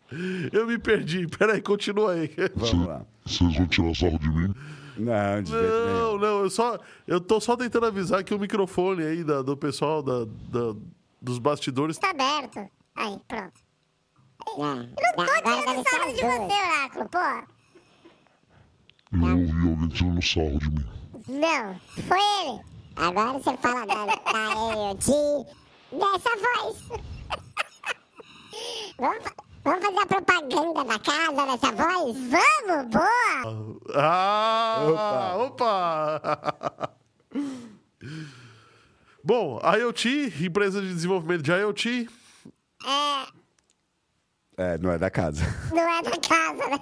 Eu 0.52 0.66
me 0.66 0.78
perdi. 0.78 1.26
Peraí, 1.26 1.60
continua 1.60 2.12
aí. 2.14 2.30
Vamos 2.54 2.86
lá. 2.86 3.02
Vocês 3.26 3.54
vão 3.56 3.66
tirar 3.66 3.94
sarro 3.94 4.18
de 4.18 4.28
mim? 4.28 4.54
Não, 4.96 5.42
de. 5.42 5.52
Não, 5.52 6.18
não, 6.18 6.40
eu 6.42 6.50
só. 6.50 6.78
Eu 7.06 7.20
tô 7.20 7.40
só 7.40 7.56
tentando 7.56 7.86
avisar 7.86 8.24
que 8.24 8.34
o 8.34 8.38
microfone 8.38 9.02
aí 9.04 9.22
da- 9.22 9.42
do 9.42 9.56
pessoal 9.56 10.02
da, 10.02 10.24
da- 10.24 10.74
dos 11.20 11.38
bastidores. 11.38 11.98
Tá 11.98 12.10
aberto. 12.10 12.58
Aí, 12.96 13.16
pronto. 13.28 13.60
Não, 14.56 14.66
Eu 14.66 14.86
não 15.16 15.26
tô 15.26 15.42
tirando 15.42 15.88
sarro 15.88 16.12
de 16.12 16.20
você, 16.20 16.26
Oráculo, 16.26 17.08
pô. 17.08 17.18
Eu 19.12 19.38
ouvi 19.38 19.68
alguém 19.70 19.88
tirando 19.88 20.22
sarro 20.22 20.58
de 20.58 20.70
mim. 20.70 20.86
Não, 21.28 21.80
foi 22.06 22.18
ele. 22.46 22.60
Agora 22.96 23.32
você 23.34 23.56
fala 23.58 23.86
da, 23.86 24.06
da 24.06 24.14
IoT. 24.74 25.10
Dessa 25.92 26.30
voz. 26.36 26.88
Vamos, 28.98 29.24
vamos 29.68 29.94
fazer 30.02 30.02
a 30.02 30.06
propaganda 30.06 30.84
da 30.84 30.98
casa 30.98 31.46
dessa 31.46 31.72
voz? 31.72 32.16
Vamos, 32.16 32.86
boa. 32.90 33.78
Ah! 33.94 35.34
Opa! 35.38 36.94
Bom, 39.22 39.60
a 39.62 39.76
IoT, 39.76 40.32
empresa 40.44 40.80
de 40.80 40.88
desenvolvimento 40.88 41.42
de 41.42 41.52
IoT, 41.52 42.08
É, 44.56 44.76
não 44.78 44.90
é 44.90 44.98
da 44.98 45.10
casa. 45.10 45.44
Não 45.70 45.88
é 45.88 46.02
da 46.02 46.10
casa, 46.18 46.68
né? 46.68 46.80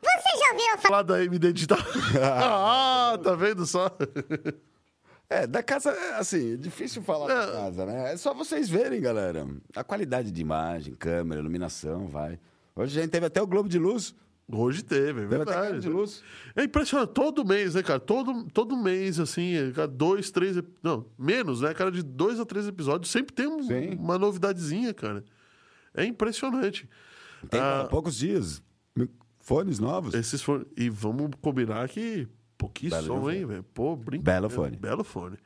Você 0.00 0.38
já 0.38 0.52
ouviu 0.52 0.66
falar? 0.66 0.78
falar 0.78 1.02
da 1.02 1.24
MD 1.24 1.52
Digital. 1.52 1.78
ah, 2.22 3.18
tá 3.22 3.34
vendo 3.34 3.66
só? 3.66 3.90
É, 5.30 5.46
da 5.46 5.62
casa, 5.62 5.90
é, 5.90 6.14
assim, 6.18 6.54
é 6.54 6.56
difícil 6.56 7.02
falar 7.02 7.26
da 7.28 7.52
casa, 7.52 7.84
né? 7.84 8.12
É 8.14 8.16
só 8.16 8.32
vocês 8.32 8.68
verem, 8.68 9.00
galera. 9.00 9.46
A 9.76 9.84
qualidade 9.84 10.30
de 10.30 10.40
imagem, 10.40 10.94
câmera, 10.94 11.40
iluminação, 11.40 12.06
vai. 12.08 12.38
Hoje 12.74 12.98
a 12.98 13.02
gente 13.02 13.10
teve 13.10 13.26
até 13.26 13.42
o 13.42 13.46
Globo 13.46 13.68
de 13.68 13.78
Luz. 13.78 14.14
Hoje 14.50 14.82
teve, 14.82 15.20
é 15.22 15.26
verdade. 15.26 15.66
Globo 15.68 15.80
de 15.80 15.88
Luz. 15.90 16.22
É 16.56 16.64
impressionante, 16.64 17.10
todo 17.12 17.44
mês, 17.44 17.74
né, 17.74 17.82
cara? 17.82 18.00
Todo, 18.00 18.44
todo 18.54 18.74
mês, 18.74 19.20
assim, 19.20 19.54
é, 19.54 19.86
dois, 19.86 20.30
três. 20.30 20.56
Não, 20.82 21.04
menos, 21.18 21.60
né, 21.60 21.74
cara? 21.74 21.90
De 21.92 22.02
dois 22.02 22.40
a 22.40 22.46
três 22.46 22.66
episódios, 22.66 23.10
sempre 23.10 23.34
tem 23.34 23.46
um- 23.46 23.68
uma 24.00 24.18
novidadezinha, 24.18 24.94
cara. 24.94 25.22
É 25.92 26.06
impressionante. 26.06 26.88
Tem 27.50 27.60
Ah, 27.60 27.86
poucos 27.90 28.16
dias. 28.16 28.62
Fones 29.40 29.78
novos. 29.78 30.14
esses 30.14 30.40
fones. 30.42 30.66
E 30.76 30.88
vamos 30.88 31.30
combinar 31.42 31.86
que. 31.88 32.26
Pô, 32.58 32.68
que 32.68 32.90
Belo 32.90 33.06
som, 33.06 33.30
hein, 33.30 33.46
velho? 33.46 33.62
Pô, 33.62 33.94
brincadeira. 33.94 34.40
Belo 34.40 34.50
fone. 34.50 34.76
Belo 34.76 35.04
fone. 35.04 35.36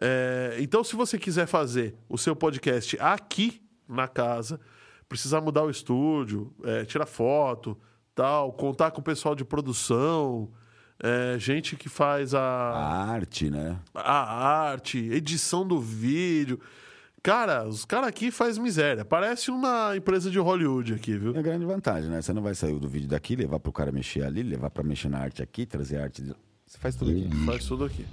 É, 0.00 0.56
então, 0.58 0.82
se 0.82 0.96
você 0.96 1.16
quiser 1.16 1.46
fazer 1.46 1.94
o 2.08 2.18
seu 2.18 2.34
podcast 2.34 2.98
aqui 3.00 3.62
na 3.88 4.08
casa, 4.08 4.60
precisar 5.08 5.40
mudar 5.40 5.62
o 5.62 5.70
estúdio, 5.70 6.52
é, 6.64 6.84
tirar 6.84 7.06
foto, 7.06 7.78
tal, 8.14 8.52
contar 8.52 8.90
com 8.90 9.00
o 9.00 9.04
pessoal 9.04 9.34
de 9.34 9.44
produção, 9.44 10.50
é, 11.00 11.38
gente 11.38 11.76
que 11.76 11.88
faz 11.88 12.34
A 12.34 12.40
a, 12.40 13.04
arte, 13.12 13.48
né? 13.48 13.78
a 13.94 14.68
arte, 14.70 14.98
edição 14.98 15.66
do 15.66 15.80
vídeo. 15.80 16.60
Cara, 17.22 17.66
os 17.66 17.84
caras 17.84 18.08
aqui 18.08 18.30
faz 18.30 18.56
miséria. 18.58 19.04
Parece 19.04 19.50
uma 19.50 19.96
empresa 19.96 20.30
de 20.30 20.38
Hollywood 20.38 20.94
aqui, 20.94 21.18
viu? 21.18 21.34
É 21.34 21.38
a 21.38 21.42
grande 21.42 21.64
vantagem, 21.64 22.10
né? 22.10 22.22
Você 22.22 22.32
não 22.32 22.42
vai 22.42 22.54
sair 22.54 22.78
do 22.78 22.88
vídeo 22.88 23.08
daqui, 23.08 23.34
levar 23.36 23.58
pro 23.58 23.72
cara 23.72 23.90
mexer 23.90 24.22
ali, 24.24 24.42
levar 24.42 24.70
pra 24.70 24.82
mexer 24.82 25.08
na 25.08 25.18
arte 25.18 25.42
aqui, 25.42 25.66
trazer 25.66 25.98
a 25.98 26.04
arte. 26.04 26.22
De... 26.22 26.34
Você 26.66 26.78
faz 26.78 26.94
tudo 26.96 27.10
aqui. 27.10 27.44
Faz 27.44 27.64
tudo 27.66 27.84
aqui. 27.84 28.06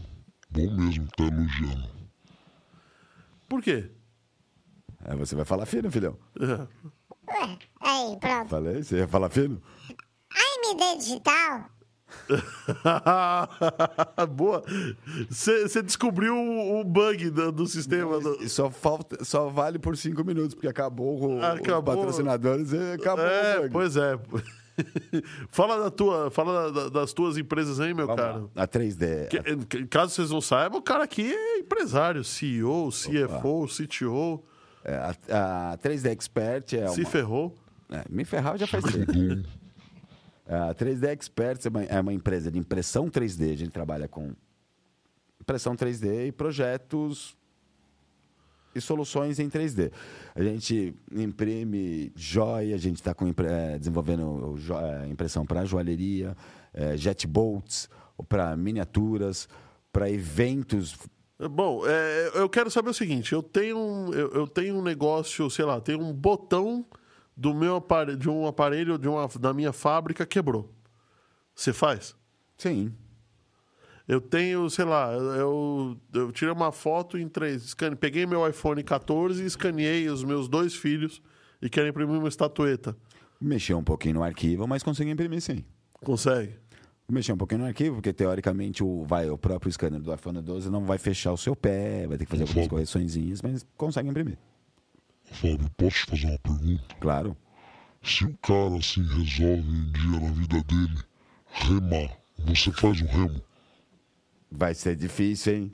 Bom 0.50 0.72
mesmo, 0.76 1.08
tá 1.16 1.24
elogiando. 1.24 1.90
Por 3.48 3.62
quê? 3.62 3.92
Aí 5.04 5.16
você 5.16 5.36
vai 5.36 5.46
falar 5.46 5.66
fino, 5.66 5.92
filhão. 5.92 6.18
Ué, 6.40 7.58
aí, 7.80 8.18
pronto. 8.20 8.50
Falei, 8.50 8.84
você 8.84 8.98
ia 8.98 9.08
falar 9.08 9.30
fino? 9.30 9.62
A 10.32 10.70
MD 10.70 10.98
Digital 10.98 11.70
Boa. 14.36 14.64
Você 15.30 15.82
descobriu 15.82 16.36
o, 16.36 16.80
o 16.80 16.84
bug 16.84 17.30
do, 17.30 17.52
do 17.52 17.68
sistema. 17.68 18.20
do- 18.20 18.48
só, 18.50 18.70
falta, 18.70 19.24
só 19.24 19.50
vale 19.50 19.80
por 19.80 19.96
cinco 19.98 20.24
minutos, 20.24 20.54
porque 20.54 20.68
acabou 20.68 21.38
o, 21.38 21.44
Acabou. 21.44 21.94
os 21.94 22.00
patrocinadores 22.00 22.72
e 22.72 22.94
acabou 22.94 23.26
o 23.26 23.28
É, 23.28 23.60
bug. 23.62 23.70
pois 23.72 23.98
é. 23.98 24.18
fala 25.50 25.80
da 25.84 25.90
tua, 25.90 26.30
fala 26.32 26.72
da- 26.72 26.90
das 26.90 27.14
tuas 27.14 27.38
empresas 27.38 27.80
aí, 27.80 27.94
meu 27.94 28.08
Vamos 28.08 28.22
cara. 28.22 28.40
lá. 28.56 28.64
A 28.64 28.68
3D. 28.68 29.66
Que- 29.68 29.86
caso 29.88 30.14
vocês 30.14 30.32
não 30.32 30.42
saibam, 30.42 30.80
o 30.80 30.84
cara 30.84 31.04
aqui 31.04 31.32
é 31.34 31.60
empresário, 31.60 32.24
CEO, 32.24 32.90
CFO, 32.92 33.68
CTO, 33.68 34.44
É, 34.84 34.96
a, 35.32 35.74
a 35.74 35.78
3D 35.78 36.12
Expert 36.12 36.74
é 36.74 36.88
se 36.90 37.02
uma... 37.02 37.10
ferrou. 37.10 37.56
É, 37.90 38.04
me 38.10 38.26
ferrava 38.26 38.58
já 38.58 38.68
faz 38.68 38.84
tempo. 38.92 39.48
A 40.48 40.74
3D 40.76 41.12
Experts 41.18 41.66
é 41.66 41.70
uma, 41.70 41.84
é 41.84 42.00
uma 42.00 42.14
empresa 42.14 42.52
de 42.52 42.60
impressão 42.60 43.10
3D. 43.10 43.54
A 43.54 43.58
gente 43.58 43.72
trabalha 43.72 44.08
com 44.08 44.32
impressão 45.42 45.76
3D 45.76 46.28
e 46.28 46.32
projetos 46.32 47.36
e 48.76 48.82
soluções 48.82 49.40
em 49.40 49.50
3D. 49.50 49.92
A 50.36 50.44
gente 50.44 50.94
imprime 51.12 52.12
joia, 52.16 52.76
a 52.76 52.78
gente 52.78 52.98
está 52.98 53.16
desenvolvendo 53.80 54.56
jo- 54.58 54.78
eh, 54.78 55.08
impressão 55.08 55.46
para 55.46 55.64
joalheria, 55.66 56.36
eh, 56.74 56.98
jet 56.98 57.26
bolts, 57.26 57.90
para 58.28 58.56
miniaturas, 58.56 59.48
para 59.94 60.10
eventos. 60.10 60.98
Bom, 61.52 61.84
é, 61.88 62.32
eu 62.36 62.50
quero 62.50 62.70
saber 62.70 62.90
o 62.90 62.94
seguinte: 62.94 63.34
eu 63.34 63.42
tenho, 63.42 64.10
eu, 64.14 64.32
eu 64.32 64.48
tenho 64.48 64.76
um 64.76 64.82
negócio, 64.82 65.50
sei 65.50 65.66
lá, 65.66 65.80
tem 65.82 65.96
um 65.96 66.14
botão 66.14 66.86
do 67.36 67.54
meu 67.54 67.76
aparelho, 67.78 68.18
de 68.18 68.30
um 68.30 68.48
aparelho 68.48 68.98
de 68.98 69.08
uma, 69.08 69.28
da 69.40 69.54
minha 69.54 69.74
fábrica 69.74 70.26
quebrou. 70.26 70.74
Você 71.56 71.74
faz? 71.74 72.16
Sim. 72.58 72.94
Eu 74.08 74.22
tenho, 74.22 74.70
sei 74.70 74.86
lá, 74.86 75.12
eu, 75.14 75.98
eu 76.14 76.32
tirei 76.32 76.54
uma 76.54 76.72
foto 76.72 77.18
em 77.18 77.28
três. 77.28 77.64
escane- 77.66 77.96
peguei 77.96 78.26
meu 78.26 78.48
iPhone 78.48 78.84
14 78.84 79.42
e 79.42 79.46
escaneei 79.48 80.08
os 80.10 80.24
meus 80.24 80.48
dois 80.48 80.76
filhos 80.76 81.22
e 81.62 81.70
quero 81.70 81.88
imprimir 81.88 82.18
uma 82.20 82.28
estatueta. 82.28 82.96
Mexer 83.42 83.74
um 83.74 83.84
pouquinho 83.84 84.16
no 84.16 84.24
arquivo, 84.24 84.68
mas 84.68 84.84
consegui 84.84 85.10
imprimir 85.10 85.42
sim. 85.42 85.66
Consegue? 86.04 86.54
Mexer 87.10 87.34
um 87.34 87.38
pouquinho 87.38 87.62
no 87.62 87.68
arquivo, 87.68 87.96
porque 87.96 88.14
teoricamente 88.14 88.84
o, 88.84 89.04
vai, 89.06 89.30
o 89.30 89.38
próprio 89.38 89.72
scanner 89.72 90.00
do 90.00 90.14
iPhone 90.14 90.42
12 90.42 90.70
não 90.70 90.86
vai 90.86 90.98
fechar 90.98 91.32
o 91.34 91.38
seu 91.38 91.56
pé, 91.56 92.06
vai 92.08 92.18
ter 92.18 92.26
que 92.26 92.32
fazer 92.32 92.44
algumas 92.44 92.68
correçõezinhas, 92.68 93.42
mas 93.42 93.66
consegue 93.76 94.08
imprimir. 94.10 94.38
Fábio, 95.32 95.70
posso 95.78 95.98
te 95.98 96.06
fazer 96.12 96.28
uma 96.28 96.40
pergunta? 96.40 96.96
Claro. 97.00 97.38
Se 98.04 98.24
o 98.24 98.38
cara 98.38 98.78
assim 98.78 99.02
resolve 99.02 99.68
um 99.68 99.92
dia 99.92 100.20
na 100.20 100.32
vida 100.32 100.64
dele 100.64 101.00
remar, 101.48 102.10
você 102.46 102.72
faz 102.72 103.02
um 103.02 103.06
remo? 103.08 103.42
Vai 104.52 104.74
ser 104.76 104.96
difícil, 104.96 105.54
hein? 105.56 105.72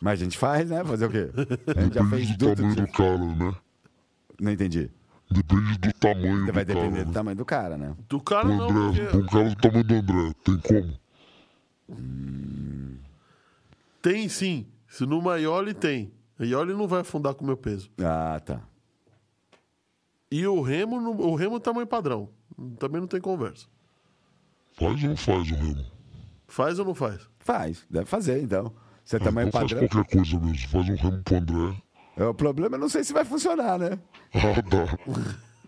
Mas 0.00 0.20
a 0.20 0.24
gente 0.24 0.38
faz, 0.38 0.70
né? 0.70 0.84
Fazer 0.84 1.06
o 1.06 1.10
quê? 1.10 1.30
A 1.76 1.80
gente 1.82 1.94
já 1.94 2.04
fez 2.08 2.28
Depende 2.30 2.36
do 2.36 2.54
tamanho 2.54 2.76
do 2.76 2.92
cara, 2.92 3.18
né? 3.18 3.54
Não 4.40 4.52
entendi. 4.52 4.90
Depende 5.30 5.78
do 5.78 5.92
tamanho 5.94 6.52
Vai 6.52 6.64
do 6.64 6.74
cara. 6.74 6.80
depender 6.80 7.04
do 7.04 7.08
né? 7.08 7.12
tamanho 7.12 7.36
do 7.36 7.44
cara, 7.44 7.76
né? 7.78 7.96
Do 8.08 8.20
cara 8.20 8.46
O 8.46 8.56
não, 8.56 8.88
André, 8.88 9.04
porque 9.06 9.16
um 9.16 9.26
cara 9.26 9.48
do 9.50 9.56
tamanho 9.56 9.84
do 9.84 9.94
André, 9.94 10.34
tem 10.44 10.58
como? 10.58 10.98
tem 14.00 14.28
sim. 14.28 14.66
Se 14.88 15.04
no 15.06 15.20
Maioli 15.20 15.74
tem. 15.74 16.12
A 16.38 16.44
Ioli 16.44 16.72
não 16.74 16.86
vai 16.86 17.00
afundar 17.00 17.34
com 17.34 17.42
o 17.44 17.46
meu 17.46 17.56
peso. 17.56 17.90
Ah, 17.98 18.40
tá. 18.44 18.60
E 20.30 20.46
o 20.46 20.60
remo, 20.62 20.96
o 21.22 21.34
remo 21.34 21.56
é 21.56 21.60
tamanho 21.60 21.86
padrão. 21.86 22.28
Também 22.78 23.00
não 23.00 23.08
tem 23.08 23.20
conversa. 23.20 23.66
Faz 24.76 25.02
ou 25.02 25.08
não 25.10 25.16
faz 25.16 25.50
o 25.50 25.54
remo? 25.54 25.84
Faz 26.48 26.78
ou 26.78 26.84
não 26.84 26.94
faz? 26.94 27.20
Faz, 27.38 27.86
deve 27.90 28.06
fazer, 28.06 28.42
então. 28.42 28.72
Se 29.04 29.16
é 29.16 29.18
Ah, 29.20 29.24
tamanho 29.24 29.48
então 29.48 29.60
faz 29.60 29.72
padrão. 29.72 29.88
qualquer 29.88 30.16
coisa 30.16 30.40
mesmo. 30.40 30.68
Faz 30.68 30.88
um 30.88 30.94
remo 30.96 31.22
pro 31.22 31.36
André. 31.36 31.82
É, 32.16 32.24
O 32.24 32.34
problema 32.34 32.76
eu 32.76 32.80
não 32.80 32.88
sei 32.88 33.04
se 33.04 33.12
vai 33.12 33.24
funcionar, 33.24 33.78
né? 33.78 33.98
Ah, 34.34 34.60
dá. 34.62 34.98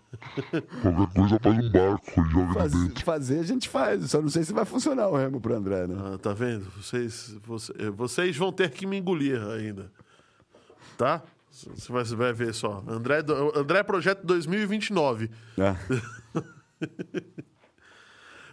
qualquer 0.81 1.13
coisa 1.13 1.39
faz 1.39 1.57
um 1.65 1.71
barco 1.71 2.11
e 2.21 2.31
joga 2.31 2.53
Faz- 2.53 2.71
dentro. 2.73 3.03
fazer 3.05 3.39
a 3.39 3.43
gente 3.43 3.69
faz, 3.69 4.09
só 4.11 4.21
não 4.21 4.29
sei 4.29 4.43
se 4.43 4.53
vai 4.53 4.65
funcionar 4.65 5.09
o 5.09 5.17
remo 5.17 5.39
pro 5.41 5.53
André, 5.55 5.85
né? 5.87 5.95
Ah, 6.13 6.17
tá 6.17 6.33
vendo? 6.33 6.65
Vocês, 6.71 7.35
você- 7.45 7.73
eh, 7.77 7.89
vocês 7.89 8.35
vão 8.37 8.51
ter 8.51 8.69
que 8.71 8.85
me 8.85 8.97
engolir 8.97 9.41
ainda. 9.41 9.91
Tá? 10.97 11.21
Você 11.75 11.91
vai, 11.91 12.03
vai 12.03 12.33
ver 12.33 12.53
só. 12.53 12.83
André, 12.87 13.23
André 13.55 13.83
Projeto 13.83 14.25
2029. 14.25 15.29
Ah. 15.59 15.75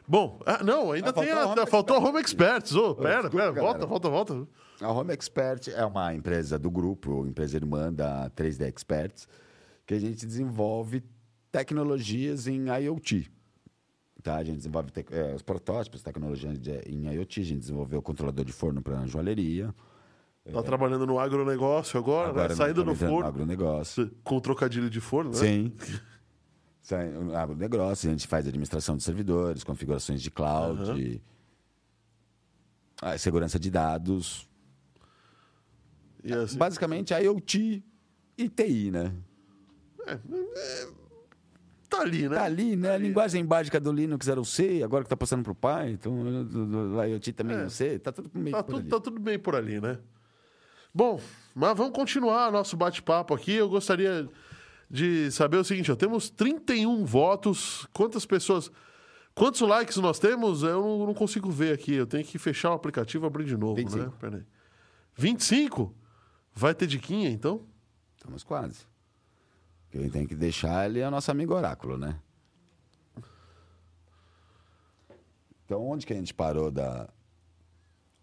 Bom, 0.07 0.39
ah, 0.45 0.63
não, 0.63 0.93
ainda 0.93 1.11
Ah, 1.11 1.13
tem 1.13 1.25
faltou 1.29 1.39
a, 1.39 1.43
a 1.45 1.47
Home 1.63 1.71
faltou 1.71 1.97
a 1.97 1.99
Home 2.01 2.21
Experts. 2.21 2.75
Ô, 2.75 2.95
pera, 2.95 3.23
desculpa, 3.23 3.37
pera, 3.39 3.53
volta, 3.53 3.63
galera. 3.79 3.87
volta, 3.87 4.09
volta. 4.11 4.49
A 4.81 4.91
Home 4.93 5.13
Expert 5.15 5.69
é 5.69 5.85
uma 5.85 6.15
empresa 6.15 6.59
do 6.59 6.71
grupo, 6.71 7.27
empresa 7.27 7.57
irmã 7.57 7.91
da 7.93 8.29
3D 8.31 8.63
Experts, 8.69 9.27
que 9.87 9.95
a 9.95 9.99
gente 9.99 10.27
desenvolve 10.27 11.03
tecnologias 11.51 12.47
em 12.47 12.67
IoT. 12.69 13.31
Tá? 14.23 14.37
A 14.37 14.45
gente 14.45 14.57
desenvolve 14.59 14.91
tec- 14.91 15.11
eh, 15.13 15.33
os 15.35 15.43
protótipos, 15.43 16.03
tecnologia 16.03 16.53
de- 16.53 16.81
em 16.91 17.07
IoT, 17.15 17.41
a 17.41 17.45
gente 17.45 17.61
desenvolveu 17.61 18.01
o 18.01 18.03
controlador 18.03 18.45
de 18.45 18.53
forno 18.53 18.83
para 18.83 19.07
joalheria. 19.07 19.75
Tá 20.53 20.63
trabalhando 20.63 21.07
no 21.07 21.19
agronegócio 21.19 21.99
agora, 21.99 22.33
né? 22.33 22.49
nós 22.49 22.57
Saindo 22.57 22.85
do 22.85 22.95
forno. 22.95 23.27
agronegócio. 23.27 24.11
Com 24.23 24.39
trocadilho 24.41 24.91
de 24.91 25.01
forno, 25.01 25.31
né? 25.31 25.37
Sim. 25.37 25.73
Agronegócio, 27.35 28.11
a 28.11 28.13
gente 28.13 28.27
faz 28.29 28.47
administração 28.47 28.95
de 28.95 29.03
servidores, 29.03 29.65
configurações 29.65 30.21
de 30.21 30.31
cloud, 30.31 31.23
ah, 33.01 33.17
segurança 33.17 33.59
de 33.59 33.71
dados. 33.71 34.47
E 36.23 36.31
assim, 36.35 36.59
Basicamente, 36.59 37.15
IoT 37.15 37.83
e 38.37 38.49
TI, 38.51 38.91
né? 38.91 39.15
tá 41.89 42.01
ali, 42.03 42.29
né? 42.29 42.37
Tá 42.37 42.45
ali, 42.45 42.77
né? 42.77 42.91
A 42.91 42.99
linguagem 42.99 43.47
básica 43.47 43.81
do 43.81 43.91
Linux 43.91 44.29
era 44.29 44.39
o 44.39 44.45
C, 44.45 44.83
agora 44.83 45.05
que 45.05 45.09
tá 45.11 45.17
passando 45.17 45.43
pro 45.43 45.55
Python, 45.55 46.23
do, 46.23 46.45
do, 46.45 46.67
do 46.91 47.03
IoT 47.03 47.33
também 47.33 47.57
é 47.57 47.65
o 47.65 47.71
C, 47.71 47.99
tá 47.99 48.13
tudo 48.13 48.31
meio 48.35 48.55
Tá 48.57 48.63
por 48.63 48.73
tudo, 48.73 48.81
ali. 48.81 48.89
tá 48.91 49.01
tudo 49.01 49.19
bem 49.19 49.39
por 49.39 49.55
ali, 49.57 49.81
né? 49.81 49.99
Bom, 50.95 51.21
mas 51.53 51.77
vamos 51.77 51.93
continuar 51.93 52.53
nosso 52.53 52.77
bate-papo 52.77 53.35
aqui. 53.35 53.53
Eu 53.55 53.69
gostaria 53.69 54.29
de 54.89 55.29
saber 55.33 55.57
o 55.57 55.65
seguinte: 55.65 55.91
ó, 55.91 55.97
temos 55.97 56.31
31 56.31 57.05
votos. 57.05 57.85
Quantas 57.93 58.25
pessoas. 58.25 58.71
Quantos 59.35 59.61
likes 59.61 59.97
nós 59.97 60.21
temos? 60.21 60.63
Eu 60.63 60.81
não, 60.81 61.07
não 61.07 61.15
consigo 61.15 61.51
ver 61.51 61.75
aqui. 61.75 61.93
Eu 61.95 62.07
tenho 62.07 62.25
que 62.25 62.39
fechar 62.39 62.71
o 62.71 62.75
aplicativo 62.75 63.25
e 63.25 63.27
abrir 63.27 63.45
de 63.45 63.57
novo, 63.57 63.75
25. 63.75 64.05
né? 64.05 64.13
Pera 64.21 64.37
aí. 64.37 64.45
25? 65.17 65.93
Vai 66.55 66.73
ter 66.73 66.87
diquinha, 66.87 67.29
então? 67.29 67.67
Estamos 68.17 68.45
quase. 68.45 68.87
Quem 69.91 70.09
tem 70.09 70.27
que 70.27 70.37
deixar 70.37 70.87
ele 70.87 71.01
é 71.01 71.09
o 71.09 71.11
nosso 71.11 71.29
amigo 71.31 71.55
Oráculo, 71.55 71.99
né? 71.99 72.21
Então, 75.65 75.85
onde 75.85 76.07
que 76.07 76.13
a 76.13 76.17
gente 76.17 76.33
parou 76.33 76.71
da, 76.71 77.09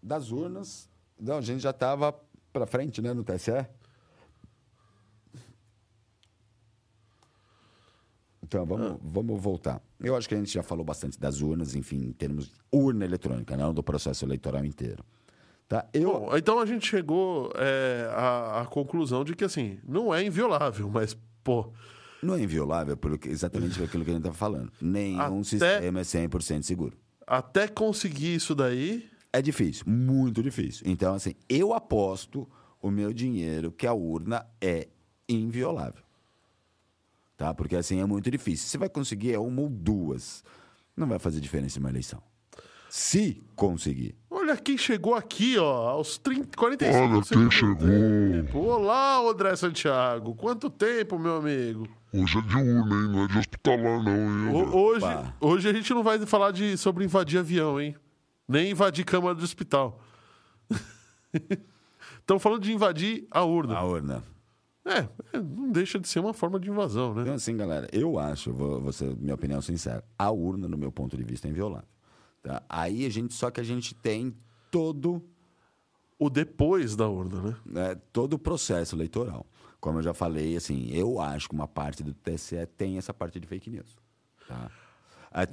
das 0.02 0.30
urnas? 0.30 0.88
Não, 1.20 1.36
a 1.36 1.40
gente 1.42 1.60
já 1.60 1.70
estava 1.70 2.18
para 2.52 2.66
frente, 2.66 3.00
né, 3.00 3.12
no 3.14 3.24
TSE. 3.24 3.50
Então, 8.42 8.66
vamos, 8.66 8.98
vamos 9.02 9.40
voltar. 9.40 9.80
Eu 9.98 10.14
acho 10.16 10.28
que 10.28 10.34
a 10.34 10.38
gente 10.38 10.52
já 10.52 10.62
falou 10.62 10.84
bastante 10.84 11.18
das 11.18 11.40
urnas, 11.40 11.74
enfim, 11.74 11.96
em 12.04 12.12
termos 12.12 12.46
de 12.48 12.52
urna 12.70 13.04
eletrônica, 13.04 13.56
não 13.56 13.72
do 13.72 13.82
processo 13.82 14.24
eleitoral 14.24 14.64
inteiro. 14.64 15.02
Tá? 15.68 15.86
Eu, 15.94 16.12
Bom, 16.12 16.36
então 16.36 16.58
a 16.58 16.66
gente 16.66 16.86
chegou 16.86 17.50
é, 17.56 18.10
à, 18.14 18.60
à 18.62 18.66
conclusão 18.66 19.24
de 19.24 19.34
que, 19.34 19.44
assim, 19.44 19.78
não 19.86 20.12
é 20.12 20.22
inviolável, 20.22 20.90
mas, 20.90 21.16
pô, 21.42 21.72
não 22.22 22.34
é 22.34 22.40
inviolável 22.42 22.96
pelo 22.96 23.18
que, 23.18 23.28
exatamente 23.28 23.82
aquilo 23.82 24.04
que 24.04 24.10
a 24.10 24.12
gente 24.14 24.20
estava 24.20 24.36
falando. 24.36 24.70
Nenhum 24.80 25.40
Até- 25.40 25.44
sistema 25.44 26.00
é 26.00 26.02
100% 26.04 26.62
seguro. 26.62 26.96
até 27.26 27.66
conseguir 27.66 28.34
isso 28.34 28.54
daí, 28.54 29.08
É 29.32 29.40
difícil, 29.40 29.84
muito 29.88 30.42
difícil. 30.42 30.82
Então, 30.86 31.14
assim, 31.14 31.34
eu 31.48 31.72
aposto 31.72 32.46
o 32.80 32.90
meu 32.90 33.12
dinheiro 33.12 33.72
que 33.72 33.86
a 33.86 33.92
urna 33.94 34.46
é 34.60 34.88
inviolável. 35.28 36.02
Tá? 37.36 37.54
Porque, 37.54 37.76
assim, 37.76 38.00
é 38.00 38.04
muito 38.06 38.30
difícil. 38.30 38.68
Você 38.68 38.78
vai 38.78 38.88
conseguir 38.88 39.32
é 39.32 39.38
uma 39.38 39.62
ou 39.62 39.68
duas. 39.68 40.44
Não 40.96 41.06
vai 41.06 41.18
fazer 41.18 41.40
diferença 41.40 41.78
em 41.78 41.80
uma 41.80 41.88
eleição. 41.88 42.22
Se 42.90 43.42
conseguir. 43.56 44.14
olha 44.30 44.54
quem 44.54 44.76
chegou 44.76 45.14
aqui, 45.14 45.56
ó, 45.56 45.88
aos 45.88 46.18
30, 46.18 46.54
45 46.58 46.98
Olha 46.98 47.22
quem 47.22 47.50
chegou. 47.50 47.76
tempo. 47.78 48.58
Olá, 48.58 49.18
André 49.18 49.56
Santiago. 49.56 50.34
Quanto 50.34 50.68
tempo, 50.68 51.18
meu 51.18 51.36
amigo? 51.36 51.88
Hoje 52.12 52.36
é 52.36 52.42
de 52.42 52.54
urna, 52.54 52.94
hein? 52.94 53.08
Não 53.10 53.24
é 53.24 53.28
de 53.28 53.38
hospitalar, 53.38 54.04
não, 54.04 54.12
hein? 54.14 54.54
Ho- 54.54 54.76
Hoje, 54.76 55.06
hoje 55.40 55.68
a 55.70 55.72
gente 55.72 55.94
não 55.94 56.02
vai 56.02 56.18
falar 56.26 56.50
de, 56.50 56.76
sobre 56.76 57.02
invadir 57.06 57.38
avião, 57.38 57.80
hein? 57.80 57.96
Nem 58.48 58.70
invadir 58.70 59.04
câmara 59.04 59.34
do 59.34 59.42
hospital. 59.42 60.00
Estamos 62.20 62.42
falando 62.42 62.62
de 62.62 62.72
invadir 62.72 63.26
a 63.30 63.44
urna. 63.44 63.76
A 63.76 63.84
urna. 63.84 64.22
É, 64.84 64.98
é, 65.32 65.40
não 65.40 65.70
deixa 65.70 65.98
de 65.98 66.08
ser 66.08 66.18
uma 66.18 66.34
forma 66.34 66.58
de 66.58 66.68
invasão, 66.68 67.14
né? 67.14 67.22
Então, 67.22 67.34
assim, 67.34 67.56
galera, 67.56 67.88
eu 67.92 68.18
acho, 68.18 68.52
vou, 68.52 68.80
vou 68.80 68.92
ser 68.92 69.16
minha 69.16 69.34
opinião 69.34 69.62
sincera, 69.62 70.04
a 70.18 70.30
urna, 70.30 70.66
no 70.68 70.76
meu 70.76 70.90
ponto 70.90 71.16
de 71.16 71.22
vista, 71.22 71.46
é 71.46 71.50
inviolável. 71.50 71.88
Tá? 72.42 72.62
Aí 72.68 73.06
a 73.06 73.08
gente, 73.08 73.32
só 73.32 73.50
que 73.50 73.60
a 73.60 73.64
gente 73.64 73.94
tem 73.94 74.36
todo 74.70 75.22
O 76.18 76.28
depois 76.28 76.96
da 76.96 77.08
urna, 77.08 77.40
né? 77.40 77.56
né, 77.64 77.94
todo 78.12 78.34
o 78.34 78.38
processo 78.38 78.96
eleitoral. 78.96 79.46
Como 79.80 79.98
eu 79.98 80.02
já 80.02 80.14
falei, 80.14 80.56
assim, 80.56 80.90
eu 80.92 81.20
acho 81.20 81.48
que 81.48 81.54
uma 81.54 81.68
parte 81.68 82.02
do 82.02 82.14
TSE 82.14 82.66
tem 82.76 82.98
essa 82.98 83.12
parte 83.12 83.38
de 83.38 83.46
fake 83.46 83.70
news. 83.70 83.96
Tá? 84.48 84.70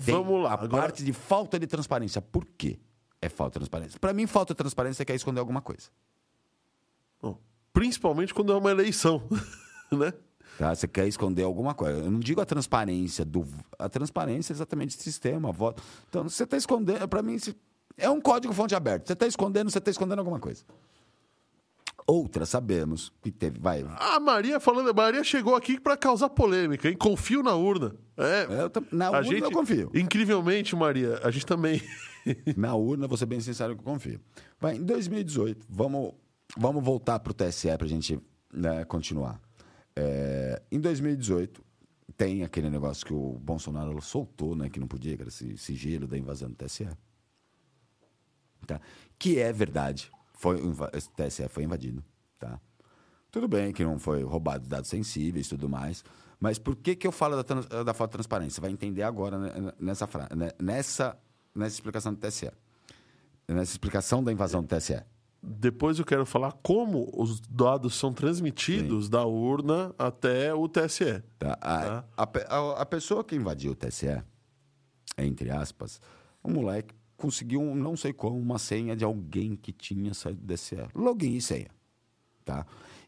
Tem 0.06 0.14
Vamos 0.16 0.44
lá, 0.44 0.52
A 0.52 0.54
agora- 0.54 0.84
parte 0.84 1.04
de 1.04 1.14
falta 1.14 1.58
de 1.60 1.66
transparência. 1.68 2.22
Por 2.22 2.46
quê? 2.58 2.80
É 3.22 3.28
falta 3.30 3.52
de 3.60 3.60
transparência. 3.66 4.00
Para 4.00 4.14
mim, 4.14 4.26
falta 4.28 4.54
de 4.54 4.58
transparência 4.58 5.04
é 5.04 5.06
quer 5.06 5.16
esconder 5.16 5.40
alguma 5.40 5.62
coisa. 5.62 5.90
Bom, 7.22 7.38
principalmente 7.74 8.34
quando 8.34 8.52
é 8.54 8.56
uma 8.56 8.72
eleição, 8.72 9.22
né? 9.92 10.14
Tá? 10.58 10.74
Você 10.76 10.88
quer 10.88 11.08
esconder 11.08 11.44
alguma 11.44 11.74
coisa. 11.74 12.00
Eu 12.00 12.12
não 12.12 12.20
digo 12.20 12.42
a 12.42 12.46
transparência 12.46 13.24
do. 13.24 13.46
A 13.78 13.88
transparência 13.88 14.52
é 14.52 14.56
exatamente 14.56 14.98
do 14.98 15.02
sistema, 15.04 15.52
voto. 15.52 15.82
Então, 16.10 16.24
você 16.28 16.44
está 16.44 16.58
escondendo. 16.58 17.08
Para 17.08 17.22
mim, 17.22 17.38
é 17.98 18.10
um 18.10 18.20
código 18.20 18.54
fonte 18.54 18.76
aberto. 18.76 19.08
Você 19.08 19.14
está 19.14 19.26
escondendo, 19.28 19.70
você 19.70 19.78
está 19.78 19.90
escondendo 19.92 20.20
alguma 20.20 20.40
coisa. 20.40 20.64
Outra, 22.10 22.44
sabemos 22.44 23.14
que 23.22 23.30
teve. 23.30 23.60
Vai. 23.60 23.86
A 24.00 24.20
Maria 24.20 24.60
falando, 24.60 24.90
a 24.90 24.94
Maria 24.94 25.24
chegou 25.24 25.56
aqui 25.56 25.80
para 25.80 25.96
causar 25.96 26.28
polêmica, 26.28 26.90
hein? 26.90 26.98
Confio 26.98 27.44
na 27.44 27.54
urna. 27.54 27.94
É, 28.18 28.46
Eu 28.46 28.72
na 28.92 29.08
a 29.10 29.12
urna 29.12 29.24
gente, 29.24 29.44
eu 29.44 29.52
confio. 29.52 29.92
Incrivelmente, 29.94 30.76
Maria, 30.76 31.20
a 31.24 31.30
gente 31.30 31.46
também. 31.46 31.80
Na 32.58 32.74
urna, 32.74 33.08
vou 33.08 33.16
ser 33.16 33.28
bem 33.28 33.40
sincero 33.40 33.76
que 33.76 33.82
eu 33.82 33.86
confio. 33.86 34.20
Vai, 34.60 34.76
em 34.76 34.84
2018, 34.84 35.68
vamos, 35.70 36.14
vamos 36.58 36.84
voltar 36.84 37.20
para 37.20 37.32
o 37.32 37.34
TSE 37.34 37.70
para 37.78 37.86
a 37.86 37.90
gente 37.90 38.20
né, 38.52 38.84
continuar. 38.86 39.40
É, 39.96 40.62
em 40.72 40.80
2018, 40.80 41.64
tem 42.18 42.44
aquele 42.44 42.72
negócio 42.72 43.06
que 43.06 43.14
o 43.14 43.40
Bolsonaro 43.40 44.02
soltou, 44.02 44.56
né, 44.56 44.68
que 44.68 44.80
não 44.80 44.88
podia, 44.88 45.16
que 45.16 45.22
era 45.22 45.30
esse 45.30 45.58
sigilo 45.58 46.08
da 46.08 46.18
invasão 46.18 46.50
do 46.50 46.56
TSE. 46.56 46.88
Tá? 48.66 48.82
Que 49.18 49.40
é 49.40 49.54
verdade. 49.54 50.12
Foi, 50.40 50.58
esse 50.94 51.10
TSE 51.12 51.48
foi 51.50 51.64
invadido. 51.64 52.02
Tá? 52.40 52.60
Tudo 53.30 53.46
bem 53.48 53.74
que 53.74 53.84
não 53.84 54.00
foi 54.00 54.24
roubado 54.24 54.68
dados 54.68 54.90
sensíveis 54.90 55.46
e 55.46 55.50
tudo 55.50 55.68
mais. 55.68 56.04
Mas 56.40 56.58
por 56.58 56.78
que, 56.78 56.96
que 56.96 57.06
eu 57.06 57.12
falo 57.12 57.44
da, 57.44 57.84
da 57.84 57.94
falta 57.94 58.12
de 58.12 58.14
transparência? 58.14 58.56
Você 58.56 58.62
vai 58.62 58.72
entender 58.72 59.04
agora 59.04 59.38
nessa, 59.78 60.08
nessa, 60.58 61.18
nessa 61.54 61.76
explicação 61.76 62.14
do 62.14 62.20
TSE. 62.20 62.50
Nessa 63.48 63.72
explicação 63.74 64.24
da 64.24 64.32
invasão 64.32 64.64
do 64.64 64.68
TSE. 64.68 65.04
Depois 65.44 66.00
eu 66.00 66.06
quero 66.06 66.26
falar 66.26 66.54
como 66.64 67.10
os 67.14 67.42
dados 67.42 67.96
são 67.96 68.14
transmitidos 68.14 69.10
da 69.10 69.26
urna 69.26 69.94
até 69.98 70.54
o 70.54 70.68
TSE. 70.70 71.22
Tá? 71.38 71.54
A, 71.62 71.82
Tá. 71.82 72.06
a 72.16 72.24
a- 72.58 72.82
a 72.82 72.86
pessoa 72.86 73.24
que 73.26 73.36
invadiu 73.36 73.74
o 73.74 73.76
TSE, 73.76 74.24
entre 75.18 75.50
aspas, 75.52 76.00
um 76.44 76.52
moleque 76.54 76.96
conseguiu, 77.20 77.62
não 77.76 77.96
sei 77.96 78.14
como, 78.14 78.40
uma 78.40 78.58
senha 78.58 78.96
de 78.96 79.04
alguém 79.04 79.56
que 79.56 79.72
tinha 79.72 80.14
saído 80.14 80.42
do 80.42 80.54
TSE. 80.54 80.78
Login 80.96 81.36
e 81.36 81.42
senha. 81.42 81.70
Tá? 82.46 82.66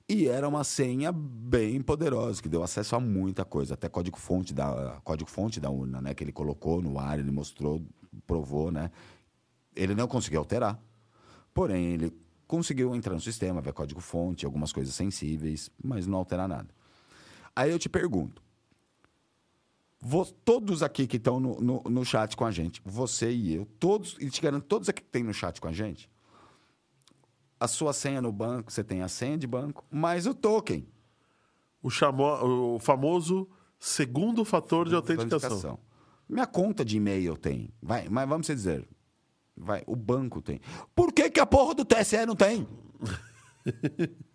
E 0.08 0.28
era 0.28 0.48
uma 0.48 0.64
senha 0.66 1.12
bem 1.12 1.82
poderosa, 1.82 2.42
que 2.42 2.50
deu 2.50 2.62
acesso 2.62 2.96
a 2.96 3.00
muita 3.00 3.46
coisa, 3.46 3.76
até 3.76 3.88
código-fonte 3.88 4.54
da, 4.54 5.00
código-fonte 5.04 5.60
da 5.60 5.70
urna, 5.70 6.02
né? 6.02 6.14
Que 6.14 6.24
ele 6.24 6.34
colocou 6.34 6.82
no 6.82 7.00
ar, 7.00 7.18
ele 7.18 7.32
mostrou, 7.32 7.82
provou, 8.28 8.70
né? 8.70 8.92
Ele 9.74 9.96
não 9.96 10.08
conseguiu 10.08 10.40
alterar. 10.40 10.78
Porém, 11.54 11.94
ele 11.94 12.14
conseguiu 12.46 12.94
entrar 12.94 13.14
no 13.14 13.22
sistema, 13.22 13.62
ver 13.62 13.72
código-fonte, 13.72 14.46
algumas 14.46 14.74
coisas 14.74 14.94
sensíveis, 14.94 15.72
mas 15.82 16.06
não 16.06 16.18
alterar 16.18 16.50
nada. 16.50 16.68
Aí 17.56 17.72
eu 17.72 17.80
te 17.80 17.88
pergunto: 17.88 18.42
vo- 20.02 20.26
todos 20.26 20.82
aqui 20.84 21.06
que 21.08 21.18
estão 21.18 21.40
no, 21.40 21.62
no, 21.62 21.84
no 21.84 22.04
chat 22.06 22.36
com 22.36 22.44
a 22.46 22.52
gente, 22.52 22.82
você 22.84 23.32
e 23.32 23.54
eu, 23.56 23.66
todos, 23.80 24.18
e 24.20 24.30
te 24.30 24.42
garanto, 24.42 24.66
todos 24.66 24.90
aqui 24.90 25.02
que 25.02 25.10
tem 25.10 25.24
no 25.24 25.34
chat 25.34 25.62
com 25.62 25.68
a 25.68 25.72
gente, 25.72 26.10
a 27.60 27.68
sua 27.68 27.94
senha 27.94 28.22
no 28.22 28.32
banco, 28.32 28.72
você 28.72 28.84
tem 28.84 29.02
a 29.04 29.08
senha 29.08 29.38
de 29.38 29.46
banco, 29.46 29.86
mais 29.92 30.26
o 30.26 30.34
token. 30.34 30.88
O, 31.84 31.90
chamo, 31.90 32.24
o 32.76 32.80
famoso 32.80 33.48
segundo 33.80 34.44
fator 34.46 34.88
de 34.88 34.96
autenticação. 34.96 35.80
Minha 36.30 36.46
conta 36.48 36.86
de 36.86 36.98
e-mail 36.98 37.36
tem. 37.38 37.72
Vai, 37.82 38.08
mas 38.10 38.28
vamos 38.30 38.48
dizer. 38.48 38.88
Vai, 39.56 39.84
o 39.86 39.96
banco 39.96 40.42
tem. 40.42 40.60
Por 40.96 41.12
que, 41.12 41.30
que 41.30 41.40
a 41.40 41.46
porra 41.46 41.76
do 41.76 41.84
TSE 41.86 42.26
não 42.26 42.36
tem? 42.36 42.68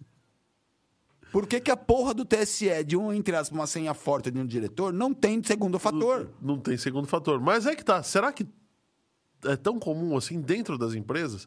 Por 1.36 1.46
que, 1.46 1.60
que 1.60 1.70
a 1.70 1.76
porra 1.76 2.14
do 2.14 2.24
TSE, 2.24 2.82
de 2.82 2.96
um, 2.96 3.12
entre 3.12 3.36
aspas, 3.36 3.54
uma 3.58 3.66
senha 3.66 3.92
forte 3.92 4.30
de 4.30 4.40
um 4.40 4.46
diretor, 4.46 4.90
não 4.90 5.12
tem 5.12 5.42
segundo 5.44 5.78
fator? 5.78 6.30
Não 6.40 6.58
tem 6.58 6.78
segundo 6.78 7.06
fator. 7.06 7.38
Mas 7.38 7.66
é 7.66 7.76
que 7.76 7.84
tá. 7.84 8.02
Será 8.02 8.32
que 8.32 8.46
é 9.44 9.54
tão 9.54 9.78
comum 9.78 10.16
assim 10.16 10.40
dentro 10.40 10.78
das 10.78 10.94
empresas? 10.94 11.46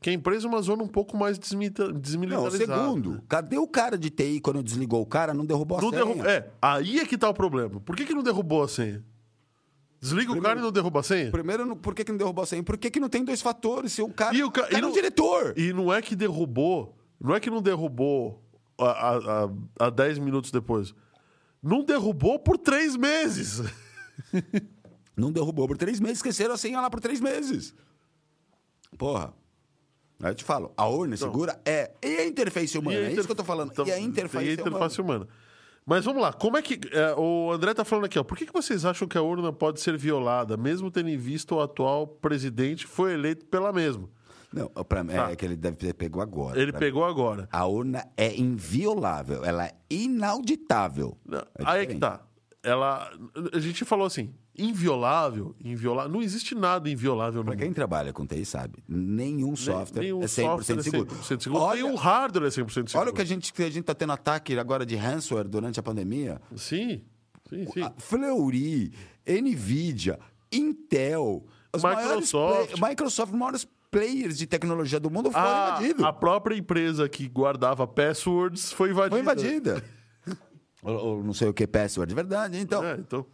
Que 0.00 0.08
a 0.10 0.12
empresa 0.12 0.46
é 0.46 0.48
uma 0.48 0.62
zona 0.62 0.84
um 0.84 0.86
pouco 0.88 1.16
mais 1.16 1.36
desmita- 1.36 1.88
Não, 1.88 1.98
desmilitarizada. 1.98 2.80
segundo. 2.84 3.22
Cadê 3.28 3.58
o 3.58 3.66
cara 3.66 3.98
de 3.98 4.08
TI 4.08 4.38
quando 4.38 4.62
desligou 4.62 5.02
o 5.02 5.06
cara, 5.06 5.34
não 5.34 5.44
derrubou 5.44 5.78
a 5.78 5.82
Não 5.82 5.90
senha? 5.90 6.04
derru- 6.04 6.28
É, 6.28 6.50
aí 6.62 7.00
é 7.00 7.04
que 7.04 7.18
tá 7.18 7.28
o 7.28 7.34
problema. 7.34 7.80
Por 7.80 7.96
que, 7.96 8.04
que 8.04 8.14
não 8.14 8.22
derrubou 8.22 8.62
a 8.62 8.68
senha? 8.68 9.02
Desliga 10.00 10.30
o 10.32 10.40
cara 10.40 10.60
e 10.60 10.62
não 10.62 10.70
derruba 10.70 11.00
a 11.00 11.02
senha? 11.02 11.32
Primeiro, 11.32 11.66
não- 11.66 11.76
por 11.76 11.92
que, 11.92 12.04
que 12.04 12.12
não 12.12 12.18
derrubou 12.18 12.44
a 12.44 12.46
senha? 12.46 12.62
Por 12.62 12.76
que, 12.78 12.88
que 12.88 13.00
não 13.00 13.08
tem 13.08 13.24
dois 13.24 13.42
fatores? 13.42 13.92
Se 13.94 14.00
o 14.00 14.08
cara, 14.10 14.32
E 14.36 14.44
o 14.44 14.50
ca- 14.52 14.62
cara 14.62 14.74
e 14.74 14.76
é 14.76 14.80
não- 14.80 14.90
um 14.90 14.92
diretor. 14.92 15.54
E 15.56 15.72
não 15.72 15.92
é 15.92 16.00
que 16.00 16.14
derrubou, 16.14 16.94
não 17.20 17.34
é 17.34 17.40
que 17.40 17.50
não 17.50 17.60
derrubou 17.60 18.43
a, 18.78 19.44
a, 19.80 19.86
a 19.86 19.90
10 19.90 20.18
minutos 20.18 20.50
depois. 20.50 20.94
Não 21.62 21.84
derrubou 21.84 22.38
por 22.38 22.58
três 22.58 22.96
meses. 22.96 23.62
Não 25.16 25.30
derrubou 25.32 25.66
por 25.68 25.76
três 25.76 26.00
meses, 26.00 26.18
esqueceram 26.18 26.54
a 26.54 26.58
senha 26.58 26.80
lá 26.80 26.90
por 26.90 27.00
três 27.00 27.20
meses. 27.20 27.74
Porra. 28.98 29.32
Aí 30.22 30.30
eu 30.30 30.34
te 30.34 30.44
falo, 30.44 30.72
a 30.76 30.86
urna 30.88 31.16
segura 31.16 31.60
é. 31.64 31.92
E 32.02 32.16
a 32.16 32.26
interface 32.26 32.76
humana? 32.78 32.98
É 32.98 33.12
isso 33.12 33.24
que 33.24 33.32
eu 33.32 33.36
tô 33.36 33.44
falando. 33.44 33.72
Então, 33.72 33.86
e 33.86 33.92
a 33.92 33.98
interface, 33.98 34.44
e 34.44 34.48
a 34.48 34.52
é 34.52 34.54
humana. 34.54 34.68
interface 34.68 35.00
humana. 35.00 35.28
Mas 35.86 36.04
vamos 36.04 36.22
lá, 36.22 36.32
como 36.32 36.56
é 36.56 36.62
que. 36.62 36.80
é, 36.92 37.14
o 37.14 37.52
André 37.52 37.74
tá 37.74 37.84
falando 37.84 38.06
aqui, 38.06 38.18
ó. 38.18 38.24
Por 38.24 38.38
que, 38.38 38.46
que 38.46 38.52
vocês 38.52 38.84
acham 38.84 39.06
que 39.06 39.18
a 39.18 39.22
urna 39.22 39.52
pode 39.52 39.80
ser 39.80 39.96
violada, 39.98 40.56
mesmo 40.56 40.90
tendo 40.90 41.10
em 41.10 41.16
vista 41.18 41.54
o 41.54 41.60
atual 41.60 42.06
presidente 42.06 42.86
foi 42.86 43.12
eleito 43.12 43.44
pela 43.46 43.72
mesma? 43.72 44.08
Não, 44.54 44.68
pra, 44.84 45.02
mim, 45.04 45.12
Tá. 45.12 45.30
é 45.30 45.36
que 45.36 45.44
ele 45.44 45.56
deve 45.56 45.76
ter 45.76 45.92
pegou 45.94 46.22
agora. 46.22 46.60
Ele 46.60 46.72
pegou 46.72 47.04
agora. 47.04 47.42
mim. 47.42 47.48
A 47.50 47.66
urna 47.66 48.06
é 48.16 48.34
inviolável, 48.36 49.44
ela 49.44 49.66
é 49.66 49.72
inauditável. 49.90 51.16
Não, 51.26 51.38
É 51.38 51.44
aí 51.64 51.82
é 51.82 51.86
que 51.86 51.96
tá. 51.96 52.20
Ela. 52.62 53.10
A 53.52 53.58
gente 53.58 53.84
falou 53.84 54.06
assim, 54.06 54.32
inviolável, 54.56 55.54
inviolável. 55.62 56.10
Não 56.10 56.22
existe 56.22 56.54
nada 56.54 56.88
inviolável 56.88 57.40
no 57.40 57.44
Pra 57.46 57.56
quem 57.56 57.66
mundo. 57.66 57.74
trabalha 57.74 58.10
com 58.10 58.26
TI 58.26 58.42
sabe, 58.46 58.82
nenhum 58.88 59.54
software 59.54 60.00
Nenhum 60.02 60.22
é 60.22 60.26
100% 60.26 60.28
software 60.42 60.82
seguro. 60.82 61.14
100% 61.16 61.42
seguro. 61.42 61.62
Olha, 61.62 61.84
o 61.86 61.94
hardware 61.94 62.46
é 62.46 62.50
100% 62.50 62.88
seguro. 62.88 62.98
olha 63.00 63.10
o 63.10 63.14
que 63.14 63.20
a 63.20 63.24
gente, 63.24 63.52
a 63.62 63.68
gente 63.70 63.82
tá 63.84 63.94
tendo 63.94 64.12
ataque 64.14 64.58
agora 64.58 64.86
de 64.86 64.96
ransomware 64.96 65.46
durante 65.46 65.78
a 65.78 65.82
pandemia. 65.82 66.40
Sim, 66.56 67.02
sim, 67.50 67.66
sim. 67.66 67.82
Fleury, 67.98 68.92
Nvidia, 69.26 70.18
Intel, 70.50 71.44
as 71.72 71.82
Microsoft. 71.82 72.32
maiores 72.32 72.80
Microsoft, 72.80 73.32
maiores 73.34 73.68
players 73.98 74.36
de 74.38 74.46
tecnologia 74.46 74.98
do 75.00 75.10
mundo 75.10 75.30
foram 75.30 75.46
A, 75.46 75.68
invadidos. 75.78 76.04
a 76.04 76.12
própria 76.12 76.56
empresa 76.56 77.08
que 77.08 77.28
guardava 77.28 77.86
passwords 77.86 78.72
foi 78.72 78.90
invadida. 78.90 79.10
Foi 79.10 79.20
invadida. 79.20 79.84
ou, 80.82 80.94
ou 80.94 81.24
não 81.24 81.32
sei 81.32 81.48
o 81.48 81.54
que, 81.54 81.66
password, 81.66 82.08
de 82.08 82.14
verdade. 82.14 82.58
Então, 82.58 82.84
É, 82.84 82.94
então, 82.98 83.26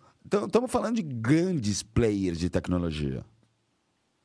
estamos 0.46 0.70
falando 0.70 0.96
de 0.96 1.02
grandes 1.02 1.82
players 1.82 2.38
de 2.38 2.48
tecnologia. 2.50 3.24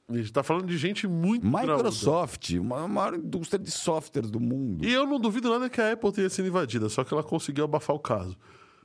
a 0.10 0.16
gente 0.18 0.32
tá 0.32 0.44
falando 0.44 0.68
de 0.68 0.78
gente 0.78 1.08
muito. 1.08 1.46
Microsoft, 1.48 2.52
uma 2.52 2.88
maior 2.88 3.16
indústria 3.16 3.58
de 3.58 3.72
software 3.72 4.24
do 4.28 4.40
mundo. 4.40 4.86
E 4.86 4.92
eu 4.94 5.06
não 5.08 5.20
duvido 5.20 5.50
nada 5.50 5.70
que 5.70 5.82
a 5.82 5.94
Apple 5.94 6.12
tenha 6.12 6.30
sido 6.30 6.48
invadida, 6.48 6.90
só 6.90 7.04
que 7.04 7.14
ela 7.14 7.24
conseguiu 7.24 7.64
abafar 7.66 7.96
o 7.96 8.00
caso. 8.00 8.38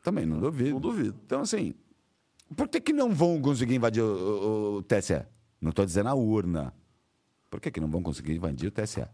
Também 0.02 0.24
não 0.24 0.39
duvido. 0.40 0.70
Não 0.70 0.81
duvido. 0.81 1.14
Então, 1.27 1.43
assim, 1.43 1.74
por 2.56 2.68
que, 2.68 2.81
que 2.81 2.93
não 2.93 3.10
vão 3.12 3.40
conseguir 3.40 3.74
invadir 3.74 4.02
o, 4.02 4.06
o- 4.06 4.77
o 4.78 4.82
TSE? 4.82 5.22
Não 5.60 5.68
estou 5.70 5.85
dizendo 5.85 6.09
a 6.09 6.14
urna. 6.14 6.72
Por 7.51 7.60
que, 7.60 7.70
que 7.70 7.81
não 7.81 7.90
vão 7.90 8.02
conseguir 8.02 8.35
invadir 8.36 8.68
o 8.68 8.70
TSE? 8.70 9.05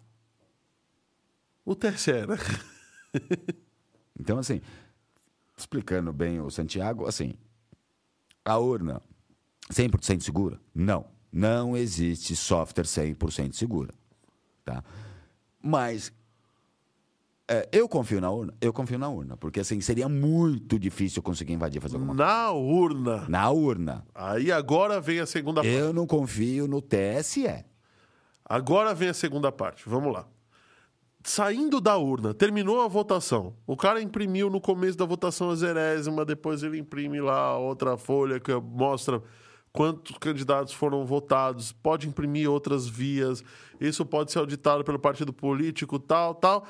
O 1.65 1.75
TSE, 1.75 2.13
né? 2.13 2.37
Então, 4.19 4.39
assim, 4.39 4.63
explicando 5.57 6.11
bem 6.11 6.41
o 6.41 6.51
Santiago, 6.51 7.07
assim, 7.07 7.35
a 8.43 8.57
urna 8.57 9.03
100% 9.71 10.23
segura? 10.23 10.59
Não. 10.75 11.05
Não 11.31 11.77
existe 11.77 12.35
software 12.35 12.85
100% 12.85 13.53
segura. 13.53 13.93
Tá? 14.65 14.83
Mas 15.63 16.11
é, 17.49 17.69
eu 17.71 17.89
confio 17.89 18.21
na 18.21 18.31
urna? 18.31 18.55
Eu 18.61 18.73
confio 18.73 18.99
na 18.99 19.09
urna, 19.09 19.37
porque 19.37 19.61
assim, 19.61 19.81
seria 19.81 20.09
muito 20.09 20.79
difícil 20.79 21.23
conseguir 21.23 21.53
invadir 21.53 21.79
e 21.79 21.81
fazer 21.81 21.97
alguma 21.97 22.15
coisa. 22.15 22.25
Na 22.25 22.51
urna. 22.51 23.29
Na 23.29 23.51
urna. 23.51 24.07
Aí 24.15 24.51
agora 24.51 25.01
vem 25.01 25.21
a 25.21 25.27
segunda 25.27 25.61
parte. 25.61 25.73
Eu 25.73 25.93
não 25.93 26.07
confio 26.07 26.67
no 26.67 26.81
TSE. 26.81 27.65
Agora 28.49 28.95
vem 28.95 29.09
a 29.09 29.15
segunda 29.15 29.51
parte. 29.51 29.89
Vamos 29.89 30.13
lá. 30.13 30.27
Saindo 31.25 31.81
da 31.81 31.97
urna, 31.97 32.33
terminou 32.33 32.81
a 32.81 32.87
votação. 32.87 33.57
O 33.67 33.77
cara 33.77 34.01
imprimiu 34.01 34.49
no 34.49 34.61
começo 34.61 34.97
da 34.97 35.05
votação 35.05 35.51
a 35.51 35.57
zerésima, 35.57 36.25
depois 36.25 36.63
ele 36.63 36.79
imprime 36.79 37.21
lá 37.21 37.59
outra 37.59 37.97
folha 37.97 38.39
que 38.39 38.55
mostra 38.55 39.21
quantos 39.73 40.17
candidatos 40.19 40.73
foram 40.73 41.05
votados. 41.05 41.73
Pode 41.73 42.09
imprimir 42.09 42.49
outras 42.49 42.87
vias. 42.87 43.43
Isso 43.81 44.07
pode 44.07 44.31
ser 44.31 44.39
auditado 44.39 44.85
pelo 44.85 45.01
partido 45.01 45.33
político, 45.33 45.99
tal, 45.99 46.33
tal. 46.33 46.65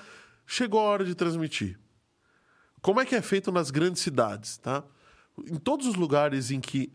Chegou 0.47 0.81
a 0.81 0.85
hora 0.85 1.05
de 1.05 1.15
transmitir. 1.15 1.78
Como 2.81 2.98
é 2.98 3.05
que 3.05 3.15
é 3.15 3.20
feito 3.20 3.53
nas 3.53 3.70
grandes 3.70 4.01
cidades, 4.01 4.57
tá? 4.57 4.82
Em 5.47 5.57
todos 5.57 5.86
os 5.86 5.97
lugares 5.97 6.51
em 6.51 6.61
que 6.61 6.90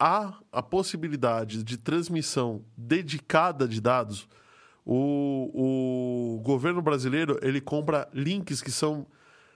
há 0.00 0.34
a 0.50 0.62
possibilidade 0.62 1.62
de 1.62 1.76
transmissão 1.76 2.64
dedicada 2.76 3.68
de 3.68 3.80
dados, 3.80 4.26
o, 4.84 6.38
o 6.38 6.40
governo 6.42 6.80
brasileiro 6.82 7.38
ele 7.42 7.60
compra 7.60 8.08
links 8.12 8.62
que 8.62 8.70
são 8.70 9.06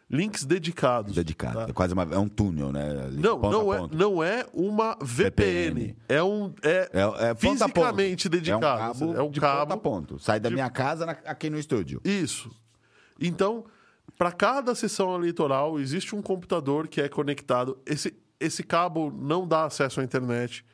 links 0.09 0.45
dedicados. 0.45 1.15
Dedicado. 1.15 1.55
tá? 1.61 1.67
É 1.71 1.73
quase 1.73 1.95
uma, 1.95 2.03
é 2.03 2.19
um 2.19 2.29
túnel, 2.29 2.71
né? 2.71 3.09
Não, 3.13 3.41
ponta 3.41 3.57
não 3.57 3.75
é, 3.75 3.89
não 3.91 4.23
é 4.23 4.47
uma 4.53 4.97
VPN. 5.01 5.81
VPN. 5.81 5.97
É 6.09 6.23
um 6.23 6.53
é, 6.63 6.91
É, 6.93 7.31
é 7.31 7.35
fisicamente 7.35 8.29
ponto. 8.29 8.33
dedicado. 8.37 8.65
É 8.65 9.05
um 9.05 9.09
cabo, 9.09 9.17
é 9.19 9.23
um 9.23 9.31
de 9.31 9.41
cabo 9.41 9.61
ponta 9.61 9.75
a 9.75 9.77
ponto. 9.79 10.19
Sai 10.19 10.39
da 10.39 10.51
minha 10.51 10.69
casa 10.69 11.07
na- 11.07 11.17
aqui 11.25 11.49
no 11.49 11.59
estúdio. 11.59 12.01
Isso. 12.05 12.51
Então, 13.19 13.65
para 14.19 14.31
cada 14.31 14.75
sessão 14.75 15.15
eleitoral, 15.15 15.81
existe 15.81 16.15
um 16.15 16.21
computador 16.23 16.87
que 16.87 17.01
é 17.01 17.09
conectado. 17.09 17.79
Esse, 17.87 18.15
esse 18.41 18.63
cabo 18.63 19.11
não 19.11 19.47
dá 19.47 19.65
acesso 19.65 20.01
à 20.01 20.05
internet, 20.05 20.65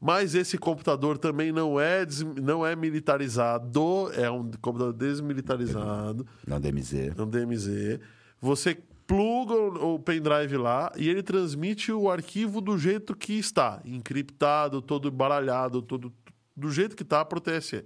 mas 0.00 0.34
esse 0.34 0.58
computador 0.58 1.18
também 1.18 1.52
não 1.52 1.80
é, 1.80 2.04
não 2.42 2.66
é 2.66 2.76
militarizado, 2.76 4.10
é 4.14 4.30
um 4.30 4.50
computador 4.60 4.92
desmilitarizado, 4.92 6.26
Não 6.46 6.60
DMZ. 6.60 6.94
é 7.16 7.22
um 7.22 7.28
DMZ. 7.28 8.00
Você 8.40 8.78
pluga 9.06 9.54
o, 9.54 9.98
pendrive 9.98 10.56
lá 10.56 10.92
e 10.96 11.08
ele 11.08 11.22
transmite 11.22 11.92
o 11.92 12.10
arquivo 12.10 12.60
do 12.60 12.76
jeito 12.76 13.14
que 13.16 13.34
está, 13.38 13.80
encriptado, 13.84 14.82
todo 14.82 15.08
embaralhado, 15.08 15.80
todo 15.80 16.12
do 16.56 16.70
jeito 16.70 16.96
que 16.96 17.02
está 17.02 17.24
para 17.24 17.38
o 17.38 17.40
TSE. 17.40 17.84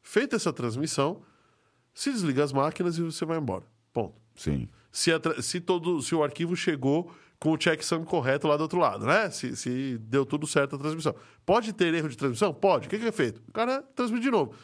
Feita 0.00 0.36
essa 0.36 0.52
transmissão, 0.52 1.22
se 1.94 2.10
desliga 2.10 2.42
as 2.42 2.52
máquinas 2.52 2.96
e 2.96 3.02
você 3.02 3.24
vai 3.24 3.38
embora. 3.38 3.64
Ponto. 3.92 4.14
Sim. 4.34 4.68
Se, 4.90 5.12
a 5.12 5.20
se, 5.40 5.60
todo, 5.60 6.00
se 6.02 6.14
o 6.14 6.22
arquivo 6.22 6.56
chegou 6.56 7.12
com 7.42 7.50
o 7.50 7.56
checksum 7.60 8.04
correto 8.04 8.46
lá 8.46 8.56
do 8.56 8.60
outro 8.62 8.78
lado, 8.78 9.04
né? 9.04 9.28
Se, 9.28 9.56
se 9.56 9.98
deu 9.98 10.24
tudo 10.24 10.46
certo 10.46 10.76
a 10.76 10.78
transmissão. 10.78 11.12
Pode 11.44 11.72
ter 11.72 11.92
erro 11.92 12.08
de 12.08 12.16
transmissão? 12.16 12.54
Pode. 12.54 12.86
O 12.86 12.90
que, 12.90 12.96
que 12.96 13.04
é 13.04 13.10
feito? 13.10 13.42
O 13.48 13.52
cara 13.52 13.82
transmite 13.96 14.22
de 14.22 14.30
novo. 14.30 14.54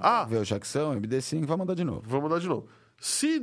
Ah, 0.00 0.24
Vê 0.28 0.38
o 0.38 0.44
Jackson, 0.44 0.96
MD5, 0.96 1.46
vai 1.46 1.56
mandar 1.56 1.74
de 1.74 1.84
novo. 1.84 2.02
Vamos 2.04 2.28
dar 2.28 2.40
de 2.40 2.48
novo. 2.48 2.66
Se, 2.98 3.40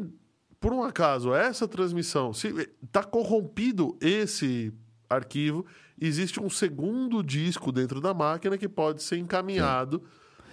por 0.59 0.73
um 0.73 0.83
acaso, 0.83 1.33
essa 1.33 1.69
transmissão, 1.69 2.33
se 2.33 2.49
está 2.83 3.01
corrompido 3.01 3.97
esse 4.01 4.73
arquivo, 5.09 5.65
existe 5.97 6.41
um 6.41 6.49
segundo 6.49 7.23
disco 7.23 7.71
dentro 7.71 8.01
da 8.01 8.13
máquina 8.13 8.57
que 8.57 8.67
pode 8.67 9.03
ser 9.03 9.17
encaminhado 9.19 10.03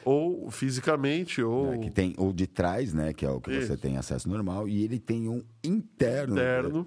ou 0.05 0.49
fisicamente 0.49 1.43
ou 1.43 1.75
É, 1.75 1.79
que 1.79 1.91
tem 1.91 2.15
o 2.17 2.33
de 2.33 2.47
trás, 2.47 2.95
né? 2.95 3.13
Que 3.13 3.27
é 3.27 3.31
o 3.31 3.41
que 3.41 3.51
você 3.51 3.73
Isso. 3.73 3.79
tem 3.79 3.97
acesso 3.97 4.29
normal. 4.29 4.69
E 4.69 4.85
ele 4.85 5.01
tem 5.01 5.29
um 5.29 5.43
interno, 5.65 6.35
interno. 6.35 6.87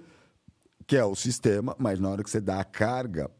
Que 0.86 0.96
é 0.96 1.04
o 1.04 1.14
sistema, 1.14 1.74
mas 1.78 1.98
na 2.00 2.08
hora 2.10 2.22
que 2.22 2.30
você 2.30 2.40
dá 2.40 2.60
a 2.60 2.64
carga, 2.64 3.30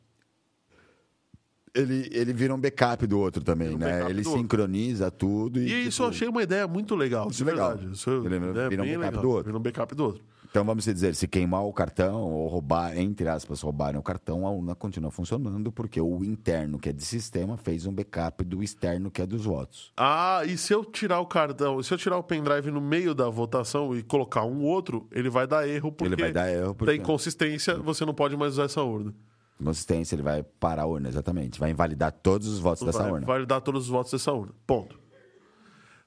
ele, 1.75 2.09
ele 2.13 2.33
vira 2.33 2.55
um 2.55 2.61
backup 2.61 3.07
do 3.07 3.19
outro 3.19 3.43
também, 3.43 3.75
um 3.75 3.79
né? 3.79 4.09
Ele 4.11 4.23
do 4.23 4.29
outro. 4.29 4.43
sincroniza 4.43 5.11
tudo. 5.11 5.59
E, 5.59 5.63
E 5.63 5.87
isso 5.89 6.03
eu 6.03 6.07
tipo, 6.07 6.17
achei 6.17 6.29
uma 6.29 6.43
ideia 6.43 6.69
muito 6.69 6.95
legal. 6.95 7.29
Isso 7.31 7.43
é 7.43 7.47
legal. 7.47 7.71
verdade. 7.77 7.95
Isso 7.95 8.11
Ele 8.11 8.37
é 8.37 8.69
vira 8.69 8.83
um 8.83 8.87
backup 8.87 8.99
legal. 9.07 9.23
do 9.23 9.31
outro. 9.31 9.45
Vira 9.47 9.59
um 9.59 9.63
backup 9.63 9.95
do 9.95 10.05
outro. 10.05 10.25
Então 10.53 10.67
vamos 10.67 10.85
dizer, 10.85 11.15
se 11.15 11.27
queimar 11.27 11.65
o 11.65 11.73
cartão 11.73 12.31
ou 12.31 12.47
roubar, 12.47 12.95
entre 12.99 13.27
aspas, 13.27 13.63
roubarem 13.63 13.99
o 13.99 14.03
cartão, 14.03 14.47
a 14.47 14.51
urna 14.51 14.75
continua 14.75 15.11
funcionando, 15.11 15.73
porque 15.73 15.99
o 15.99 16.23
interno, 16.23 16.79
que 16.79 16.91
é 16.91 16.93
de 16.93 17.03
sistema, 17.07 17.57
fez 17.57 17.87
um 17.87 17.93
backup 17.95 18.45
do 18.45 18.63
externo, 18.63 19.11
que 19.11 19.23
é 19.23 19.27
dos 19.27 19.47
votos. 19.47 19.91
Ah, 19.97 20.43
e 20.47 20.59
se 20.59 20.75
eu 20.75 20.85
tirar 20.85 21.21
o 21.21 21.27
cartão, 21.27 21.83
se 21.83 21.95
eu 21.95 21.97
tirar 21.97 22.19
o 22.19 22.23
pendrive 22.23 22.71
no 22.71 22.83
meio 22.83 23.15
da 23.15 23.31
votação 23.31 23.97
e 23.97 24.03
colocar 24.03 24.45
um 24.45 24.63
outro, 24.63 25.09
ele 25.11 25.31
vai 25.31 25.47
dar 25.47 25.67
erro 25.67 25.91
porque 25.91 26.13
Ele 26.13 26.23
vai 26.23 26.33
dar 26.33 26.51
erro, 26.53 26.75
porque- 26.75 26.95
da 26.97 27.03
inconsistência, 27.03 27.75
você 27.79 28.05
não 28.05 28.13
pode 28.13 28.37
mais 28.37 28.53
usar 28.53 28.65
essa 28.65 28.83
urna. 28.83 29.15
Consistência, 29.57 30.15
ele 30.17 30.23
vai 30.23 30.43
parar 30.43 30.83
a 30.83 30.87
urna, 30.87 31.09
exatamente. 31.09 31.59
Vai 31.59 31.71
invalidar 31.71 32.13
todos 32.13 32.47
os 32.47 32.59
votos 32.59 32.85
dessa 32.85 33.05
vai 33.05 33.13
urna. 33.13 33.27
validar 33.27 33.63
todos 33.63 33.85
os 33.85 33.89
votos 33.89 34.13
dessa 34.13 34.31
urna. 34.33 34.53
Ponto. 34.67 35.01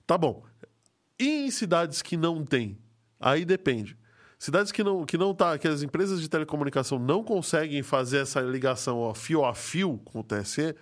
Tá 0.05 0.19
bom. 0.19 0.43
E 1.19 1.47
em 1.47 1.49
cidades 1.49 2.03
que 2.03 2.15
não 2.15 2.45
tem? 2.45 2.77
Aí 3.19 3.43
depende. 3.43 3.97
Cidades 4.37 4.71
que 4.71 4.83
não, 4.83 5.05
que 5.05 5.17
não 5.17 5.33
tá, 5.33 5.57
que 5.57 5.67
as 5.67 5.81
empresas 5.81 6.19
de 6.21 6.29
telecomunicação 6.29 6.99
não 6.99 7.23
conseguem 7.23 7.81
fazer 7.81 8.17
essa 8.19 8.41
ligação 8.41 8.99
ó, 8.99 9.13
fio 9.13 9.45
a 9.45 9.53
fio 9.55 9.97
com 10.03 10.19
o 10.19 10.23
TSE, 10.23 10.75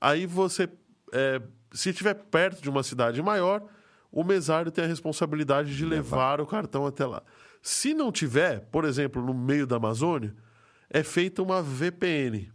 aí 0.00 0.26
você, 0.26 0.68
é, 1.12 1.40
se 1.72 1.90
estiver 1.90 2.14
perto 2.14 2.60
de 2.60 2.68
uma 2.68 2.82
cidade 2.82 3.22
maior, 3.22 3.62
o 4.10 4.24
mesário 4.24 4.70
tem 4.72 4.84
a 4.84 4.88
responsabilidade 4.88 5.74
de 5.76 5.84
levar 5.86 6.40
o 6.40 6.46
cartão 6.46 6.84
até 6.86 7.06
lá. 7.06 7.22
Se 7.62 7.94
não 7.94 8.10
tiver, 8.10 8.60
por 8.72 8.84
exemplo, 8.84 9.24
no 9.24 9.32
meio 9.32 9.66
da 9.66 9.76
Amazônia, 9.76 10.34
é 10.90 11.02
feita 11.04 11.40
uma 11.42 11.62
VPN, 11.62 12.50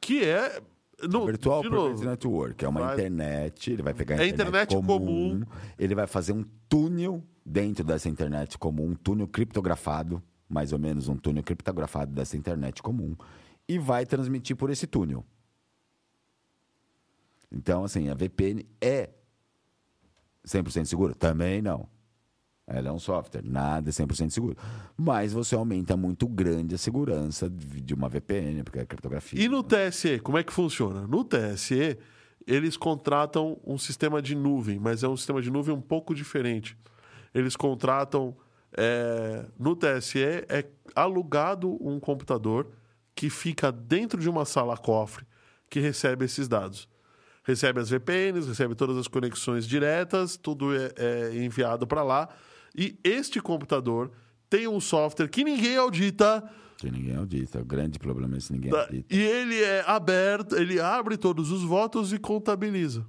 que 0.00 0.22
é 0.24 0.60
no, 1.08 1.26
Virtual 1.26 1.62
de 1.62 1.68
Private 1.70 2.04
Network, 2.04 2.64
é 2.64 2.68
uma 2.68 2.80
vai- 2.80 2.94
internet, 2.94 3.70
ele 3.72 3.82
vai 3.82 3.94
pegar 3.94 4.16
a 4.16 4.18
É 4.24 4.26
internet, 4.28 4.74
internet 4.74 4.86
comum. 4.86 5.42
ele 5.78 5.94
vai 5.94 6.06
fazer 6.06 6.32
um 6.32 6.44
túnel 6.68 7.22
dentro 7.46 7.84
dessa 7.84 8.08
internet 8.08 8.58
comum, 8.58 8.90
um 8.90 8.94
túnel 8.96 9.28
criptografado, 9.28 10.20
mais 10.48 10.72
ou 10.72 10.78
menos 10.80 11.06
um 11.06 11.16
túnel 11.16 11.44
criptografado 11.44 12.12
dessa 12.12 12.36
internet 12.36 12.82
comum, 12.82 13.14
e 13.68 13.78
vai 13.78 14.04
transmitir 14.04 14.56
por 14.56 14.68
esse 14.68 14.86
túnel. 14.86 15.24
Então, 17.50 17.84
assim, 17.84 18.08
a 18.08 18.14
VPN 18.14 18.66
é 18.80 19.10
100% 20.44 20.86
segura? 20.86 21.14
Também 21.14 21.62
não. 21.62 21.88
Ela 22.66 22.88
é 22.88 22.92
um 22.92 22.98
software, 22.98 23.44
nada 23.44 23.90
é 23.90 23.92
100% 23.92 24.30
seguro. 24.30 24.56
Mas 24.96 25.32
você 25.32 25.54
aumenta 25.54 25.96
muito 25.96 26.26
grande 26.26 26.74
a 26.74 26.78
segurança 26.78 27.48
de 27.48 27.94
uma 27.94 28.08
VPN, 28.08 28.64
porque 28.64 28.80
é 28.80 28.84
criptografia. 28.84 29.40
E 29.40 29.48
no 29.48 29.62
TSE, 29.62 30.18
como 30.18 30.36
é 30.36 30.42
que 30.42 30.52
funciona? 30.52 31.06
No 31.06 31.22
TSE, 31.24 31.96
eles 32.44 32.76
contratam 32.76 33.56
um 33.64 33.78
sistema 33.78 34.20
de 34.20 34.34
nuvem, 34.34 34.80
mas 34.80 35.04
é 35.04 35.08
um 35.08 35.16
sistema 35.16 35.40
de 35.40 35.48
nuvem 35.48 35.72
um 35.72 35.80
pouco 35.80 36.12
diferente. 36.12 36.76
Eles 37.36 37.54
contratam. 37.54 38.36
é, 38.76 39.46
no 39.58 39.76
TSE, 39.76 40.18
é 40.22 40.66
alugado 40.94 41.76
um 41.80 41.98
computador 42.00 42.68
que 43.14 43.30
fica 43.30 43.70
dentro 43.72 44.20
de 44.20 44.28
uma 44.28 44.44
sala 44.44 44.76
cofre 44.76 45.24
que 45.70 45.80
recebe 45.80 46.24
esses 46.24 46.48
dados. 46.48 46.88
Recebe 47.42 47.80
as 47.80 47.88
VPNs, 47.90 48.46
recebe 48.48 48.74
todas 48.74 48.96
as 48.96 49.08
conexões 49.08 49.66
diretas, 49.66 50.36
tudo 50.36 50.74
é, 50.74 50.92
é 50.96 51.44
enviado 51.44 51.86
para 51.86 52.02
lá. 52.02 52.28
E 52.76 52.98
este 53.02 53.40
computador 53.40 54.10
tem 54.50 54.66
um 54.68 54.80
software 54.80 55.28
que 55.28 55.44
ninguém 55.44 55.76
audita. 55.76 56.42
Que 56.76 56.90
ninguém 56.90 57.16
audita. 57.16 57.60
O 57.60 57.64
grande 57.64 57.98
problema 57.98 58.36
é 58.36 58.40
se 58.40 58.52
ninguém 58.52 58.70
Tá, 58.70 58.82
audita. 58.82 59.14
E 59.14 59.18
ele 59.18 59.62
é 59.62 59.84
aberto, 59.86 60.56
ele 60.56 60.80
abre 60.80 61.16
todos 61.16 61.50
os 61.50 61.62
votos 61.62 62.12
e 62.12 62.18
contabiliza. 62.18 63.06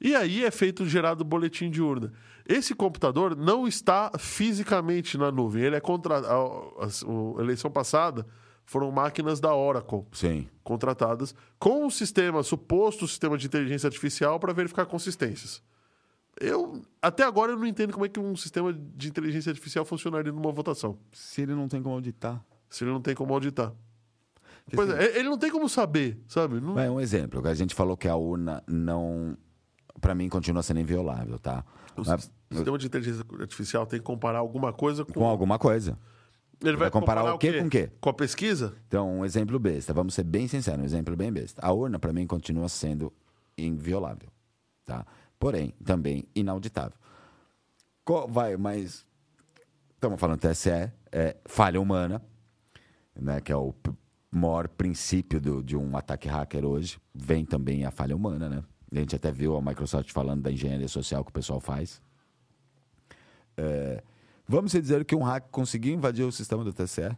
E 0.00 0.14
aí 0.14 0.44
é 0.44 0.50
feito 0.50 0.86
gerado 0.86 1.20
o 1.22 1.24
boletim 1.24 1.68
de 1.68 1.82
urna. 1.82 2.12
Esse 2.52 2.74
computador 2.74 3.36
não 3.36 3.68
está 3.68 4.10
fisicamente 4.18 5.16
na 5.16 5.30
nuvem. 5.30 5.62
Ele 5.62 5.76
é 5.76 5.80
contra 5.80 6.16
a, 6.18 6.20
a- 6.20 6.86
a 7.38 7.40
eleição 7.42 7.70
passada 7.70 8.26
foram 8.64 8.90
máquinas 8.90 9.38
da 9.40 9.54
Oracle 9.54 10.04
Sim. 10.12 10.48
contratadas 10.64 11.34
com 11.58 11.84
um 11.86 11.90
sistema, 11.90 12.42
suposto 12.42 13.06
sistema 13.06 13.36
de 13.38 13.46
inteligência 13.46 13.86
artificial 13.86 14.38
para 14.40 14.52
verificar 14.52 14.86
consistências. 14.86 15.62
Eu 16.40 16.80
até 17.02 17.22
agora 17.24 17.52
eu 17.52 17.56
não 17.58 17.66
entendo 17.66 17.92
como 17.92 18.04
é 18.04 18.08
que 18.08 18.18
um 18.18 18.34
sistema 18.36 18.72
de 18.72 19.08
inteligência 19.08 19.50
artificial 19.50 19.84
funcionaria 19.84 20.32
numa 20.32 20.50
votação, 20.52 20.98
Se 21.12 21.42
ele 21.42 21.54
não 21.54 21.68
tem 21.68 21.82
como 21.82 21.94
auditar. 21.94 22.42
se 22.68 22.82
ele 22.84 22.90
não 22.92 23.00
tem 23.00 23.14
como 23.14 23.32
auditar. 23.34 23.72
Que 24.68 24.76
Pois 24.76 24.88
assim, 24.90 25.00
é, 25.02 25.18
ele 25.18 25.28
não 25.28 25.38
tem 25.38 25.50
como 25.50 25.68
saber, 25.68 26.20
sabe? 26.28 26.60
Não- 26.60 26.74
Vai, 26.74 26.88
um 26.88 27.00
exemplo. 27.00 27.46
A 27.46 27.54
gente 27.54 27.74
falou 27.74 27.96
que 27.96 28.08
a 28.08 28.14
urna 28.16 28.62
não. 28.68 29.36
Pra 30.00 30.14
mim, 30.14 30.28
continua 30.28 30.62
sendo 30.62 30.80
inviolável, 30.80 31.38
tá? 31.38 31.64
Mas- 31.96 32.30
sis- 32.50 32.58
sistema 32.58 32.78
de 32.78 32.86
inteligência 32.86 33.24
artificial 33.40 33.86
tem 33.86 33.98
que 33.98 34.04
comparar 34.04 34.38
alguma 34.38 34.72
coisa 34.72 35.04
com. 35.04 35.12
com 35.12 35.26
alguma 35.26 35.58
coisa. 35.58 35.98
Ele 36.62 36.72
vai, 36.72 36.80
vai 36.80 36.90
comparar 36.90 37.34
o 37.34 37.38
quê 37.38 37.58
com 37.60 37.66
o 37.66 37.70
quê? 37.70 37.90
Com 38.00 38.10
a 38.10 38.12
pesquisa? 38.12 38.74
Então, 38.86 39.20
um 39.20 39.24
exemplo 39.24 39.58
besta. 39.58 39.94
Vamos 39.94 40.12
ser 40.12 40.24
bem 40.24 40.46
sinceros, 40.46 40.80
um 40.80 40.84
exemplo 40.84 41.16
bem 41.16 41.32
besta. 41.32 41.60
A 41.64 41.72
urna, 41.72 41.98
pra 41.98 42.12
mim, 42.12 42.26
continua 42.26 42.68
sendo 42.68 43.10
inviolável, 43.56 44.28
tá? 44.84 45.06
Porém, 45.38 45.72
também 45.82 46.24
inauditável. 46.34 46.98
Co- 48.04 48.26
vai, 48.28 48.56
mas 48.58 49.06
estamos 49.94 50.20
falando 50.20 50.38
TSE, 50.40 50.90
é 51.12 51.36
falha 51.46 51.80
humana, 51.80 52.22
né, 53.18 53.40
que 53.40 53.50
é 53.52 53.56
o 53.56 53.74
maior 54.30 54.68
princípio 54.68 55.40
do- 55.40 55.62
de 55.62 55.76
um 55.76 55.96
ataque 55.96 56.28
hacker 56.28 56.64
hoje. 56.64 56.98
Vem 57.14 57.44
também 57.44 57.84
a 57.86 57.90
falha 57.90 58.14
humana, 58.14 58.48
né? 58.50 58.62
A 58.92 58.98
gente 58.98 59.16
até 59.16 59.30
viu 59.32 59.56
a 59.56 59.62
Microsoft 59.62 60.12
falando 60.12 60.42
da 60.42 60.52
engenharia 60.52 60.88
social 60.88 61.24
que 61.24 61.30
o 61.30 61.34
pessoal 61.34 61.60
faz. 61.60 62.02
É, 63.62 64.02
vamos 64.48 64.72
dizer 64.72 65.04
que 65.04 65.14
um 65.14 65.22
hacker 65.22 65.50
conseguiu 65.50 65.92
invadir 65.92 66.24
o 66.24 66.32
sistema 66.32 66.64
do 66.64 66.72
TSE 66.72 67.14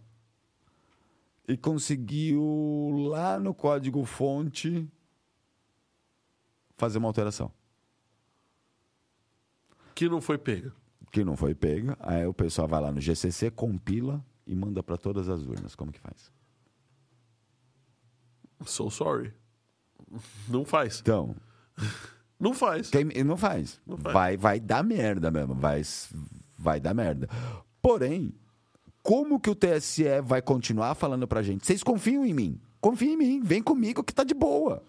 e 1.46 1.56
conseguiu 1.56 3.06
lá 3.10 3.38
no 3.38 3.54
código 3.54 4.04
fonte 4.04 4.88
fazer 6.76 6.98
uma 6.98 7.08
alteração 7.08 7.52
Que 9.94 10.08
não 10.08 10.20
foi 10.20 10.36
pega. 10.38 10.72
que 11.12 11.22
não 11.24 11.36
foi 11.36 11.54
pega. 11.54 11.96
Aí 12.00 12.26
o 12.26 12.34
pessoal 12.34 12.66
vai 12.66 12.80
lá 12.80 12.90
no 12.90 13.00
GCC, 13.00 13.50
compila 13.50 14.24
e 14.46 14.54
manda 14.56 14.82
para 14.82 14.96
todas 14.96 15.28
as 15.28 15.42
urnas. 15.42 15.74
Como 15.76 15.92
que 15.92 16.00
faz? 16.00 16.32
So 18.64 18.90
sorry. 18.90 19.32
Não 20.48 20.64
faz. 20.64 21.00
Então, 21.00 21.36
Não 22.42 22.52
faz. 22.52 22.90
quem, 22.90 23.04
não 23.22 23.36
faz. 23.36 23.80
Não 23.86 23.96
faz. 23.96 24.12
Vai, 24.12 24.36
vai 24.36 24.58
dar 24.58 24.82
merda 24.82 25.30
mesmo. 25.30 25.54
Vai, 25.54 25.80
vai 26.58 26.80
dar 26.80 26.92
merda. 26.92 27.28
Porém, 27.80 28.34
como 29.00 29.38
que 29.38 29.48
o 29.48 29.54
TSE 29.54 30.20
vai 30.24 30.42
continuar 30.42 30.96
falando 30.96 31.28
pra 31.28 31.40
gente? 31.40 31.64
Vocês 31.64 31.84
confiam 31.84 32.26
em 32.26 32.34
mim? 32.34 32.60
Confia 32.80 33.12
em 33.12 33.16
mim. 33.16 33.40
Vem 33.40 33.62
comigo 33.62 34.02
que 34.02 34.12
tá 34.12 34.24
de 34.24 34.34
boa. 34.34 34.82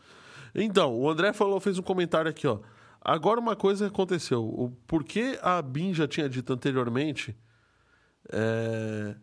Então, 0.55 0.99
o 0.99 1.07
André 1.07 1.31
falou, 1.31 1.59
fez 1.59 1.77
um 1.77 1.83
comentário 1.83 2.27
aqui, 2.27 2.47
ó. 2.47 2.57
Agora 2.99 3.39
uma 3.39 3.55
coisa 3.55 3.85
aconteceu. 3.85 4.43
O 4.43 4.71
porquê 4.87 5.37
a 5.39 5.61
BIM 5.61 5.93
já 5.93 6.07
tinha 6.07 6.27
dito 6.27 6.51
anteriormente 6.51 7.37
é, 8.31 9.15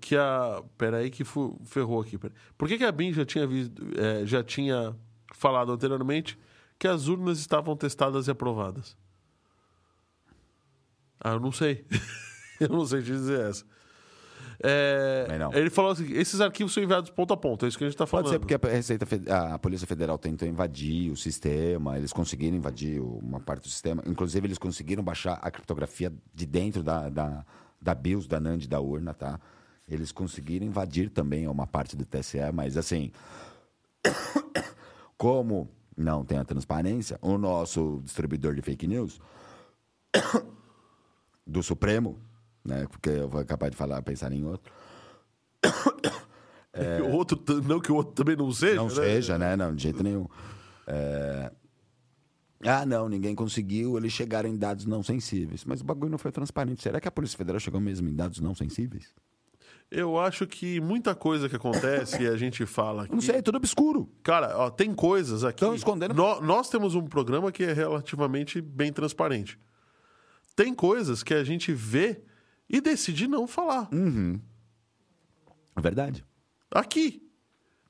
que 0.00 0.16
a. 0.16 0.62
Peraí, 0.76 1.08
que 1.08 1.24
ferrou 1.64 2.02
aqui. 2.02 2.18
Peraí. 2.18 2.36
Por 2.58 2.68
que, 2.68 2.76
que 2.76 2.84
a 2.84 2.92
BIM 2.92 3.12
já 3.14 3.24
tinha, 3.24 3.48
é, 3.96 4.26
já 4.26 4.42
tinha 4.42 4.94
falado 5.32 5.72
anteriormente 5.72 6.36
que 6.78 6.88
as 6.88 7.08
urnas 7.08 7.38
estavam 7.38 7.76
testadas 7.76 8.26
e 8.26 8.30
aprovadas? 8.30 8.96
Ah, 11.20 11.32
eu 11.32 11.40
não 11.40 11.52
sei. 11.52 11.86
eu 12.60 12.68
não 12.68 12.84
sei 12.84 13.00
te 13.00 13.06
dizer 13.06 13.48
essa. 13.48 13.64
É. 14.62 15.26
Ele 15.54 15.70
falou 15.70 15.90
assim: 15.90 16.12
esses 16.12 16.40
arquivos 16.40 16.72
são 16.72 16.82
enviados 16.82 17.10
ponto 17.10 17.32
a 17.32 17.36
ponto, 17.36 17.64
é 17.64 17.68
isso 17.68 17.76
que 17.76 17.84
a 17.84 17.86
gente 17.86 17.94
está 17.94 18.06
falando. 18.06 18.26
Pode 18.26 18.34
ser 18.34 18.38
porque 18.38 18.54
a 18.54 18.70
Receita 18.70 19.06
a 19.54 19.58
Polícia 19.58 19.86
Federal 19.86 20.16
tentou 20.16 20.46
invadir 20.46 21.10
o 21.10 21.16
sistema, 21.16 21.96
eles 21.96 22.12
conseguiram 22.12 22.56
invadir 22.56 23.00
uma 23.00 23.40
parte 23.40 23.62
do 23.64 23.68
sistema. 23.68 24.02
Inclusive, 24.06 24.46
eles 24.46 24.58
conseguiram 24.58 25.02
baixar 25.02 25.38
a 25.42 25.50
criptografia 25.50 26.12
de 26.32 26.46
dentro 26.46 26.82
da, 26.82 27.08
da, 27.08 27.44
da 27.80 27.94
BIOS, 27.94 28.26
da 28.26 28.38
NAND, 28.38 28.66
da 28.66 28.80
urna, 28.80 29.12
tá? 29.12 29.40
Eles 29.88 30.12
conseguiram 30.12 30.66
invadir 30.66 31.10
também 31.10 31.46
uma 31.46 31.66
parte 31.66 31.96
do 31.96 32.04
TSE, 32.04 32.38
mas 32.52 32.76
assim. 32.76 33.10
Como 35.16 35.70
não 35.96 36.24
tem 36.24 36.38
a 36.38 36.44
transparência, 36.44 37.18
o 37.22 37.38
nosso 37.38 38.00
distribuidor 38.04 38.54
de 38.54 38.62
fake 38.62 38.86
news 38.86 39.20
do 41.46 41.62
Supremo, 41.62 42.18
né? 42.64 42.86
Porque 42.88 43.10
eu 43.10 43.28
vou 43.28 43.44
capaz 43.44 43.70
de 43.70 43.76
falar, 43.76 44.02
pensar 44.02 44.32
em 44.32 44.44
outro. 44.44 44.72
Que 46.74 47.02
o 47.02 47.12
outro, 47.12 47.40
não 47.62 47.78
que 47.78 47.92
o 47.92 47.94
outro 47.94 48.14
também 48.14 48.34
não 48.34 48.50
seja. 48.50 48.74
Não 48.74 48.88
né? 48.88 48.94
seja, 48.94 49.38
né? 49.38 49.54
Não, 49.54 49.72
de 49.72 49.84
jeito 49.84 50.02
nenhum. 50.02 50.26
É, 50.88 51.52
Ah, 52.66 52.84
não, 52.84 53.08
ninguém 53.08 53.32
conseguiu, 53.32 53.96
eles 53.96 54.12
chegaram 54.12 54.48
em 54.48 54.56
dados 54.56 54.84
não 54.84 55.00
sensíveis. 55.00 55.64
Mas 55.64 55.82
o 55.82 55.84
bagulho 55.84 56.10
não 56.10 56.18
foi 56.18 56.32
transparente. 56.32 56.82
Será 56.82 57.00
que 57.00 57.06
a 57.06 57.12
Polícia 57.12 57.38
Federal 57.38 57.60
chegou 57.60 57.80
mesmo 57.80 58.08
em 58.08 58.14
dados 58.16 58.40
não 58.40 58.56
sensíveis? 58.56 59.14
Eu 59.96 60.18
acho 60.18 60.46
que 60.46 60.80
muita 60.80 61.14
coisa 61.14 61.48
que 61.48 61.56
acontece 61.56 62.22
e 62.22 62.26
a 62.26 62.36
gente 62.36 62.66
fala 62.66 63.04
aqui. 63.04 63.12
Não 63.14 63.20
sei, 63.20 63.36
é 63.36 63.42
tudo 63.42 63.56
obscuro. 63.56 64.10
Cara, 64.22 64.56
ó, 64.58 64.70
tem 64.70 64.92
coisas 64.94 65.44
aqui. 65.44 65.60
Tão 65.60 65.74
escondendo- 65.74 66.14
Nó- 66.14 66.40
nós 66.40 66.68
temos 66.68 66.94
um 66.94 67.06
programa 67.06 67.52
que 67.52 67.62
é 67.64 67.72
relativamente 67.72 68.60
bem 68.60 68.92
transparente. 68.92 69.58
Tem 70.56 70.74
coisas 70.74 71.22
que 71.22 71.34
a 71.34 71.44
gente 71.44 71.72
vê 71.72 72.22
e 72.68 72.80
decide 72.80 73.26
não 73.28 73.46
falar. 73.46 73.88
É 75.76 75.80
verdade. 75.80 76.24
Aqui. 76.70 77.22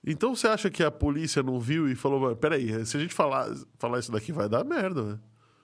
Então 0.06 0.34
você 0.36 0.46
acha 0.48 0.68
que 0.70 0.82
a 0.82 0.90
polícia 0.90 1.42
não 1.42 1.58
viu 1.58 1.88
e 1.88 1.94
falou: 1.94 2.20
"Mas 2.20 2.36
peraí, 2.38 2.84
se 2.84 2.96
a 2.96 3.00
gente 3.00 3.14
falar, 3.14 3.48
falar 3.78 3.98
isso 3.98 4.12
daqui 4.12 4.32
vai 4.32 4.48
dar 4.48 4.64
merda, 4.64 5.02
né? 5.02 5.18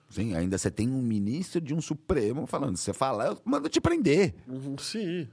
Sim, 0.09 0.35
ainda 0.35 0.57
você 0.57 0.69
tem 0.69 0.89
um 0.89 1.01
ministro 1.01 1.61
de 1.61 1.73
um 1.73 1.79
Supremo 1.79 2.45
falando, 2.45 2.75
se 2.75 2.83
você 2.83 2.93
falar, 2.93 3.27
eu 3.27 3.37
mando 3.45 3.69
te 3.69 3.79
prender. 3.79 4.33
Uhum, 4.47 4.77
Sim. 4.77 5.27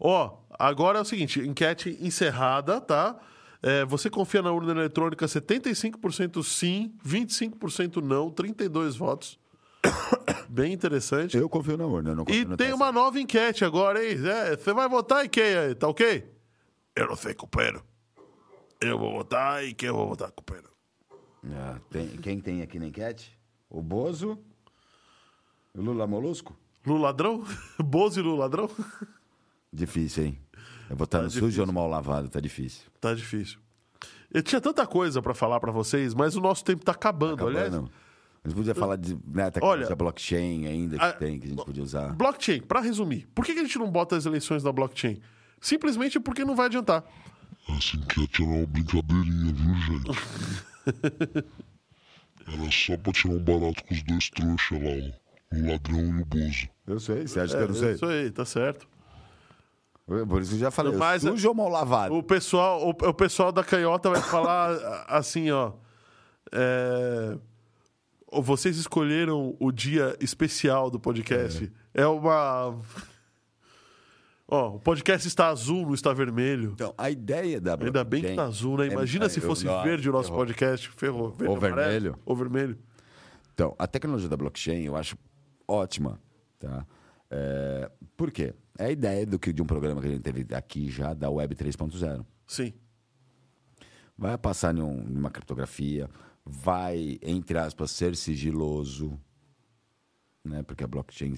Ó, 0.00 0.38
agora 0.58 0.98
é 0.98 1.02
o 1.02 1.04
seguinte: 1.04 1.40
enquete 1.40 1.96
encerrada, 2.00 2.80
tá? 2.80 3.16
É, 3.62 3.84
você 3.84 4.10
confia 4.10 4.42
na 4.42 4.52
urna 4.52 4.72
eletrônica 4.72 5.24
75% 5.24 6.42
sim, 6.42 6.92
25% 7.06 8.02
não, 8.02 8.30
32 8.30 8.96
votos. 8.96 9.38
Bem 10.48 10.72
interessante. 10.72 11.36
Eu 11.36 11.48
confio 11.48 11.76
na 11.76 11.86
urna, 11.86 12.10
eu 12.10 12.16
não 12.16 12.24
confio 12.24 12.42
E 12.42 12.44
no 12.44 12.56
tem 12.56 12.72
uma 12.72 12.92
nova 12.92 13.18
enquete 13.18 13.64
agora, 13.64 14.04
hein? 14.04 14.18
É, 14.26 14.56
Você 14.56 14.72
vai 14.72 14.88
votar 14.88 15.24
em 15.24 15.28
quem 15.28 15.56
aí? 15.56 15.74
Tá 15.74 15.88
ok? 15.88 16.30
Eu 16.94 17.08
não 17.08 17.16
sei, 17.16 17.32
companheiro. 17.34 17.82
Eu 18.80 18.98
vou 18.98 19.12
votar 19.12 19.64
e 19.64 19.72
quem 19.72 19.88
eu 19.88 19.94
vou 19.96 20.08
votar, 20.08 20.30
companheiro? 20.30 20.70
Ah, 21.46 21.78
tem- 21.90 22.08
quem 22.18 22.40
tem 22.40 22.62
aqui 22.62 22.78
na 22.78 22.86
enquete? 22.86 23.36
O 23.70 23.80
Bozo, 23.82 24.38
o 25.74 25.80
Lula 25.80 26.06
Molusco? 26.06 26.54
Lula 26.86 27.04
ladrão? 27.04 27.44
Bozo 27.82 28.20
e 28.20 28.22
Lula 28.22 28.40
ladrão? 28.40 28.70
Difícil, 29.74 30.24
hein? 30.26 30.38
Eu 30.88 30.96
vou 30.96 31.04
estar 31.04 31.22
no 31.22 31.30
sujo 31.30 31.60
ou 31.60 31.66
no 31.66 31.72
mal 31.72 31.88
lavado, 31.88 32.28
tá 32.28 32.38
difícil. 32.40 32.82
tá 33.00 33.12
difícil. 33.14 33.58
Eu 34.32 34.42
tinha 34.42 34.60
tanta 34.60 34.86
coisa 34.86 35.20
pra 35.22 35.34
falar 35.34 35.58
pra 35.60 35.72
vocês, 35.72 36.14
mas 36.14 36.36
o 36.36 36.40
nosso 36.40 36.64
tempo 36.64 36.84
tá 36.84 36.92
acabando. 36.92 37.46
Aliás, 37.46 37.68
Acabando. 37.74 37.90
A 38.44 38.48
gente 38.48 38.56
podia 38.58 38.74
falar 38.74 38.96
de 38.96 39.14
né, 39.26 39.50
tecnologia 39.50 39.86
Olha, 39.86 39.96
blockchain 39.96 40.66
ainda 40.66 40.98
que 40.98 41.04
a- 41.04 41.12
tem, 41.12 41.38
que 41.40 41.46
a 41.46 41.50
gente 41.50 41.64
podia 41.64 41.82
usar. 41.82 42.12
blockchain, 42.14 42.60
pra 42.60 42.80
resumir, 42.80 43.26
por 43.34 43.44
que 43.44 43.54
que 43.54 43.60
a 43.60 43.64
gente 43.64 43.78
não 43.78 43.90
bota 43.90 44.16
as 44.16 44.26
eleições 44.26 44.62
na 44.62 44.70
blockchain? 44.70 45.18
Simplesmente 45.60 46.20
porque 46.20 46.44
não 46.44 46.54
vai 46.54 46.66
adiantar. 46.66 47.02
Essa 47.70 47.96
enquete 47.96 48.42
era 48.42 48.50
uma 48.52 48.66
brincadeirinha, 48.66 49.52
viu, 49.54 49.74
gente? 49.76 51.44
Era 52.46 52.70
só 52.70 52.96
pra 52.98 53.12
tirar 53.12 53.32
um 53.34 53.38
barato 53.42 53.82
com 53.84 53.94
os 53.94 54.02
dois 54.02 54.28
trouxas 54.30 54.82
lá, 54.82 54.90
o, 54.90 55.58
o 55.62 55.66
ladrão 55.70 56.18
e 56.18 56.22
o 56.22 56.24
bozo. 56.26 56.68
Eu 56.86 57.00
sei, 57.00 57.26
você 57.26 57.40
acha 57.40 57.54
É, 57.54 57.56
que 57.58 57.64
eu 57.64 57.68
não 57.68 57.74
sei? 57.74 57.92
Isso 57.94 58.04
aí, 58.06 58.30
tá 58.30 58.44
certo. 58.44 58.86
Por 60.06 60.40
isso 60.42 60.50
que 60.50 60.56
eu 60.56 60.60
já 60.60 60.70
falei, 60.70 60.92
Mas- 60.92 61.22
sujo 61.22 61.48
ou 61.48 61.54
mal 61.54 61.68
lavado? 61.68 62.14
O 62.14 62.22
pessoal, 62.22 62.82
o, 62.86 62.90
o 62.90 63.14
pessoal 63.14 63.50
da 63.50 63.64
canhota 63.64 64.10
vai 64.10 64.20
falar 64.20 65.04
assim, 65.08 65.50
ó. 65.50 65.72
é, 66.52 67.38
vocês 68.42 68.76
escolheram 68.76 69.56
o 69.58 69.72
dia 69.72 70.14
especial 70.20 70.90
do 70.90 71.00
podcast. 71.00 71.72
É, 71.94 72.06
uma. 72.06 72.76
Ó, 74.46 74.74
o 74.76 74.78
podcast 74.80 75.26
está 75.26 75.48
azul, 75.48 75.86
não 75.86 75.94
está 75.94 76.12
vermelho. 76.12 76.72
Então, 76.74 76.92
a 76.98 77.10
ideia 77.10 77.58
da 77.60 77.72
Ainda 77.80 78.04
bem 78.04 78.20
que 78.20 78.26
blockchain 78.26 78.36
tá 78.36 78.44
azul, 78.44 78.76
né? 78.76 78.88
é- 78.88 78.92
Imagina 78.92 79.24
é- 79.24 79.28
se 79.30 79.40
eu- 79.40 79.46
fosse 79.46 79.64
nossa, 79.64 79.82
verde 79.84 80.10
o 80.10 80.12
nosso 80.12 80.32
podcast. 80.32 80.90
Ferrou. 80.90 81.30
Verde, 81.30 81.48
Ou 81.50 81.56
amarelo, 81.56 81.76
vermelho. 81.90 82.18
Ou 82.26 82.36
vermelho. 82.36 82.78
Então, 83.54 83.74
a 83.78 83.86
tecnologia 83.86 84.28
da 84.28 84.36
blockchain 84.36 84.82
eu 84.82 84.96
acho 84.96 85.16
ótima, 85.66 86.20
tá? 86.58 86.84
É, 87.36 87.90
por 88.16 88.30
quê? 88.30 88.54
É 88.78 88.84
a 88.86 88.90
ideia 88.92 89.26
do 89.26 89.38
que 89.40 89.52
de 89.52 89.60
um 89.60 89.66
programa 89.66 90.00
que 90.00 90.06
a 90.06 90.10
gente 90.10 90.22
teve 90.22 90.46
aqui 90.54 90.88
já 90.88 91.12
da 91.14 91.28
Web 91.28 91.54
3.0. 91.56 92.24
Sim. 92.46 92.72
Vai 94.16 94.38
passar 94.38 94.76
em 94.76 94.80
um- 94.80 95.02
numa 95.02 95.30
criptografia, 95.30 96.08
vai, 96.44 97.18
entre 97.22 97.58
aspas, 97.58 97.90
ser 97.90 98.14
sigiloso, 98.14 99.18
né? 100.44 100.62
Porque 100.62 100.84
a 100.84 100.86
blockchain, 100.86 101.32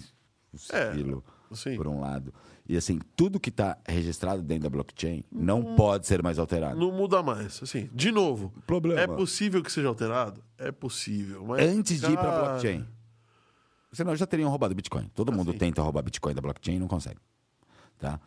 o 0.52 0.56
É, 0.76 0.90
sigilo, 0.92 1.24
sim. 1.52 1.76
por 1.76 1.86
um 1.88 2.00
lado. 2.00 2.34
E 2.68 2.76
assim, 2.76 2.98
tudo 3.14 3.38
que 3.40 3.48
está 3.48 3.78
registrado 3.88 4.42
dentro 4.42 4.64
da 4.64 4.70
blockchain 4.70 5.24
não 5.32 5.76
pode 5.76 6.06
ser 6.06 6.22
mais 6.22 6.38
alterado. 6.38 6.78
Não 6.78 6.90
muda 6.92 7.22
mais. 7.22 7.62
Assim, 7.62 7.88
de 7.94 8.10
novo, 8.12 8.52
Problema. 8.66 9.00
é 9.00 9.06
possível 9.06 9.62
que 9.62 9.72
seja 9.72 9.88
alterado? 9.88 10.42
É 10.58 10.70
possível. 10.72 11.46
Mas, 11.46 11.64
Antes 11.66 12.00
de 12.00 12.06
ir 12.12 12.16
para 12.16 12.30
cara, 12.30 12.44
blockchain. 12.48 12.86
Senão 13.96 14.14
já 14.14 14.26
teriam 14.26 14.50
roubado 14.50 14.74
Bitcoin. 14.74 15.10
Todo 15.14 15.32
mundo 15.32 15.52
sim. 15.52 15.58
tenta 15.58 15.80
roubar 15.80 16.02
Bitcoin 16.02 16.34
da 16.34 16.42
blockchain 16.42 16.76
e 16.76 16.78
não 16.78 16.86
consegue. 16.86 17.16
Tá? 17.98 18.20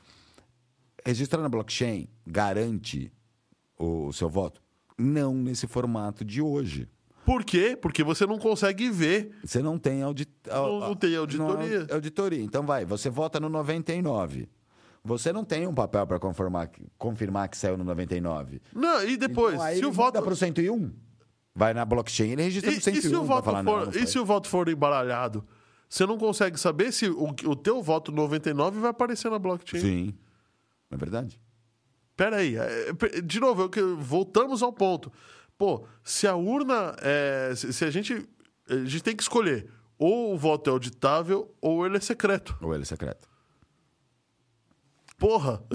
Registrar 1.06 1.42
na 1.44 1.48
blockchain 1.50 2.08
garante 2.26 3.12
o, 3.78 4.12
seu 4.12 4.28
voto? 4.28 4.62
Não 4.98 5.34
nesse 5.36 5.68
formato 5.68 6.26
de 6.26 6.42
hoje. 6.42 6.90
Por 7.24 7.44
quê? 7.44 7.78
Porque 7.80 8.04
você 8.04 8.26
não 8.26 8.40
consegue 8.40 8.90
ver. 8.90 9.32
Você 9.44 9.62
não 9.62 9.78
tem 9.78 10.02
audit... 10.02 10.32
Não- 10.48 10.80
não 10.80 10.96
tem 10.96 11.16
auditoria. 11.16 11.86
Não, 11.86 11.96
auditoria. 11.96 12.44
Então 12.44 12.66
vai, 12.66 12.84
você 12.84 13.08
vota 13.10 13.40
no 13.40 13.48
99. 13.48 14.50
Você 15.04 15.32
não 15.32 15.46
tem 15.46 15.68
um 15.68 15.74
papel 15.74 16.08
para 16.08 16.20
confirmar, 16.20 16.68
que- 17.48 17.58
saiu 17.58 17.78
no 17.78 17.84
99. 17.84 18.60
Não, 18.74 19.04
e 19.04 19.16
depois, 19.16 19.54
Então, 19.54 19.74
se 19.76 19.86
o 19.86 19.92
voto. 19.92 20.20
para 20.22 20.34
o 20.34 20.36
101, 20.36 20.92
vai 21.56 21.74
na 21.76 21.86
blockchain, 21.86 22.32
ele 22.32 22.42
registra 22.42 22.72
E, 22.72 22.74
no 22.74 22.80
e 22.80 22.84
101. 22.84 23.02
se 23.02 23.16
o 23.16 23.20
vai 23.20 23.28
voto 23.28 23.46
falar, 23.46 23.64
não, 23.64 23.72
for, 23.72 23.86
não 23.86 23.90
e 23.92 23.98
foi. 24.00 24.08
se 24.08 24.20
o 24.20 24.26
voto 24.26 24.48
for 24.48 24.68
embaralhado? 24.68 25.46
Você 25.90 26.06
não 26.06 26.18
consegue 26.20 26.60
saber 26.60 26.92
se 26.94 27.10
o, 27.10 27.30
o 27.46 27.56
teu 27.56 27.82
voto 27.82 28.12
99 28.12 28.80
vai 28.80 28.92
aparecer 28.92 29.30
na 29.32 29.40
blockchain. 29.40 29.82
Sim, 29.82 30.14
é 30.92 30.96
verdade. 30.96 31.42
Pera 32.16 32.38
aí, 32.38 32.56
é, 32.56 32.94
pe- 32.94 33.22
de 33.22 33.40
novo, 33.40 33.70
eu 33.76 33.98
voltamos 33.98 34.62
ao 34.62 34.72
ponto. 34.72 35.12
Pô, 35.58 35.86
se 36.04 36.28
a 36.28 36.36
urna, 36.36 36.96
é, 37.02 37.54
se 37.56 37.84
a 37.84 37.90
gente, 37.90 38.28
a 38.70 38.76
gente 38.86 39.02
tem 39.04 39.16
que 39.16 39.24
escolher, 39.24 39.70
ou 39.98 40.34
o 40.34 40.38
voto 40.38 40.70
é 40.70 40.74
auditável 40.74 41.54
ou 41.60 41.86
ele 41.86 41.98
é 41.98 42.00
secreto. 42.00 42.56
Ou 42.62 42.74
ele 42.74 42.84
é 42.84 42.86
secreto. 42.86 43.28
Porra! 45.18 45.64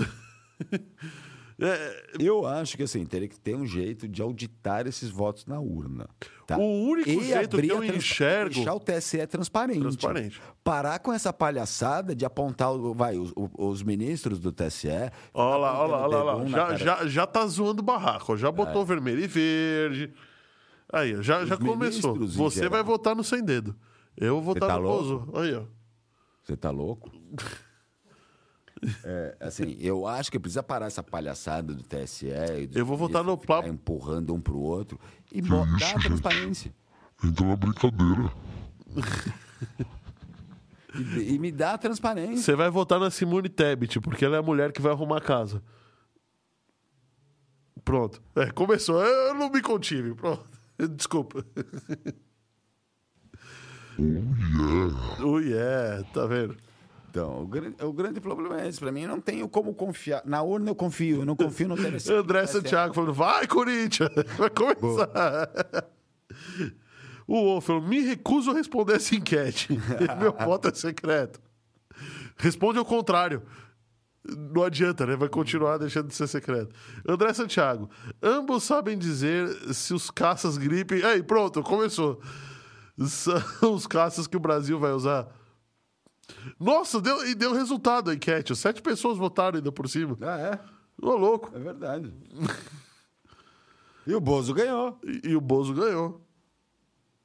É, 1.61 2.07
Eu 2.19 2.45
acho 2.47 2.77
que 2.77 2.83
assim, 2.83 3.05
teria 3.07 3.29
que 3.29 3.39
ter 3.39 3.55
um 3.55 3.65
jeito 3.65 4.09
de 4.09 4.21
auditar 4.21 4.87
esses 4.89 5.09
votos 5.09 5.47
na 5.47 5.61
urna. 5.61 6.09
tá? 6.47 6.57
O 6.59 6.63
único 6.89 7.09
E 7.09 7.25
jeito 7.25 7.57
que 7.59 7.69
eu 7.69 7.77
a 7.77 7.81
transpa- 7.81 7.97
enxergo- 7.97 8.55
Deixar 8.55 8.75
o 8.75 8.81
TSE 8.81 9.27
transparente. 9.29 9.81
Transparente. 9.81 10.43
Parar 10.65 10.99
com 10.99 11.13
essa 11.13 11.33
palhaçada 11.33 12.15
de 12.15 12.25
apontar 12.25 12.73
o- 12.73 12.93
vai, 12.93 13.17
os, 13.17 13.33
os 13.37 13.83
ministros 13.83 14.41
do 14.41 14.51
TSE. 14.51 14.89
Olha 15.33 15.57
lá, 15.59 15.79
olha 15.81 15.91
lá, 15.93 16.07
olha 16.09 16.17
lá, 16.23 16.37
olha 16.37 16.51
lá. 16.57 16.75
Já, 16.75 16.77
já, 16.77 17.07
já 17.07 17.27
tá 17.27 17.47
zoando 17.47 17.81
o 17.83 17.85
barraco, 17.85 18.37
já 18.37 18.51
botou 18.51 18.85
vermelho 18.85 19.23
e 19.23 19.27
verde. 19.29 20.13
Aí, 20.93 21.23
já, 21.23 21.45
já 21.45 21.57
começou. 21.57 22.15
Você 22.27 22.57
geral. 22.57 22.71
vai 22.73 22.83
votar 22.83 23.15
no 23.17 23.23
sem 23.25 23.43
dedo. 23.45 23.75
Eu 24.17 24.35
vou 24.35 24.43
votar 24.55 24.69
tá 24.69 24.77
no 24.77 24.83
louco? 24.83 25.03
Bozo. 25.27 25.39
Aí, 25.41 25.55
ó. 25.55 25.63
Você 26.43 26.57
tá 26.57 26.71
louco? 26.71 27.11
É, 29.05 29.37
assim, 29.41 29.77
eu 29.81 30.07
acho 30.07 30.31
que 30.31 30.39
precisa 30.39 30.63
parar 30.63 30.87
essa 30.87 31.03
palhaçada 31.03 31.73
do 31.75 31.83
TSE. 31.83 32.27
e 32.29 32.67
dos 32.67 32.77
Eu 32.77 32.85
vou 32.87 32.97
votar 32.97 33.23
no 33.23 33.31
ministros 33.33 33.41
ficar 33.57 33.63
Pla- 33.63 33.69
empurrando 33.69 34.35
um 34.35 34.41
pro 34.41 34.59
outro 34.59 34.99
e 35.33 35.41
bo- 35.43 35.65
isso, 35.65 35.79
dar 35.79 35.87
a 35.87 35.89
gente? 35.91 36.03
transparência. 36.07 36.75
Entra 37.25 37.47
na 37.47 37.57
brincadeira. 37.57 38.33
E, 40.97 41.35
e 41.35 41.39
me 41.41 41.51
dá 41.51 41.73
a 41.75 41.79
transparência. 41.79 42.37
Você 42.37 42.55
vai 42.55 42.71
votar 42.71 43.01
na 43.01 43.11
Simone 43.11 43.49
Tebet, 43.49 43.99
porque 43.99 44.25
ela 44.25 44.37
é 44.37 44.39
a 44.39 44.43
mulher 44.43 44.71
que 44.71 44.81
vai 44.81 44.93
arrumar 44.93 45.17
a 45.19 45.21
casa. 45.21 45.61
Pronto. 47.85 48.23
É, 48.37 48.49
começou. 48.53 49.03
Eu 49.05 49.35
não 49.35 49.51
me 49.51 49.61
contive. 49.61 50.15
Pronto. 50.15 50.47
Desculpa. 50.95 51.45
Oh, 55.25 55.39
yeah. 55.41 56.05
Tá 56.13 56.27
vendo? 56.27 56.57
Então, 57.15 57.43
o 57.43 57.47
grande, 57.47 57.77
o 57.81 57.93
grande 57.93 58.21
problema 58.21 58.61
é 58.61 58.69
esse. 58.69 58.81
Pra 58.81 58.91
mim, 58.91 59.03
eu 59.03 59.09
não 59.09 59.21
tenho 59.21 59.49
como 59.49 59.73
confiar. 59.73 60.21
Na 60.27 60.43
urna 60.43 60.71
eu 60.71 60.75
confio, 60.75 61.21
eu 61.21 61.25
não 61.25 61.37
confio 61.37 61.69
no 61.69 61.77
TSE. 61.77 62.11
André 62.13 62.45
Santiago 62.45 62.93
falando, 62.93 63.15
vai, 63.15 63.47
Corinthians! 63.47 64.11
Vai 64.37 64.51
começar. 64.51 65.89
O 67.25 67.41
Wolf 67.41 67.67
falou, 67.67 67.83
me 67.83 68.01
recuso 68.01 68.51
a 68.51 68.55
responder 68.55 68.97
essa 68.97 69.15
enquete. 69.15 69.69
Meu 70.19 70.33
voto 70.33 70.67
é 70.67 70.75
secreto. 70.75 71.41
Responde 72.37 72.81
ao 72.81 72.85
contrário. 72.85 73.45
Não 74.25 74.65
adianta, 74.65 75.07
né? 75.07 75.15
Vai 75.15 75.29
continuar 75.29 75.79
deixando 75.79 76.09
de 76.09 76.17
ser 76.17 76.27
secreto. 76.27 76.75
André 77.09 77.33
Santiago, 77.33 77.89
ambos 78.21 78.65
sabem 78.65 78.99
dizer 78.99 79.49
se 79.73 79.95
os 79.95 80.11
caças 80.11 80.59
gripe. 80.59 81.05
Aí, 81.05 81.23
pronto, 81.23 81.63
começou. 81.63 82.21
São 83.07 83.73
os 83.73 83.87
caças 83.87 84.27
que 84.27 84.37
o 84.37 84.41
Brasil 84.41 84.81
vai 84.81 84.91
usar. 84.91 85.29
Nossa, 86.59 87.01
deu, 87.01 87.27
e 87.27 87.35
deu 87.35 87.53
resultado 87.53 88.11
a 88.11 88.15
enquete. 88.15 88.55
Sete 88.57 88.81
pessoas 88.83 89.19
votaram 89.19 89.57
ainda 89.59 89.71
por 89.73 89.89
cima. 89.89 90.17
Ah, 90.21 90.39
é? 90.39 90.61
Ô, 91.01 91.15
louco. 91.17 91.51
É 91.55 91.59
verdade. 91.59 92.13
e 94.07 94.15
o 94.15 94.21
Bozo 94.21 94.55
ganhou. 94.55 94.99
E, 95.05 95.31
e 95.31 95.37
o 95.37 95.41
Bozo 95.41 95.75
ganhou. 95.75 96.21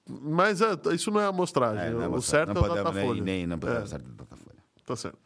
Mas 0.07 0.61
é, 0.61 0.69
isso 0.93 1.11
não 1.11 1.21
é 1.21 1.27
amostragem. 1.27 1.85
É, 1.85 1.91
não 1.91 2.01
é 2.01 2.07
o 2.07 2.21
certo 2.21 2.53
não 2.53 2.55
é 2.61 2.65
o 2.65 2.67
podemos 2.67 2.83
Datafolha. 2.93 3.21
nem, 3.23 3.37
nem 3.39 3.47
não 3.47 3.59
podemos 3.59 3.83
É, 3.83 3.87
certo 3.87 4.09
Datafolha. 4.11 4.57
tá 4.85 4.95
certo. 4.95 5.17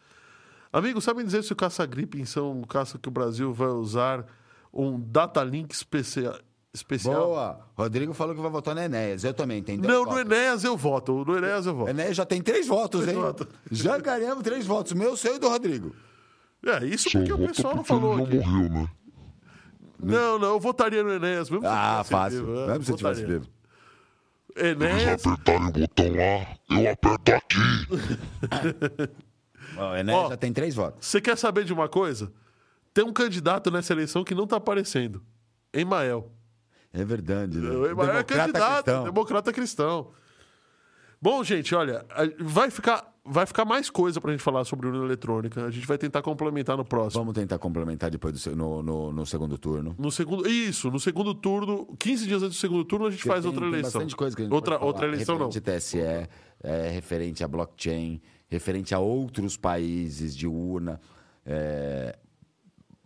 Amigos, 0.71 1.03
sabem 1.03 1.23
dizer 1.25 1.43
se 1.43 1.53
o 1.53 1.55
caça-gripe 1.55 2.25
são 2.25 2.51
um 2.59 2.63
caça 2.63 2.97
que 2.97 3.07
o 3.07 3.11
Brasil 3.11 3.53
vai 3.53 3.69
usar 3.69 4.25
um 4.73 4.99
datalink 4.99 5.73
especia- 5.73 6.37
especial? 6.73 7.27
Boa! 7.27 7.59
Rodrigo 7.77 8.13
falou 8.13 8.35
que 8.35 8.41
vai 8.41 8.49
votar 8.51 8.73
no 8.75 8.81
Enéas. 8.81 9.23
Eu 9.23 9.33
também, 9.33 9.61
dois 9.61 9.79
Não, 9.79 9.99
no 9.99 10.05
votos. 10.05 10.21
Enéas 10.21 10.63
eu 10.63 10.75
voto. 10.77 11.23
No 11.25 11.37
Enéas 11.37 11.65
eu 11.65 11.75
voto. 11.75 11.89
Enéas 11.89 12.15
já 12.15 12.25
tem 12.25 12.41
três 12.41 12.67
votos, 12.67 13.07
hein? 13.07 13.15
votos. 13.15 13.47
Já 13.71 13.97
ganhamos 13.97 14.43
três 14.43 14.65
votos. 14.65 14.93
Meu, 14.93 15.15
seu 15.17 15.35
e 15.35 15.39
do 15.39 15.49
Rodrigo. 15.49 15.95
É, 16.65 16.85
isso 16.85 17.09
Só 17.09 17.19
porque 17.19 17.33
o 17.33 17.37
pessoal 17.47 17.75
não 17.75 17.83
falou 17.83 18.13
ele 18.13 18.23
aqui. 18.23 18.35
não 18.37 18.43
morreu, 18.45 18.69
né? 18.69 18.89
Não, 19.99 20.39
não, 20.39 20.47
eu 20.49 20.59
votaria 20.59 21.03
no 21.03 21.11
Enéas. 21.13 21.49
Mesmo 21.49 21.65
Ah, 21.67 22.03
fácil. 22.03 22.45
vivo, 22.45 22.59
é, 22.59 22.67
Mesmo 22.67 22.83
se 22.85 22.91
eu 22.91 22.97
tivesse 22.97 23.25
vivo. 23.25 23.47
Eles 24.55 24.73
Enéas, 24.75 25.25
apertarem 25.25 25.67
o 25.67 25.71
botão 25.71 26.05
lá, 26.15 26.79
eu 26.81 26.91
aperto 26.91 27.33
aqui. 27.33 29.13
O 29.75 29.95
Enéas 29.95 30.17
Ó. 30.19 30.29
já 30.29 30.37
tem 30.37 30.53
três 30.53 30.75
votos. 30.75 31.07
você 31.07 31.19
quer 31.19 31.35
saber 31.37 31.63
de 31.65 31.73
uma 31.73 31.89
coisa? 31.89 32.31
Tem 32.93 33.03
um 33.03 33.11
candidato 33.11 33.71
nessa 33.71 33.91
eleição 33.91 34.23
que 34.23 34.35
não 34.35 34.45
tá 34.45 34.57
aparecendo. 34.57 35.23
Emael. 35.73 36.31
É 36.93 37.03
verdade, 37.03 37.57
né? 37.57 37.69
O 37.71 37.87
Emael 37.87 38.17
é 38.17 38.23
candidato, 38.23 38.83
cristão. 38.85 39.03
democrata 39.05 39.51
cristão. 39.51 40.11
Bom, 41.19 41.43
gente, 41.43 41.73
olha, 41.73 42.05
vai 42.39 42.69
ficar, 42.69 43.11
vai 43.25 43.45
ficar 43.45 43.63
mais 43.63 43.89
coisa 43.89 44.19
pra 44.19 44.29
gente 44.31 44.43
falar 44.43 44.65
sobre 44.65 44.87
urna 44.87 45.05
eletrônica. 45.05 45.65
A 45.65 45.71
gente 45.71 45.87
vai 45.87 45.97
tentar 45.97 46.21
complementar 46.21 46.75
no 46.75 46.83
próximo. 46.83 47.21
Vamos 47.23 47.33
tentar 47.33 47.57
complementar 47.57 48.11
depois 48.11 48.43
do, 48.43 48.55
no, 48.55 48.83
no, 48.83 49.11
no 49.13 49.25
segundo 49.25 49.57
turno. 49.57 49.95
No 49.97 50.11
segundo, 50.11 50.47
isso, 50.47 50.91
no 50.91 50.99
segundo 50.99 51.33
turno, 51.33 51.95
15 51.97 52.27
dias 52.27 52.43
antes 52.43 52.57
do 52.57 52.59
segundo 52.59 52.83
turno, 52.83 53.05
a 53.07 53.09
gente 53.11 53.23
faz 53.23 53.41
Tem- 53.41 53.47
outra 53.49 53.61
tem 53.61 53.69
eleição. 53.69 53.91
bastante 54.01 54.15
coisa 54.17 54.35
que 54.35 54.41
a 54.41 54.45
gente 54.45 54.53
outra, 54.53 54.83
outra 54.83 55.07
eleição 55.07 55.39
não. 55.39 55.47
referente 55.47 55.69
a 55.71 55.79
TSE, 55.79 55.99
é, 56.61 56.89
referente 56.89 57.43
a 57.43 57.47
blockchain, 57.47 58.21
referente 58.49 58.93
a 58.93 58.99
outros 58.99 59.55
países 59.55 60.35
de 60.35 60.45
urna, 60.45 60.99
é, 61.45 62.17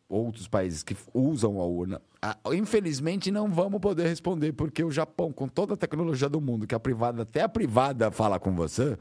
outros 0.10 0.48
países 0.48 0.82
que 0.82 0.98
usam 1.14 1.62
a 1.62 1.66
urna. 1.66 2.02
Ah, 2.22 2.38
infelizmente 2.54 3.30
não 3.32 3.48
vamos 3.50 3.80
poder 3.80 4.08
responder, 4.08 4.52
porque 4.54 4.84
o 4.84 4.90
Japão, 4.92 5.32
com 5.32 5.48
toda 5.48 5.76
a 5.76 5.78
tecnologia 5.78 6.28
do 6.28 6.42
mundo, 6.42 6.66
que 6.66 6.74
a 6.74 6.80
privada, 6.80 7.22
até 7.22 7.42
a 7.44 7.50
privada 7.50 8.10
fala 8.12 8.40
com 8.40 8.56
você, 8.56 8.98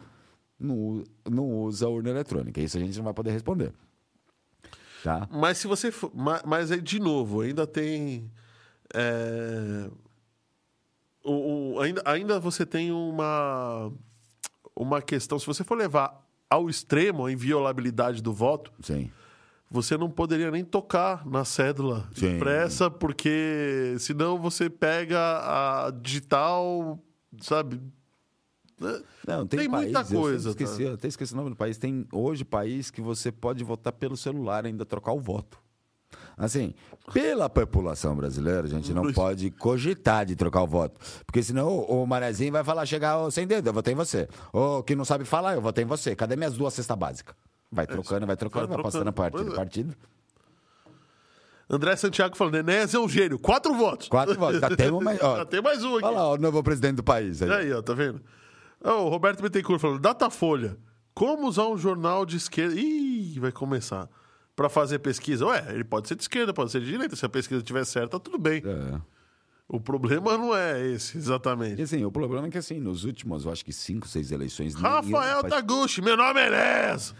não, 0.61 1.03
não 1.31 1.51
usa 1.63 1.89
urna 1.89 2.11
eletrônica. 2.11 2.61
Isso 2.61 2.77
a 2.77 2.81
gente 2.81 2.97
não 2.99 3.05
vai 3.05 3.15
poder 3.15 3.31
responder. 3.31 3.73
Tá? 5.03 5.29
Mas 5.31 5.59
se 5.59 5.67
você 5.67 5.91
for, 5.91 6.11
ma- 6.15 6.43
mas 6.45 6.71
aí 6.71 6.81
de 6.81 6.99
novo, 7.01 7.41
ainda 7.41 7.67
tem 7.67 8.31
é, 8.95 9.89
o- 11.25 11.75
o- 11.77 11.81
ainda, 11.81 12.03
ainda 12.05 12.39
você 12.41 12.65
tem 12.67 12.93
uma 12.93 13.93
uma 14.75 15.01
questão, 15.01 15.39
se 15.39 15.47
você 15.47 15.65
for 15.65 15.77
levar 15.77 16.23
ao 16.51 16.69
extremo 16.69 17.25
a 17.27 17.33
inviolabilidade 17.33 18.23
do 18.23 18.33
voto, 18.33 18.71
Sim. 18.83 19.11
Você 19.71 19.97
não 19.97 20.09
poderia 20.11 20.51
nem 20.51 20.65
tocar 20.65 21.27
na 21.27 21.45
cédula 21.45 22.09
Sim. 22.15 22.37
impressa, 22.37 22.91
porque 22.91 23.97
senão 23.99 24.39
você 24.39 24.71
pega 24.71 25.19
a 25.19 25.91
digital, 25.91 26.99
sabe? 27.41 27.81
Não, 29.27 29.47
tem, 29.47 29.61
Tem 29.61 29.69
muita 29.69 30.01
país, 30.01 30.13
eu 30.13 30.21
coisa, 30.21 30.51
sempre 30.51 30.65
Esqueci, 30.65 30.85
tá? 30.85 30.91
eu 30.91 30.95
até 30.95 31.09
esqueci 31.09 31.33
o 31.33 31.37
nome 31.37 31.51
do 31.51 31.57
país. 31.57 31.79
Tem 31.79 32.07
hoje 32.13 32.45
país 32.45 32.91
que 32.91 33.01
você 33.01 33.33
pode 33.33 33.65
votar 33.65 33.93
pelo 33.93 34.17
celular 34.17 34.67
ainda 34.67 34.85
trocar 34.85 35.13
o 35.13 35.21
voto. 35.21 35.59
Assim, 36.37 36.75
pela 37.15 37.49
população 37.49 38.15
brasileira, 38.15 38.65
a 38.67 38.69
gente 38.69 38.93
não 38.93 39.11
pode 39.15 39.51
cogitar 39.51 40.27
de 40.27 40.37
trocar 40.37 40.63
o 40.63 40.67
voto. 40.67 41.01
Porque 41.25 41.43
senão 41.43 41.69
o, 41.69 42.03
o 42.03 42.07
Manezinho 42.07 42.53
vai 42.53 42.63
falar, 42.63 42.85
chegar 42.85 43.19
"Ô, 43.19 43.31
sem 43.31 43.47
dedo, 43.47 43.71
eu 43.71 43.73
votei 43.73 43.95
em 43.95 43.97
você. 43.97 44.29
Ou 44.53 44.83
que 44.83 44.95
não 44.95 45.05
sabe 45.07 45.25
falar, 45.25 45.55
eu 45.55 45.63
votei 45.63 45.83
em 45.85 45.87
você. 45.87 46.15
Cadê 46.15 46.37
minhas 46.37 46.53
duas 46.55 46.75
cestas 46.75 46.97
básicas? 46.99 47.35
Vai 47.71 47.87
trocando, 47.87 48.27
vai 48.27 48.37
trocando, 48.37 48.69
vai, 48.69 48.77
Vai 48.77 48.85
passando 48.85 49.13
trocando, 49.13 49.15
partido, 49.31 49.45
pois 49.45 49.53
é. 49.53 49.57
partido. 49.57 49.97
André 51.69 51.97
Santiago 51.97 52.37
falando, 52.37 52.55
Enéas 52.57 52.95
é 52.95 52.99
um 52.99 53.09
gênio. 53.09 53.39
Quatro 53.39 53.75
votos. 53.75 54.09
Quatro 54.09 54.37
votos. 54.39 54.61
Já 54.61 54.71
temos 54.77 55.03
mais. 55.03 55.21
Ó, 55.21 55.37
Já 55.39 55.45
tem 55.45 55.61
mais 55.61 55.83
um 55.83 55.97
aqui. 55.97 56.05
olha 56.05 56.17
lá, 56.17 56.31
o 56.31 56.37
novo 56.39 56.63
presidente 56.63 56.97
do 56.97 57.03
país. 57.03 57.43
Aí. 57.43 57.51
Aí, 57.51 57.73
ó, 57.73 57.83
tá 57.83 57.93
vendo? 57.93 58.21
Ó, 58.85 59.07
o 59.07 59.09
Roberto 59.09 59.43
Bittencourt 59.43 59.81
falando, 59.81 59.99
Datafolha, 60.01 60.77
como 61.13 61.49
usar 61.49 61.67
um 61.67 61.77
jornal 61.77 62.25
de 62.25 62.37
esquerda... 62.37 62.75
Ih, 62.79 63.41
vai 63.41 63.51
começar. 63.51 64.09
Pra 64.55 64.69
fazer 64.69 65.01
pesquisa. 65.01 65.45
Ué, 65.45 65.67
ele 65.71 65.83
pode 65.85 66.07
ser 66.07 66.15
de 66.15 66.23
esquerda, 66.23 66.55
pode 66.55 66.71
ser 66.71 66.81
de 66.81 66.87
direita. 66.87 67.17
Se 67.17 67.27
a 67.27 67.29
pesquisa 67.29 67.61
estiver 67.61 67.85
certa, 67.85 68.21
tudo 68.21 68.39
bem. 68.39 68.63
É. 68.65 69.01
O 69.69 69.81
problema 69.81 70.39
não 70.39 70.57
é 70.57 70.87
esse, 70.87 71.17
E 71.17 71.21
exatamente. 71.21 71.83
assim, 71.83 72.05
o 72.05 72.13
problema 72.13 72.47
é 72.47 72.51
que 72.51 72.59
assim, 72.59 72.79
nos 72.79 73.03
últimos, 73.05 73.45
eu 73.45 73.51
acho 73.51 73.65
que 73.65 73.73
cinco, 73.73 74.07
seis 74.07 74.31
eleições. 74.31 74.75
Rafael 74.77 75.43
Taguchi, 75.43 76.01
meu 76.01 76.17
nome 76.17 76.39
é 76.41 76.47
Enéas. 76.47 77.13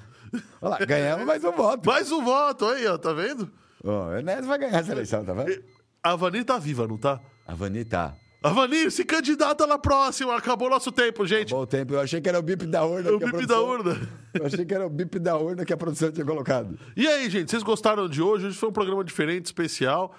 Olha 0.61 0.71
lá, 0.71 0.79
ganhamos 0.85 1.27
mais 1.27 1.45
um 1.45 1.53
voto. 1.53 1.87
Mais 1.87 2.13
um 2.13 2.25
voto 2.25 2.67
aí, 2.67 2.87
ó, 2.87 2.99
tá 2.99 3.13
vendo? 3.13 3.51
Ó, 3.85 4.09
o 4.09 4.17
Enéas 4.17 4.47
vai 4.47 4.59
ganhar 4.59 4.79
essa 4.79 4.93
eleição, 4.93 5.25
tá 5.25 5.33
vendo? 5.33 5.63
A 6.03 6.17
Vani 6.17 6.45
tá 6.45 6.59
viva, 6.59 6.87
não 6.87 6.97
tá? 6.97 7.21
A 7.47 7.55
Vani 7.55 7.85
tá. 7.85 8.15
A 8.43 8.51
Vani 8.51 8.91
se 8.91 9.05
candidata 9.05 9.67
na 9.67 9.77
próxima. 9.79 10.37
Acabou 10.37 10.71
nosso 10.71 10.93
tempo, 10.93 11.27
gente. 11.27 11.51
Bom 11.51 11.67
tempo, 11.67 11.95
eu 11.95 12.01
achei 12.01 12.21
que 12.21 12.29
era 12.29 12.39
o 12.39 12.43
bip 12.43 12.65
da 12.67 12.85
urna. 12.85 13.11
o 13.11 13.19
que 13.19 13.25
a 13.25 13.33
bip 13.33 13.47
da 13.47 13.61
urna. 13.61 14.09
Eu 14.35 14.47
achei 14.47 14.65
que 14.65 14.73
era 14.75 14.87
o 14.87 14.91
bip 14.91 15.19
da 15.19 15.37
urna 15.37 15.65
que 15.65 15.73
a 15.73 15.77
produção 15.77 16.13
tinha 16.13 16.25
colocado. 16.25 16.79
E 16.97 17.09
aí, 17.09 17.29
gente, 17.29 17.51
vocês 17.51 17.63
gostaram 17.63 18.09
de 18.09 18.23
hoje? 18.23 18.47
Hoje 18.47 18.57
foi 18.57 18.69
um 18.69 18.73
programa 18.73 19.03
diferente, 19.03 19.47
especial. 19.47 20.15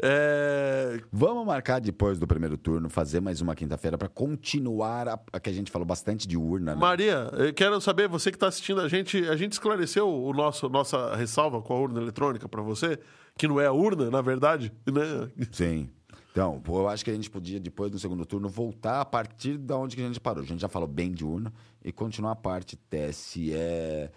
É, 0.00 1.00
Vamos 1.12 1.44
marcar 1.46 1.80
depois 1.80 2.18
do 2.18 2.26
primeiro 2.26 2.56
turno, 2.56 2.88
fazer 2.88 3.20
mais 3.20 3.40
uma 3.40 3.54
quinta-feira 3.54 3.98
pra 3.98 4.08
continuar 4.08 5.08
a, 5.08 5.20
a 5.32 5.40
que 5.40 5.50
a 5.50 5.52
gente 5.52 5.70
falou 5.70 5.86
bastante 5.86 6.26
de 6.26 6.36
urna, 6.36 6.74
né? 6.74 6.80
Maria, 6.80 7.30
eu 7.32 7.52
quero 7.52 7.80
saber, 7.80 8.08
você 8.08 8.30
que 8.30 8.36
está 8.36 8.48
assistindo 8.48 8.80
a 8.80 8.88
gente, 8.88 9.18
a 9.28 9.36
gente 9.36 9.52
esclareceu 9.52 10.08
o 10.08 10.32
nosso 10.32 10.68
nossa 10.68 11.16
ressalva 11.16 11.60
com 11.60 11.74
a 11.74 11.78
urna 11.78 12.00
eletrônica 12.00 12.48
para 12.48 12.62
você, 12.62 12.98
que 13.36 13.48
não 13.48 13.60
é 13.60 13.66
a 13.66 13.72
urna, 13.72 14.10
na 14.10 14.20
verdade, 14.20 14.72
né? 14.86 15.30
Sim. 15.50 15.88
Então, 16.30 16.62
eu 16.68 16.88
acho 16.88 17.04
que 17.04 17.10
a 17.10 17.14
gente 17.14 17.28
podia, 17.28 17.58
depois 17.58 17.90
do 17.90 17.98
segundo 17.98 18.24
turno, 18.24 18.48
voltar 18.48 19.00
a 19.00 19.04
partir 19.04 19.58
da 19.58 19.76
onde 19.76 19.96
que 19.96 20.02
a 20.02 20.06
gente 20.06 20.20
parou. 20.20 20.44
A 20.44 20.46
gente 20.46 20.60
já 20.60 20.68
falou 20.68 20.86
bem 20.86 21.10
de 21.10 21.24
urna 21.24 21.52
e 21.84 21.90
continuar 21.90 22.32
a 22.32 22.36
parte 22.36 22.76
TSE, 22.76 23.52
é, 23.52 24.10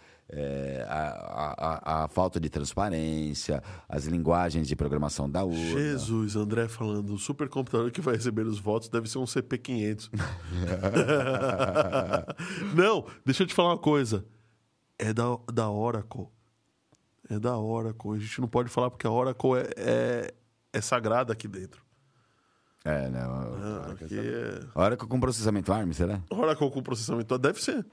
a, 0.88 1.10
a, 1.10 2.02
a- 2.02 2.04
a 2.04 2.08
falta 2.08 2.40
de 2.40 2.50
transparência, 2.50 3.62
as 3.90 4.06
linguagens 4.06 4.68
de 4.68 4.76
programação 4.76 5.30
da 5.30 5.44
urna. 5.44 5.58
Jesus, 5.58 6.36
André 6.36 6.68
falando, 6.68 7.14
o 7.14 7.18
supercomputador 7.20 7.92
que 7.92 8.02
vai 8.02 8.16
receber 8.16 8.46
os 8.48 8.60
votos 8.60 8.90
deve 8.90 9.10
ser 9.10 9.18
um 9.18 9.26
CP500. 9.26 10.10
não, 12.76 13.06
deixa 13.26 13.44
eu 13.44 13.48
te 13.48 13.54
falar 13.54 13.70
uma 13.72 13.78
coisa. 13.78 14.26
É 14.98 15.14
da, 15.14 15.24
da 15.52 15.70
Oracle. 15.70 16.28
É 17.30 17.40
da 17.40 17.58
Oracle. 17.58 18.12
A 18.16 18.20
gente 18.20 18.40
não 18.42 18.48
pode 18.48 18.70
falar 18.70 18.90
porque 18.92 19.08
a 19.08 19.12
Oracle 19.12 19.52
é, 19.58 19.70
é, 19.78 20.34
é 20.74 20.82
sagrada 20.82 21.34
aqui 21.34 21.48
dentro. 21.48 21.82
É, 22.84 23.10
né? 23.10 23.20
Ah, 23.22 23.92
aqui 23.92 24.18
é... 24.18 24.60
A 24.74 24.82
Oracle 24.84 25.08
com 25.08 25.20
processamento 25.20 25.72
ARM, 25.72 25.92
será? 25.94 26.20
Oracle 26.30 26.70
com 26.72 26.82
processamento 26.82 27.38
deve 27.38 27.62
ser. 27.62 27.86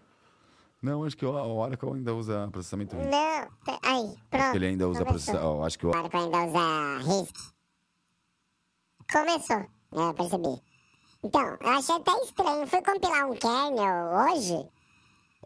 Não, 0.80 1.04
acho 1.04 1.16
que 1.16 1.26
o 1.26 1.30
Oracle 1.30 1.90
ainda 1.94 2.14
usa 2.14 2.48
processamento 2.52 2.96
RISC. 2.96 3.10
Não, 3.10 3.48
tá- 3.64 3.78
aí, 3.82 4.14
pronto. 4.30 4.54
Ele 4.56 4.66
ainda 4.66 4.88
usa 4.88 5.04
processamento. 5.04 5.62
Acho 5.64 5.78
que 5.78 5.86
o 5.86 5.90
que 5.90 6.16
ainda 6.16 6.44
usa 6.44 6.98
RISC. 6.98 7.52
Começou, 9.12 9.56
é, 9.56 9.68
eu 9.92 10.14
percebi. 10.14 10.62
Então, 11.24 11.56
eu 11.60 11.68
achei 11.70 11.94
até 11.96 12.12
estranho. 12.22 12.66
Fui 12.66 12.82
compilar 12.82 13.28
um 13.28 13.34
kernel 13.34 14.30
hoje, 14.30 14.68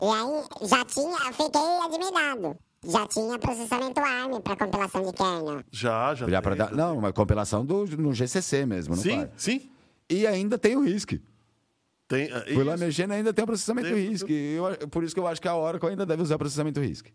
e 0.01 0.07
aí 0.07 0.69
já 0.69 0.85
tinha, 0.85 1.19
fiquei 1.33 1.79
admirado. 1.83 2.59
Já 2.85 3.07
tinha 3.07 3.39
processamento 3.39 4.01
ARM 4.01 4.41
para 4.41 4.57
compilação 4.57 5.03
de 5.05 5.13
kernel. 5.13 5.63
Já, 5.71 6.15
já. 6.15 6.29
Já 6.29 6.43
tem, 6.43 6.57
dar, 6.57 6.73
não, 6.73 6.99
uma 6.99 7.13
compilação 7.13 7.65
do, 7.65 7.87
no 7.97 8.13
GCC 8.13 8.67
mesmo, 8.67 8.97
não 8.97 9.03
Sim, 9.03 9.29
sim. 9.37 9.71
E 10.11 10.27
ainda 10.27 10.59
tem 10.59 10.77
o 10.77 10.83
RISC. 10.83 11.23
Tem, 12.15 12.25
é, 12.31 12.41
Fui 12.55 12.63
lá 12.63 12.75
isso. 12.75 12.85
mexendo 12.85 13.13
ainda 13.13 13.33
tem 13.33 13.43
o 13.43 13.47
processamento 13.47 13.89
Tem- 13.89 14.09
RISC. 14.11 14.29
Eu- 14.31 14.87
por 14.89 15.03
isso 15.03 15.15
que 15.15 15.21
eu 15.21 15.27
acho 15.27 15.41
que 15.41 15.49
a 15.49 15.57
Oracle 15.57 15.89
ainda 15.89 16.05
deve 16.05 16.23
usar 16.23 16.37
processamento 16.37 16.79
RISC. 16.79 17.07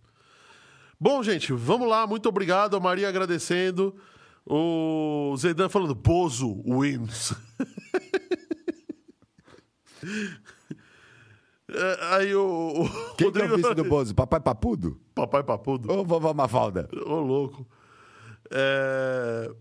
Bom, 1.00 1.22
gente, 1.22 1.54
vamos 1.54 1.88
lá. 1.88 2.08
Muito 2.08 2.28
obrigado. 2.28 2.76
A 2.76 2.80
Maria 2.80 3.08
agradecendo. 3.08 3.96
O 4.44 5.36
Zeidan 5.38 5.70
falando, 5.70 5.94
Bozo 5.94 6.64
wins. 6.66 7.32
É, 11.70 11.98
Aí 12.16 12.36
o, 12.36 12.84
o 12.84 12.90
Quem 13.16 13.32
que 13.32 13.42
é 13.42 13.46
o 13.46 13.56
vice 13.58 13.74
do 13.76 13.84
Bozo? 13.84 14.16
Papai 14.16 14.40
Papudo? 14.40 15.00
Papai 15.14 15.44
Papudo. 15.44 15.92
Ou 15.92 16.06
vovó 16.06 16.34
Mafalda? 16.34 16.88
Ô, 17.06 17.16
louco. 17.20 17.68
É, 18.50 19.52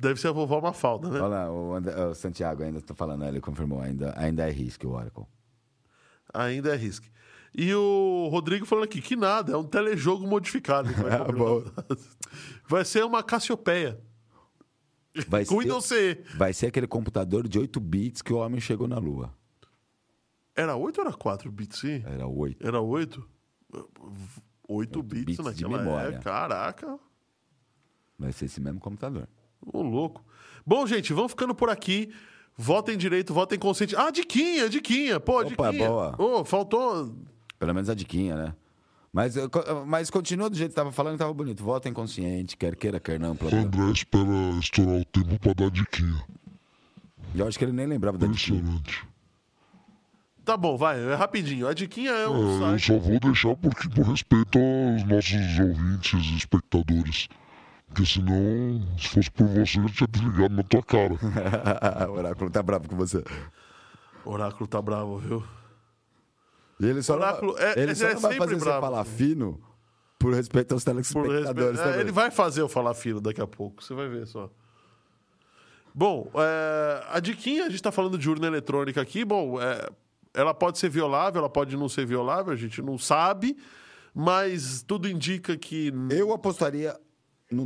Deve 0.00 0.18
ser 0.18 0.28
a 0.28 0.32
vovó 0.32 0.60
Mafalda, 0.62 1.10
né? 1.10 1.20
Olha 1.20 1.28
lá, 1.28 1.52
o, 1.52 1.74
André- 1.74 1.94
o 2.06 2.14
Santiago 2.14 2.62
ainda 2.62 2.78
está 2.78 2.94
falando, 2.94 3.22
ele 3.26 3.38
confirmou, 3.40 3.80
ainda, 3.82 4.14
ainda 4.16 4.48
é 4.48 4.50
RISC 4.50 4.82
o 4.86 4.92
Oracle. 4.92 5.24
Ainda 6.32 6.72
é 6.72 6.76
risco. 6.76 7.06
E 7.54 7.74
o 7.74 8.28
Rodrigo 8.30 8.64
falando 8.64 8.84
aqui, 8.84 9.02
que 9.02 9.14
nada, 9.16 9.52
é 9.52 9.56
um 9.56 9.64
telejogo 9.64 10.26
modificado. 10.26 10.88
vai. 10.92 11.10
Vai 12.66 12.84
ser 12.84 13.04
uma 13.04 13.22
Cassiopeia. 13.22 14.00
Vai 15.28 15.44
Com 15.46 15.58
Windows 15.58 15.84
CE. 15.84 16.22
vai 16.36 16.52
ser 16.54 16.68
aquele 16.68 16.86
computador 16.86 17.46
de 17.48 17.58
8 17.58 17.78
bits 17.80 18.22
que 18.22 18.32
o 18.32 18.36
homem 18.38 18.60
chegou 18.60 18.86
na 18.88 18.96
Lua. 18.98 19.34
Era 20.54 20.76
8 20.76 20.98
ou 21.00 21.06
era 21.08 21.14
4 21.16 21.50
bits? 21.52 21.78
Sim. 21.80 22.02
Era 22.06 22.26
8. 22.26 22.66
Era 22.66 22.80
8? 22.80 23.28
8 24.68 25.02
bits, 25.02 25.24
bits 25.24 25.56
de 25.56 25.64
naquela 25.64 25.82
memória. 25.84 26.08
época. 26.08 26.22
Caraca, 26.22 26.98
Vai 28.18 28.32
ser 28.32 28.44
esse 28.46 28.60
mesmo 28.60 28.78
computador. 28.80 29.26
Ô 29.66 29.82
louco. 29.82 30.24
Bom, 30.66 30.86
gente, 30.86 31.12
vamos 31.12 31.32
ficando 31.32 31.54
por 31.54 31.70
aqui. 31.70 32.12
Votem 32.56 32.96
direito, 32.98 33.32
votem 33.32 33.58
consciente. 33.58 33.96
Ah, 33.96 34.10
diquinha, 34.10 34.68
diquinha. 34.68 35.18
Pô, 35.18 35.40
Opa, 35.40 35.70
diquinha. 35.70 35.88
boa. 35.88 36.14
Ô, 36.18 36.44
faltou... 36.44 37.14
Pelo 37.58 37.74
menos 37.74 37.88
a 37.88 37.94
diquinha, 37.94 38.36
né? 38.36 38.54
Mas, 39.12 39.36
eh, 39.36 39.48
co- 39.48 39.84
mas 39.86 40.08
continua 40.10 40.48
do 40.50 40.56
jeito 40.56 40.70
que 40.70 40.76
tava 40.76 40.92
falando, 40.92 41.18
tava 41.18 41.32
bonito. 41.34 41.62
Votem 41.64 41.92
consciente, 41.92 42.56
quer 42.56 42.76
queira, 42.76 43.00
quer 43.00 43.18
não. 43.18 43.32
O 43.32 43.36
Problema. 43.36 43.64
André 43.66 43.90
espera 43.92 44.24
estourar 44.60 45.00
o 45.00 45.04
tempo 45.06 45.38
pra 45.40 45.52
dar 45.54 45.70
diquinha. 45.70 46.22
Eu 47.34 47.46
acho 47.48 47.58
que 47.58 47.64
ele 47.64 47.72
nem 47.72 47.86
lembrava 47.86 48.16
da 48.18 48.26
diquinha. 48.26 48.58
Impressionante. 48.60 49.04
Tá 50.44 50.56
bom, 50.56 50.76
vai, 50.76 50.98
é 51.02 51.14
rapidinho. 51.14 51.66
A 51.68 51.74
diquinha 51.74 52.10
é 52.10 52.24
É, 52.24 52.28
um 52.28 52.52
eu 52.54 52.60
site... 52.60 52.86
só 52.86 52.98
vou 52.98 53.20
deixar 53.20 53.56
porque 53.56 53.88
por 53.88 54.04
respeito 54.06 54.58
aos 54.58 55.04
nossos 55.04 55.58
ouvintes 55.58 56.24
e 56.24 56.36
espectadores. 56.36 57.28
Porque 57.92 58.06
senão, 58.06 58.80
se 58.96 59.08
fosse 59.08 59.30
por 59.32 59.46
você, 59.48 59.78
eu 59.80 59.86
tinha 59.90 60.06
desligado 60.08 60.54
na 60.54 60.62
tua 60.62 60.82
cara. 60.82 61.12
o 62.08 62.12
oráculo 62.12 62.48
tá 62.50 62.62
bravo 62.62 62.88
com 62.88 62.96
você. 62.96 63.22
Oráculo 64.24 64.66
tá 64.68 64.80
bravo, 64.80 65.18
viu? 65.18 65.44
E 66.78 66.86
ele 66.86 67.02
só 67.02 67.14
Oráculo 67.14 67.52
não, 67.52 67.58
é- 67.58 67.78
ele 67.82 67.94
só 67.94 68.06
é 68.06 68.14
não 68.14 68.20
vai 68.20 68.32
sempre 68.32 68.46
fazer 68.46 68.64
bravo. 68.64 68.76
você 68.76 68.80
falar 68.80 69.04
fino 69.04 69.60
por 70.18 70.32
respeito 70.34 70.72
aos 70.72 70.84
telespectadores 70.84 71.46
respeito- 71.78 71.98
é, 71.98 72.00
ele 72.00 72.12
vai 72.12 72.30
fazer 72.30 72.60
eu 72.60 72.68
falar 72.68 72.94
fino 72.94 73.20
daqui 73.20 73.40
a 73.40 73.46
pouco, 73.46 73.82
você 73.82 73.92
vai 73.92 74.08
ver 74.08 74.26
só. 74.26 74.48
Bom, 75.92 76.30
é, 76.36 77.04
a 77.10 77.18
diquinha, 77.18 77.62
a 77.64 77.66
gente 77.66 77.74
está 77.76 77.90
falando 77.90 78.16
de 78.16 78.30
urna 78.30 78.46
eletrônica 78.46 79.00
aqui. 79.00 79.24
Bom, 79.24 79.60
é, 79.60 79.90
ela 80.32 80.54
pode 80.54 80.78
ser 80.78 80.88
violável, 80.88 81.40
ela 81.40 81.50
pode 81.50 81.76
não 81.76 81.88
ser 81.88 82.06
violável, 82.06 82.52
a 82.52 82.56
gente 82.56 82.80
não 82.80 82.96
sabe, 82.96 83.56
mas 84.14 84.82
tudo 84.86 85.08
indica 85.08 85.56
que 85.56 85.92
Eu 86.10 86.32
apostaria 86.32 86.96
no, 87.50 87.64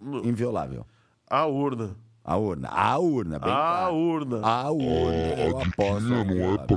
no- 0.00 0.24
inviolável. 0.28 0.86
a 1.28 1.44
urna, 1.46 1.96
A 2.24 2.36
urna. 2.36 2.68
A 2.68 2.98
urna, 2.98 3.38
bem 3.38 3.50
a 3.50 3.54
claro. 3.54 3.94
urna, 3.94 4.40
A 4.46 4.70
urna. 4.70 5.34
A 5.34 5.40
Eu 5.40 5.58
aposto. 5.58 5.64
diquinha 5.70 6.24
não 6.24 6.54
é 6.54 6.58
pra 6.58 6.76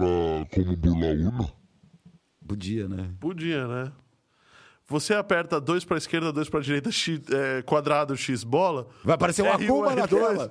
como 0.64 0.78
burlar 0.78 1.10
a 1.10 1.14
urna? 1.28 1.50
Podia, 2.48 2.88
né? 2.88 3.12
podia, 3.20 3.68
né? 3.68 3.92
Você 4.88 5.14
aperta 5.14 5.60
dois 5.62 5.86
para 5.86 5.98
esquerda, 5.98 6.34
dois 6.34 6.50
para 6.50 6.60
direita, 6.60 6.92
X, 6.92 7.22
é, 7.32 7.62
quadrado, 7.62 8.16
X 8.18 8.44
bola. 8.44 8.88
Vai 9.06 9.16
aparecer 9.16 9.42
um 9.42 9.46
R1, 9.46 9.64
Akuma 9.64 9.96
na 9.96 10.06
R2. 10.06 10.10
tela. 10.10 10.50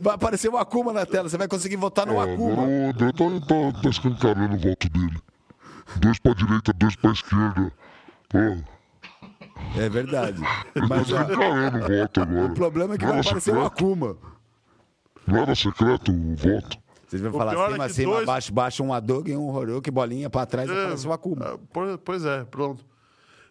Vai 0.00 0.14
aparecer 0.14 0.48
um 0.48 0.56
Akuma 0.56 0.92
na 0.92 1.04
tela. 1.04 1.28
Você 1.28 1.36
vai 1.36 1.48
conseguir 1.48 1.74
votar 1.74 2.06
no 2.06 2.12
agora 2.12 2.34
Akuma. 2.34 2.62
o 2.62 2.88
André 2.90 3.10
tá, 3.12 3.24
tá, 3.48 3.82
tá 3.82 3.88
escancarando 3.88 4.54
o 4.54 4.58
voto 4.60 4.88
dele. 4.90 5.18
Dois 6.00 6.20
pra 6.20 6.34
direita, 6.34 6.72
dois 6.72 6.94
pra 6.94 7.10
esquerda. 7.10 7.72
Pô, 8.28 8.38
É 9.78 9.88
verdade. 9.88 10.40
Mas 10.88 11.06
escancarando 11.08 11.78
o 11.78 11.80
voto 11.88 12.20
agora. 12.22 12.46
o 12.46 12.54
problema 12.54 12.94
é 12.94 12.98
que 12.98 13.04
Não 13.04 13.12
vai 13.12 13.20
aparecer 13.20 13.50
um 13.52 13.54
secreto? 13.54 13.66
Akuma. 13.66 14.16
Não 15.26 15.36
era 15.38 15.54
secreto 15.54 16.10
o 16.12 16.34
voto. 16.36 16.78
Vocês 17.06 17.22
vão 17.22 17.30
O 17.32 17.34
falar 17.38 17.52
pior 17.52 17.68
é 17.68 17.72
cima, 17.72 17.88
cima, 17.88 18.12
dois- 18.14 18.26
baixo, 18.26 18.52
baixo, 18.52 18.82
um 18.84 18.92
Hadouken, 18.92 19.36
um 19.36 19.48
Horyuken, 19.50 19.92
bolinha 19.92 20.30
pra 20.30 20.46
trás, 20.46 20.70
aparece 20.70 21.06
um 21.08 21.12
Akuma. 21.12 21.58
Po- 21.72 21.98
Pois 22.04 22.24
é, 22.24 22.44
pronto. 22.44 22.84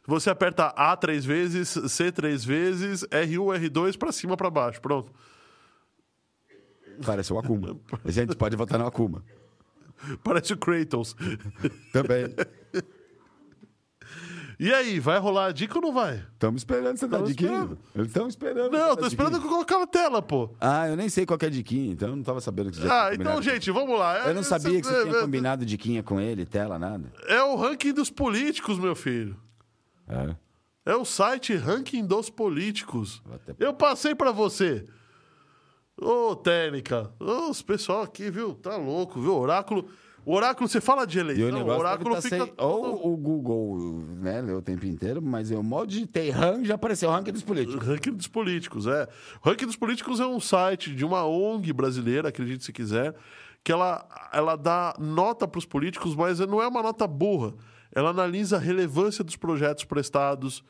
Você 0.08 0.30
aperta 0.30 0.68
A 0.68 0.96
três 0.98 1.24
vezes, 1.26 1.70
C 1.91 2.12
três 2.12 2.44
vezes, 2.44 3.04
R1, 3.12 3.60
R2 3.70 3.98
para 3.98 4.12
cima, 4.12 4.36
para 4.38 4.50
baixo. 4.50 4.82
Pronto. 4.82 5.12
Parece 7.06 7.32
o 7.32 7.38
Akuma. 7.40 7.78
A 8.04 8.12
gente 8.12 8.36
pode 8.36 8.56
votar 8.56 8.80
no 8.80 8.86
Akuma. 8.88 9.24
Parece 10.24 10.54
o 10.54 10.58
Kratos. 10.58 11.16
Também. 11.94 12.34
E 14.60 14.73
aí, 14.73 14.99
vai 14.99 15.18
rolar 15.19 15.45
a 15.45 15.52
dica 15.53 15.77
ou 15.77 15.81
não 15.81 15.94
vai? 15.94 16.15
Estamos 16.34 16.61
esperando 16.61 16.98
você 16.98 17.07
dar 17.07 17.18
Tamo 17.19 17.30
diquinha. 17.30 17.49
esperando. 17.52 17.77
Eles 17.95 18.07
estão 18.07 18.27
esperando. 18.27 18.72
Não, 18.72 18.95
tô 18.98 19.06
esperando 19.07 19.34
diquinha. 19.36 19.48
eu 19.48 19.53
colocar 19.53 19.80
na 19.80 19.88
tela, 19.88 20.22
pô. 20.22 20.49
Ah, 20.60 20.90
eu 20.90 20.98
nem 20.98 21.07
sei 21.07 21.26
qual 21.26 21.40
que 21.40 21.45
é 21.45 21.48
a 21.48 21.52
diquinha, 21.52 21.94
então 21.94 22.10
eu 22.10 22.15
não 22.18 22.23
tava 22.23 22.41
sabendo 22.41 22.69
que 22.69 22.76
você 22.76 22.84
já 22.86 23.06
Ah, 23.06 23.14
então, 23.14 23.18
combinado. 23.36 23.41
gente, 23.41 23.72
vamos 23.72 23.98
lá. 23.98 24.27
Eu 24.27 24.34
não 24.34 24.44
sabia 24.44 24.81
que 24.81 24.86
você 24.86 25.03
tinha 25.06 25.18
é, 25.18 25.22
combinado 25.22 25.65
diquinha 25.65 26.03
com 26.03 26.19
ele, 26.19 26.45
tela, 26.45 26.77
nada. 26.77 27.10
É 27.27 27.41
o 27.41 27.56
ranking 27.56 27.94
dos 27.94 28.10
políticos, 28.10 28.77
meu 28.77 28.95
filho. 28.98 29.38
É. 30.10 30.36
É 30.86 30.95
o 30.95 31.06
site 31.06 31.56
Ranking 31.56 32.03
dos 32.06 32.30
Políticos. 32.30 33.22
Vou 33.23 33.36
até- 33.36 33.56
Eu 33.64 33.73
passei 33.73 34.14
pra 34.15 34.31
você. 34.31 34.86
Ô, 36.02 36.36
técnica. 36.36 37.11
Ô, 37.19 37.49
os 37.49 37.61
pessoal 37.61 38.02
aqui, 38.02 38.30
viu? 38.31 38.56
Tá 38.56 38.76
louco, 38.76 39.22
viu? 39.22 39.36
Oráculo. 39.38 39.88
O 40.26 40.34
oráculo, 40.36 40.68
você 40.68 40.80
fala 40.82 41.06
de 41.08 41.18
eleição, 41.20 41.46
o 41.46 41.50
o 41.50 41.54
negócio 41.54 41.80
oráculo 41.80 42.16
tá 42.16 42.22
fica. 42.22 42.46
sem... 42.46 42.54
Ou 42.58 43.14
o 43.14 43.18
Google, 43.18 44.04
né, 44.18 44.41
leu 44.41 44.58
o 44.58 44.62
tempo 44.62 44.86
inteiro, 44.86 45.22
mas 45.22 45.50
eu 45.50 45.64
mal 45.64 45.86
digitei 45.86 46.30
RAM, 46.30 46.64
já 46.64 46.76
apareceu 46.76 47.10
o 47.10 47.12
ranking 47.12 47.32
dos 47.32 47.41
políticos. 47.44 47.88
Ranking 47.88 48.14
dos 48.14 48.28
Políticos, 48.28 48.86
é. 48.88 49.08
O 49.44 49.50
Ranking 49.50 49.66
dos 49.66 49.76
Políticos 49.76 50.20
é 50.20 50.26
um 50.28 50.40
site 50.40 50.94
de 50.94 51.04
uma 51.06 51.26
ONG 51.26 51.72
brasileira, 51.74 52.30
acredite 52.30 52.64
se 52.64 52.72
quiser, 52.74 53.16
que 53.64 53.72
ela, 53.72 54.08
ela 54.32 54.56
dá 54.56 54.94
nota 55.00 55.48
para 55.48 55.58
os 55.60 55.66
políticos, 55.66 56.16
mas 56.16 56.40
não 56.40 56.62
é 56.62 56.68
uma 56.68 56.84
nota 56.84 57.08
burra. 57.08 57.54
Ela 57.94 58.12
analisa 58.12 58.58
a 58.58 58.60
relevância 58.60 59.24
dos 59.24 59.36
projetos 59.36 59.84
prestados, 59.84 60.64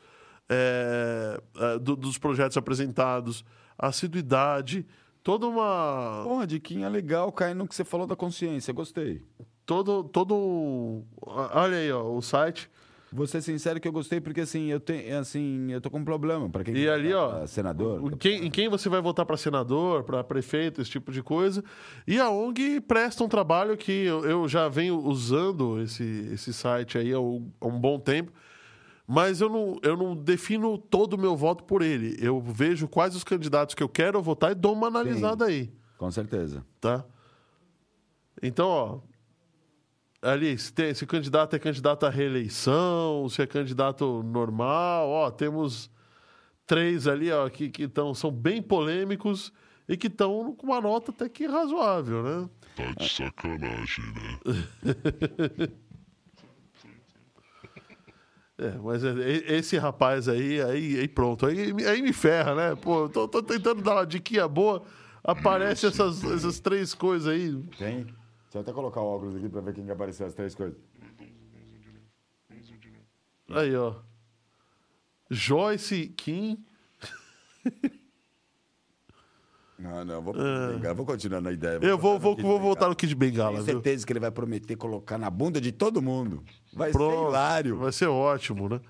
é, 0.48 1.40
é, 1.58 1.78
do- 1.78 1.96
dos 1.96 2.18
projetos 2.18 2.56
apresentados, 2.56 3.44
a 3.78 3.88
assiduidade, 3.88 4.86
toda 5.22 5.46
uma. 5.46 6.22
Porra, 6.24 6.46
diquinha 6.46 6.88
legal, 6.88 7.30
cai 7.32 7.54
no 7.54 7.66
que 7.66 7.74
você 7.74 7.84
falou 7.84 8.06
da 8.06 8.16
consciência, 8.16 8.72
gostei. 8.72 9.22
Todo, 9.66 10.04
todo 10.04 11.02
Olha 11.22 11.76
aí, 11.76 11.92
ó, 11.92 12.02
o 12.12 12.20
site. 12.20 12.68
Vou 13.12 13.26
ser 13.26 13.42
sincero 13.42 13.80
que 13.80 13.88
eu 13.88 13.92
gostei 13.92 14.20
porque 14.20 14.42
assim, 14.42 14.66
eu 14.66 14.78
tenho, 14.78 15.18
assim, 15.18 15.72
eu 15.72 15.80
tô 15.80 15.90
com 15.90 15.98
um 15.98 16.04
problema 16.04 16.48
para 16.48 16.62
quem 16.62 16.76
E 16.76 16.84
quer 16.84 16.92
ali, 16.92 17.12
ó, 17.12 17.44
senador. 17.44 18.04
o- 18.04 18.16
Quem, 18.16 18.46
em 18.46 18.50
quem 18.52 18.68
você 18.68 18.88
vai 18.88 19.00
votar 19.00 19.26
para 19.26 19.36
senador, 19.36 20.04
para 20.04 20.22
prefeito, 20.22 20.80
esse 20.80 20.92
tipo 20.92 21.10
de 21.10 21.20
coisa. 21.20 21.64
E 22.06 22.20
a 22.20 22.30
ONG 22.30 22.80
presta 22.80 23.24
um 23.24 23.28
trabalho 23.28 23.76
que 23.76 23.90
eu, 23.90 24.24
eu 24.24 24.46
já 24.46 24.68
venho 24.68 24.96
usando 24.96 25.80
esse, 25.82 26.04
esse 26.32 26.52
site 26.52 26.98
aí 26.98 27.12
há 27.12 27.18
um, 27.18 27.50
há 27.60 27.66
um 27.66 27.80
bom 27.80 27.98
tempo, 27.98 28.30
mas 29.12 29.40
eu 29.40 29.48
não, 29.48 29.76
eu 29.82 29.96
não 29.96 30.14
defino 30.14 30.78
todo 30.78 31.14
o 31.14 31.18
meu 31.18 31.36
voto 31.36 31.64
por 31.64 31.82
ele. 31.82 32.16
Eu 32.20 32.40
vejo 32.40 32.86
quais 32.86 33.16
os 33.16 33.24
candidatos 33.24 33.74
que 33.74 33.82
eu 33.82 33.88
quero 33.88 34.22
votar 34.22 34.52
e 34.52 34.54
dou 34.54 34.72
uma 34.72 34.86
analisada 34.86 35.46
aí, 35.46 35.72
Com 35.98 36.08
certeza. 36.12 36.64
tá? 36.80 37.04
Então, 38.40 38.68
ó. 38.68 39.00
Ali, 40.22 40.56
se, 40.56 40.72
tem, 40.72 40.94
se 40.94 41.02
o 41.02 41.08
candidato 41.08 41.56
é 41.56 41.58
candidato 41.58 42.06
à 42.06 42.08
reeleição, 42.08 43.28
se 43.28 43.42
é 43.42 43.48
candidato 43.48 44.22
normal, 44.22 45.08
ó, 45.08 45.28
temos 45.28 45.90
três 46.64 47.08
ali, 47.08 47.32
ó, 47.32 47.48
que, 47.48 47.68
que 47.68 47.88
tão, 47.88 48.14
são 48.14 48.30
bem 48.30 48.62
polêmicos 48.62 49.52
e 49.88 49.96
que 49.96 50.06
estão 50.06 50.54
com 50.54 50.68
uma 50.68 50.80
nota 50.80 51.10
até 51.10 51.28
que 51.28 51.46
razoável, 51.46 52.22
né? 52.22 52.48
Tá 52.76 52.92
de 52.92 53.08
sacanagem, 53.08 54.04
né? 54.04 55.72
É, 58.60 58.76
mas 58.76 59.02
é- 59.02 59.54
esse 59.56 59.78
rapaz 59.78 60.28
aí, 60.28 60.60
aí, 60.60 61.00
aí 61.00 61.08
pronto, 61.08 61.46
aí, 61.46 61.72
aí 61.86 62.02
me 62.02 62.12
ferra, 62.12 62.54
né? 62.54 62.76
Pô, 62.76 63.08
tô, 63.08 63.26
tô 63.26 63.42
tentando 63.42 63.80
dar 63.80 63.94
uma 63.94 64.06
diquinha 64.06 64.46
boa, 64.46 64.82
aparece 65.24 65.86
essas, 65.86 66.22
essas 66.22 66.60
três 66.60 66.92
coisas 66.92 67.26
aí. 67.32 67.56
Tem? 67.78 68.04
Deixa 68.04 68.14
eu 68.56 68.60
até 68.60 68.70
colocar 68.70 69.00
o 69.00 69.06
óculos 69.06 69.34
aqui 69.34 69.48
pra 69.48 69.62
ver 69.62 69.72
quem 69.72 69.86
que 69.86 69.90
apareceu 69.90 70.26
as 70.26 70.34
três 70.34 70.54
coisas. 70.54 70.76
Aí, 73.48 73.74
ó. 73.74 73.94
Joyce 75.30 76.08
Kim. 76.08 76.62
Não, 79.80 80.04
não, 80.04 80.20
vou, 80.22 80.34
Bengala, 80.34 80.94
vou 80.94 81.06
continuar 81.06 81.40
na 81.40 81.50
ideia. 81.52 81.78
Ah. 81.82 81.86
Eu 81.86 81.96
vou, 81.96 82.18
vou, 82.18 82.34
vou 82.34 82.42
Bengala. 82.44 82.58
voltar 82.60 82.88
no 82.88 82.94
Kid 82.96 83.14
Bengala, 83.14 83.52
Tenho 83.52 83.64
viu? 83.64 83.74
certeza 83.74 84.06
que 84.06 84.12
ele 84.12 84.20
vai 84.20 84.30
prometer 84.30 84.76
colocar 84.76 85.16
na 85.16 85.30
bunda 85.30 85.60
de 85.60 85.72
todo 85.72 86.02
mundo. 86.02 86.42
Vai 86.72 86.90
ser 86.92 86.98
Pronto. 86.98 87.28
hilário. 87.30 87.76
Vai 87.78 87.92
ser 87.92 88.06
ótimo, 88.06 88.68
né? 88.68 88.80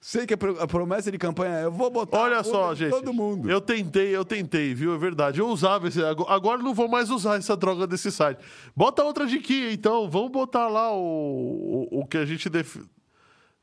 Sei 0.00 0.26
que 0.26 0.34
a 0.34 0.36
pro- 0.36 0.60
a 0.60 0.66
promessa 0.66 1.10
de 1.10 1.16
campanha 1.16 1.60
é 1.60 1.64
eu 1.64 1.72
vou 1.72 1.90
botar 1.90 2.18
Olha 2.18 2.44
só, 2.44 2.74
gente. 2.74 2.90
todo 2.90 3.10
mundo. 3.10 3.50
Eu 3.50 3.58
tentei, 3.58 4.14
eu 4.14 4.22
tentei, 4.22 4.74
viu? 4.74 4.94
É 4.94 4.98
verdade. 4.98 5.40
Eu 5.40 5.48
usava 5.48 5.88
esse. 5.88 6.04
ago- 6.04 6.26
Agora 6.28 6.62
não 6.62 6.74
vou 6.74 6.86
mais 6.86 7.08
usar 7.10 7.36
essa 7.38 7.56
droga 7.56 7.86
desse 7.86 8.12
site. 8.12 8.38
Bota 8.76 9.02
outra 9.02 9.26
diquinha, 9.26 9.72
então. 9.72 10.10
Vamos 10.10 10.30
botar 10.30 10.68
lá 10.68 10.92
o, 10.92 11.88
o, 11.90 12.00
o 12.00 12.06
que 12.06 12.18
a 12.18 12.26
gente 12.26 12.50
def- 12.50 12.84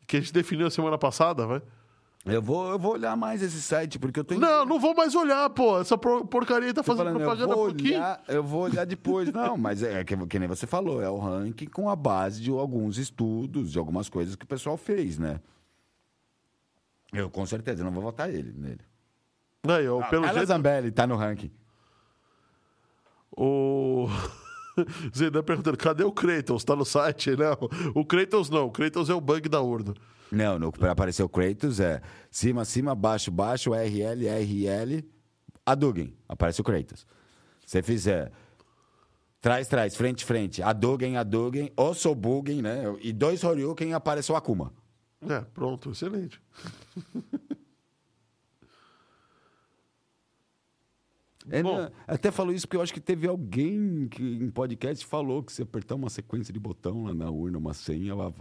que 0.07 0.17
a 0.17 0.19
gente 0.19 0.33
definiu 0.33 0.65
a 0.65 0.71
semana 0.71 0.97
passada, 0.97 1.45
vai? 1.45 1.61
Eu 2.23 2.41
vou, 2.41 2.69
eu 2.69 2.77
vou 2.77 2.93
olhar 2.93 3.17
mais 3.17 3.41
esse 3.41 3.59
site, 3.61 3.97
porque 3.97 4.19
eu 4.19 4.23
tô... 4.23 4.35
Não, 4.35 4.63
não 4.63 4.79
vou 4.79 4.93
mais 4.93 5.15
olhar, 5.15 5.49
pô. 5.49 5.79
Essa 5.79 5.97
por- 5.97 6.23
porcaria 6.27 6.67
aí 6.67 6.73
tá 6.73 6.83
fazendo 6.83 7.05
falando, 7.05 7.19
eu 7.19 7.25
propaganda 7.25 7.55
vou 7.55 7.65
por 7.65 7.73
aqui. 7.73 7.87
olhar, 7.89 8.23
eu 8.27 8.43
vou 8.43 8.61
olhar 8.61 8.85
depois. 8.85 9.31
Não, 9.33 9.57
mas 9.57 9.81
é 9.81 10.03
que, 10.03 10.15
que 10.27 10.37
nem 10.39 10.47
você 10.47 10.67
falou, 10.67 11.01
é 11.01 11.09
o 11.09 11.17
ranking 11.17 11.65
com 11.65 11.89
a 11.89 11.95
base 11.95 12.39
de 12.39 12.51
alguns 12.51 12.99
estudos, 12.99 13.71
de 13.71 13.79
algumas 13.79 14.07
coisas 14.07 14.35
que 14.35 14.45
o 14.45 14.47
pessoal 14.47 14.77
fez, 14.77 15.17
né? 15.17 15.39
Eu 17.11 17.29
com 17.29 17.43
certeza 17.45 17.83
não 17.83 17.91
vou 17.91 18.03
votar 18.03 18.29
ele 18.29 18.53
nele. 18.55 18.81
Aí, 19.67 19.87
ó, 19.87 20.01
pelo 20.07 20.21
Carla 20.23 20.37
jeito. 20.39 20.47
Zambelli 20.47 20.91
tá 20.91 21.07
no 21.07 21.15
ranking. 21.15 21.51
O. 23.35 24.07
Zé 25.15 25.29
perguntando, 25.41 25.77
cadê 25.77 26.03
o 26.03 26.11
Kratos? 26.11 26.63
Tá 26.63 26.75
no 26.75 26.85
site? 26.85 27.31
Não. 27.35 27.57
O 27.93 28.05
Kratos 28.05 28.49
não. 28.49 28.67
O 28.67 28.71
Kratos 28.71 29.09
é 29.09 29.13
o 29.13 29.21
bug 29.21 29.49
da 29.49 29.61
urna. 29.61 29.93
Não, 30.31 30.57
no, 30.57 30.71
pra 30.71 30.91
aparecer 30.91 31.23
o 31.23 31.29
Kratos 31.29 31.79
é 31.79 32.01
cima, 32.29 32.63
cima, 32.63 32.95
baixo, 32.95 33.29
baixo, 33.29 33.73
RL, 33.73 34.27
RL, 34.27 35.03
Adugen. 35.65 36.15
Aparece 36.27 36.61
o 36.61 36.63
Kratos. 36.63 37.05
Se 37.65 37.81
fizer 37.83 38.31
trás, 39.41 39.67
trás, 39.67 39.95
frente, 39.95 40.23
frente, 40.23 40.61
Adugen, 40.63 41.17
Adugen, 41.17 41.71
Osobugen, 41.75 42.61
né? 42.61 42.83
E 43.01 43.11
dois 43.11 43.43
Horyuken, 43.43 43.93
aparece 43.93 44.31
o 44.31 44.35
Akuma. 44.35 44.73
É, 45.27 45.41
pronto, 45.41 45.91
excelente. 45.91 46.41
É, 51.49 51.63
Bom. 51.63 51.77
né? 51.77 51.91
Até 52.07 52.31
falou 52.31 52.53
isso 52.53 52.67
porque 52.67 52.77
eu 52.77 52.81
acho 52.81 52.93
que 52.93 53.01
teve 53.01 53.27
alguém 53.27 54.07
que 54.07 54.21
em 54.23 54.49
podcast 54.49 55.05
falou 55.05 55.43
que 55.43 55.51
se 55.51 55.61
apertar 55.61 55.95
uma 55.95 56.09
sequência 56.09 56.53
de 56.53 56.59
botão 56.59 57.05
lá 57.05 57.13
na 57.13 57.29
urna, 57.29 57.57
uma 57.57 57.73
senha, 57.73 58.11
ela... 58.11 58.33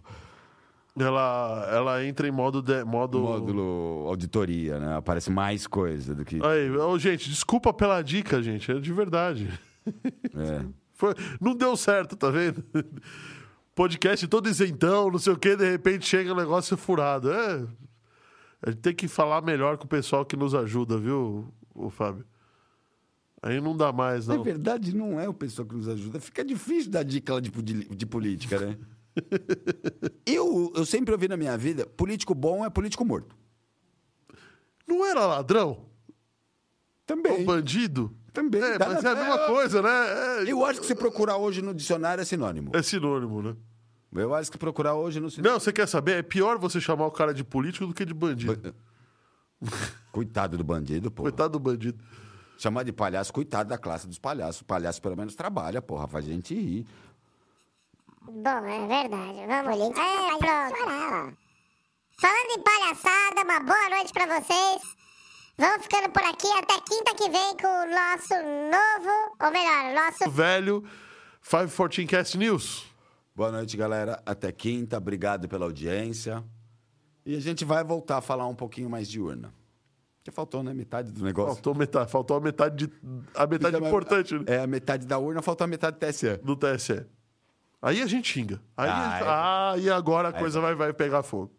Ela, 1.02 1.68
ela 1.70 2.04
entra 2.04 2.26
em 2.28 2.30
modo. 2.30 2.60
De, 2.62 2.84
modo... 2.84 3.20
módulo 3.20 4.04
auditoria, 4.06 4.78
né? 4.78 4.96
Aparece 4.96 5.30
mais 5.30 5.66
coisa 5.66 6.14
do 6.14 6.24
que. 6.24 6.36
Aí, 6.44 6.70
ô, 6.70 6.98
gente, 6.98 7.28
desculpa 7.28 7.72
pela 7.72 8.02
dica, 8.02 8.42
gente. 8.42 8.70
É 8.70 8.78
de 8.78 8.92
verdade. 8.92 9.48
É. 9.86 10.64
Foi, 10.94 11.14
não 11.40 11.54
deu 11.54 11.76
certo, 11.76 12.14
tá 12.14 12.28
vendo? 12.30 12.62
Podcast 13.74 14.28
todo 14.28 14.50
isentão, 14.50 15.10
não 15.10 15.18
sei 15.18 15.32
o 15.32 15.38
que, 15.38 15.56
de 15.56 15.70
repente 15.70 16.06
chega 16.06 16.32
um 16.32 16.36
negócio 16.36 16.76
furado. 16.76 17.32
É. 17.32 17.66
A 18.62 18.70
gente 18.70 18.80
tem 18.82 18.94
que 18.94 19.08
falar 19.08 19.40
melhor 19.40 19.78
com 19.78 19.84
o 19.84 19.88
pessoal 19.88 20.26
que 20.26 20.36
nos 20.36 20.54
ajuda, 20.54 20.98
viu, 20.98 21.50
o 21.74 21.88
Fábio? 21.88 22.26
Aí 23.42 23.58
não 23.58 23.74
dá 23.74 23.90
mais, 23.90 24.26
Na 24.26 24.36
não. 24.36 24.42
verdade, 24.42 24.94
não 24.94 25.18
é 25.18 25.26
o 25.26 25.32
pessoal 25.32 25.66
que 25.66 25.74
nos 25.74 25.88
ajuda. 25.88 26.20
Fica 26.20 26.44
difícil 26.44 26.90
dar 26.90 27.02
dica 27.02 27.40
de, 27.40 27.50
de 27.50 28.06
política, 28.06 28.58
né? 28.58 28.76
eu, 30.26 30.72
eu 30.74 30.84
sempre 30.86 31.12
ouvi 31.12 31.28
na 31.28 31.36
minha 31.36 31.56
vida: 31.56 31.86
político 31.86 32.34
bom 32.34 32.64
é 32.64 32.70
político 32.70 33.04
morto. 33.04 33.34
Não 34.86 35.04
era 35.06 35.26
ladrão? 35.26 35.86
Também. 37.06 37.40
Ou 37.40 37.44
bandido? 37.44 38.14
Também. 38.32 38.60
É, 38.62 38.78
mas 38.78 39.02
na- 39.02 39.10
é 39.10 39.12
a 39.12 39.16
mesma 39.16 39.46
coisa, 39.46 39.82
né? 39.82 39.90
É, 40.46 40.50
Eu 40.52 40.64
acho 40.64 40.80
que 40.80 40.86
se 40.86 40.94
procurar 40.94 41.36
hoje 41.36 41.60
no 41.62 41.74
dicionário 41.74 42.22
é 42.22 42.24
sinônimo. 42.24 42.70
é 42.74 42.82
sinônimo, 42.82 43.42
né? 43.42 43.56
Eu 44.12 44.34
acho 44.34 44.50
que 44.50 44.58
procurar 44.58 44.94
hoje 44.94 45.20
no 45.20 45.30
sinônimo. 45.30 45.52
Não, 45.54 45.60
você 45.60 45.72
quer 45.72 45.86
saber? 45.86 46.12
É 46.18 46.22
pior 46.22 46.58
você 46.58 46.80
chamar 46.80 47.06
o 47.06 47.10
cara 47.12 47.32
de 47.32 47.44
político 47.44 47.86
do 47.86 47.94
que 47.94 48.04
de 48.04 48.14
bandido. 48.14 48.74
Coitado 50.10 50.56
do 50.56 50.64
bandido, 50.64 51.10
pô. 51.10 51.22
Coitado 51.22 51.52
do 51.52 51.60
bandido. 51.60 52.02
Chamar 52.58 52.82
de 52.82 52.92
palhaço, 52.92 53.32
coitado 53.32 53.68
da 53.70 53.78
classe 53.78 54.06
dos 54.06 54.18
palhaços. 54.18 54.62
O 54.62 54.64
palhaço 54.64 55.00
pelo 55.00 55.16
menos 55.16 55.34
trabalha, 55.34 55.80
porra, 55.80 56.06
faz 56.08 56.26
a 56.26 56.28
gente 56.32 56.54
rir. 56.54 56.86
Bom, 58.22 58.66
é 58.66 58.86
verdade. 58.86 59.46
Vamos. 59.46 59.98
É, 59.98 60.38
pronto. 60.38 61.36
Falando 62.20 62.50
em 62.50 62.62
palhaçada, 62.62 63.42
uma 63.44 63.60
boa 63.60 63.88
noite 63.90 64.12
pra 64.12 64.26
vocês. 64.26 64.82
Vamos 65.56 65.82
ficando 65.82 66.10
por 66.10 66.22
aqui 66.22 66.46
até 66.58 66.74
quinta 66.80 67.14
que 67.14 67.28
vem 67.30 67.56
com 67.56 67.66
o 67.66 67.86
nosso 67.90 68.34
novo, 68.70 69.36
ou 69.42 69.50
melhor, 69.50 69.90
o 69.90 69.94
nosso 69.94 70.30
Velho 70.30 70.84
514 71.42 72.06
Cast 72.06 72.38
News. 72.38 72.86
Boa 73.34 73.50
noite, 73.50 73.76
galera. 73.76 74.22
Até 74.26 74.52
quinta. 74.52 74.98
Obrigado 74.98 75.48
pela 75.48 75.64
audiência. 75.64 76.44
E 77.24 77.34
a 77.36 77.40
gente 77.40 77.64
vai 77.64 77.82
voltar 77.84 78.18
a 78.18 78.20
falar 78.20 78.46
um 78.46 78.54
pouquinho 78.54 78.88
mais 78.90 79.08
de 79.08 79.20
urna. 79.20 79.52
Porque 80.18 80.30
faltou, 80.30 80.62
né? 80.62 80.74
Metade 80.74 81.10
do 81.10 81.24
negócio. 81.24 81.54
Faltou 81.54 81.74
metade, 81.74 82.10
faltou 82.10 82.36
a 82.36 82.40
metade 82.40 82.86
de, 82.86 82.92
a 83.34 83.46
metade 83.46 83.76
importante 83.78 84.38
né, 84.38 84.44
É 84.46 84.60
a 84.60 84.66
metade 84.66 85.06
da 85.06 85.18
urna, 85.18 85.40
faltou 85.40 85.64
a 85.64 85.68
metade 85.68 85.96
do 85.98 86.06
TSE. 86.06 86.36
do 86.38 86.56
TSE. 86.56 87.06
Aí 87.82 88.02
a 88.02 88.06
gente 88.06 88.32
xinga. 88.32 88.60
Aí, 88.76 88.90
ah, 88.90 89.18
é... 89.20 89.24
ah 89.26 89.74
e 89.78 89.90
agora 89.90 90.28
a 90.28 90.36
é 90.36 90.38
coisa 90.38 90.60
vai, 90.60 90.74
vai 90.74 90.92
pegar 90.92 91.22
fogo. 91.22 91.50